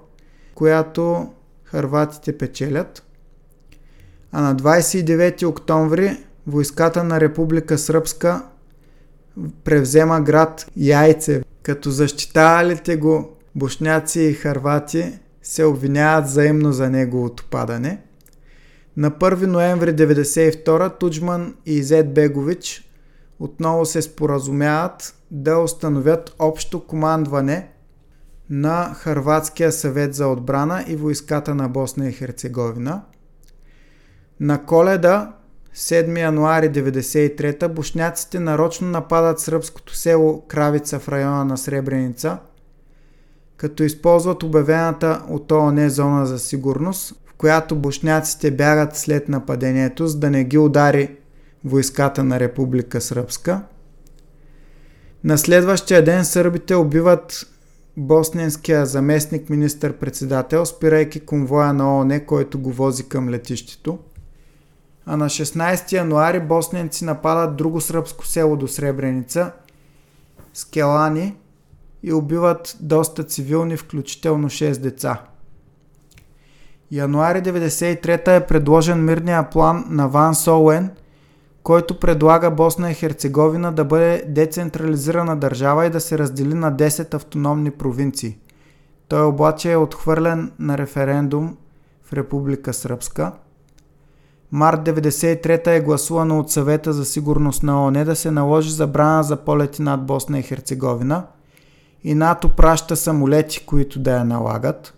която 0.57 1.33
харватите 1.65 2.39
печелят. 2.39 3.03
А 4.33 4.41
на 4.41 4.57
29 4.57 5.47
октомври 5.47 6.17
войската 6.47 7.05
на 7.05 7.21
Република 7.21 7.79
Сръбска 7.79 8.43
превзема 9.65 10.21
град 10.21 10.67
Яйце, 10.77 11.43
като 11.63 11.91
защитавалите 11.91 12.97
го 12.97 13.37
бушняци 13.55 14.21
и 14.21 14.35
харвати 14.35 15.19
се 15.43 15.65
обвиняват 15.65 16.25
взаимно 16.25 16.73
за 16.73 16.91
неговото 16.91 17.45
падане. 17.51 18.03
На 18.97 19.11
1 19.11 19.47
ноември 19.47 19.91
1992 19.95 20.99
Туджман 20.99 21.55
и 21.67 21.75
Изет 21.75 22.15
Бегович 22.15 22.91
отново 23.39 23.87
се 23.87 24.03
споразумяват 24.03 25.15
да 25.31 25.59
установят 25.59 26.35
общо 26.39 26.87
командване 26.87 27.69
на 28.51 28.95
Харватския 28.95 29.73
съвет 29.73 30.15
за 30.15 30.27
отбрана 30.27 30.85
и 30.89 30.97
войската 30.97 31.55
на 31.55 31.69
Босна 31.69 32.09
и 32.09 32.13
Херцеговина. 32.13 33.03
На 34.41 34.65
коледа 34.65 35.33
7 35.77 36.21
януари 36.21 36.71
1993 36.71 37.69
бушняците 37.69 38.41
нарочно 38.41 38.89
нападат 38.89 39.41
сръбското 39.41 39.95
село 39.95 40.45
Кравица 40.49 40.99
в 40.99 41.09
района 41.09 41.45
на 41.45 41.59
Сребреница, 41.59 42.39
като 43.57 43.83
използват 43.83 44.43
обявената 44.43 45.23
от 45.29 45.53
ООН 45.53 45.89
зона 45.89 46.27
за 46.27 46.39
сигурност, 46.39 47.15
в 47.27 47.35
която 47.35 47.77
бушняците 47.77 48.51
бягат 48.51 48.97
след 48.97 49.29
нападението, 49.29 50.07
за 50.07 50.19
да 50.19 50.31
не 50.31 50.45
ги 50.45 50.59
удари 50.59 51.17
войската 51.65 52.25
на 52.25 52.41
Република 52.41 53.01
Сръбска. 53.01 53.63
На 55.25 55.39
следващия 55.39 56.05
ден 56.05 56.25
сърбите 56.25 56.75
убиват 56.75 57.47
босненския 57.97 58.87
заместник 58.87 59.51
министър-председател, 59.51 60.67
спирайки 60.67 61.21
конвоя 61.21 61.73
на 61.73 61.97
ООН, 61.97 62.21
който 62.27 62.59
го 62.59 62.73
вози 62.73 63.09
към 63.09 63.29
летището 63.29 63.99
а 65.07 65.17
на 65.17 65.25
16 65.25 65.93
януари 65.93 66.41
босненци 66.41 67.05
нападат 67.05 67.57
друго 67.57 67.81
сръбско 67.81 68.27
село 68.27 68.57
до 68.57 68.69
Сребреница, 68.69 69.53
Скелани, 70.55 71.37
и 72.03 72.13
убиват 72.13 72.77
доста 72.81 73.25
цивилни, 73.25 73.77
включително 73.77 74.51
6 74.51 74.79
деца. 74.79 75.23
Януари 76.91 77.39
93 77.39 78.37
е 78.37 78.47
предложен 78.47 79.05
мирния 79.05 79.51
план 79.51 79.85
на 79.89 80.09
Ван 80.09 80.35
Соуен, 80.35 80.91
който 81.67 82.01
предлага 82.01 82.51
Босна 82.51 82.91
и 82.91 82.95
Херцеговина 82.95 83.73
да 83.73 83.85
бъде 83.85 84.25
децентрализирана 84.29 85.37
държава 85.37 85.87
и 85.87 85.91
да 85.91 86.01
се 86.01 86.19
раздели 86.19 86.55
на 86.55 86.73
10 86.73 87.15
автономни 87.15 87.71
провинции. 87.71 88.39
Той 89.09 89.27
обаче 89.27 89.73
е 89.73 89.77
отхвърлен 89.77 90.53
на 90.59 90.79
референдум 90.79 91.57
в 92.05 92.13
Република 92.13 92.73
Сръбска– 92.73 93.33
Март 94.53 94.81
93 94.81 95.69
е 95.69 95.81
гласувано 95.81 96.39
от 96.39 96.51
съвета 96.51 96.93
за 96.93 97.05
сигурност 97.05 97.63
на 97.63 97.85
ООН 97.85 98.05
да 98.05 98.17
се 98.17 98.31
наложи 98.31 98.71
забрана 98.71 99.23
за 99.23 99.37
полети 99.37 99.83
над 99.83 100.07
Босна 100.07 100.39
и 100.39 100.43
Херцеговина 100.43 101.27
и 102.05 102.15
НАТО 102.15 102.49
праща 102.49 102.97
самолети, 102.97 103.67
които 103.67 103.99
да 103.99 104.11
я 104.11 104.25
налагат. 104.25 104.96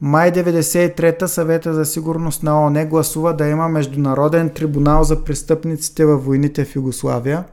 Май 0.00 0.32
93 0.32 1.26
съвета 1.26 1.74
за 1.74 1.84
сигурност 1.84 2.42
на 2.42 2.62
ООН 2.62 2.86
гласува 2.86 3.36
да 3.36 3.48
има 3.48 3.68
международен 3.68 4.50
трибунал 4.50 5.04
за 5.04 5.24
престъпниците 5.24 6.04
във 6.04 6.24
войните 6.24 6.64
в 6.64 6.76
Югославия. 6.76 7.44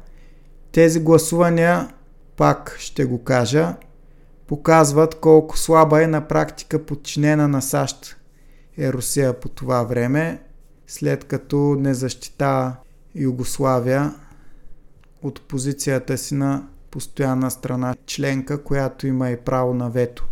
Тези 0.72 1.00
гласувания, 1.00 1.90
пак 2.38 2.76
ще 2.80 3.06
го 3.06 3.24
кажа, 3.24 3.76
показват 4.48 5.16
колко 5.16 5.58
слаба 5.58 6.04
е 6.04 6.08
на 6.08 6.28
практика 6.28 6.86
подчинена 6.86 7.48
на 7.48 7.62
САЩ 7.62 8.18
е 8.78 8.94
Русия 8.94 9.40
по 9.40 9.50
това 9.50 9.84
време 9.84 10.42
след 10.88 11.24
като 11.24 11.76
не 11.80 11.94
защита 11.94 12.76
Югославия 13.16 14.14
от 15.22 15.42
позицията 15.42 16.18
си 16.18 16.36
на 16.36 16.68
постоянна 16.92 17.52
страна 17.52 17.96
членка, 18.06 18.64
която 18.64 19.08
има 19.08 19.30
и 19.30 19.38
право 19.38 19.74
на 19.74 19.90
вето 19.90 20.28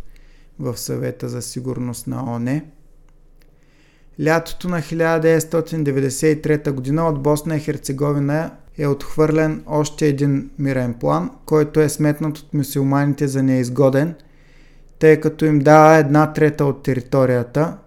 в 0.63 0.77
съвета 0.77 1.29
за 1.29 1.41
сигурност 1.41 2.07
на 2.07 2.35
ОНЕ. 2.35 2.65
Лятото 4.25 4.69
на 4.69 4.81
1993 4.81 6.95
г. 6.95 7.03
от 7.03 7.23
Босна 7.23 7.55
и 7.55 7.59
Херцеговина 7.59 8.51
е 8.77 8.87
отхвърлен 8.87 9.63
още 9.67 10.07
един 10.07 10.49
мирен 10.59 10.93
план, 10.93 11.31
който 11.45 11.79
е 11.79 11.89
сметнат 11.89 12.37
от 12.37 12.53
мусулманите 12.53 13.27
за 13.27 13.43
неизгоден, 13.43 14.15
тъй 14.99 15.19
като 15.19 15.45
им 15.45 15.59
дава 15.59 15.95
една 15.95 16.33
трета 16.33 16.65
от 16.65 16.83
територията, 16.83 17.77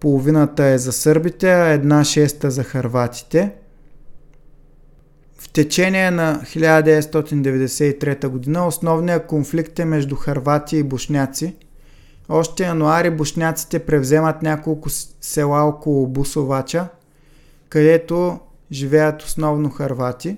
половината 0.00 0.64
е 0.64 0.78
за 0.78 0.92
сърбите, 0.92 1.52
а 1.52 1.68
една 1.68 2.04
шеста 2.04 2.50
за 2.50 2.64
харватите. 2.64 3.52
В 5.38 5.52
течение 5.52 6.10
на 6.10 6.40
1993 6.44 8.54
г. 8.54 8.62
основният 8.62 9.26
конфликт 9.26 9.78
е 9.78 9.84
между 9.84 10.16
харвати 10.16 10.76
и 10.76 10.82
бушняци. 10.82 11.56
Още 12.28 12.64
януари 12.64 13.10
бушняците 13.10 13.78
превземат 13.78 14.42
няколко 14.42 14.88
села 15.20 15.62
около 15.62 16.06
Бусовача, 16.06 16.88
където 17.68 18.38
живеят 18.72 19.22
основно 19.22 19.70
харвати. 19.70 20.36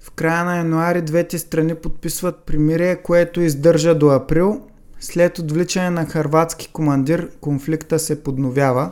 В 0.00 0.10
края 0.10 0.44
на 0.44 0.56
януари 0.56 1.02
двете 1.02 1.38
страни 1.38 1.74
подписват 1.74 2.38
примирие, 2.38 2.96
което 2.96 3.40
издържа 3.40 3.94
до 3.94 4.08
април 4.08 4.60
след 5.00 5.38
отвличане 5.38 5.90
на 5.90 6.06
харватски 6.06 6.72
командир, 6.72 7.30
конфликта 7.40 7.98
се 7.98 8.22
подновява. 8.22 8.90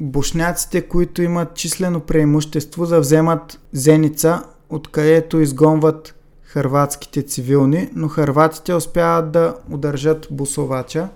Бушняците, 0.00 0.82
които 0.82 1.22
имат 1.22 1.54
числено 1.54 2.00
преимущество, 2.00 2.84
завземат 2.84 3.60
Зеница, 3.72 4.42
откъдето 4.70 5.40
изгонват 5.40 6.15
харватските 6.56 7.22
цивилни, 7.22 7.90
но 7.94 8.08
харватите 8.08 8.74
успяват 8.74 9.32
да 9.32 9.56
удържат 9.70 10.28
Бусовача. 10.30 11.08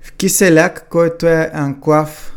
В 0.00 0.12
Киселяк, 0.12 0.86
който 0.90 1.26
е 1.26 1.50
анклав, 1.54 2.36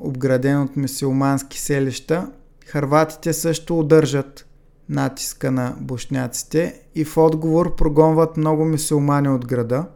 обграден 0.00 0.62
от 0.62 0.76
мисиомански 0.76 1.60
селища, 1.60 2.30
харватите 2.66 3.32
също 3.32 3.78
удържат 3.78 4.46
натиска 4.88 5.50
на 5.50 5.76
бушняците 5.80 6.80
и 6.94 7.04
в 7.04 7.16
отговор 7.16 7.76
прогонват 7.76 8.36
много 8.36 8.64
мусулмани 8.64 9.28
от 9.28 9.46
града. 9.46 9.86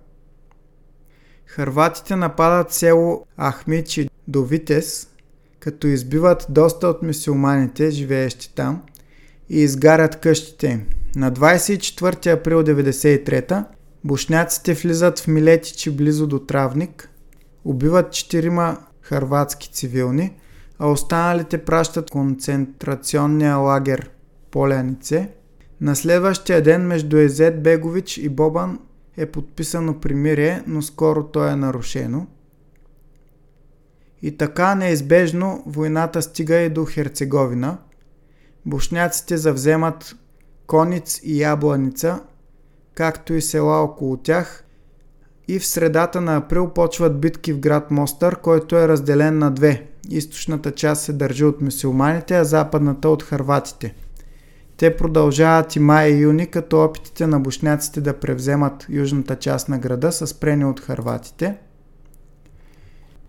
Хърватите 1.46 2.16
нападат 2.16 2.72
село 2.72 3.26
Ахмичи 3.40 4.10
до 4.28 4.44
Витес, 4.44 5.08
като 5.60 5.86
избиват 5.86 6.46
доста 6.48 6.88
от 6.88 7.02
мисиоманите, 7.02 7.90
живеещи 7.90 8.54
там, 8.54 8.82
и 9.48 9.60
изгарят 9.60 10.16
къщите 10.16 10.66
им. 10.66 10.86
На 11.16 11.32
24 11.32 12.32
април 12.32 12.62
1993 12.62 13.64
бушняците 14.04 14.74
влизат 14.74 15.18
в 15.18 15.28
Милетичи 15.28 15.90
близо 15.90 16.26
до 16.26 16.38
Травник, 16.38 17.10
убиват 17.64 18.12
четирима 18.12 18.78
хърватски 19.00 19.72
цивилни, 19.72 20.32
а 20.78 20.90
останалите 20.90 21.58
пращат 21.58 22.10
концентрационния 22.10 23.56
лагер 23.56 24.10
Полянице. 24.50 25.28
На 25.80 25.96
следващия 25.96 26.62
ден 26.62 26.86
между 26.86 27.16
Езет 27.16 27.62
Бегович 27.62 28.18
и 28.18 28.28
Бобан 28.28 28.78
е 29.16 29.26
подписано 29.26 30.00
примирие, 30.00 30.62
но 30.66 30.82
скоро 30.82 31.24
то 31.24 31.48
е 31.48 31.56
нарушено. 31.56 32.26
И 34.22 34.36
така 34.36 34.74
неизбежно 34.74 35.62
войната 35.66 36.22
стига 36.22 36.56
и 36.56 36.70
до 36.70 36.84
Херцеговина. 36.84 37.78
Бушняците 38.66 39.36
завземат 39.36 40.16
Кониц 40.66 41.20
и 41.22 41.42
Ябланица, 41.42 42.20
както 42.94 43.34
и 43.34 43.42
села 43.42 43.82
около 43.82 44.16
тях 44.16 44.64
и 45.48 45.58
в 45.58 45.66
средата 45.66 46.20
на 46.20 46.36
април 46.36 46.68
почват 46.68 47.20
битки 47.20 47.52
в 47.52 47.60
град 47.60 47.90
Мостър, 47.90 48.36
който 48.36 48.76
е 48.76 48.88
разделен 48.88 49.38
на 49.38 49.50
две. 49.50 49.86
Източната 50.10 50.70
част 50.70 51.02
се 51.02 51.12
държи 51.12 51.44
от 51.44 51.60
мусулманите, 51.60 52.36
а 52.36 52.44
западната 52.44 53.08
от 53.08 53.22
харватите. 53.22 53.94
Те 54.76 54.96
продължават 54.96 55.76
и 55.76 55.78
май 55.78 56.08
и 56.08 56.20
юни, 56.20 56.46
като 56.46 56.84
опитите 56.84 57.26
на 57.26 57.40
бушняците 57.40 58.00
да 58.00 58.20
превземат 58.20 58.86
южната 58.88 59.36
част 59.36 59.68
на 59.68 59.78
града 59.78 60.12
са 60.12 60.26
спрени 60.26 60.64
от 60.64 60.80
харватите. 60.80 61.56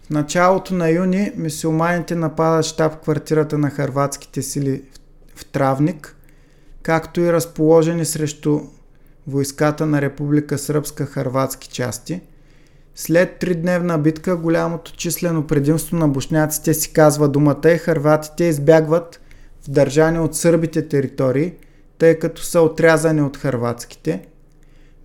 В 0.03 0.09
началото 0.09 0.73
на 0.73 0.89
юни 0.89 1.31
мусулманите 1.37 2.15
нападат 2.15 2.65
щаб-квартирата 2.65 3.57
на 3.57 3.69
харватските 3.69 4.41
сили 4.41 4.83
в 4.93 4.99
Травник, 5.43 6.15
както 6.83 7.21
и 7.21 7.33
разположени 7.33 8.05
срещу 8.05 8.59
войската 9.27 9.85
на 9.85 10.01
Република 10.01 10.57
Сръбска 10.57 11.05
харватски 11.05 11.69
части. 11.69 12.21
След 12.95 13.39
тридневна 13.39 13.97
битка 13.97 14.37
голямото 14.37 14.95
числено 14.97 15.47
предимство 15.47 15.97
на 15.97 16.07
бушняците 16.07 16.73
си 16.73 16.93
казва 16.93 17.27
думата 17.27 17.71
и 17.71 17.77
харватите 17.77 18.43
избягват 18.43 19.21
в 19.61 19.69
държани 19.69 20.19
от 20.19 20.35
сърбите 20.35 20.87
територии, 20.87 21.53
тъй 21.97 22.19
като 22.19 22.41
са 22.41 22.61
отрязани 22.61 23.21
от 23.21 23.37
харватските. 23.37 24.27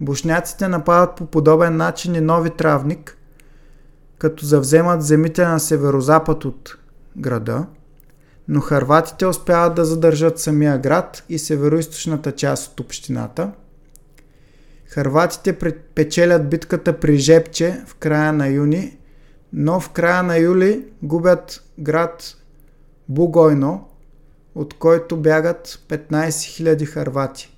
Бушняците 0.01 0.69
нападат 0.69 1.17
по 1.17 1.27
подобен 1.27 1.77
начин 1.77 2.15
и 2.15 2.21
нови 2.21 2.51
травник, 2.51 3.17
като 4.19 4.47
завземат 4.47 5.03
земите 5.03 5.45
на 5.45 5.61
северозапад 5.61 6.45
от 6.45 6.77
града, 7.17 7.67
но 8.49 8.61
харватите 8.61 9.27
успяват 9.27 9.75
да 9.75 9.85
задържат 9.85 10.39
самия 10.39 10.79
град 10.79 11.25
и 11.29 11.39
североизточната 11.39 12.33
част 12.33 12.73
от 12.73 12.81
общината– 12.81 13.53
Харватите 14.91 15.59
печелят 15.95 16.51
битката 16.51 17.01
при 17.01 17.19
Жепче 17.19 17.83
в 17.87 17.95
края 17.95 18.33
на 18.33 18.49
юни, 18.49 18.99
но 19.53 19.81
в 19.81 19.91
края 19.91 20.23
на 20.23 20.37
юли 20.39 20.85
губят 21.03 21.65
град 21.79 22.37
Бугойно, 23.09 23.89
от 24.55 24.75
който 24.75 25.17
бягат 25.17 25.69
15 25.89 26.29
000 26.29 26.85
харвати. 26.85 27.57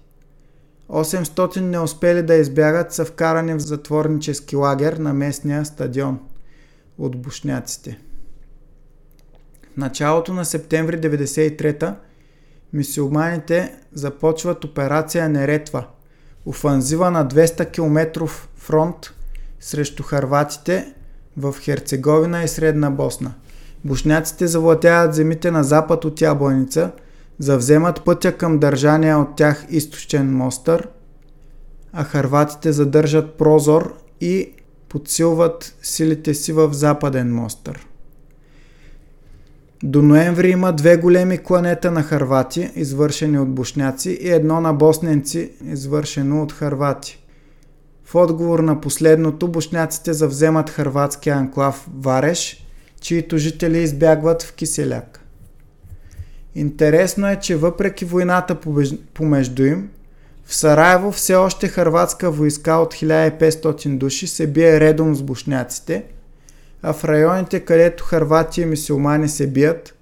800 0.88 1.60
не 1.60 1.78
успели 1.78 2.22
да 2.22 2.34
избягат 2.34 2.92
са 2.92 3.04
вкарани 3.04 3.54
в 3.54 3.58
затворнически 3.58 4.56
лагер 4.56 4.92
на 4.92 5.14
местния 5.14 5.64
стадион 5.64 6.18
от 6.98 7.22
бушняците. 7.22 7.98
Началото 9.76 10.32
на 10.32 10.44
септември 10.44 11.00
1993 11.00 11.94
мисиоманите 12.72 13.74
започват 13.92 14.64
операция 14.64 15.28
Неретва– 15.28 15.86
офанзива 16.46 17.10
на 17.10 17.28
200 17.28 17.70
км 17.70 18.26
фронт 18.56 19.14
срещу 19.60 20.02
харватите 20.02 20.94
в 21.36 21.54
Херцеговина 21.60 22.42
и 22.42 22.48
Средна 22.48 22.90
Босна. 22.90 23.34
Бушняците 23.84 24.46
завладяват 24.46 25.14
земите 25.14 25.50
на 25.50 25.64
запад 25.64 26.04
от 26.04 26.20
Ябланица, 26.20 26.90
завземат 27.38 28.04
пътя 28.04 28.36
към 28.36 28.58
държания 28.58 29.18
от 29.18 29.36
тях 29.36 29.66
източен 29.70 30.36
Мостър, 30.36 30.88
а 31.92 32.04
харватите 32.04 32.72
задържат 32.72 33.34
Прозор 33.34 33.98
и 34.20 34.52
подсилват 34.88 35.76
силите 35.82 36.34
си 36.34 36.52
в 36.52 36.72
западен 36.72 37.34
Мостър. 37.34 37.86
До 39.82 40.02
ноември 40.02 40.50
има 40.50 40.72
две 40.72 40.96
големи 40.96 41.38
кланета 41.38 41.90
на 41.90 42.02
харвати, 42.02 42.70
извършени 42.76 43.38
от 43.38 43.54
бушняци, 43.54 44.18
и 44.20 44.30
едно 44.30 44.60
на 44.60 44.74
босненци, 44.74 45.50
извършено 45.64 46.42
от 46.42 46.52
харвати. 46.52 47.18
В 48.04 48.14
отговор 48.14 48.58
на 48.58 48.80
последното, 48.80 49.48
бушняците 49.48 50.12
завземат 50.12 50.70
харватския 50.70 51.36
анклав 51.36 51.86
Вареш, 51.94 52.66
чието 53.00 53.38
жители 53.38 53.78
избягват 53.78 54.42
в 54.42 54.52
Киселяк. 54.52 55.20
Интересно 56.54 57.28
е, 57.28 57.36
че 57.36 57.56
въпреки 57.56 58.04
войната 58.04 58.58
помежду 59.14 59.64
им, 59.64 59.88
в 60.44 60.54
Сараево 60.54 61.12
все 61.12 61.34
още 61.34 61.68
харватска 61.68 62.30
войска 62.30 62.72
от 62.72 62.94
1500 62.94 63.98
души 63.98 64.26
се 64.26 64.46
бие 64.46 64.80
редом 64.80 65.14
с 65.14 65.22
бушняците– 65.22 66.04
а 66.82 66.92
в 66.92 67.04
районите, 67.04 67.60
където 67.60 68.04
харвати 68.04 68.60
и 68.60 68.66
мисиомани 68.66 69.28
се 69.28 69.46
бият, 69.46 69.94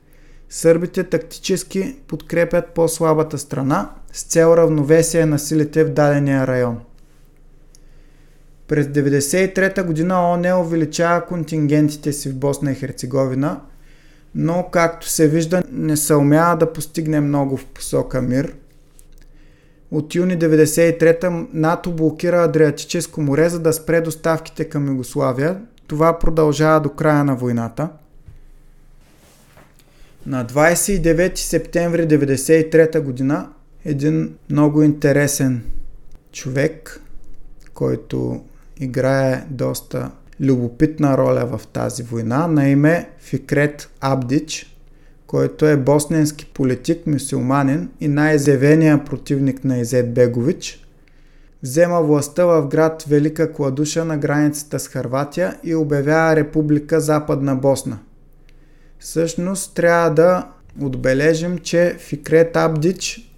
сърбите 0.49 1.05
тактически 1.05 1.97
подкрепят 2.09 2.69
по-слабата 2.75 3.39
страна 3.39 3.91
с 4.13 4.23
цел 4.23 4.55
равновесие 4.57 5.27
на 5.27 5.39
силите 5.39 5.85
в 5.85 5.93
дадения 5.93 6.47
район. 6.47 6.81
През 8.69 8.87
1993 8.87 9.83
година 9.83 10.33
ОНЕ 10.33 10.55
увеличава 10.55 11.27
контингентите 11.27 12.13
си 12.13 12.29
в 12.29 12.37
Босна 12.37 12.73
и 12.73 12.75
Херцеговина, 12.75 13.61
но 14.35 14.69
както 14.73 15.09
се 15.09 15.29
вижда 15.29 15.63
не 15.73 15.97
се 15.97 16.15
умява 16.15 16.57
да 16.57 16.73
постигне 16.73 17.21
много 17.21 17.57
в 17.57 17.67
посока 17.67 18.23
мир. 18.23 18.55
От 19.91 20.15
юни 20.15 20.39
1993 20.39 21.47
НАТО 21.53 21.93
блокира 21.93 22.45
Адриатическо 22.45 23.21
море, 23.21 23.49
за 23.49 23.61
да 23.61 23.73
спре 23.73 24.01
доставките 24.01 24.65
към 24.65 24.89
Югославия, 24.89 25.61
това 25.91 26.19
продължава 26.19 26.81
до 26.81 26.89
края 26.89 27.25
на 27.25 27.35
войната. 27.37 27.89
На 30.27 30.47
29 30.47 31.37
септември 31.39 32.09
1993 32.09 33.01
година 33.01 33.49
един 33.85 34.35
много 34.51 34.83
интересен 34.83 35.63
човек, 36.33 37.01
който 37.75 38.45
играе 38.81 39.45
доста 39.51 40.11
любопитна 40.41 41.19
роля 41.19 41.47
в 41.47 41.67
тази 41.67 42.03
война, 42.03 42.47
на 42.47 42.69
име 42.69 43.11
Фикрет 43.19 43.91
Абдич, 44.01 44.77
който 45.27 45.67
е 45.67 45.77
босненски 45.77 46.47
политик, 46.47 47.07
мусулманин 47.07 47.89
и 48.01 48.09
най-изявения 48.09 49.05
противник 49.05 49.65
на 49.65 49.79
Изет 49.79 50.15
Бегович– 50.15 50.87
взема 51.63 52.03
властта 52.03 52.45
в 52.45 52.69
град 52.69 53.03
Велика 53.09 53.53
Кладуша 53.53 54.05
на 54.05 54.19
границата 54.19 54.81
с 54.81 54.89
Харватия 54.89 55.57
и 55.65 55.75
обявява 55.75 56.37
Република 56.37 57.01
Западна 57.01 57.57
Босна. 57.57 57.99
Всъщност 58.99 59.75
трябва 59.75 60.11
да 60.11 60.49
отбележим, 60.83 61.59
че 61.59 61.97
Фикрет 61.99 62.57
Абдич 62.57 63.33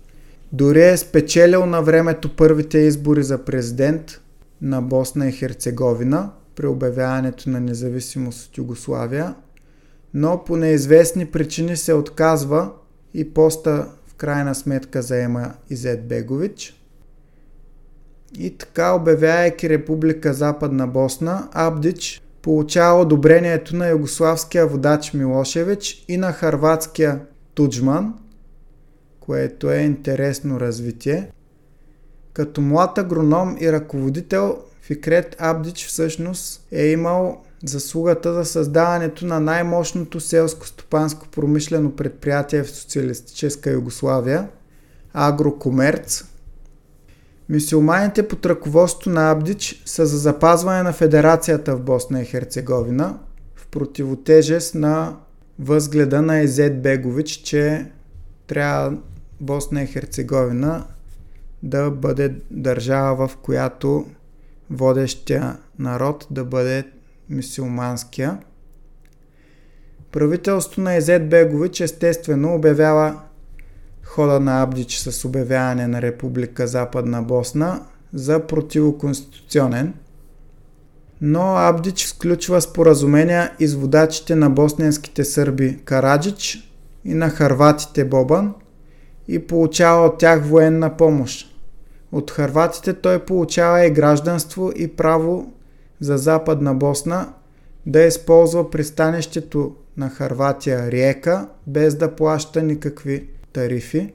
дори 0.52 0.82
е 0.82 0.96
спечелил 0.96 1.66
на 1.66 1.82
времето 1.82 2.36
първите 2.36 2.78
избори 2.78 3.22
за 3.22 3.44
президент 3.44 4.20
на 4.62 4.82
Босна 4.82 5.28
и 5.28 5.32
Херцеговина 5.32 6.30
при 6.56 6.66
обявяването 6.66 7.50
на 7.50 7.60
независимост 7.60 8.50
от 8.50 8.58
Югославия, 8.58 9.34
но 10.14 10.44
по 10.44 10.56
неизвестни 10.56 11.26
причини 11.26 11.76
се 11.76 11.94
отказва 11.94 12.70
и 13.14 13.34
поста 13.34 13.86
в 14.06 14.14
крайна 14.14 14.54
сметка 14.54 15.02
заема 15.02 15.52
Изет 15.70 16.08
Бегович– 16.08 16.78
и 18.38 18.58
така, 18.58 18.92
обявявайки 18.92 19.68
Република 19.68 20.34
Западна 20.34 20.86
Босна, 20.86 21.48
Абдич 21.52 22.22
получава 22.42 23.00
одобрението 23.00 23.76
на 23.76 23.88
югославския 23.88 24.66
водач 24.66 25.12
Милошевич 25.14 26.04
и 26.08 26.16
на 26.16 26.32
харватския 26.32 27.20
Туджман, 27.54 28.14
което 29.20 29.70
е 29.70 29.76
интересно 29.76 30.60
развитие. 30.60 31.30
Като 32.32 32.60
млад 32.60 32.98
агроном 32.98 33.56
и 33.60 33.72
ръководител, 33.72 34.58
Фикрет 34.82 35.36
Абдич 35.38 35.86
всъщност 35.86 36.66
е 36.72 36.86
имал 36.86 37.42
заслугата 37.64 38.34
за 38.34 38.44
създаването 38.44 39.26
на 39.26 39.40
най-мощното 39.40 40.20
селско-стопанско 40.20 41.28
промишлено 41.28 41.96
предприятие 41.96 42.62
в 42.62 42.70
социалистическа 42.70 43.70
Югославия– 43.70 44.48
Агрокомерц, 45.14 46.24
Мисиоманите 47.48 48.28
под 48.28 48.46
ръководството 48.46 49.10
на 49.10 49.30
Абдич 49.30 49.82
са 49.86 50.06
за 50.06 50.18
запазване 50.18 50.82
на 50.82 50.92
федерацията 50.92 51.76
в 51.76 51.80
Босна 51.80 52.22
и 52.22 52.24
Херцеговина 52.24 53.18
в 53.54 53.66
противотежест 53.66 54.74
на 54.74 55.16
възгледа 55.58 56.22
на 56.22 56.38
Езет 56.38 56.82
Бегович, 56.82 57.30
че 57.30 57.86
трябва 58.46 58.96
Босна 59.40 59.82
и 59.82 59.86
Херцеговина 59.86 60.86
да 61.62 61.90
бъде 61.90 62.34
държава, 62.50 63.28
в 63.28 63.36
която 63.36 64.06
водещия 64.70 65.56
народ 65.78 66.26
да 66.30 66.44
бъде 66.44 66.84
мисиоманския. 67.28 68.38
Правителството 70.12 70.80
на 70.80 70.94
Езет 70.94 71.28
Бегович 71.28 71.80
естествено 71.80 72.54
обявява 72.54 73.20
хода 74.04 74.40
на 74.40 74.62
Абдич 74.62 74.98
с 74.98 75.24
обявяване 75.24 75.86
на 75.86 76.02
Република 76.02 76.66
Западна 76.66 77.22
Босна 77.22 77.80
за 78.12 78.46
противоконституционен. 78.46 79.94
Но 81.20 81.56
Абдич 81.56 82.06
сключва 82.06 82.60
споразумения 82.60 83.52
и 83.58 83.66
с 83.66 83.74
водачите 83.74 84.34
на 84.34 84.50
босненските 84.50 85.24
сърби 85.24 85.78
Караджич 85.84 86.72
и 87.04 87.14
на 87.14 87.30
харватите 87.30 88.04
Бобан 88.04 88.54
и 89.28 89.46
получава 89.46 90.06
от 90.06 90.18
тях 90.18 90.44
военна 90.44 90.96
помощ. 90.96 91.48
От 92.12 92.30
харватите 92.30 92.92
той 92.92 93.24
получава 93.24 93.86
и 93.86 93.90
гражданство 93.90 94.72
и 94.76 94.88
право 94.88 95.52
за 96.00 96.18
Западна 96.18 96.74
Босна 96.74 97.32
да 97.86 98.02
използва 98.02 98.70
пристанището 98.70 99.74
на 99.96 100.10
Харватия 100.10 100.90
Риека 100.90 101.48
без 101.66 101.94
да 101.94 102.16
плаща 102.16 102.62
никакви 102.62 103.28
тарифи. 103.52 104.12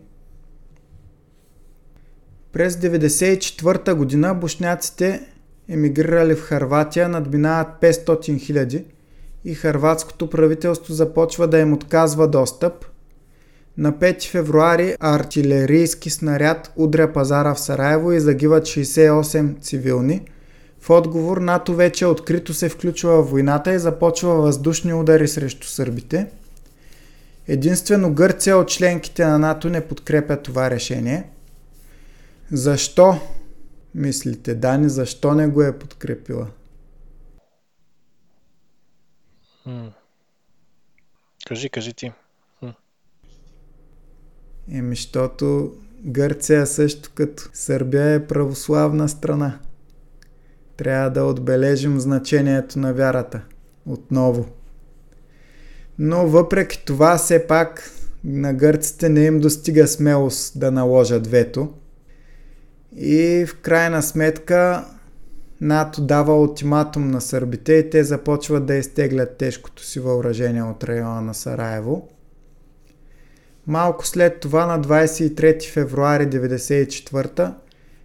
През 2.52 2.76
1994 2.76 3.94
година 3.94 4.36
бушняците 4.36 5.22
емигрирали 5.70 6.36
в 6.36 6.42
Харватия 6.42 7.10
надминават 7.10 7.68
500 7.82 8.06
000 8.08 8.84
и 9.46 9.54
харватското 9.54 10.30
правителство 10.30 10.94
започва 10.94 11.48
да 11.48 11.60
им 11.60 11.74
отказва 11.74 12.28
достъп. 12.28 12.74
На 13.78 13.94
5 13.94 14.30
февруари 14.30 14.96
артилерийски 15.00 16.10
снаряд 16.10 16.72
удря 16.76 17.14
пазара 17.14 17.54
в 17.54 17.60
Сараево 17.60 18.12
и 18.12 18.20
загиват 18.20 18.64
68 18.64 19.62
цивилни. 19.62 20.22
В 20.80 20.90
отговор 20.90 21.38
НАТО 21.38 21.74
вече 21.74 22.06
открито 22.06 22.54
се 22.54 22.70
включва 22.70 23.24
в 23.24 23.30
войната 23.30 23.74
и 23.74 23.80
започва 23.80 24.36
въздушни 24.36 24.94
удари 24.94 25.28
срещу 25.28 25.68
сърбите– 25.68 26.28
Единствено 27.48 28.14
Гърция 28.14 28.58
от 28.58 28.70
членките 28.70 29.26
на 29.26 29.40
НАТО 29.40 29.70
не 29.70 29.88
подкрепя 29.88 30.42
това 30.42 30.70
решение. 30.70 31.30
Защо, 32.52 33.20
мислите, 33.96 34.56
Дани, 34.56 34.90
защо 34.90 35.34
не 35.34 35.48
го 35.48 35.62
е 35.62 35.80
подкрепила? 35.80 36.48
М. 39.66 39.94
Кажи, 41.48 41.70
кажи 41.70 41.94
ти. 41.94 42.12
М. 42.62 42.74
Еми, 44.72 44.96
защото 44.96 45.76
Гърция 46.06 46.68
също 46.68 47.12
като 47.16 47.50
Сърбия 47.54 48.14
е 48.14 48.28
православна 48.28 49.10
страна. 49.10 49.60
Трябва 50.78 51.10
да 51.10 51.24
отбележим 51.24 52.00
значението 52.00 52.80
на 52.80 52.94
вярата. 52.94 53.42
Отново 53.86 54.57
но 56.00 56.28
въпреки 56.28 56.86
това 56.86 57.18
все 57.18 57.48
пак 57.48 57.92
на 58.24 58.54
гърците 58.54 59.10
не 59.10 59.26
им 59.26 59.40
достига 59.40 59.88
смелост 59.88 60.60
да 60.60 60.72
наложат 60.72 61.28
вето. 61.28 61.74
И 62.98 63.46
в 63.48 63.62
крайна 63.62 64.04
сметка 64.04 64.86
НАТО 65.62 66.02
дава 66.02 66.42
ултиматум 66.42 67.12
на 67.12 67.22
сърбите 67.22 67.74
и 67.74 67.90
те 67.90 68.04
започват 68.04 68.66
да 68.66 68.76
изтеглят 68.76 69.38
тежкото 69.38 69.84
си 69.84 70.00
въоръжение 70.00 70.64
от 70.64 70.84
района 70.84 71.22
на 71.22 71.34
Сараево. 71.34 72.10
Малко 73.68 74.08
след 74.08 74.40
това 74.40 74.66
на 74.66 74.82
23 74.82 75.72
февруари 75.72 76.28
1994 76.28 77.54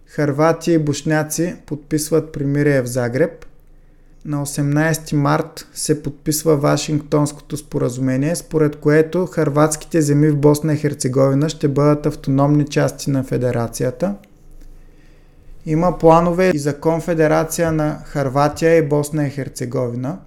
Харвати 0.05 0.71
и 0.71 0.77
бушняци 0.77 1.55
подписват 1.65 2.31
примирие 2.31 2.81
в 2.81 2.87
Загреб– 2.87 3.45
на 4.25 4.45
18 4.45 5.13
март 5.13 5.67
се 5.73 6.03
подписва 6.03 6.57
Вашингтонското 6.57 7.57
споразумение, 7.57 8.35
според 8.35 8.75
което 8.75 9.25
харватските 9.25 10.01
земи 10.01 10.29
в 10.29 10.37
Босна 10.37 10.73
и 10.73 10.77
Херцеговина 10.77 11.49
ще 11.49 11.67
бъдат 11.67 12.05
автономни 12.05 12.65
части 12.65 13.09
на 13.09 13.23
федерацията. 13.23 14.15
Има 15.65 15.97
планове 15.97 16.51
и 16.55 16.59
за 16.59 16.79
конфедерация 16.79 17.71
на 17.71 17.99
Харватия 18.05 18.77
и 18.77 18.87
Босна 18.87 19.27
и 19.27 19.29
Херцеговина. 19.29 20.19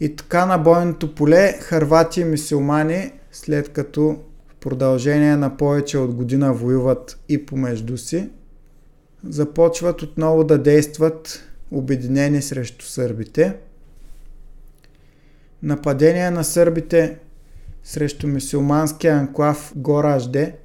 И 0.00 0.16
така 0.16 0.46
на 0.46 0.58
бойното 0.58 1.14
поле 1.14 1.52
харвати 1.60 2.20
и 2.20 2.24
мисиомани, 2.24 3.12
след 3.32 3.68
като 3.68 4.18
в 4.48 4.54
продължение 4.54 5.36
на 5.36 5.56
повече 5.56 5.98
от 5.98 6.14
година 6.14 6.52
воюват 6.52 7.18
и 7.28 7.46
помежду 7.46 7.98
си, 7.98 8.30
започват 9.24 10.02
отново 10.02 10.44
да 10.44 10.58
действат 10.58 11.51
обединени 11.72 12.42
срещу 12.42 12.84
сърбите. 12.84 13.56
Нападение 15.62 16.30
на 16.30 16.44
сърбите 16.44 17.18
срещу 17.84 18.28
мусулманския 18.28 19.14
анклав 19.14 19.72
Горажде 19.76 20.56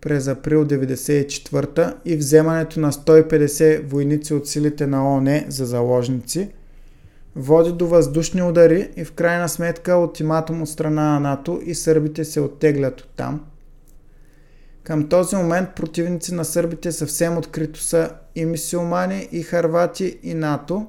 през 0.00 0.28
април 0.28 0.64
1994 0.64 1.94
и 2.04 2.16
вземането 2.16 2.80
на 2.80 2.92
150 2.92 3.82
войници 3.82 4.34
от 4.34 4.48
силите 4.48 4.86
на 4.86 5.16
ОНЕ 5.16 5.44
за 5.48 5.66
заложници 5.66 6.48
води 7.36 7.72
до 7.72 7.86
въздушни 7.86 8.42
удари 8.42 8.90
и 8.96 9.04
в 9.04 9.12
крайна 9.12 9.48
сметка 9.48 9.96
ултиматум 9.96 10.62
от 10.62 10.68
страна 10.68 11.02
на 11.02 11.20
НАТО 11.20 11.60
и 11.64 11.74
сърбите 11.74 12.24
се 12.24 12.40
оттеглят 12.40 13.00
от 13.00 13.08
там– 13.16 13.44
към 14.84 15.08
този 15.08 15.36
момент 15.36 15.68
противници 15.76 16.34
на 16.34 16.44
сърбите 16.44 16.92
съвсем 16.92 17.38
открито 17.38 17.80
са 17.80 18.10
и 18.34 18.44
мисиомани, 18.44 19.28
и 19.32 19.42
харвати, 19.42 20.18
и 20.22 20.34
НАТО. 20.34 20.86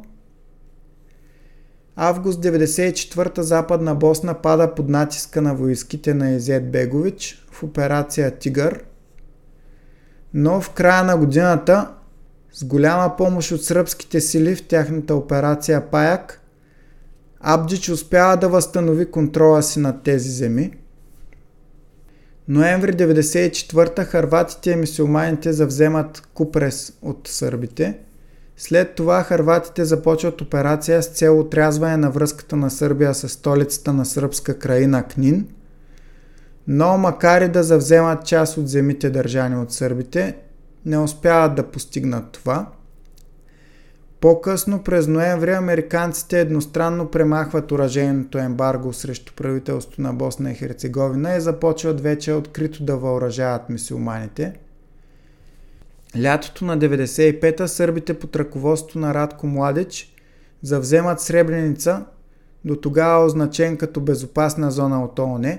Август 1.95 2.43
94 2.43 3.39
Западна 3.39 3.95
Босна 3.95 4.41
пада 4.41 4.75
под 4.75 4.89
натиска 4.89 5.41
на 5.41 5.55
войските 5.55 6.13
на 6.13 6.31
Езет 6.31 6.71
Бегович 6.71 7.45
в 7.51 7.63
операция 7.63 8.37
Тигър. 8.37 8.83
Но 10.33 10.61
в 10.61 10.69
края 10.69 11.03
на 11.03 11.17
годината, 11.17 11.91
с 12.53 12.63
голяма 12.63 13.17
помощ 13.17 13.51
от 13.51 13.63
сръбските 13.63 14.21
сили 14.21 14.55
в 14.55 14.67
тяхната 14.67 15.15
операция 15.15 15.89
Паяк, 15.91 16.41
Абдич 17.39 17.89
успява 17.89 18.37
да 18.37 18.49
възстанови 18.49 19.11
контрола 19.11 19.63
си 19.63 19.79
над 19.79 20.03
тези 20.03 20.29
земи– 20.29 20.71
Ноември 22.47 22.93
1994 22.93 24.05
харватите 24.05 24.71
и 24.71 24.75
мисиоманите 24.75 25.53
завземат 25.53 26.27
Купрес 26.33 26.93
от 27.01 27.27
сърбите. 27.27 27.97
След 28.57 28.95
това 28.95 29.23
харватите 29.23 29.85
започват 29.85 30.41
операция 30.41 31.03
с 31.03 31.07
цел 31.07 31.39
отрязване 31.39 31.97
на 31.97 32.11
връзката 32.11 32.55
на 32.55 32.69
Сърбия 32.69 33.13
с 33.13 33.29
столицата 33.29 33.93
на 33.93 34.05
сръбска 34.05 34.59
краина 34.59 35.03
Книн. 35.03 35.47
Но 36.67 36.97
макар 36.97 37.41
и 37.41 37.49
да 37.49 37.63
завземат 37.63 38.25
част 38.25 38.57
от 38.57 38.69
земите 38.69 39.09
държани 39.09 39.55
от 39.55 39.71
сърбите, 39.71 40.37
не 40.85 40.97
успяват 40.97 41.55
да 41.55 41.63
постигнат 41.63 42.31
това– 42.31 42.71
по-късно 44.23 44.83
през 44.83 45.07
ноември 45.07 45.51
американците 45.51 46.39
едностранно 46.39 47.11
премахват 47.11 47.71
уражейното 47.71 48.37
ембарго 48.37 48.93
срещу 48.93 49.33
правителството 49.33 50.01
на 50.01 50.13
Босна 50.13 50.51
и 50.51 50.55
Херцеговина 50.55 51.35
и 51.35 51.41
започват 51.41 52.01
вече 52.01 52.33
открито 52.33 52.83
да 52.83 52.97
въоръжават 52.97 53.69
мисиоманите. 53.69 54.53
Лятото 56.21 56.65
на 56.65 56.77
95-та 56.77 57.67
сърбите 57.67 58.13
под 58.13 58.35
ръководство 58.35 58.99
на 58.99 59.13
Радко 59.13 59.47
Младич 59.47 60.15
завземат 60.61 61.21
Сребреница, 61.21 62.05
до 62.65 62.75
тогава 62.75 63.25
означен 63.25 63.77
като 63.77 64.01
безопасна 64.01 64.71
зона 64.71 65.03
от 65.03 65.19
ООН, 65.19 65.57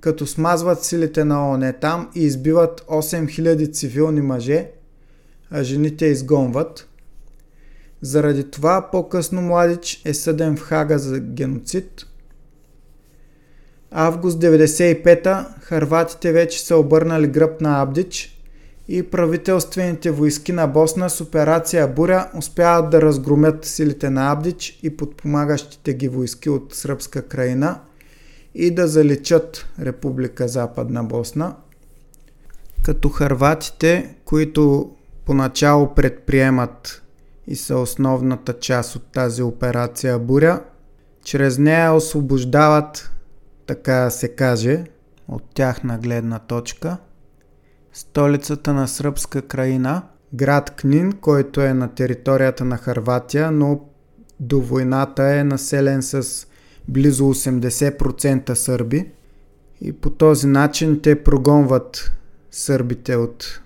като 0.00 0.26
смазват 0.26 0.84
силите 0.84 1.24
на 1.24 1.50
ООН 1.50 1.72
там 1.80 2.10
и 2.14 2.22
избиват 2.22 2.80
8000 2.80 3.72
цивилни 3.72 4.20
мъже, 4.20 4.70
а 5.50 5.62
жените 5.62 6.06
изгонват– 6.06 6.88
заради 8.02 8.50
това 8.50 8.88
по-късно 8.92 9.42
Младич 9.42 10.02
е 10.04 10.14
съден 10.14 10.56
в 10.56 10.60
Хага 10.60 10.98
за 10.98 11.20
геноцид. 11.20 12.06
Август 13.90 14.38
95-та 14.38 15.54
харватите 15.60 16.32
вече 16.32 16.60
са 16.60 16.76
обърнали 16.76 17.26
гръб 17.26 17.60
на 17.60 17.82
Абдич 17.82 18.42
и 18.88 19.02
правителствените 19.02 20.10
войски 20.10 20.52
на 20.52 20.66
Босна 20.66 21.10
с 21.10 21.20
операция 21.20 21.88
Буря 21.88 22.30
успяват 22.38 22.90
да 22.90 23.02
разгромят 23.02 23.64
силите 23.64 24.10
на 24.10 24.32
Абдич 24.32 24.78
и 24.82 24.96
подпомагащите 24.96 25.94
ги 25.94 26.08
войски 26.08 26.50
от 26.50 26.74
сръбска 26.74 27.22
краина 27.22 27.80
и 28.54 28.70
да 28.70 28.88
заличат 28.88 29.66
Република 29.80 30.48
Западна 30.48 31.04
Босна. 31.04 31.56
като 32.84 33.08
харватите, 33.08 34.14
които 34.24 34.90
поначало 35.24 35.94
предприемат 35.94 37.02
и 37.46 37.56
са 37.56 37.78
основната 37.78 38.52
част 38.52 38.96
от 38.96 39.02
тази 39.12 39.42
операция 39.42 40.18
Буря, 40.18 40.62
чрез 41.24 41.58
нея 41.58 41.92
освобождават, 41.92 43.12
така 43.66 44.10
се 44.10 44.28
каже, 44.28 44.84
от 45.28 45.42
тяхна 45.54 45.98
гледна 45.98 46.38
точка, 46.38 46.96
столицата 47.92 48.72
на 48.72 48.88
сръбска 48.88 49.42
краина, 49.42 50.02
град 50.34 50.70
Книн, 50.70 51.12
който 51.12 51.60
е 51.60 51.74
на 51.74 51.94
територията 51.94 52.64
на 52.64 52.76
Харватия, 52.76 53.50
но 53.50 53.80
до 54.40 54.60
войната 54.60 55.22
е 55.22 55.44
населен 55.44 56.02
с 56.02 56.46
близо 56.88 57.24
80% 57.24 58.54
сърби. 58.54 59.10
И 59.80 59.92
по 59.92 60.10
този 60.10 60.46
начин 60.46 61.00
те 61.02 61.22
прогонват 61.22 62.12
сърбите 62.50 63.16
от 63.16 63.60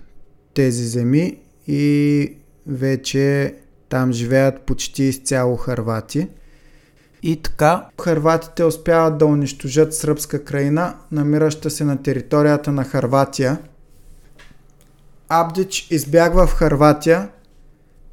тези 0.53 0.83
земи 0.87 1.39
и 1.67 2.35
вече 2.67 3.55
там 3.91 4.13
живеят 4.13 4.61
почти 4.61 5.03
изцяло 5.03 5.57
харвати. 5.57 6.27
И 7.23 7.41
така, 7.41 7.85
харватите 8.01 8.63
успяват 8.63 9.17
да 9.17 9.25
унищожат 9.25 9.93
сръбска 9.93 10.43
краина, 10.43 10.95
намираща 11.11 11.69
се 11.69 11.83
на 11.83 12.03
територията 12.03 12.71
на 12.71 12.83
Харватия. 12.83 13.57
Абдич 15.29 15.87
избягва 15.91 16.47
в 16.47 16.53
Харватия, 16.53 17.29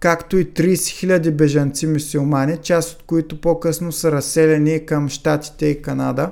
както 0.00 0.38
и 0.38 0.46
30 0.46 0.74
000 0.74 1.30
бежанци 1.30 1.86
мусулмани, 1.86 2.56
част 2.56 2.92
от 2.92 3.02
които 3.06 3.40
по-късно 3.40 3.92
са 3.92 4.12
разселени 4.12 4.86
към 4.86 5.09
Штатите 5.09 5.66
и 5.66 5.82
Канада. 5.82 6.30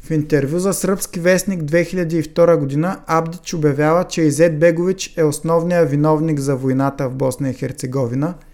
В 0.00 0.10
интервю 0.10 0.58
за 0.58 0.72
сръбски 0.72 1.20
вестник 1.20 1.62
2002 1.62 2.56
година 2.56 3.00
Абдич 3.06 3.54
обявява, 3.54 4.04
че 4.04 4.22
Изет 4.22 4.58
Бегович 4.58 5.14
е 5.16 5.24
основният 5.24 5.90
виновник 5.90 6.38
за 6.38 6.56
войната 6.56 7.08
в 7.08 7.14
Босна 7.14 7.50
и 7.50 7.54
Херцеговина– 7.54 8.34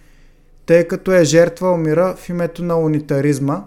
тъй 0.67 0.89
като 0.89 1.13
е 1.13 1.25
жертвал 1.25 1.77
мира 1.77 2.17
в 2.17 2.29
името 2.29 2.65
на 2.65 2.79
унитаризма, 2.79 3.65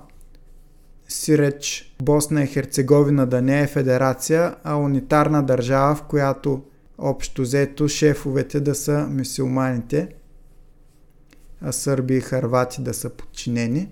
си 1.08 1.38
реч 1.38 1.96
Босна 2.02 2.44
и 2.44 2.48
Херцеговина 2.48 3.26
да 3.26 3.42
не 3.42 3.62
е 3.62 3.68
федерация, 3.68 4.56
а 4.64 4.76
унитарна 4.76 5.44
държава, 5.44 5.96
в 5.96 6.04
която 6.04 6.64
общо 6.98 7.42
взето 7.42 7.88
шефовете 7.88 8.60
да 8.60 8.76
са 8.76 9.08
мусулманите, 9.10 10.10
а 11.62 11.72
сърби 11.72 12.18
и 12.18 12.22
харвати 12.22 12.82
да 12.82 12.94
са 12.94 13.10
подчинени. 13.10 13.90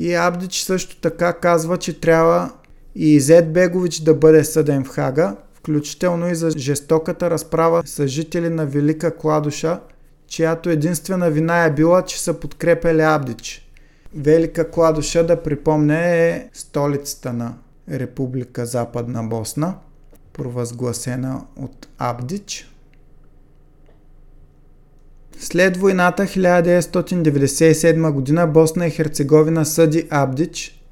И 0.00 0.14
Абдич 0.14 0.62
също 0.62 1.00
така 1.00 1.32
казва, 1.32 1.76
че 1.76 2.00
трябва 2.00 2.52
и 2.94 3.14
Изет 3.14 3.52
Бегович 3.52 3.98
да 4.00 4.14
бъде 4.14 4.44
съден 4.44 4.84
в 4.84 4.88
Хага, 4.88 5.36
включително 5.54 6.30
и 6.30 6.34
за 6.34 6.50
жестоката 6.50 7.30
разправа 7.30 7.82
с 7.86 8.06
жители 8.06 8.48
на 8.48 8.66
Велика 8.66 9.16
Кладуша– 9.16 9.80
чиято 10.30 10.70
единствена 10.70 11.30
вина 11.30 11.64
е 11.64 11.74
била, 11.74 12.02
че 12.04 12.20
са 12.20 12.34
подкрепили 12.34 13.00
Абдич. 13.00 13.70
Велика 14.14 14.70
Кладоша, 14.70 15.26
да 15.26 15.42
припомня, 15.42 15.98
е 15.98 16.48
столицата 16.52 17.32
на 17.32 17.54
Република 17.90 18.66
Западна 18.66 19.22
Босна, 19.22 19.74
провъзгласена 20.32 21.44
от 21.56 21.88
Абдич. 21.98 22.69
След 25.42 25.76
войната 25.76 26.22
1997 26.22 28.10
година 28.10 28.46
Босна 28.46 28.86
и 28.86 28.90
Херцеговина 28.90 29.64
съди 29.64 30.06
Абдич, 30.10 30.84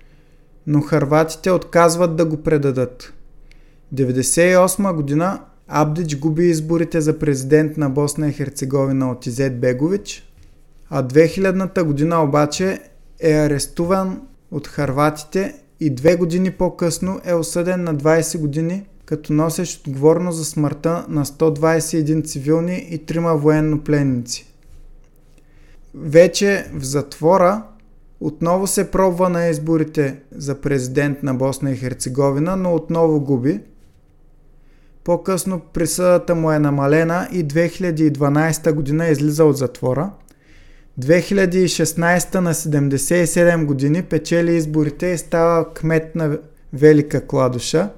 но 0.66 0.80
харватите 0.80 1.50
отказват 1.50 2.16
да 2.16 2.24
го 2.24 2.36
предадат. 2.36 3.12
1998 3.94 4.94
година 4.94 5.40
Абдич 5.68 6.16
губи 6.16 6.44
изборите 6.44 7.00
за 7.00 7.18
президент 7.18 7.76
на 7.76 7.90
Босна 7.90 8.28
и 8.28 8.32
Херцеговина 8.32 9.10
от 9.10 9.26
Изет 9.26 9.60
Бегович, 9.60 10.32
а 10.90 11.02
2000-та 11.02 11.84
година 11.84 12.22
обаче 12.22 12.80
е 13.20 13.32
арестуван 13.32 14.20
от 14.50 14.66
харватите 14.66 15.54
и 15.80 15.90
две 15.90 16.16
години 16.16 16.50
по-късно 16.50 17.20
е 17.24 17.34
осъден 17.34 17.84
на 17.84 17.94
20 17.94 18.38
години, 18.38 18.86
като 19.08 19.32
носещ 19.32 19.86
отговорност 19.86 20.38
за 20.38 20.44
смъртта 20.44 21.06
на 21.08 21.24
121 21.24 22.26
цивилни 22.26 22.86
и 22.90 22.98
трима 22.98 23.36
военнопленници. 23.36 24.46
Вече 25.94 26.66
в 26.74 26.84
затвора 26.84 27.62
отново 28.20 28.66
се 28.66 28.90
пробва 28.90 29.28
на 29.28 29.46
изборите 29.46 30.16
за 30.32 30.60
президент 30.60 31.22
на 31.22 31.34
Босна 31.34 31.70
и 31.70 31.76
Херцеговина, 31.76 32.56
но 32.56 32.74
отново 32.74 33.20
губи– 33.20 33.60
по-късно 35.08 35.60
присъдата 35.60 36.34
му 36.34 36.52
е 36.52 36.58
намалена 36.58 37.28
и 37.32 37.44
2012 37.44 38.72
година 38.72 39.08
излиза 39.08 39.44
от 39.44 39.56
затвора. 39.56 40.10
2016 41.00 42.34
на 42.34 42.54
77 42.54 43.64
години 43.64 44.02
печели 44.02 44.56
изборите 44.56 45.06
и 45.06 45.18
става 45.18 45.74
кмет 45.74 46.14
на 46.14 46.38
Велика 46.72 47.26
Кладоша. 47.26 47.88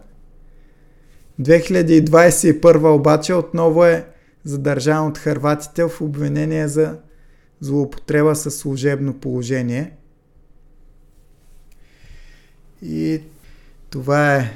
2021 1.40 2.94
обаче 2.94 3.34
отново 3.34 3.84
е 3.84 4.06
задържан 4.44 5.06
от 5.06 5.18
харватите 5.18 5.84
в 5.84 6.00
обвинение 6.00 6.68
за 6.68 6.96
злоупотреба 7.60 8.36
със 8.36 8.58
служебно 8.58 9.14
положение. 9.14 9.92
И 12.82 13.20
това 13.90 14.36
е 14.36 14.52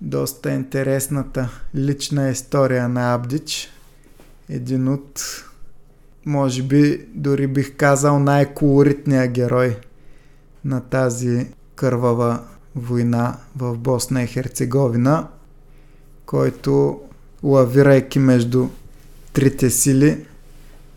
доста 0.00 0.50
интересната 0.50 1.48
лична 1.74 2.30
история 2.30 2.88
на 2.88 3.14
Абдич. 3.14 3.68
Един 4.48 4.88
от, 4.88 5.22
може 6.26 6.62
би, 6.62 7.06
дори 7.14 7.46
бих 7.46 7.76
казал 7.76 8.18
най-колоритния 8.18 9.28
герой 9.28 9.76
на 10.64 10.80
тази 10.80 11.46
кървава 11.74 12.42
война 12.74 13.36
в 13.56 13.78
Босна 13.78 14.22
и 14.22 14.26
Херцеговина, 14.26 15.28
който 16.30 17.00
лавирайки 17.42 18.18
между 18.18 18.68
трите 19.32 19.70
сили, 19.70 20.26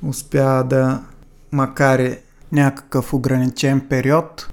успя 0.03 0.63
да, 0.69 1.03
макар 1.51 1.99
и 1.99 2.17
някакъв 2.51 3.13
ограничен 3.13 3.87
период, 3.89 4.47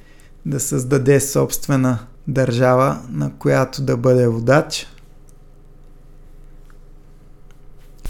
да 0.46 0.60
създаде 0.60 1.20
собствена 1.20 1.98
държава, 2.28 3.02
на 3.10 3.32
която 3.38 3.82
да 3.82 3.96
бъде 3.96 4.26
водач. 4.26 4.86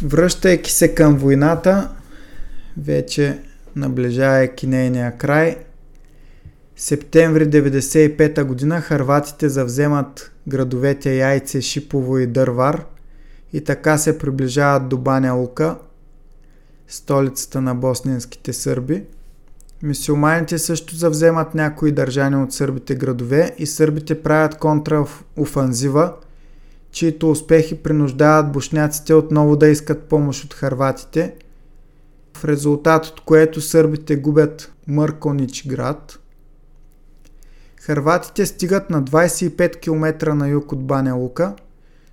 Връщайки 0.02 0.72
се 0.72 0.94
към 0.94 1.16
войната, 1.16 1.90
вече 2.76 3.42
наближавайки 3.76 4.66
нейния 4.66 5.18
край, 5.18 5.58
септември 6.76 7.50
95 7.50 8.44
година 8.44 8.80
харватите 8.80 9.48
завземат 9.48 10.32
градовете 10.48 11.16
Яйце, 11.16 11.60
Шипово 11.60 12.18
и 12.18 12.26
Дървар 12.26 12.84
и 13.52 13.64
така 13.64 13.98
се 13.98 14.18
приближават 14.18 14.88
до 14.88 14.98
Баня 14.98 15.32
Лука, 15.32 15.78
столицата 16.88 17.60
на 17.60 17.74
босненските 17.74 18.52
сърби– 18.52 19.04
Мисиоманите 19.82 20.58
също 20.58 20.96
завземат 20.96 21.54
някои 21.54 21.92
държани 21.92 22.36
от 22.36 22.52
сърбите 22.52 22.94
градове 22.94 23.54
и 23.58 23.66
сърбите 23.66 24.22
правят 24.22 24.58
контраофанзива, 24.58 26.14
чието 26.90 27.30
успехи 27.30 27.82
принуждават 27.82 28.52
бушняците 28.52 29.14
отново 29.14 29.56
да 29.56 29.68
искат 29.68 30.04
помощ 30.04 30.44
от 30.44 30.54
харватите, 30.54 31.34
в 32.36 32.44
резултат 32.44 33.06
от 33.06 33.20
което 33.20 33.60
сърбите 33.60 34.16
губят 34.16 34.72
Мърконич 34.86 35.66
град. 35.66 36.19
Харватите 37.80 38.46
стигат 38.46 38.90
на 38.90 39.02
25 39.02 39.80
км 39.80 40.34
на 40.34 40.48
юг 40.48 40.72
от 40.72 40.86
Баня 40.86 41.14
Лука– 41.14 41.54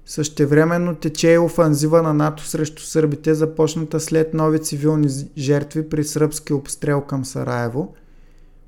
Същевременно 0.10 0.96
тече 0.96 1.32
и 1.32 1.38
офанзива 1.38 2.02
на 2.02 2.14
НАТО 2.14 2.44
срещу 2.44 2.82
сърбите, 2.82 3.34
започната 3.34 4.00
след 4.00 4.34
нови 4.34 4.60
цивилни 4.60 5.10
жертви 5.38 5.90
при 5.90 6.04
сръбски 6.04 6.54
обстрел 6.54 7.02
към 7.02 7.26
Сараево. 7.26 7.94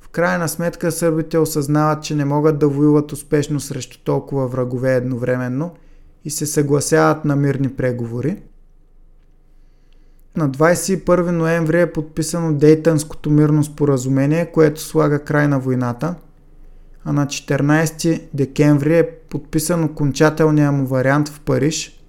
В 0.01 0.09
крайна 0.09 0.49
сметка 0.49 0.91
сърбите 0.91 1.38
осъзнават, 1.38 2.03
че 2.03 2.15
не 2.15 2.26
могат 2.26 2.59
да 2.59 2.67
воюват 2.67 3.11
успешно 3.11 3.59
срещу 3.59 3.99
толкова 4.03 4.47
врагове 4.47 4.95
едновременно 4.95 5.71
и 6.26 6.30
се 6.30 6.45
съгласяват 6.45 7.26
на 7.26 7.35
мирни 7.35 7.69
преговори. 7.76 8.38
На 10.38 10.49
21 10.49 11.31
ноември 11.31 11.81
е 11.81 11.91
подписано 11.93 12.53
Дейтънското 12.53 13.30
мирно 13.30 13.63
споразумение, 13.63 14.51
което 14.51 14.81
слага 14.81 15.19
край 15.19 15.47
на 15.47 15.59
войната– 15.59 16.15
на 17.14 17.27
14 17.27 18.22
декември 18.34 18.98
е 18.98 19.10
подписан 19.30 19.84
окончателния 19.84 20.72
му 20.72 20.86
вариант 20.86 21.30
в 21.30 21.40
Париж. 21.40 21.99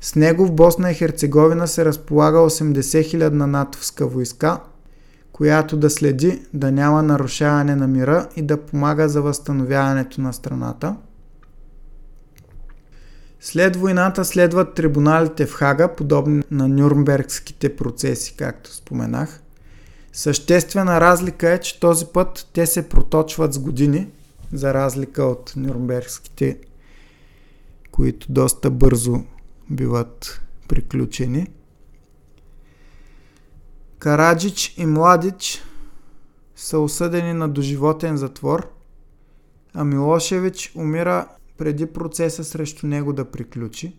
С 0.00 0.14
него 0.14 0.46
в 0.46 0.52
Босна 0.52 0.90
и 0.90 0.94
Херцеговина 0.94 1.68
се 1.68 1.84
разполага 1.84 2.38
80 2.38 2.80
000 2.80 3.28
натовска 3.30 4.06
войска, 4.06 4.60
която 5.32 5.76
да 5.76 5.90
следи 5.90 6.42
да 6.54 6.72
няма 6.72 7.02
нарушаване 7.02 7.76
на 7.76 7.88
мира 7.88 8.28
и 8.36 8.42
да 8.42 8.56
помага 8.56 9.08
за 9.08 9.22
възстановяването 9.22 10.20
на 10.20 10.32
страната. 10.32 10.96
След 13.40 13.76
войната 13.76 14.24
следват 14.24 14.74
трибуналите 14.74 15.46
в 15.46 15.52
Хага, 15.52 15.88
подобни 15.88 16.42
на 16.50 16.68
Нюрнбергските 16.68 17.76
процеси, 17.76 18.36
както 18.36 18.74
споменах. 18.74 19.40
Съществена 20.12 21.00
разлика 21.00 21.52
е, 21.52 21.60
че 21.60 21.80
този 21.80 22.06
път 22.06 22.48
те 22.52 22.66
се 22.66 22.88
проточват 22.88 23.54
с 23.54 23.58
години, 23.58 24.10
за 24.52 24.74
разлика 24.74 25.22
от 25.22 25.52
Нюрнбергските, 25.56 26.58
които 27.90 28.32
доста 28.32 28.70
бързо 28.70 29.24
биват 29.70 30.40
приключени. 30.68 31.46
Караджич 33.98 34.74
и 34.76 34.86
Младич 34.86 35.62
са 36.56 36.78
осъдени 36.78 37.32
на 37.32 37.48
доживотен 37.48 38.16
затвор, 38.16 38.70
а 39.74 39.84
Милошевич 39.84 40.72
умира 40.76 41.28
преди 41.58 41.86
процеса 41.86 42.44
срещу 42.44 42.86
него 42.86 43.12
да 43.12 43.30
приключи. 43.30 43.96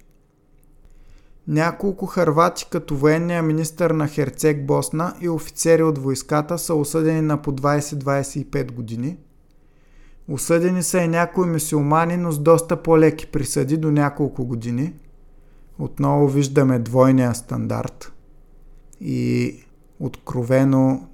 Няколко 1.47 2.05
харвати, 2.05 2.67
като 2.71 2.95
военния 2.95 3.43
министър 3.43 3.91
на 3.91 4.07
Херцег 4.07 4.65
Босна 4.65 5.13
и 5.21 5.29
офицери 5.29 5.83
от 5.83 5.97
войската 5.97 6.57
са 6.57 6.73
осъдени 6.73 7.21
на 7.21 7.41
по 7.41 7.51
20-25 7.51 8.71
години. 8.71 9.17
Осъдени 10.27 10.83
са 10.83 10.99
и 10.99 11.07
някои 11.07 11.47
мусулмани, 11.47 12.17
но 12.17 12.31
с 12.31 12.39
доста 12.39 12.83
по-леки 12.83 13.27
присъди 13.27 13.77
до 13.77 13.91
няколко 13.91 14.45
години. 14.45 14.93
Отново 15.79 16.27
виждаме 16.27 16.79
двойния 16.79 17.35
стандарт 17.35 18.11
и 19.01 19.55
откровено 19.99 21.07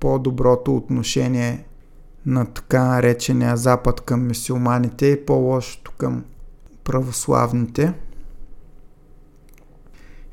по-доброто 0.00 0.76
отношение 0.76 1.64
на 2.26 2.46
така 2.46 2.84
наречения 2.84 3.56
Запад 3.56 4.00
към 4.00 4.28
мусулманите 4.28 5.06
и 5.06 5.26
по-лошото 5.26 5.92
към 5.98 6.24
православните. 6.84 7.94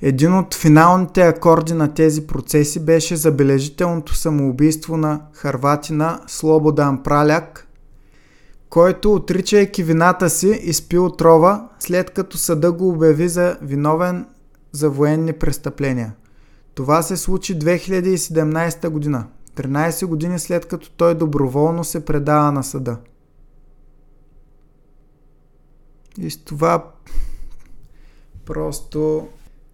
Един 0.01 0.33
от 0.33 0.55
финалните 0.55 1.21
акорди 1.21 1.73
на 1.73 1.93
тези 1.93 2.27
процеси 2.27 2.85
беше 2.85 3.15
забележителното 3.15 4.15
самоубийство 4.15 4.97
на 4.97 5.21
харватина 5.33 6.21
Слободан 6.27 7.03
Праляк, 7.03 7.67
който, 8.69 9.13
отричайки 9.13 9.83
вината 9.83 10.29
си, 10.29 10.47
изпи 10.47 10.97
отрова, 10.97 11.69
след 11.79 12.09
като 12.09 12.37
съда 12.37 12.71
го 12.71 12.89
обяви 12.89 13.29
за 13.29 13.57
виновен 13.61 14.25
за 14.71 14.89
военни 14.89 15.33
престъпления. 15.33 16.13
Това 16.73 17.01
се 17.01 17.17
случи 17.17 17.59
2017 17.59 18.89
година. 18.89 19.27
13 19.55 20.05
години 20.05 20.39
след 20.39 20.65
като 20.65 20.91
той 20.91 21.15
доброволно 21.15 21.83
се 21.83 22.05
предава 22.05 22.51
на 22.51 22.63
съда. 22.63 22.97
И 26.17 26.31
с 26.31 26.37
това 26.37 26.85
просто 28.45 29.27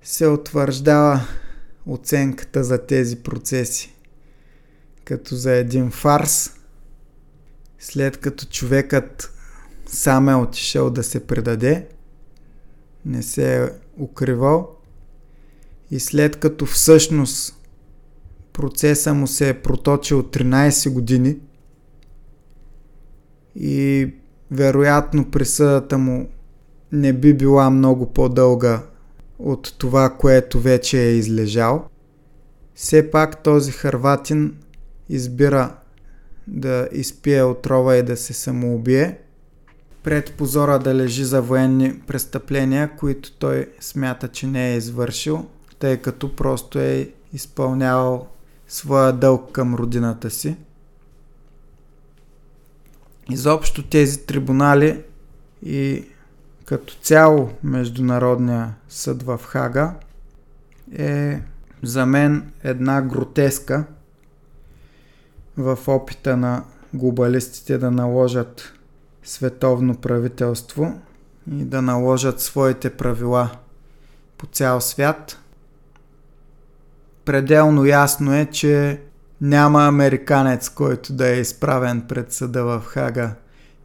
се 0.06 0.28
утвърждава 0.28 1.22
оценката 1.86 2.64
за 2.64 2.86
тези 2.86 3.16
процеси. 3.16 3.96
Като 5.04 5.36
за 5.36 5.52
един 5.52 5.92
фарс, 5.92 6.52
след 7.80 8.18
като 8.18 8.46
човекът 8.46 9.34
сам 9.88 10.30
е 10.30 10.36
отишъл 10.36 10.90
да 10.90 11.04
се 11.04 11.28
предаде, 11.28 11.88
не 13.06 13.24
се 13.24 13.64
е 13.64 13.70
укривал 14.00 14.76
и 15.92 16.00
след 16.00 16.36
като 16.36 16.66
всъщност 16.66 17.56
процеса 18.54 19.14
му 19.14 19.28
се 19.28 19.50
е 19.50 19.62
проточил 19.62 20.24
13 20.24 20.90
години 20.90 21.38
и 23.56 24.10
вероятно 24.52 25.32
присъдата 25.32 25.98
му 25.98 26.30
не 26.92 27.14
би 27.14 27.34
била 27.34 27.70
много 27.70 28.14
по-дълга 28.14 28.84
от 29.40 29.76
това, 29.78 30.10
което 30.10 30.60
вече 30.60 31.02
е 31.02 31.16
излежал. 31.16 31.88
Все 32.76 33.12
пак 33.12 33.44
този 33.44 33.72
харватин 33.72 34.58
избира 35.10 35.76
да 36.48 36.90
изпие 36.92 37.44
отрова 37.44 37.96
и 37.96 38.04
да 38.04 38.18
се 38.18 38.34
самоубие, 38.34 39.20
пред 40.04 40.34
позора 40.34 40.80
да 40.80 40.96
лежи 40.96 41.24
за 41.24 41.42
военни 41.42 42.00
престъпления, 42.08 42.96
които 42.98 43.32
той 43.32 43.70
смята, 43.80 44.28
че 44.28 44.48
не 44.48 44.74
е 44.74 44.78
извършил, 44.78 45.46
тъй 45.80 45.98
като 45.98 46.36
просто 46.36 46.80
е 46.80 47.10
изпълнявал 47.34 48.28
своя 48.68 49.14
дълг 49.14 49.52
към 49.52 49.76
родината 49.76 50.30
си. 50.30 50.56
Изобщо 53.30 53.84
тези 53.84 54.26
трибунали 54.26 55.04
и 55.64 56.06
като 56.66 56.96
цяло 57.02 57.50
Международния 57.64 58.76
съд 58.90 59.24
в 59.24 59.40
Хага 59.44 59.94
е 60.98 61.42
за 61.84 62.06
мен 62.06 62.52
една 62.64 63.02
гротеска 63.02 63.86
в 65.58 65.80
опита 65.88 66.38
на 66.38 66.64
глобалистите 66.94 67.78
да 67.78 67.92
наложат 67.92 68.74
световно 69.24 69.96
правителство 69.96 71.02
и 71.52 71.64
да 71.64 71.82
наложат 71.82 72.42
своите 72.42 72.90
правила 72.90 73.50
по 74.38 74.46
цял 74.46 74.82
свят– 74.82 75.40
пределно 77.26 77.86
ясно 77.86 78.36
е, 78.36 78.46
че 78.46 79.02
няма 79.42 79.88
американец, 79.88 80.70
който 80.70 81.14
да 81.14 81.28
е 81.28 81.40
изправен 81.40 82.02
пред 82.02 82.32
съда 82.32 82.64
в 82.64 82.84
Хага, 82.86 83.36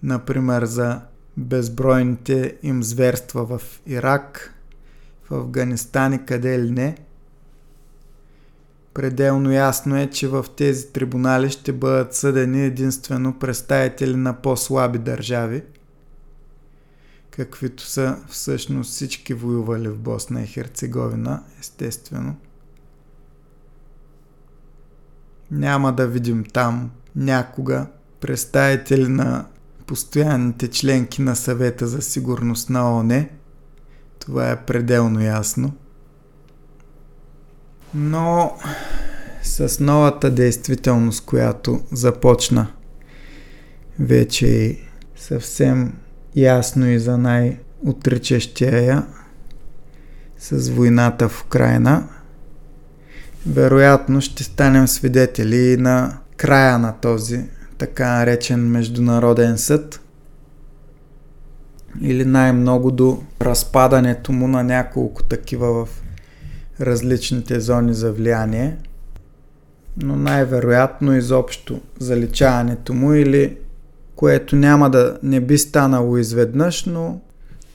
например 0.03 0.65
за 0.65 1.01
безбройните 1.41 2.57
им 2.63 2.83
зверства 2.83 3.45
в 3.45 3.81
Ирак, 3.87 4.55
в 5.25 5.35
Афганистан 5.35 6.13
и 6.13 6.27
къде 6.27 6.59
ли 6.59 6.71
не. 6.71 6.97
Пределно 8.95 9.53
ясно 9.53 9.97
е, 9.97 10.11
че 10.11 10.29
в 10.29 10.47
тези 10.57 10.93
трибунали 10.93 11.51
ще 11.51 11.73
бъдат 11.73 12.15
съдени 12.15 12.65
единствено 12.65 13.39
представители 13.39 14.17
на 14.17 14.43
по-слаби 14.43 14.99
държави, 14.99 15.63
каквито 17.31 17.83
са 17.83 18.17
всъщност 18.29 18.91
всички 18.91 19.35
воювали 19.35 19.89
в 19.89 19.99
Босна 19.99 20.43
и 20.43 20.47
Херцеговина, 20.47 21.43
естествено– 21.61 22.37
няма 25.51 25.93
да 25.93 26.07
видим 26.07 26.45
там 26.45 26.91
някога 27.17 27.87
представители 28.21 29.09
на 29.09 29.47
постоянните 29.91 30.69
членки 30.69 31.23
на 31.23 31.37
съвета 31.37 31.87
за 31.87 32.03
сигурност 32.03 32.71
на 32.71 32.99
ОНЕ. 32.99 33.31
Това 34.19 34.51
е 34.51 34.65
пределно 34.65 35.21
ясно. 35.21 35.73
Но 37.95 38.57
с 39.43 39.81
новата 39.81 40.31
действителност, 40.31 41.25
която 41.25 41.81
започна 41.93 42.67
вече 43.99 44.47
и 44.47 44.79
съвсем 45.17 45.93
ясно 46.37 46.87
и 46.87 46.99
за 46.99 47.19
най-отричащия 47.19 48.83
я 48.83 49.07
с 50.39 50.69
войната 50.69 51.29
в 51.29 51.45
Украина– 51.45 52.09
вероятно 53.47 54.21
ще 54.21 54.45
станем 54.45 54.89
свидетели 54.89 55.77
на 55.77 56.19
края 56.37 56.79
на 56.79 56.93
този 57.01 57.45
така 57.81 58.19
наречен 58.19 58.71
Международен 58.71 59.59
съд? 59.59 60.01
Или 62.01 62.25
най-много 62.25 62.91
до 62.91 63.23
разпадането 63.41 64.33
му 64.33 64.49
на 64.49 64.63
няколко 64.65 65.23
такива 65.23 65.85
в 65.85 66.03
различните 66.81 67.61
зони 67.61 67.95
за 67.95 68.13
влияние, 68.13 68.77
но 69.97 70.17
най-вероятно 70.17 71.17
изобщо 71.17 71.81
заличаването 71.99 72.95
му 72.95 73.15
или 73.15 73.57
което 74.17 74.57
няма 74.57 74.91
да 74.91 75.19
не 75.23 75.41
би 75.41 75.59
станало 75.59 76.19
изведнъж, 76.19 76.85
но 76.85 77.21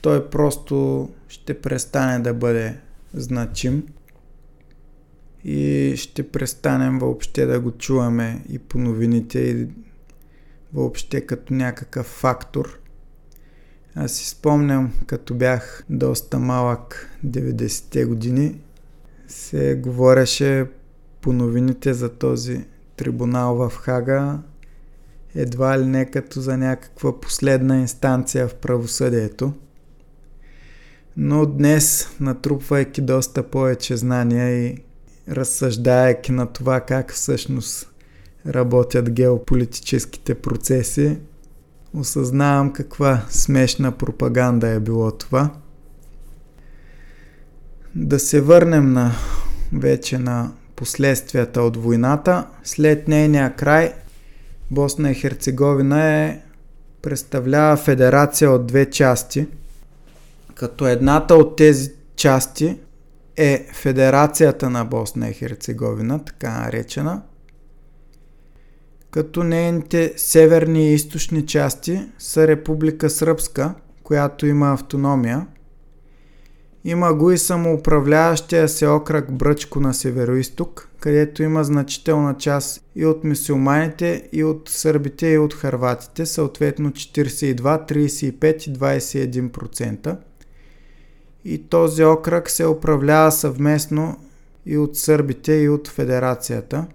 той 0.00 0.30
просто 0.30 1.08
ще 1.28 1.60
престане 1.60 2.18
да 2.18 2.34
бъде 2.34 2.76
значим. 3.14 3.82
И 5.44 5.92
ще 5.96 6.28
престанем 6.28 6.98
въобще 6.98 7.46
да 7.46 7.60
го 7.60 7.70
чуваме 7.70 8.44
и 8.48 8.58
по 8.58 8.78
новините 8.78 9.38
и 9.38 9.66
въобще 10.76 11.20
като 11.20 11.54
някакъв 11.54 12.06
фактор. 12.06 12.78
Аз 13.94 14.12
си 14.12 14.28
спомням, 14.28 14.92
като 15.06 15.34
бях 15.34 15.84
доста 15.90 16.38
малък 16.38 17.10
90-те 17.26 18.04
години, 18.04 18.60
се 19.28 19.74
говореше 19.74 20.66
по 21.20 21.32
новините 21.32 21.94
за 21.94 22.08
този 22.08 22.64
трибунал 22.96 23.54
в 23.54 23.72
Хага, 23.76 24.38
едва 25.34 25.78
ли 25.78 25.86
не 25.86 26.10
като 26.10 26.40
за 26.40 26.56
някаква 26.56 27.20
последна 27.20 27.80
инстанция 27.80 28.48
в 28.48 28.54
правосъдието. 28.54 29.52
Но 31.16 31.46
днес, 31.46 32.08
натрупвайки 32.20 33.00
доста 33.00 33.42
повече 33.42 33.96
знания 33.96 34.66
и 34.66 34.78
разсъждайки 35.28 36.32
на 36.32 36.46
това 36.46 36.80
как 36.80 37.12
всъщност 37.12 37.95
работят 38.48 39.10
геополитическите 39.10 40.34
процеси, 40.34 41.18
осъзнавам 41.94 42.72
каква 42.72 43.22
смешна 43.28 43.92
пропаганда 43.92 44.68
е 44.68 44.80
било 44.80 45.10
това. 45.10 45.50
Да 47.94 48.18
се 48.18 48.40
върнем 48.40 48.92
на 48.92 49.12
вече 49.72 50.18
на 50.18 50.52
последствията 50.76 51.62
от 51.62 51.76
войната. 51.76 52.46
След 52.64 53.08
нейния 53.08 53.56
край 53.56 53.94
Босна 54.70 55.10
и 55.10 55.14
Херцеговина 55.14 56.04
е 56.04 56.40
представлява 57.02 57.76
федерация 57.76 58.50
от 58.50 58.66
две 58.66 58.90
части, 58.90 59.46
като 60.54 60.86
едната 60.86 61.34
от 61.34 61.56
тези 61.56 61.90
части 62.16 62.78
е 63.36 63.66
Федерацията 63.72 64.70
на 64.70 64.84
Босна 64.84 65.28
и 65.28 65.32
Херцеговина, 65.32 66.24
така 66.24 66.60
наречена, 66.60 67.22
като 69.16 69.42
нейните 69.42 70.12
северни 70.16 70.90
и 70.90 70.94
източни 70.94 71.46
части 71.46 72.00
са 72.18 72.48
Република 72.48 73.10
Сръбска, 73.10 73.74
която 74.02 74.46
има 74.46 74.72
автономия. 74.72 75.46
Има 76.84 77.14
го 77.14 77.30
и 77.30 77.38
самоуправляващия 77.38 78.68
се 78.68 78.86
окръг 78.86 79.32
Бръчко 79.32 79.80
на 79.80 79.94
североисток, 79.94 80.88
където 81.00 81.42
има 81.42 81.64
значителна 81.64 82.36
част 82.36 82.84
и 82.96 83.06
от 83.06 83.24
мусулманите, 83.24 84.28
и 84.32 84.44
от 84.44 84.68
сърбите, 84.68 85.26
и 85.26 85.38
от 85.38 85.54
харватите, 85.54 86.26
съответно 86.26 86.90
42, 86.90 87.92
35 87.92 88.68
и 88.68 88.74
21%. 88.74 90.16
И 91.44 91.68
този 91.68 92.04
окръг 92.04 92.50
се 92.50 92.66
управлява 92.66 93.32
съвместно 93.32 94.16
и 94.66 94.78
от 94.78 94.96
сърбите, 94.96 95.52
и 95.52 95.68
от 95.68 95.88
федерацията. 95.88 96.86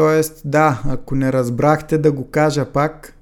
Тоест, 0.00 0.42
да, 0.44 0.82
ако 0.86 1.14
не 1.14 1.32
разбрахте 1.32 1.98
да 1.98 2.12
го 2.12 2.30
кажа 2.30 2.72
пак, 2.72 3.14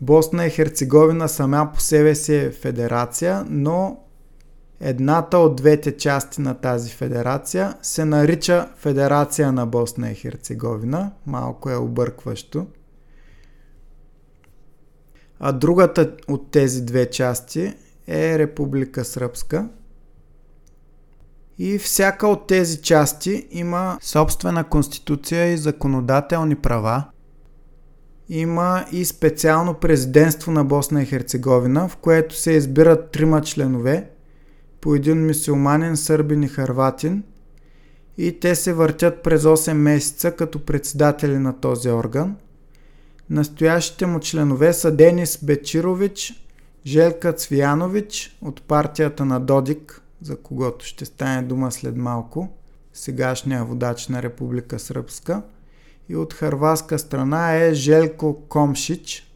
Босна 0.00 0.46
и 0.46 0.50
Херцеговина 0.50 1.28
сама 1.28 1.70
по 1.74 1.80
себе 1.80 2.14
си 2.14 2.34
е 2.34 2.50
федерация, 2.50 3.44
но 3.48 4.00
Едната 4.80 5.38
от 5.38 5.56
двете 5.56 5.96
части 5.96 6.40
на 6.40 6.54
тази 6.54 6.92
федерация 6.92 7.74
се 7.82 8.04
нарича 8.04 8.68
Федерация 8.76 9.52
на 9.52 9.66
Босна 9.66 10.10
и 10.10 10.14
Херцеговина. 10.14 11.12
Малко 11.26 11.70
е 11.70 11.76
объркващо. 11.76 12.66
А 15.40 15.52
другата 15.52 16.16
от 16.28 16.50
тези 16.50 16.84
две 16.84 17.10
части 17.10 17.74
е 18.08 18.38
Република 18.38 19.04
Сръбска. 19.04 19.68
И 21.58 21.78
всяка 21.78 22.28
от 22.28 22.46
тези 22.46 22.82
части 22.82 23.46
има 23.50 23.98
собствена 24.02 24.64
конституция 24.64 25.52
и 25.52 25.56
законодателни 25.56 26.54
права. 26.54 27.04
Има 28.28 28.84
и 28.92 29.04
специално 29.04 29.74
президентство 29.74 30.52
на 30.52 30.64
Босна 30.64 31.02
и 31.02 31.06
Херцеговина, 31.06 31.88
в 31.88 31.96
което 31.96 32.36
се 32.36 32.52
избират 32.52 33.10
трима 33.10 33.42
членове– 33.42 34.10
по 34.84 34.94
един 34.94 35.26
мисиоманен 35.26 35.96
сърбин 35.96 36.42
и 36.42 36.48
харватин 36.48 37.22
и 38.18 38.40
те 38.40 38.54
се 38.54 38.72
въртят 38.72 39.22
през 39.22 39.42
8 39.42 39.72
месеца 39.72 40.30
като 40.32 40.64
председатели 40.64 41.38
на 41.38 41.60
този 41.60 41.90
орган. 41.90 42.36
Настоящите 43.30 44.06
му 44.06 44.20
членове 44.20 44.72
са 44.72 44.96
Денис 44.96 45.38
Бечирович, 45.42 46.46
Желка 46.86 47.32
Цвиянович 47.32 48.38
от 48.40 48.62
партията 48.62 49.24
на 49.24 49.40
Додик, 49.40 50.02
за 50.24 50.36
когото 50.36 50.84
ще 50.84 51.04
стане 51.04 51.42
дума 51.42 51.72
след 51.72 51.96
малко, 51.96 52.48
сегашния 52.92 53.64
водач 53.64 54.08
на 54.08 54.22
Република 54.22 54.78
Сръбска, 54.78 55.42
и 56.08 56.16
от 56.16 56.32
харватска 56.34 56.98
страна 56.98 57.54
е 57.54 57.74
Желко 57.74 58.42
Комшич, 58.48 59.34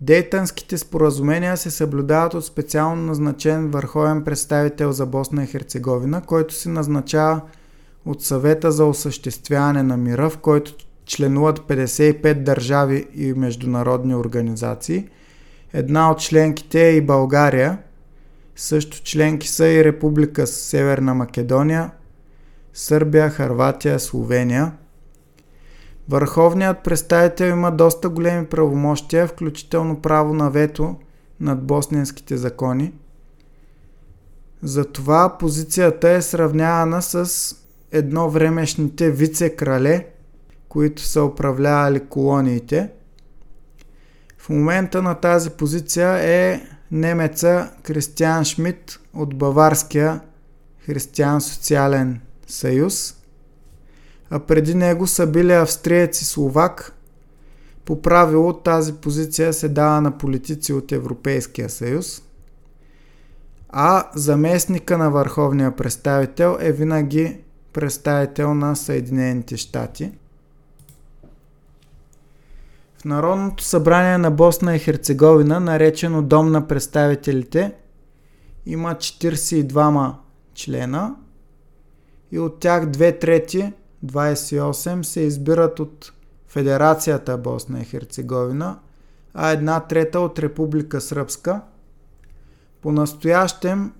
Дейтанските 0.00 0.78
споразумения 0.78 1.56
се 1.56 1.70
съблюдават 1.70 2.34
от 2.34 2.44
специално 2.44 3.02
назначен 3.02 3.70
върховен 3.70 4.24
представител 4.24 4.92
за 4.92 5.06
Босна 5.06 5.44
и 5.44 5.46
Херцеговина, 5.46 6.22
който 6.22 6.54
се 6.54 6.68
назначава 6.68 7.40
от 8.06 8.22
съвета 8.22 8.72
за 8.72 8.84
осъществяване 8.84 9.82
на 9.82 9.96
мира, 9.96 10.30
в 10.30 10.38
който 10.38 10.74
членуват 11.06 11.60
55 11.60 12.34
държави 12.34 13.06
и 13.14 13.32
международни 13.32 14.14
организации. 14.14 15.08
Една 15.72 16.10
от 16.10 16.18
членките 16.18 16.88
е 16.88 16.96
и 16.96 17.00
България. 17.00 17.78
Също 18.56 19.02
членки 19.02 19.48
са 19.48 19.68
и 19.68 19.84
Република 19.84 20.46
Северна 20.46 21.14
Македония, 21.14 21.90
Сърбия, 22.72 23.30
Харватия, 23.30 24.00
Словения– 24.00 24.72
Върховният 26.08 26.82
представител 26.84 27.44
има 27.44 27.72
доста 27.72 28.08
големи 28.08 28.46
правомощия, 28.46 29.26
включително 29.26 30.00
право 30.00 30.34
на 30.34 30.50
вето 30.50 30.96
над 31.40 31.66
босненските 31.66 32.36
закони. 32.36 32.92
Затова 34.62 35.38
позицията 35.38 36.10
е 36.10 36.22
сравнявана 36.22 37.02
с 37.02 37.56
едно 37.92 38.30
времешните 38.30 39.12
вице-крале, 39.12 40.06
които 40.68 41.02
са 41.02 41.24
управлявали 41.24 42.00
колониите. 42.00 42.90
В 44.38 44.48
момента 44.48 45.02
на 45.02 45.14
тази 45.14 45.50
позиция 45.50 46.10
е 46.14 46.60
немеца 46.94 47.70
Кристиан 47.82 48.44
Шмидт 48.44 49.00
от 49.14 49.34
Баварския 49.34 50.20
християн-социален 50.86 52.20
съюз– 52.46 53.14
а 54.30 54.38
преди 54.38 54.74
него 54.74 55.06
са 55.06 55.26
били 55.26 55.52
австриец 55.52 56.20
и 56.20 56.24
словак. 56.24 56.92
По 57.84 58.02
правило 58.02 58.52
тази 58.52 58.92
позиция 58.92 59.52
се 59.52 59.68
дава 59.68 60.00
на 60.00 60.18
политици 60.18 60.72
от 60.72 60.92
Европейския 60.92 61.70
съюз, 61.70 62.22
а 63.68 64.10
заместника 64.14 64.98
на 64.98 65.10
върховния 65.10 65.76
представител 65.76 66.56
е 66.60 66.72
винаги 66.72 67.36
представител 67.72 68.54
на 68.54 68.76
Съединените 68.76 69.56
щати. 69.56 70.12
Народното 73.04 73.64
събрание 73.64 74.18
на 74.18 74.30
Босна 74.30 74.76
и 74.76 74.78
Херцеговина, 74.78 75.60
наречено 75.60 76.22
Дом 76.22 76.52
на 76.52 76.68
представителите, 76.68 77.72
има 78.66 78.94
42 78.94 80.14
члена 80.54 81.14
и 82.30 82.38
от 82.38 82.60
тях 82.60 82.86
две 82.86 83.18
трети 83.18 83.72
28 84.06 85.02
се 85.02 85.20
избират 85.20 85.80
от 85.80 86.12
Федерацията 86.48 87.38
Босна 87.38 87.80
и 87.80 87.84
Херцеговина, 87.84 88.78
а 89.34 89.50
една 89.50 89.80
трета 89.80 90.20
от 90.20 90.38
Република 90.38 91.00
Сръбска. 91.00 91.60
По-настоящем 92.82 93.92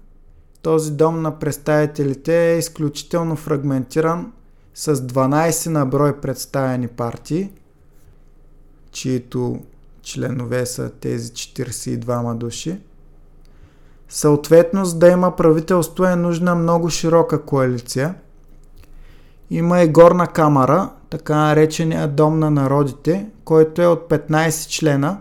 този 0.62 0.92
дом 0.92 1.22
на 1.22 1.38
представителите 1.38 2.52
е 2.52 2.58
изключително 2.58 3.36
фрагментиран 3.36 4.32
с 4.74 4.96
12 4.96 5.68
на 5.68 5.86
брой 5.86 6.20
представени 6.20 6.88
партии, 6.88 7.50
чието 8.94 9.58
членове 10.02 10.66
са 10.66 10.90
тези 10.90 11.32
42 11.32 12.34
души. 12.34 12.80
Съответно, 14.08 14.84
за 14.84 14.98
да 14.98 15.08
има 15.08 15.36
правителство 15.36 16.04
е 16.04 16.16
нужна 16.16 16.54
много 16.54 16.90
широка 16.90 17.42
коалиция– 17.42 18.14
има 19.50 19.82
и 19.82 19.88
горна 19.88 20.26
камера, 20.26 20.90
така 21.10 21.36
наречения 21.36 22.08
Дом 22.08 22.38
на 22.38 22.50
народите, 22.50 23.26
който 23.44 23.82
е 23.82 23.86
от 23.86 24.08
15 24.10 24.68
члена, 24.68 25.20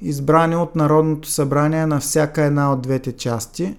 избрани 0.00 0.56
от 0.56 0.76
Народното 0.76 1.28
събрание 1.28 1.86
на 1.86 2.00
всяка 2.00 2.42
една 2.42 2.72
от 2.72 2.82
двете 2.82 3.12
части, 3.12 3.76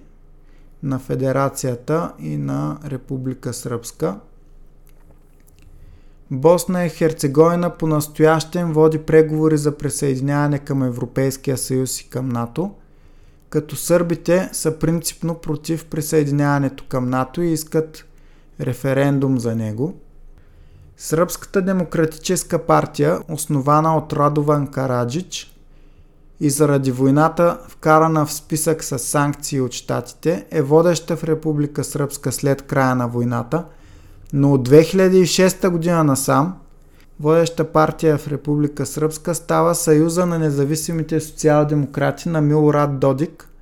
на 0.82 0.98
Федерацията 0.98 2.12
и 2.18 2.36
на 2.36 2.78
Република 2.84 3.52
Сръбска. 3.52 4.16
Босна 6.34 6.84
и 6.84 6.88
Херцеговина 6.88 7.70
по 7.70 7.86
настоящен 7.86 8.72
води 8.72 8.98
преговори 8.98 9.56
за 9.56 9.78
присъединяване 9.78 10.58
към 10.58 10.82
Европейския 10.82 11.58
съюз 11.58 12.00
и 12.00 12.10
към 12.10 12.28
НАТО, 12.28 12.70
като 13.50 13.76
сърбите 13.76 14.48
са 14.52 14.78
принципно 14.78 15.34
против 15.34 15.84
присъединяването 15.84 16.84
към 16.88 17.10
НАТО 17.10 17.42
и 17.42 17.52
искат 17.52 18.04
референдум 18.60 19.38
за 19.38 19.56
него. 19.56 19.94
Сръбската 20.96 21.62
демократическа 21.62 22.58
партия, 22.58 23.18
основана 23.28 23.96
от 23.96 24.12
Радован 24.12 24.66
Караджич 24.66 25.56
и 26.40 26.50
заради 26.50 26.92
войната 26.92 27.58
вкарана 27.68 28.26
в 28.26 28.32
списък 28.32 28.84
с 28.84 28.98
санкции 28.98 29.60
от 29.60 29.72
щатите, 29.72 30.46
е 30.50 30.62
водеща 30.62 31.16
в 31.16 31.24
Република 31.24 31.84
Сръбска 31.84 32.32
след 32.32 32.62
края 32.62 32.94
на 32.94 33.08
войната, 33.08 33.64
но 34.32 34.52
от 34.52 34.68
2006 34.68 35.68
година 35.68 36.04
насам 36.04 36.56
водеща 37.20 37.64
партия 37.64 38.18
в 38.18 38.28
Република 38.28 38.86
Сръбска 38.86 39.34
става 39.34 39.74
Съюза 39.74 40.26
на 40.26 40.38
независимите 40.38 41.20
социал-демократи 41.20 42.28
на 42.28 42.40
Милорад 42.40 42.98
Додик– 42.98 43.48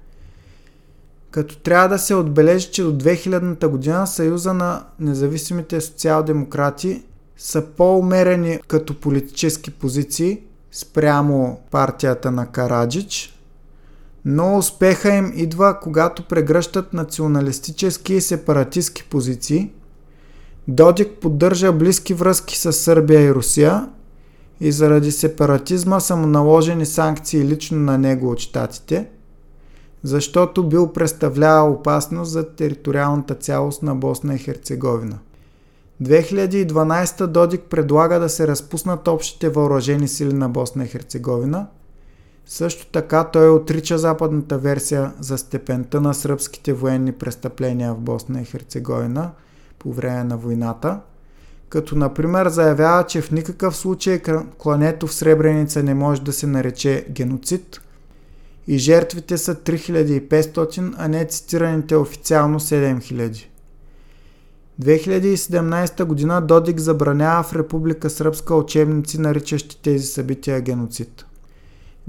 като 1.31 1.59
трябва 1.59 1.89
да 1.89 1.99
се 1.99 2.15
отбележи, 2.15 2.71
че 2.71 2.83
до 2.83 2.93
2000-та 2.93 3.69
година 3.69 4.07
Съюза 4.07 4.55
на 4.55 4.85
независимите 5.01 5.81
социал-демократи 5.81 7.03
са 7.37 7.67
по-умерени 7.67 8.61
като 8.69 9.01
политически 9.01 9.71
позиции 9.71 10.41
спрямо 10.73 11.61
партията 11.71 12.31
на 12.31 12.47
Караджич, 12.47 13.37
Но 14.25 14.59
успеха 14.59 15.15
им 15.15 15.33
идва, 15.35 15.81
когато 15.81 16.23
прегръщат 16.23 16.93
националистически 16.93 18.15
и 18.15 18.21
сепаратистски 18.21 19.05
позиции. 19.05 19.71
Додик 20.71 21.13
поддържа 21.21 21.73
близки 21.73 22.15
връзки 22.15 22.59
с 22.59 22.73
Сърбия 22.73 23.21
и 23.21 23.35
Русия 23.35 23.89
и 24.61 24.73
заради 24.73 25.13
сепаратизма 25.13 26.01
са 26.01 26.17
му 26.17 26.27
наложени 26.27 26.87
санкции 26.87 27.45
лично 27.45 27.79
на 27.79 27.99
него 27.99 28.31
от 28.31 28.39
щатите, 28.39 29.09
защото 30.03 30.69
бил 30.69 30.93
представлява 30.93 31.71
опасност 31.71 32.31
за 32.31 32.49
териториалната 32.49 33.35
цялост 33.35 33.83
на 33.83 33.95
Босна 33.95 34.35
и 34.35 34.39
Херцеговина. 34.39 35.19
2012 36.03 37.27
Додик 37.27 37.63
предлага 37.63 38.19
да 38.19 38.29
се 38.29 38.47
разпуснат 38.47 39.09
общите 39.09 39.49
въоръжени 39.49 40.09
сили 40.09 40.33
на 40.33 40.49
Босна 40.49 40.85
и 40.85 40.89
Херцеговина. 40.89 41.67
Също 42.47 42.87
така 42.87 43.25
той 43.25 43.51
отрича 43.51 43.99
западната 43.99 44.59
версия 44.59 45.13
за 45.21 45.39
степента 45.39 46.01
на 46.01 46.15
сръбските 46.15 46.73
военни 46.73 47.13
престъпления 47.13 47.95
в 47.95 47.99
Босна 47.99 48.41
и 48.41 48.45
Херцеговина 48.45 49.31
по 49.81 49.93
време 49.93 50.25
на 50.25 50.37
войната, 50.37 51.01
като 51.69 51.97
например 51.97 52.49
заявява, 52.49 53.07
че 53.07 53.21
в 53.21 53.31
никакъв 53.31 53.77
случай 53.77 54.21
клането 54.59 55.07
в 55.07 55.15
Сребреница 55.15 55.83
не 55.83 55.95
може 55.95 56.23
да 56.23 56.33
се 56.33 56.47
нарече 56.47 57.07
геноцид 57.11 57.81
и 58.67 58.79
жертвите 58.79 59.39
са 59.39 59.55
3500, 59.55 60.95
а 60.99 61.09
не 61.09 61.25
цитираните 61.25 61.97
официално 61.97 62.61
7000. 62.61 63.47
2017 64.83 66.05
година 66.05 66.41
Додик 66.41 66.79
забранява 66.79 67.43
в 67.43 67.53
Република 67.53 68.11
Сръбска 68.11 68.55
учебници, 68.55 69.21
наричащи 69.21 69.83
тези 69.83 70.07
събития 70.07 70.61
геноцид. 70.61 71.27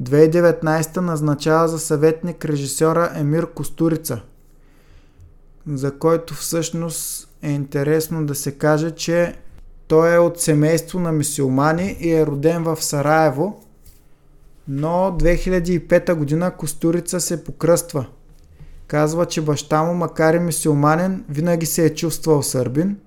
2019 0.01 0.97
назначава 0.97 1.67
за 1.67 1.79
съветник 1.79 2.45
режисьора 2.45 3.11
Емир 3.15 3.45
Костурица, 3.45 4.21
за 5.67 5.97
който 5.97 6.33
всъщност 6.33 7.30
е 7.41 7.51
интересно 7.51 8.25
да 8.25 8.35
се 8.35 8.51
каже, 8.51 8.91
че 8.91 9.35
той 9.87 10.15
е 10.15 10.19
от 10.19 10.39
семейство 10.39 10.99
на 10.99 11.11
мисиомани 11.11 11.97
и 11.99 12.11
е 12.13 12.25
роден 12.25 12.63
в 12.63 12.83
Сараево, 12.83 13.61
но 14.67 14.87
2005 15.19 16.13
година 16.13 16.51
Костурица 16.51 17.19
се 17.19 17.43
покръства– 17.43 18.05
Казва, 18.91 19.25
че 19.25 19.41
баща 19.41 19.83
му, 19.83 19.93
макар 19.93 20.33
и 20.33 20.39
мисиоманен, 20.39 21.23
винаги 21.29 21.65
се 21.65 21.85
е 21.85 21.95
чувствал 21.95 22.43
сърбин 22.43 22.97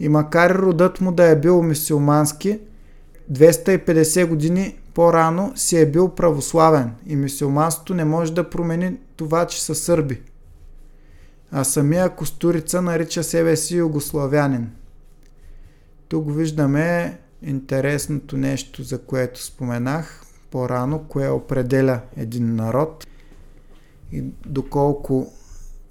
и 0.00 0.08
макар 0.08 0.50
и 0.50 0.54
родът 0.54 1.00
му 1.00 1.12
да 1.12 1.24
е 1.24 1.36
бил 1.36 1.62
мисиомански, 1.62 2.58
250 3.32 4.26
години 4.26 4.78
по-рано 4.94 5.52
си 5.54 5.78
е 5.78 5.90
бил 5.90 6.08
православен 6.08 6.90
и 7.06 7.16
мисиоманството 7.16 7.94
не 7.94 8.04
може 8.04 8.34
да 8.34 8.50
промени 8.50 8.96
това, 9.16 9.46
че 9.46 9.64
са 9.64 9.74
сърби. 9.74 10.20
А 11.58 11.64
самия 11.64 12.16
Костурица 12.16 12.82
нарича 12.82 13.24
себе 13.24 13.56
си 13.56 13.76
югославянин. 13.76 14.70
Тук 16.08 16.36
виждаме 16.36 17.18
интересното 17.42 18.36
нещо, 18.36 18.82
за 18.82 18.98
което 18.98 19.44
споменах 19.44 20.22
по-рано, 20.50 21.04
кое 21.08 21.28
определя 21.28 22.00
един 22.16 22.54
народ– 22.54 23.06
и 24.12 24.24
доколко 24.46 25.32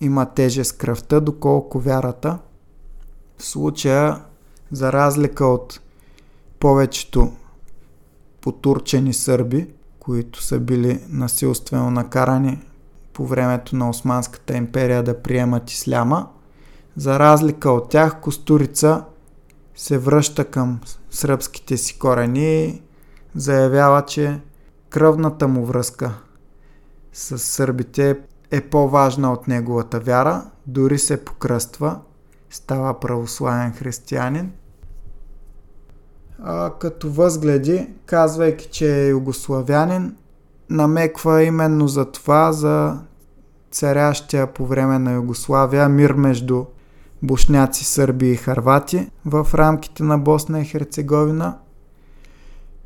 има 0.02 0.34
тежест 0.34 0.78
кръвта, 0.78 1.20
доколко 1.20 1.80
вярата. 1.80 2.40
В 3.38 3.46
случая, 3.46 4.22
за 4.72 4.94
разлика 4.94 5.46
от 5.46 5.80
повечето 6.60 7.34
потурчени 8.42 9.14
сърби, 9.14 9.68
които 10.00 10.44
са 10.44 10.60
били 10.60 11.04
насилствено 11.10 11.92
накарани 11.92 12.62
по 13.16 13.26
времето 13.26 13.76
на 13.76 13.90
Османската 13.90 14.58
империя 14.58 15.04
да 15.04 15.22
приемат 15.22 15.72
исляма, 15.72 16.28
за 16.96 17.20
разлика 17.20 17.72
от 17.72 17.90
тях 17.90 18.20
Костурица 18.22 19.04
се 19.76 19.98
връща 19.98 20.46
към 20.46 20.80
сръбските 21.10 21.78
си 21.78 22.00
корени 22.00 22.66
и 22.66 22.82
заявява, 23.36 24.06
че 24.06 24.42
кръвната 24.90 25.48
му 25.48 25.66
връзка 25.66 26.14
с 27.14 27.40
сърбите 27.40 28.20
е 28.52 28.62
по-важна 28.62 29.34
от 29.34 29.48
неговата 29.48 30.00
вяра, 30.00 30.46
дори 30.68 31.00
се 31.00 31.26
покръства, 31.26 32.00
става 32.50 33.00
православен 33.00 33.74
християнин. 33.74 34.52
А, 36.44 36.74
като 36.80 37.10
възгледи, 37.10 37.90
казвайки, 38.06 38.68
че 38.72 39.04
е 39.04 39.08
югославянин, 39.08 40.16
намеква 40.70 41.44
именно 41.44 41.88
за 41.88 42.12
това, 42.12 42.52
за 42.52 43.00
царящия 43.72 44.54
по 44.54 44.66
време 44.66 45.00
на 45.00 45.14
Югославия 45.14 45.90
мир 45.90 46.12
между 46.12 46.66
бушняци, 47.24 47.86
сърби 47.86 48.32
и 48.32 48.36
харвати 48.36 49.10
в 49.26 49.48
рамките 49.54 50.04
на 50.04 50.18
Босна 50.18 50.62
и 50.62 50.66
Херцеговина. 50.66 51.58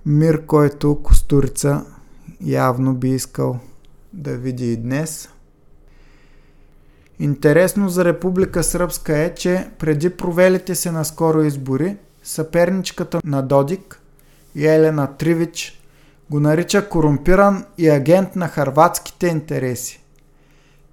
Мир, 0.05 0.45
който 0.45 1.03
Костурица 1.03 1.85
явно 2.41 2.93
би 2.93 3.09
искал 3.09 3.59
да 4.13 4.31
види 4.37 4.73
и 4.73 4.77
днес. 4.77 5.29
Интересно 7.19 7.89
за 7.89 8.05
Република 8.05 8.63
Сръбска 8.63 9.17
е, 9.17 9.35
че 9.35 9.69
преди 9.79 10.09
провелите 10.09 10.75
се 10.75 10.91
наскоро 10.91 11.41
избори, 11.41 11.97
съперничката 12.23 13.19
на 13.23 13.41
Додик, 13.41 14.01
Елена 14.55 15.07
Тривич, 15.17 15.78
го 16.29 16.39
нарича 16.39 16.89
корумпиран 16.89 17.65
и 17.77 17.89
агент 17.89 18.35
на 18.35 18.47
харватските 18.47 19.27
интереси. 19.27 20.03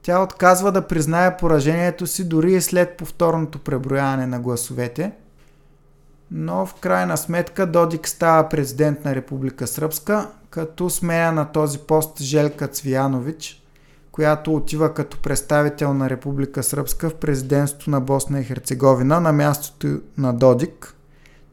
Тя 0.02 0.22
отказва 0.22 0.72
да 0.72 0.86
признае 0.86 1.36
поражението 1.36 2.06
си 2.06 2.28
дори 2.28 2.52
и 2.52 2.60
след 2.60 2.96
повторното 2.96 3.58
преброяване 3.58 4.26
на 4.26 4.40
гласовете, 4.40 5.12
но 6.30 6.66
в 6.66 6.74
крайна 6.74 7.16
сметка 7.16 7.66
Додик 7.66 8.08
става 8.08 8.48
президент 8.48 9.04
на 9.04 9.14
Република 9.14 9.66
Сръбска, 9.66 10.30
като 10.50 10.90
сменя 10.90 11.32
на 11.32 11.52
този 11.52 11.78
пост 11.78 12.22
Желка 12.22 12.68
Цвиянович, 12.68 13.62
която 14.12 14.54
отива 14.54 14.94
като 14.94 15.18
представител 15.22 15.94
на 15.94 16.10
Република 16.10 16.62
Сръбска 16.62 17.10
в 17.10 17.14
президентството 17.14 17.90
на 17.90 18.00
Босна 18.00 18.40
и 18.40 18.44
Херцеговина 18.44 19.20
на 19.20 19.32
мястото 19.32 20.00
на 20.18 20.32
Додик. 20.32 20.94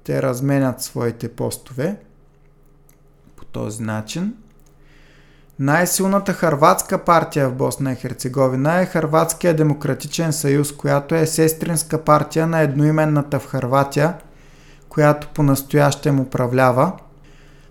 Те 0.04 0.22
разменят 0.22 0.82
своите 0.82 1.30
постове 1.30 1.96
по 1.96 2.13
този 3.54 3.84
начин. 3.84 4.34
Най-силната 5.60 6.34
харватска 6.34 6.98
партия 6.98 7.50
в 7.50 7.54
Босна 7.54 7.92
и 7.92 7.96
Херцеговина 7.96 8.82
е 8.82 8.86
Харватския 8.86 9.56
демократичен 9.56 10.34
съюз, 10.34 10.72
която 10.72 11.16
е 11.16 11.26
сестринска 11.26 12.04
партия 12.04 12.48
на 12.48 12.60
едноименната 12.60 13.40
в 13.40 13.48
Харватия, 13.48 14.14
която 14.90 15.28
по-настоящем 15.34 16.20
управлява– 16.20 16.92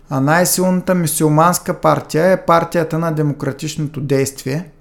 а 0.09 0.19
най-силната 0.19 0.95
мисиоманска 0.95 1.73
партия 1.73 2.31
е 2.31 2.45
партията 2.45 2.99
на 2.99 3.11
демократичното 3.11 4.01
действие. 4.01 4.71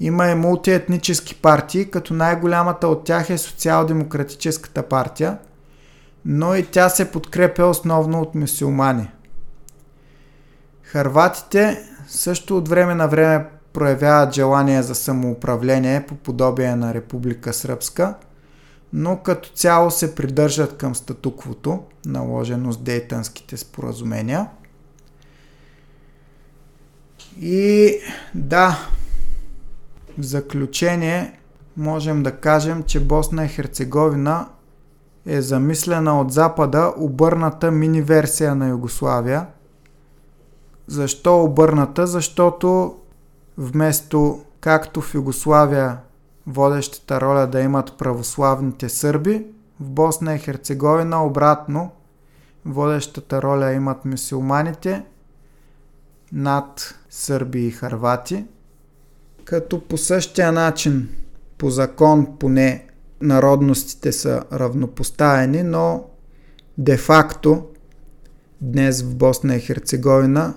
Има 0.00 0.26
и 0.26 0.34
мултиетнически 0.34 1.34
партии, 1.34 1.90
като 1.90 2.14
най-голямата 2.14 2.88
от 2.88 3.04
тях 3.04 3.30
е 3.30 3.38
социал-демократическата 3.38 4.82
партия, 4.82 5.38
но 6.24 6.54
и 6.54 6.66
тя 6.66 6.88
се 6.88 7.10
подкрепя 7.10 7.64
основно 7.64 8.20
от 8.20 8.34
мисиомани. 8.34 9.08
Харватите 10.92 11.78
също 12.08 12.56
от 12.56 12.68
време 12.68 12.94
на 12.94 13.06
време 13.06 13.46
проявяват 13.72 14.34
желание 14.34 14.82
за 14.82 14.94
самоуправление 14.94 16.06
по 16.06 16.14
подобие 16.14 16.76
на 16.76 16.94
Република 16.94 17.52
Сръбска– 17.52 18.14
но 18.92 19.16
като 19.16 19.50
цяло 19.54 19.90
се 19.90 20.14
придържат 20.14 20.76
към 20.76 20.94
статуквото, 20.94 21.82
наложено 22.06 22.72
с 22.72 22.78
дейтанските 22.78 23.56
споразумения. 23.56 24.48
И 27.40 27.96
да, 28.34 28.78
в 30.18 30.22
заключение 30.22 31.38
можем 31.76 32.22
да 32.22 32.32
кажем, 32.36 32.82
че 32.82 33.04
Босна 33.04 33.44
и 33.44 33.48
Херцеговина 33.48 34.48
е 35.26 35.42
замислена 35.42 36.20
от 36.20 36.32
Запада 36.32 36.92
обърната 36.96 37.70
мини 37.70 38.02
версия 38.02 38.54
на 38.54 38.68
Югославия. 38.68 39.46
Защо 40.90 41.42
обърната? 41.42 42.06
Защото 42.06 42.96
вместо 43.58 44.44
както 44.60 45.00
в 45.00 45.14
Югославия 45.14 45.98
водещата 46.46 47.20
роля 47.20 47.46
да 47.46 47.60
имат 47.60 47.98
православните 47.98 48.88
сърби. 48.88 49.46
В 49.80 49.90
Босна 49.90 50.34
и 50.34 50.38
Херцеговина 50.38 51.24
обратно 51.24 51.90
водещата 52.64 53.42
роля 53.42 53.72
имат 53.72 54.04
мусулманите 54.04 55.04
над 56.32 56.94
сърби 57.10 57.66
и 57.66 57.70
харвати. 57.70 58.44
Като 59.44 59.88
по 59.88 59.98
същия 59.98 60.52
начин, 60.52 61.08
по 61.58 61.70
закон 61.70 62.36
поне, 62.38 62.86
народностите 63.20 64.12
са 64.12 64.44
равнопоставени, 64.52 65.62
но 65.62 66.04
де-факто 66.78 67.66
днес 68.60 69.02
в 69.02 69.16
Босна 69.16 69.56
и 69.56 69.60
Херцеговина 69.60 70.54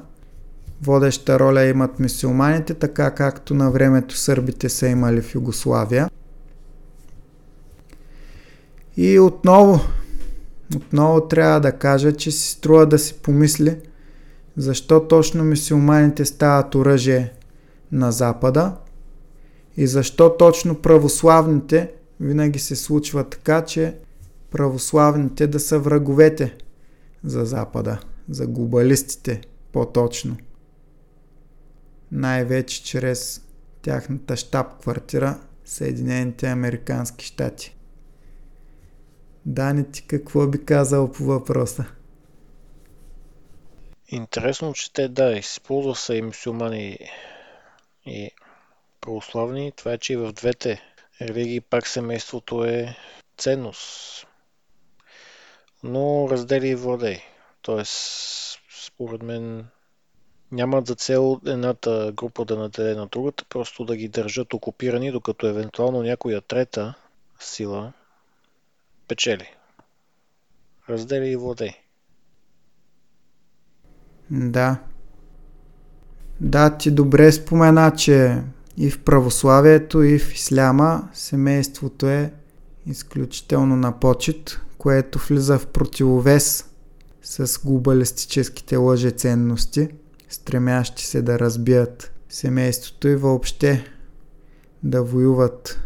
водеща 0.85 1.39
роля 1.39 1.65
имат 1.65 1.99
мисиоманите, 1.99 2.73
така 2.73 3.11
както 3.11 3.53
на 3.53 3.71
времето 3.71 4.17
сърбите 4.17 4.69
са 4.69 4.87
имали 4.87 5.21
в 5.21 5.35
Югославия. 5.35 6.09
И 8.97 9.19
отново, 9.19 9.79
отново 10.75 11.27
трябва 11.27 11.59
да 11.59 11.71
кажа, 11.71 12.13
че 12.13 12.31
си 12.31 12.51
струва 12.51 12.85
да 12.85 12.99
си 12.99 13.13
помисли 13.13 13.77
защо 14.57 15.07
точно 15.07 15.43
мисиоманите 15.43 16.25
стават 16.25 16.75
оръжие 16.75 17.33
на 17.91 18.11
Запада 18.11 18.75
и 19.77 19.87
защо 19.87 20.37
точно 20.37 20.75
православните 20.75 21.91
винаги 22.19 22.59
се 22.59 22.75
случва 22.75 23.23
така, 23.23 23.65
че 23.65 23.95
православните 24.51 25.47
да 25.47 25.59
са 25.59 25.79
враговете 25.79 26.55
за 27.23 27.45
Запада, 27.45 27.99
за 28.29 28.47
глобалистите 28.47 29.41
по-точно. 29.71 30.37
Най-вече 32.13 32.83
чрез 32.83 33.41
тяхната 33.81 34.37
штаб-квартира 34.37 35.39
Съединените 35.65 36.47
Американски 36.47 37.25
щати. 37.25 37.75
Дани, 39.45 39.91
ти 39.91 40.07
какво 40.07 40.47
би 40.47 40.65
казал 40.65 41.11
по 41.11 41.23
въпроса? 41.23 41.85
Интересно, 44.07 44.73
че 44.73 44.93
те, 44.93 45.07
да, 45.07 45.31
използва 45.31 45.95
са 45.95 46.15
и 46.15 46.21
мусулмани 46.21 46.97
и 48.05 48.31
православни. 49.01 49.71
Това 49.71 49.93
е, 49.93 49.97
че 49.97 50.13
и 50.13 50.17
в 50.17 50.33
двете 50.33 50.81
религии 51.21 51.61
пак 51.61 51.87
семейството 51.87 52.65
е 52.65 52.95
ценност. 53.37 54.27
Но 55.83 56.27
раздели 56.31 56.67
и 56.67 56.75
владей. 56.75 57.21
Тоест, 57.61 57.93
според 58.85 59.23
мен, 59.23 59.67
нямат 60.53 60.87
за 60.87 60.95
цел 60.95 61.41
едната 61.45 62.11
група 62.15 62.45
да 62.45 62.57
наделе 62.57 62.95
на 62.95 63.07
другата, 63.07 63.45
просто 63.49 63.85
да 63.85 63.95
ги 63.95 64.07
държат 64.07 64.53
окупирани, 64.53 65.11
докато 65.11 65.47
евентуално 65.47 66.03
някоя 66.03 66.41
трета 66.41 66.93
сила 67.39 67.93
печели. 69.07 69.47
Раздели 70.89 71.27
и 71.27 71.35
владей. 71.35 71.71
Да. 74.31 74.77
Да, 76.41 76.77
ти 76.77 76.91
добре 76.91 77.31
спомена, 77.31 77.93
че 77.97 78.41
и 78.77 78.89
в 78.89 79.03
православието, 79.03 80.03
и 80.03 80.19
в 80.19 80.33
исляма 80.33 81.09
семейството 81.13 82.07
е 82.07 82.33
изключително 82.85 83.75
на 83.75 83.99
почет, 83.99 84.61
което 84.77 85.19
влиза 85.19 85.59
в 85.59 85.67
противовес 85.67 86.69
с 87.21 87.59
глобалистическите 87.65 88.75
лъжеценности, 88.75 89.89
стремящи 90.33 91.05
се 91.05 91.21
да 91.21 91.39
разбият 91.39 92.11
семейството 92.29 93.07
и 93.07 93.15
въобще 93.15 93.85
да 94.83 95.03
воюват 95.03 95.79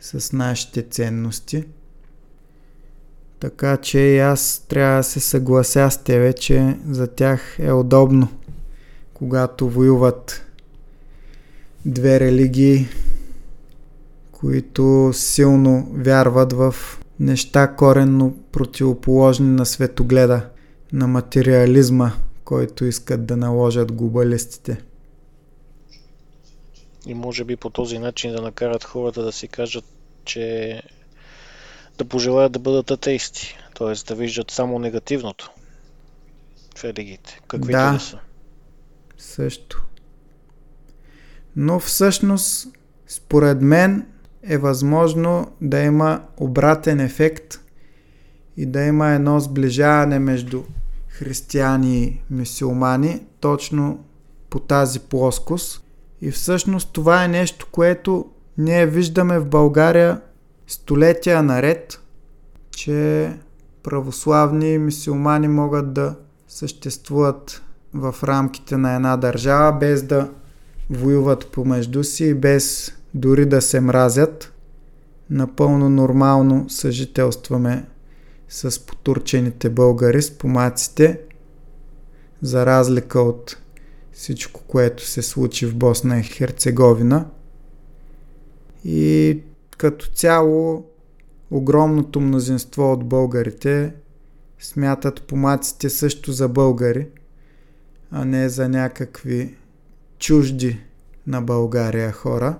с 0.00 0.32
нашите 0.32 0.82
ценности. 0.82 1.64
Така 3.40 3.76
че 3.76 3.98
и 3.98 4.18
аз 4.18 4.64
трябва 4.68 4.96
да 4.96 5.02
се 5.02 5.20
съглася 5.20 5.90
с 5.90 6.04
тебе, 6.04 6.32
че 6.32 6.78
за 6.90 7.06
тях 7.06 7.58
е 7.58 7.72
удобно, 7.72 8.28
когато 9.14 9.68
воюват 9.68 10.46
две 11.84 12.20
религии, 12.20 12.88
които 14.32 15.10
силно 15.14 15.88
вярват 15.92 16.52
в 16.52 16.74
неща 17.20 17.66
коренно 17.66 18.36
противоположни 18.52 19.48
на 19.48 19.66
светогледа, 19.66 20.46
на 20.92 21.06
материализма, 21.06 22.12
който 22.44 22.84
искат 22.84 23.26
да 23.26 23.36
наложат 23.36 23.92
глобалистите. 23.92 24.82
И 27.06 27.14
може 27.14 27.44
би 27.44 27.56
по 27.56 27.70
този 27.70 27.98
начин 27.98 28.32
да 28.32 28.42
накарат 28.42 28.84
хората 28.84 29.22
да 29.22 29.32
си 29.32 29.48
кажат, 29.48 29.84
че 30.24 30.82
да 31.98 32.04
пожелаят 32.04 32.52
да 32.52 32.58
бъдат 32.58 32.90
атеисти, 32.90 33.56
т.е. 33.78 33.94
да 34.08 34.14
виждат 34.14 34.50
само 34.50 34.78
негативното 34.78 35.50
в 36.76 36.84
религиите, 36.84 37.40
каквито 37.48 37.78
да, 37.78 37.92
да 37.92 38.00
са. 38.00 38.18
Също. 39.18 39.84
Но 41.56 41.80
всъщност, 41.80 42.68
според 43.06 43.62
мен, 43.62 44.06
е 44.42 44.58
възможно 44.58 45.52
да 45.60 45.80
има 45.80 46.22
обратен 46.36 47.00
ефект 47.00 47.60
и 48.56 48.66
да 48.66 48.82
има 48.82 49.10
едно 49.10 49.40
сближаване 49.40 50.18
между 50.18 50.62
християни 51.12 52.02
и 52.04 52.20
мусулмани 52.30 53.26
точно 53.40 54.04
по 54.50 54.60
тази 54.60 55.00
плоскост. 55.00 55.84
И 56.20 56.30
всъщност 56.30 56.92
това 56.92 57.24
е 57.24 57.28
нещо, 57.28 57.66
което 57.72 58.26
ние 58.58 58.86
виждаме 58.86 59.38
в 59.38 59.46
България 59.46 60.20
столетия 60.66 61.42
наред, 61.42 62.00
че 62.70 63.32
православни 63.82 64.72
и 64.72 64.78
мусулмани 64.78 65.48
могат 65.48 65.92
да 65.92 66.14
съществуват 66.48 67.62
в 67.94 68.14
рамките 68.24 68.76
на 68.76 68.94
една 68.94 69.16
държава 69.16 69.72
без 69.72 70.02
да 70.02 70.30
воюват 70.90 71.46
помежду 71.46 72.04
си 72.04 72.24
и 72.24 72.34
без 72.34 72.92
дори 73.14 73.46
да 73.46 73.62
се 73.62 73.80
мразят. 73.80 74.52
Напълно 75.30 75.88
нормално 75.88 76.70
съжителстваме 76.70 77.86
с 78.52 78.86
потурчените 78.86 79.70
българи, 79.70 80.22
с 80.22 80.38
помаците, 80.38 81.20
за 82.42 82.66
разлика 82.66 83.20
от 83.20 83.56
всичко, 84.12 84.60
което 84.66 85.06
се 85.06 85.22
случи 85.22 85.66
в 85.66 85.76
Босна 85.76 86.18
и 86.18 86.22
Херцеговина. 86.22 87.26
И 88.84 89.40
като 89.78 90.06
цяло 90.06 90.86
огромното 91.50 92.20
мнозинство 92.20 92.92
от 92.92 93.04
българите 93.04 93.94
смятат 94.58 95.22
помаците 95.22 95.90
също 95.90 96.32
за 96.32 96.48
българи, 96.48 97.08
а 98.10 98.24
не 98.24 98.48
за 98.48 98.68
някакви 98.68 99.56
чужди 100.18 100.80
на 101.26 101.42
България 101.42 102.12
хора, 102.12 102.58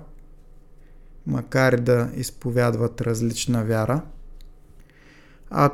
макар 1.26 1.76
да 1.76 2.10
изповядват 2.16 3.00
различна 3.00 3.64
вяра. 3.64 4.02
А 5.50 5.70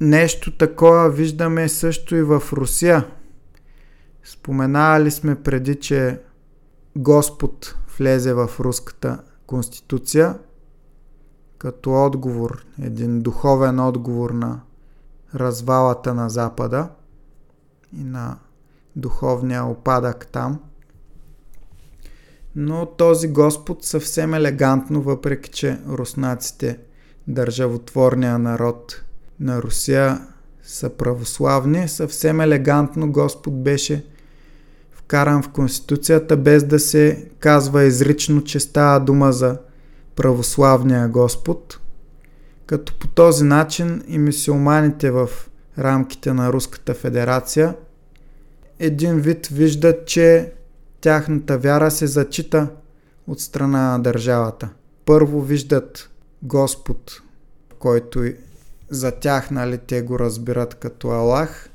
нещо 0.00 0.56
такова 0.56 1.10
виждаме 1.10 1.68
също 1.68 2.16
и 2.16 2.22
в 2.22 2.42
Русия. 2.52 3.06
Споменали 4.24 5.10
сме 5.10 5.42
преди, 5.42 5.74
че 5.74 6.20
Господ 6.96 7.76
влезе 7.98 8.34
в 8.34 8.50
руската 8.60 9.22
конституция 9.46 10.38
като 11.58 12.04
отговор, 12.04 12.64
един 12.82 13.22
духовен 13.22 13.80
отговор 13.80 14.30
на 14.30 14.60
развалата 15.34 16.14
на 16.14 16.30
Запада 16.30 16.88
и 17.92 18.04
на 18.04 18.38
духовния 18.96 19.64
опадък 19.64 20.26
там. 20.26 20.60
Но 22.56 22.86
този 22.86 23.28
Господ 23.28 23.84
съвсем 23.84 24.34
елегантно, 24.34 25.02
въпреки 25.02 25.50
че 25.50 25.80
руснаците, 25.88 26.78
държавотворния 27.28 28.38
народ 28.38 29.02
на 29.40 29.62
Русия, 29.62 30.20
са 30.62 30.90
православни, 30.90 31.88
съвсем 31.88 32.40
елегантно 32.40 33.12
Господ 33.12 33.62
беше 33.62 34.04
вкаран 34.92 35.42
в 35.42 35.48
Конституцията, 35.48 36.36
без 36.36 36.64
да 36.64 36.78
се 36.78 37.28
казва 37.38 37.84
изрично, 37.84 38.44
че 38.44 38.60
става 38.60 39.00
дума 39.00 39.32
за 39.32 39.58
православния 40.16 41.08
Господ, 41.08 41.80
като 42.66 42.94
по 42.98 43.08
този 43.08 43.44
начин 43.44 44.02
и 44.08 44.18
мисиоманите 44.18 45.10
в 45.10 45.30
рамките 45.78 46.32
на 46.32 46.52
Руската 46.52 46.94
федерация 46.94 47.74
един 48.78 49.20
вид 49.20 49.46
виждат, 49.46 50.06
че 50.06 50.52
тяхната 51.00 51.58
вяра 51.58 51.90
се 51.90 52.06
зачита 52.06 52.68
от 53.26 53.40
страна 53.40 53.90
на 53.90 53.98
държавата. 53.98 54.68
Първо 55.04 55.40
виждат 55.40 56.10
Господ, 56.42 57.20
който 57.78 58.24
за 58.90 59.12
тях, 59.12 59.50
нали, 59.50 59.78
те 59.78 60.02
го 60.02 60.18
разбират 60.18 60.74
като 60.74 61.10
Аллах, 61.10 61.70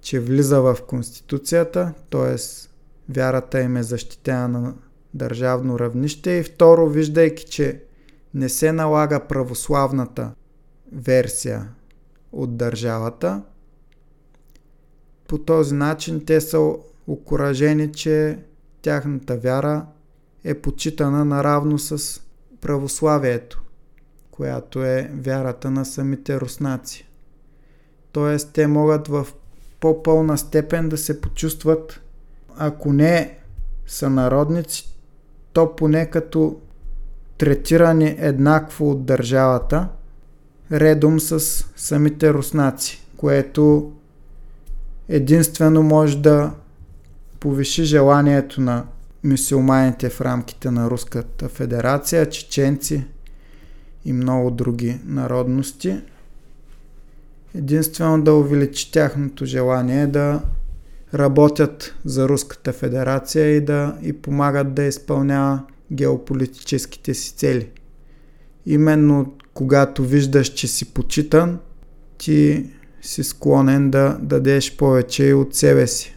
че 0.00 0.20
влиза 0.20 0.60
в 0.60 0.78
Конституцията, 0.86 1.92
т.е. 2.10 2.36
вярата 3.12 3.60
им 3.60 3.76
е 3.76 3.82
защитена 3.82 4.48
на 4.48 4.74
държавно 5.14 5.78
равнище 5.78 6.30
и 6.30 6.42
второ, 6.42 6.88
виждайки, 6.88 7.44
че 7.44 7.82
не 8.34 8.48
се 8.48 8.72
налага 8.72 9.26
православната 9.28 10.32
версия 10.92 11.68
от 12.32 12.56
държавата, 12.56 13.42
по 15.28 15.38
този 15.38 15.74
начин 15.74 16.24
те 16.24 16.40
са 16.40 16.72
окоръжени, 17.06 17.92
че 17.92 18.38
тяхната 18.82 19.36
вяра 19.36 19.86
е 20.44 20.54
почитана 20.54 21.24
наравно 21.24 21.78
с 21.78 22.20
православието, 22.60 23.62
която 24.38 24.84
е 24.84 25.10
вярата 25.14 25.70
на 25.70 25.84
самите 25.84 26.40
руснаци. 26.40 27.06
Тоест 28.12 28.50
те 28.52 28.66
могат 28.66 29.08
в 29.08 29.26
по-пълна 29.80 30.38
степен 30.38 30.88
да 30.88 30.98
се 30.98 31.20
почувстват 31.20 32.00
ако 32.58 32.92
не 32.92 33.38
са 33.86 34.10
народници, 34.10 34.96
то 35.52 35.76
поне 35.76 36.06
като 36.06 36.56
третирани 37.38 38.16
еднакво 38.18 38.90
от 38.90 39.04
държавата, 39.04 39.88
редом 40.72 41.20
с 41.20 41.40
самите 41.76 42.34
руснаци, 42.34 43.02
което 43.16 43.92
единствено 45.08 45.82
може 45.82 46.18
да 46.18 46.52
повиши 47.40 47.84
желанието 47.84 48.60
на 48.60 48.86
мисиоманите 49.24 50.10
в 50.10 50.20
рамките 50.20 50.70
на 50.70 50.90
Руската 50.90 51.48
федерация, 51.48 52.30
чеченци 52.30 53.04
и 54.08 54.12
много 54.12 54.50
други 54.50 55.00
народности. 55.04 56.00
Единствено 57.54 58.22
да 58.22 58.34
увеличи 58.34 58.92
тяхното 58.92 59.44
желание 59.44 60.06
да 60.06 60.42
работят 61.14 61.94
за 62.04 62.28
Руската 62.28 62.72
федерация 62.72 63.56
и 63.56 63.60
да 63.60 63.98
и 64.02 64.12
помагат 64.12 64.74
да 64.74 64.82
изпълнява 64.82 65.62
геополитическите 65.92 67.14
си 67.14 67.36
цели. 67.36 67.70
Именно 68.66 69.34
когато 69.54 70.04
виждаш, 70.04 70.48
че 70.48 70.68
си 70.68 70.94
почитан, 70.94 71.58
ти 72.18 72.66
си 73.02 73.24
склонен 73.24 73.90
да 73.90 74.18
дадеш 74.22 74.76
повече 74.76 75.34
от 75.34 75.54
себе 75.54 75.86
си. 75.86 76.16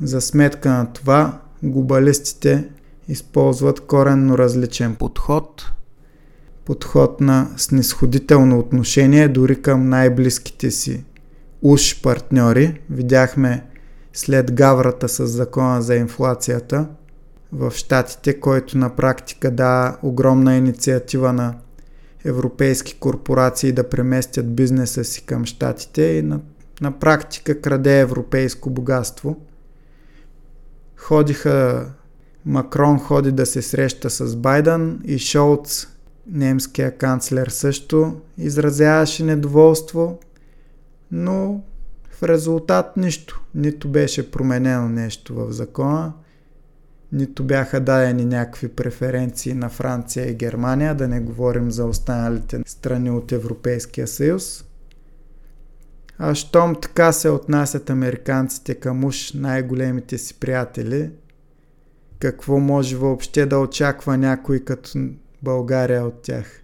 За 0.00 0.20
сметка 0.20 0.70
на 0.70 0.92
това, 0.92 1.40
глобалистите 1.62 2.68
използват 3.12 3.80
коренно 3.80 4.38
различен 4.38 4.94
подход. 4.94 5.72
Подход 6.64 7.20
на 7.20 7.50
снисходително 7.56 8.58
отношение 8.58 9.28
дори 9.28 9.62
към 9.62 9.88
най-близките 9.88 10.70
си 10.70 11.04
уж 11.62 12.02
партньори. 12.02 12.80
Видяхме 12.90 13.64
след 14.12 14.54
гаврата 14.54 15.08
с 15.08 15.26
закона 15.26 15.82
за 15.82 15.94
инфлацията 15.94 16.86
в 17.52 17.72
Штатите, 17.74 18.40
който 18.40 18.78
на 18.78 18.96
практика 18.96 19.50
да 19.50 19.96
огромна 20.02 20.56
инициатива 20.56 21.32
на 21.32 21.54
европейски 22.24 22.98
корпорации 22.98 23.72
да 23.72 23.88
преместят 23.88 24.54
бизнеса 24.54 25.04
си 25.04 25.26
към 25.26 25.44
Штатите 25.44 26.02
и 26.02 26.22
на, 26.22 26.40
на 26.80 26.98
практика 26.98 27.60
краде 27.60 28.00
европейско 28.00 28.70
богатство. 28.70 29.36
Ходиха 30.96 31.86
Макрон 32.46 32.98
ходи 32.98 33.32
да 33.32 33.46
се 33.46 33.62
среща 33.62 34.10
с 34.10 34.36
Байден 34.36 35.00
и 35.04 35.18
Шолц, 35.18 35.86
немския 36.26 36.98
канцлер 36.98 37.46
също, 37.46 38.20
изразяваше 38.38 39.24
недоволство, 39.24 40.18
но 41.10 41.62
в 42.10 42.22
резултат 42.22 42.96
нищо. 42.96 43.42
Нито 43.54 43.88
беше 43.88 44.30
променено 44.30 44.88
нещо 44.88 45.34
в 45.34 45.52
закона, 45.52 46.12
нито 47.12 47.44
бяха 47.44 47.80
дадени 47.80 48.24
някакви 48.24 48.68
преференции 48.68 49.54
на 49.54 49.68
Франция 49.68 50.30
и 50.30 50.34
Германия, 50.34 50.94
да 50.94 51.08
не 51.08 51.20
говорим 51.20 51.70
за 51.70 51.84
останалите 51.84 52.62
страни 52.66 53.10
от 53.10 53.32
Европейския 53.32 54.06
съюз. 54.06 54.64
А 56.18 56.34
щом 56.34 56.74
така 56.80 57.12
се 57.12 57.28
отнасят 57.28 57.90
американците 57.90 58.74
към 58.74 59.04
уж 59.04 59.32
най-големите 59.32 60.18
си 60.18 60.34
приятели, 60.34 61.10
какво 62.22 62.58
може 62.58 62.96
въобще 62.96 63.46
да 63.46 63.58
очаква 63.58 64.18
някой 64.18 64.60
като 64.60 64.90
България 65.42 66.04
от 66.04 66.22
тях? 66.22 66.62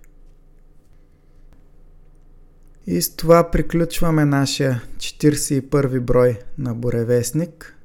И 2.87 3.03
с 3.03 3.17
това 3.17 3.51
приключваме 3.51 4.25
нашия 4.25 4.83
41 4.97 6.01
брой 6.01 6.39
на 6.59 6.75
Боревестник. 6.75 7.77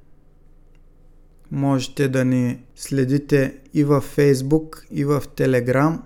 Можете 1.52 2.08
да 2.08 2.26
ни 2.26 2.66
следите 2.76 3.58
и 3.74 3.84
в 3.84 4.04
Facebook, 4.18 4.86
и 4.92 5.06
в 5.06 5.22
Telegram. 5.22 6.00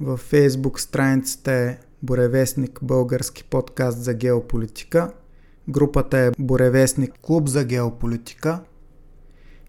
В 0.00 0.20
Facebook 0.32 0.78
страницата 0.78 1.52
е 1.52 1.78
Боревестник 2.02 2.78
Български 2.82 3.44
подкаст 3.44 3.98
за 3.98 4.14
геополитика. 4.14 5.12
Групата 5.68 6.18
е 6.18 6.30
Боревестник 6.38 7.12
Клуб 7.22 7.48
за 7.48 7.64
геополитика. 7.64 8.60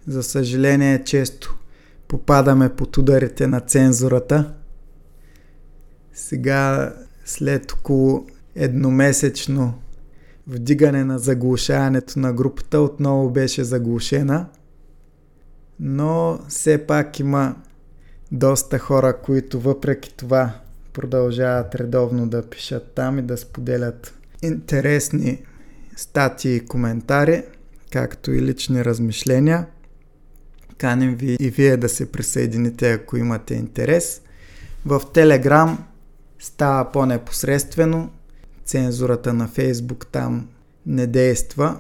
За 0.08 0.24
съжаление, 0.24 1.04
често 1.04 1.58
попадаме 2.08 2.70
под 2.70 2.98
ударите 2.98 3.48
на 3.48 3.60
цензурата. 3.60 4.54
Сега 6.14 6.94
след 7.26 7.72
около 7.72 8.28
едномесечно 8.56 9.74
вдигане 10.48 11.04
на 11.04 11.20
заглушаването 11.20 12.20
на 12.20 12.34
групата 12.34 12.80
отново 12.80 13.30
беше 13.30 13.64
заглушена. 13.64 14.46
Но 15.80 16.40
все 16.48 16.78
пак 16.78 17.20
има 17.20 17.56
доста 18.32 18.80
хора, 18.80 19.18
които 19.22 19.60
въпреки 19.60 20.14
това 20.18 20.54
продължават 20.94 21.76
редовно 21.76 22.28
да 22.28 22.50
пишат 22.50 22.92
там 22.96 23.20
и 23.20 23.22
да 23.22 23.38
споделят 23.38 24.14
интересни 24.42 25.46
статии 25.96 26.56
и 26.56 26.66
коментари, 26.66 27.44
както 27.92 28.32
и 28.32 28.42
лични 28.42 28.86
размишления. 28.86 29.66
Каним 30.78 31.16
ви 31.16 31.38
и 31.40 31.50
вие 31.50 31.78
да 31.78 31.90
се 31.90 32.12
присъедините, 32.12 32.92
ако 32.94 33.18
имате 33.18 33.54
интерес. 33.54 34.22
В 34.86 35.02
Телеграм 35.14 35.86
става 36.40 36.92
по-непосредствено. 36.92 38.10
Цензурата 38.66 39.34
на 39.34 39.48
Фейсбук 39.48 40.08
там 40.12 40.48
не 40.86 41.08
действа. 41.08 41.80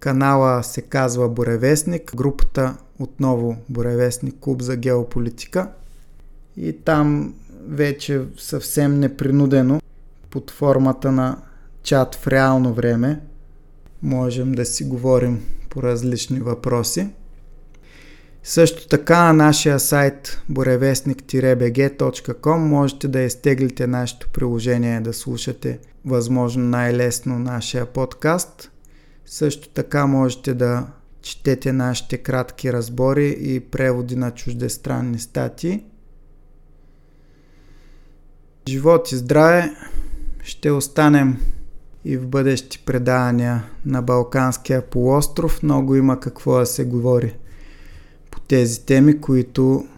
Канала 0.00 0.62
се 0.62 0.82
казва 0.82 1.28
Боревестник, 1.28 2.16
групата 2.16 2.76
отново 2.98 3.56
Боревестник 3.68 4.34
клуб 4.40 4.62
за 4.62 4.76
геополитика. 4.76 5.70
И 6.56 6.72
там 6.72 7.34
вече 7.66 8.22
съвсем 8.38 9.00
непринудено 9.00 9.80
под 10.30 10.50
формата 10.50 11.12
на 11.12 11.42
чат 11.82 12.14
в 12.14 12.26
реално 12.26 12.74
време 12.74 13.20
можем 14.02 14.52
да 14.52 14.66
си 14.66 14.84
говорим 14.84 15.44
по 15.70 15.82
различни 15.82 16.40
въпроси. 16.40 17.08
Също 18.42 18.88
така 18.88 19.24
на 19.24 19.32
нашия 19.32 19.80
сайт 19.80 20.42
borevestnik-bg.com 20.52 22.56
можете 22.56 23.08
да 23.08 23.20
изтеглите 23.20 23.86
нашето 23.86 24.28
приложение 24.28 25.00
да 25.00 25.12
слушате 25.12 25.78
възможно 26.04 26.64
най-лесно 26.64 27.38
нашия 27.38 27.86
подкаст. 27.86 28.70
Също 29.26 29.68
така 29.68 30.06
можете 30.06 30.54
да 30.54 30.86
четете 31.22 31.72
нашите 31.72 32.18
кратки 32.18 32.72
разбори 32.72 33.36
и 33.40 33.60
преводи 33.60 34.16
на 34.16 34.30
чуждестранни 34.30 35.18
статии. 35.18 35.84
Живот 38.68 39.12
и 39.12 39.16
здраве! 39.16 39.70
Ще 40.42 40.70
останем 40.70 41.36
и 42.04 42.16
в 42.16 42.26
бъдещи 42.26 42.84
предавания 42.84 43.64
на 43.86 44.02
Балканския 44.02 44.82
полуостров. 44.82 45.62
Много 45.62 45.96
има 45.96 46.20
какво 46.20 46.58
да 46.58 46.66
се 46.66 46.84
говори 46.84 47.36
тези 48.50 48.86
теми, 48.86 49.20
които 49.20 49.88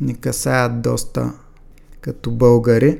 ни 0.00 0.20
касаят 0.20 0.82
доста 0.82 1.32
като 2.00 2.30
българи. 2.30 2.98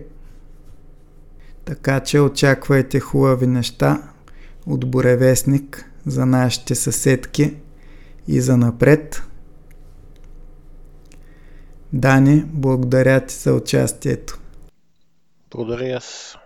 Така 1.64 2.00
че 2.00 2.20
очаквайте 2.20 3.00
хубави 3.00 3.46
неща 3.46 4.12
от 4.66 4.90
Боревестник 4.90 5.90
за 6.06 6.26
нашите 6.26 6.74
съседки 6.74 7.56
и 8.28 8.40
за 8.40 8.56
напред. 8.56 9.22
Дани, 11.92 12.44
благодаря 12.46 13.26
ти 13.26 13.34
за 13.34 13.54
участието. 13.54 14.38
Благодаря 15.50 15.96
аз. 15.96 16.36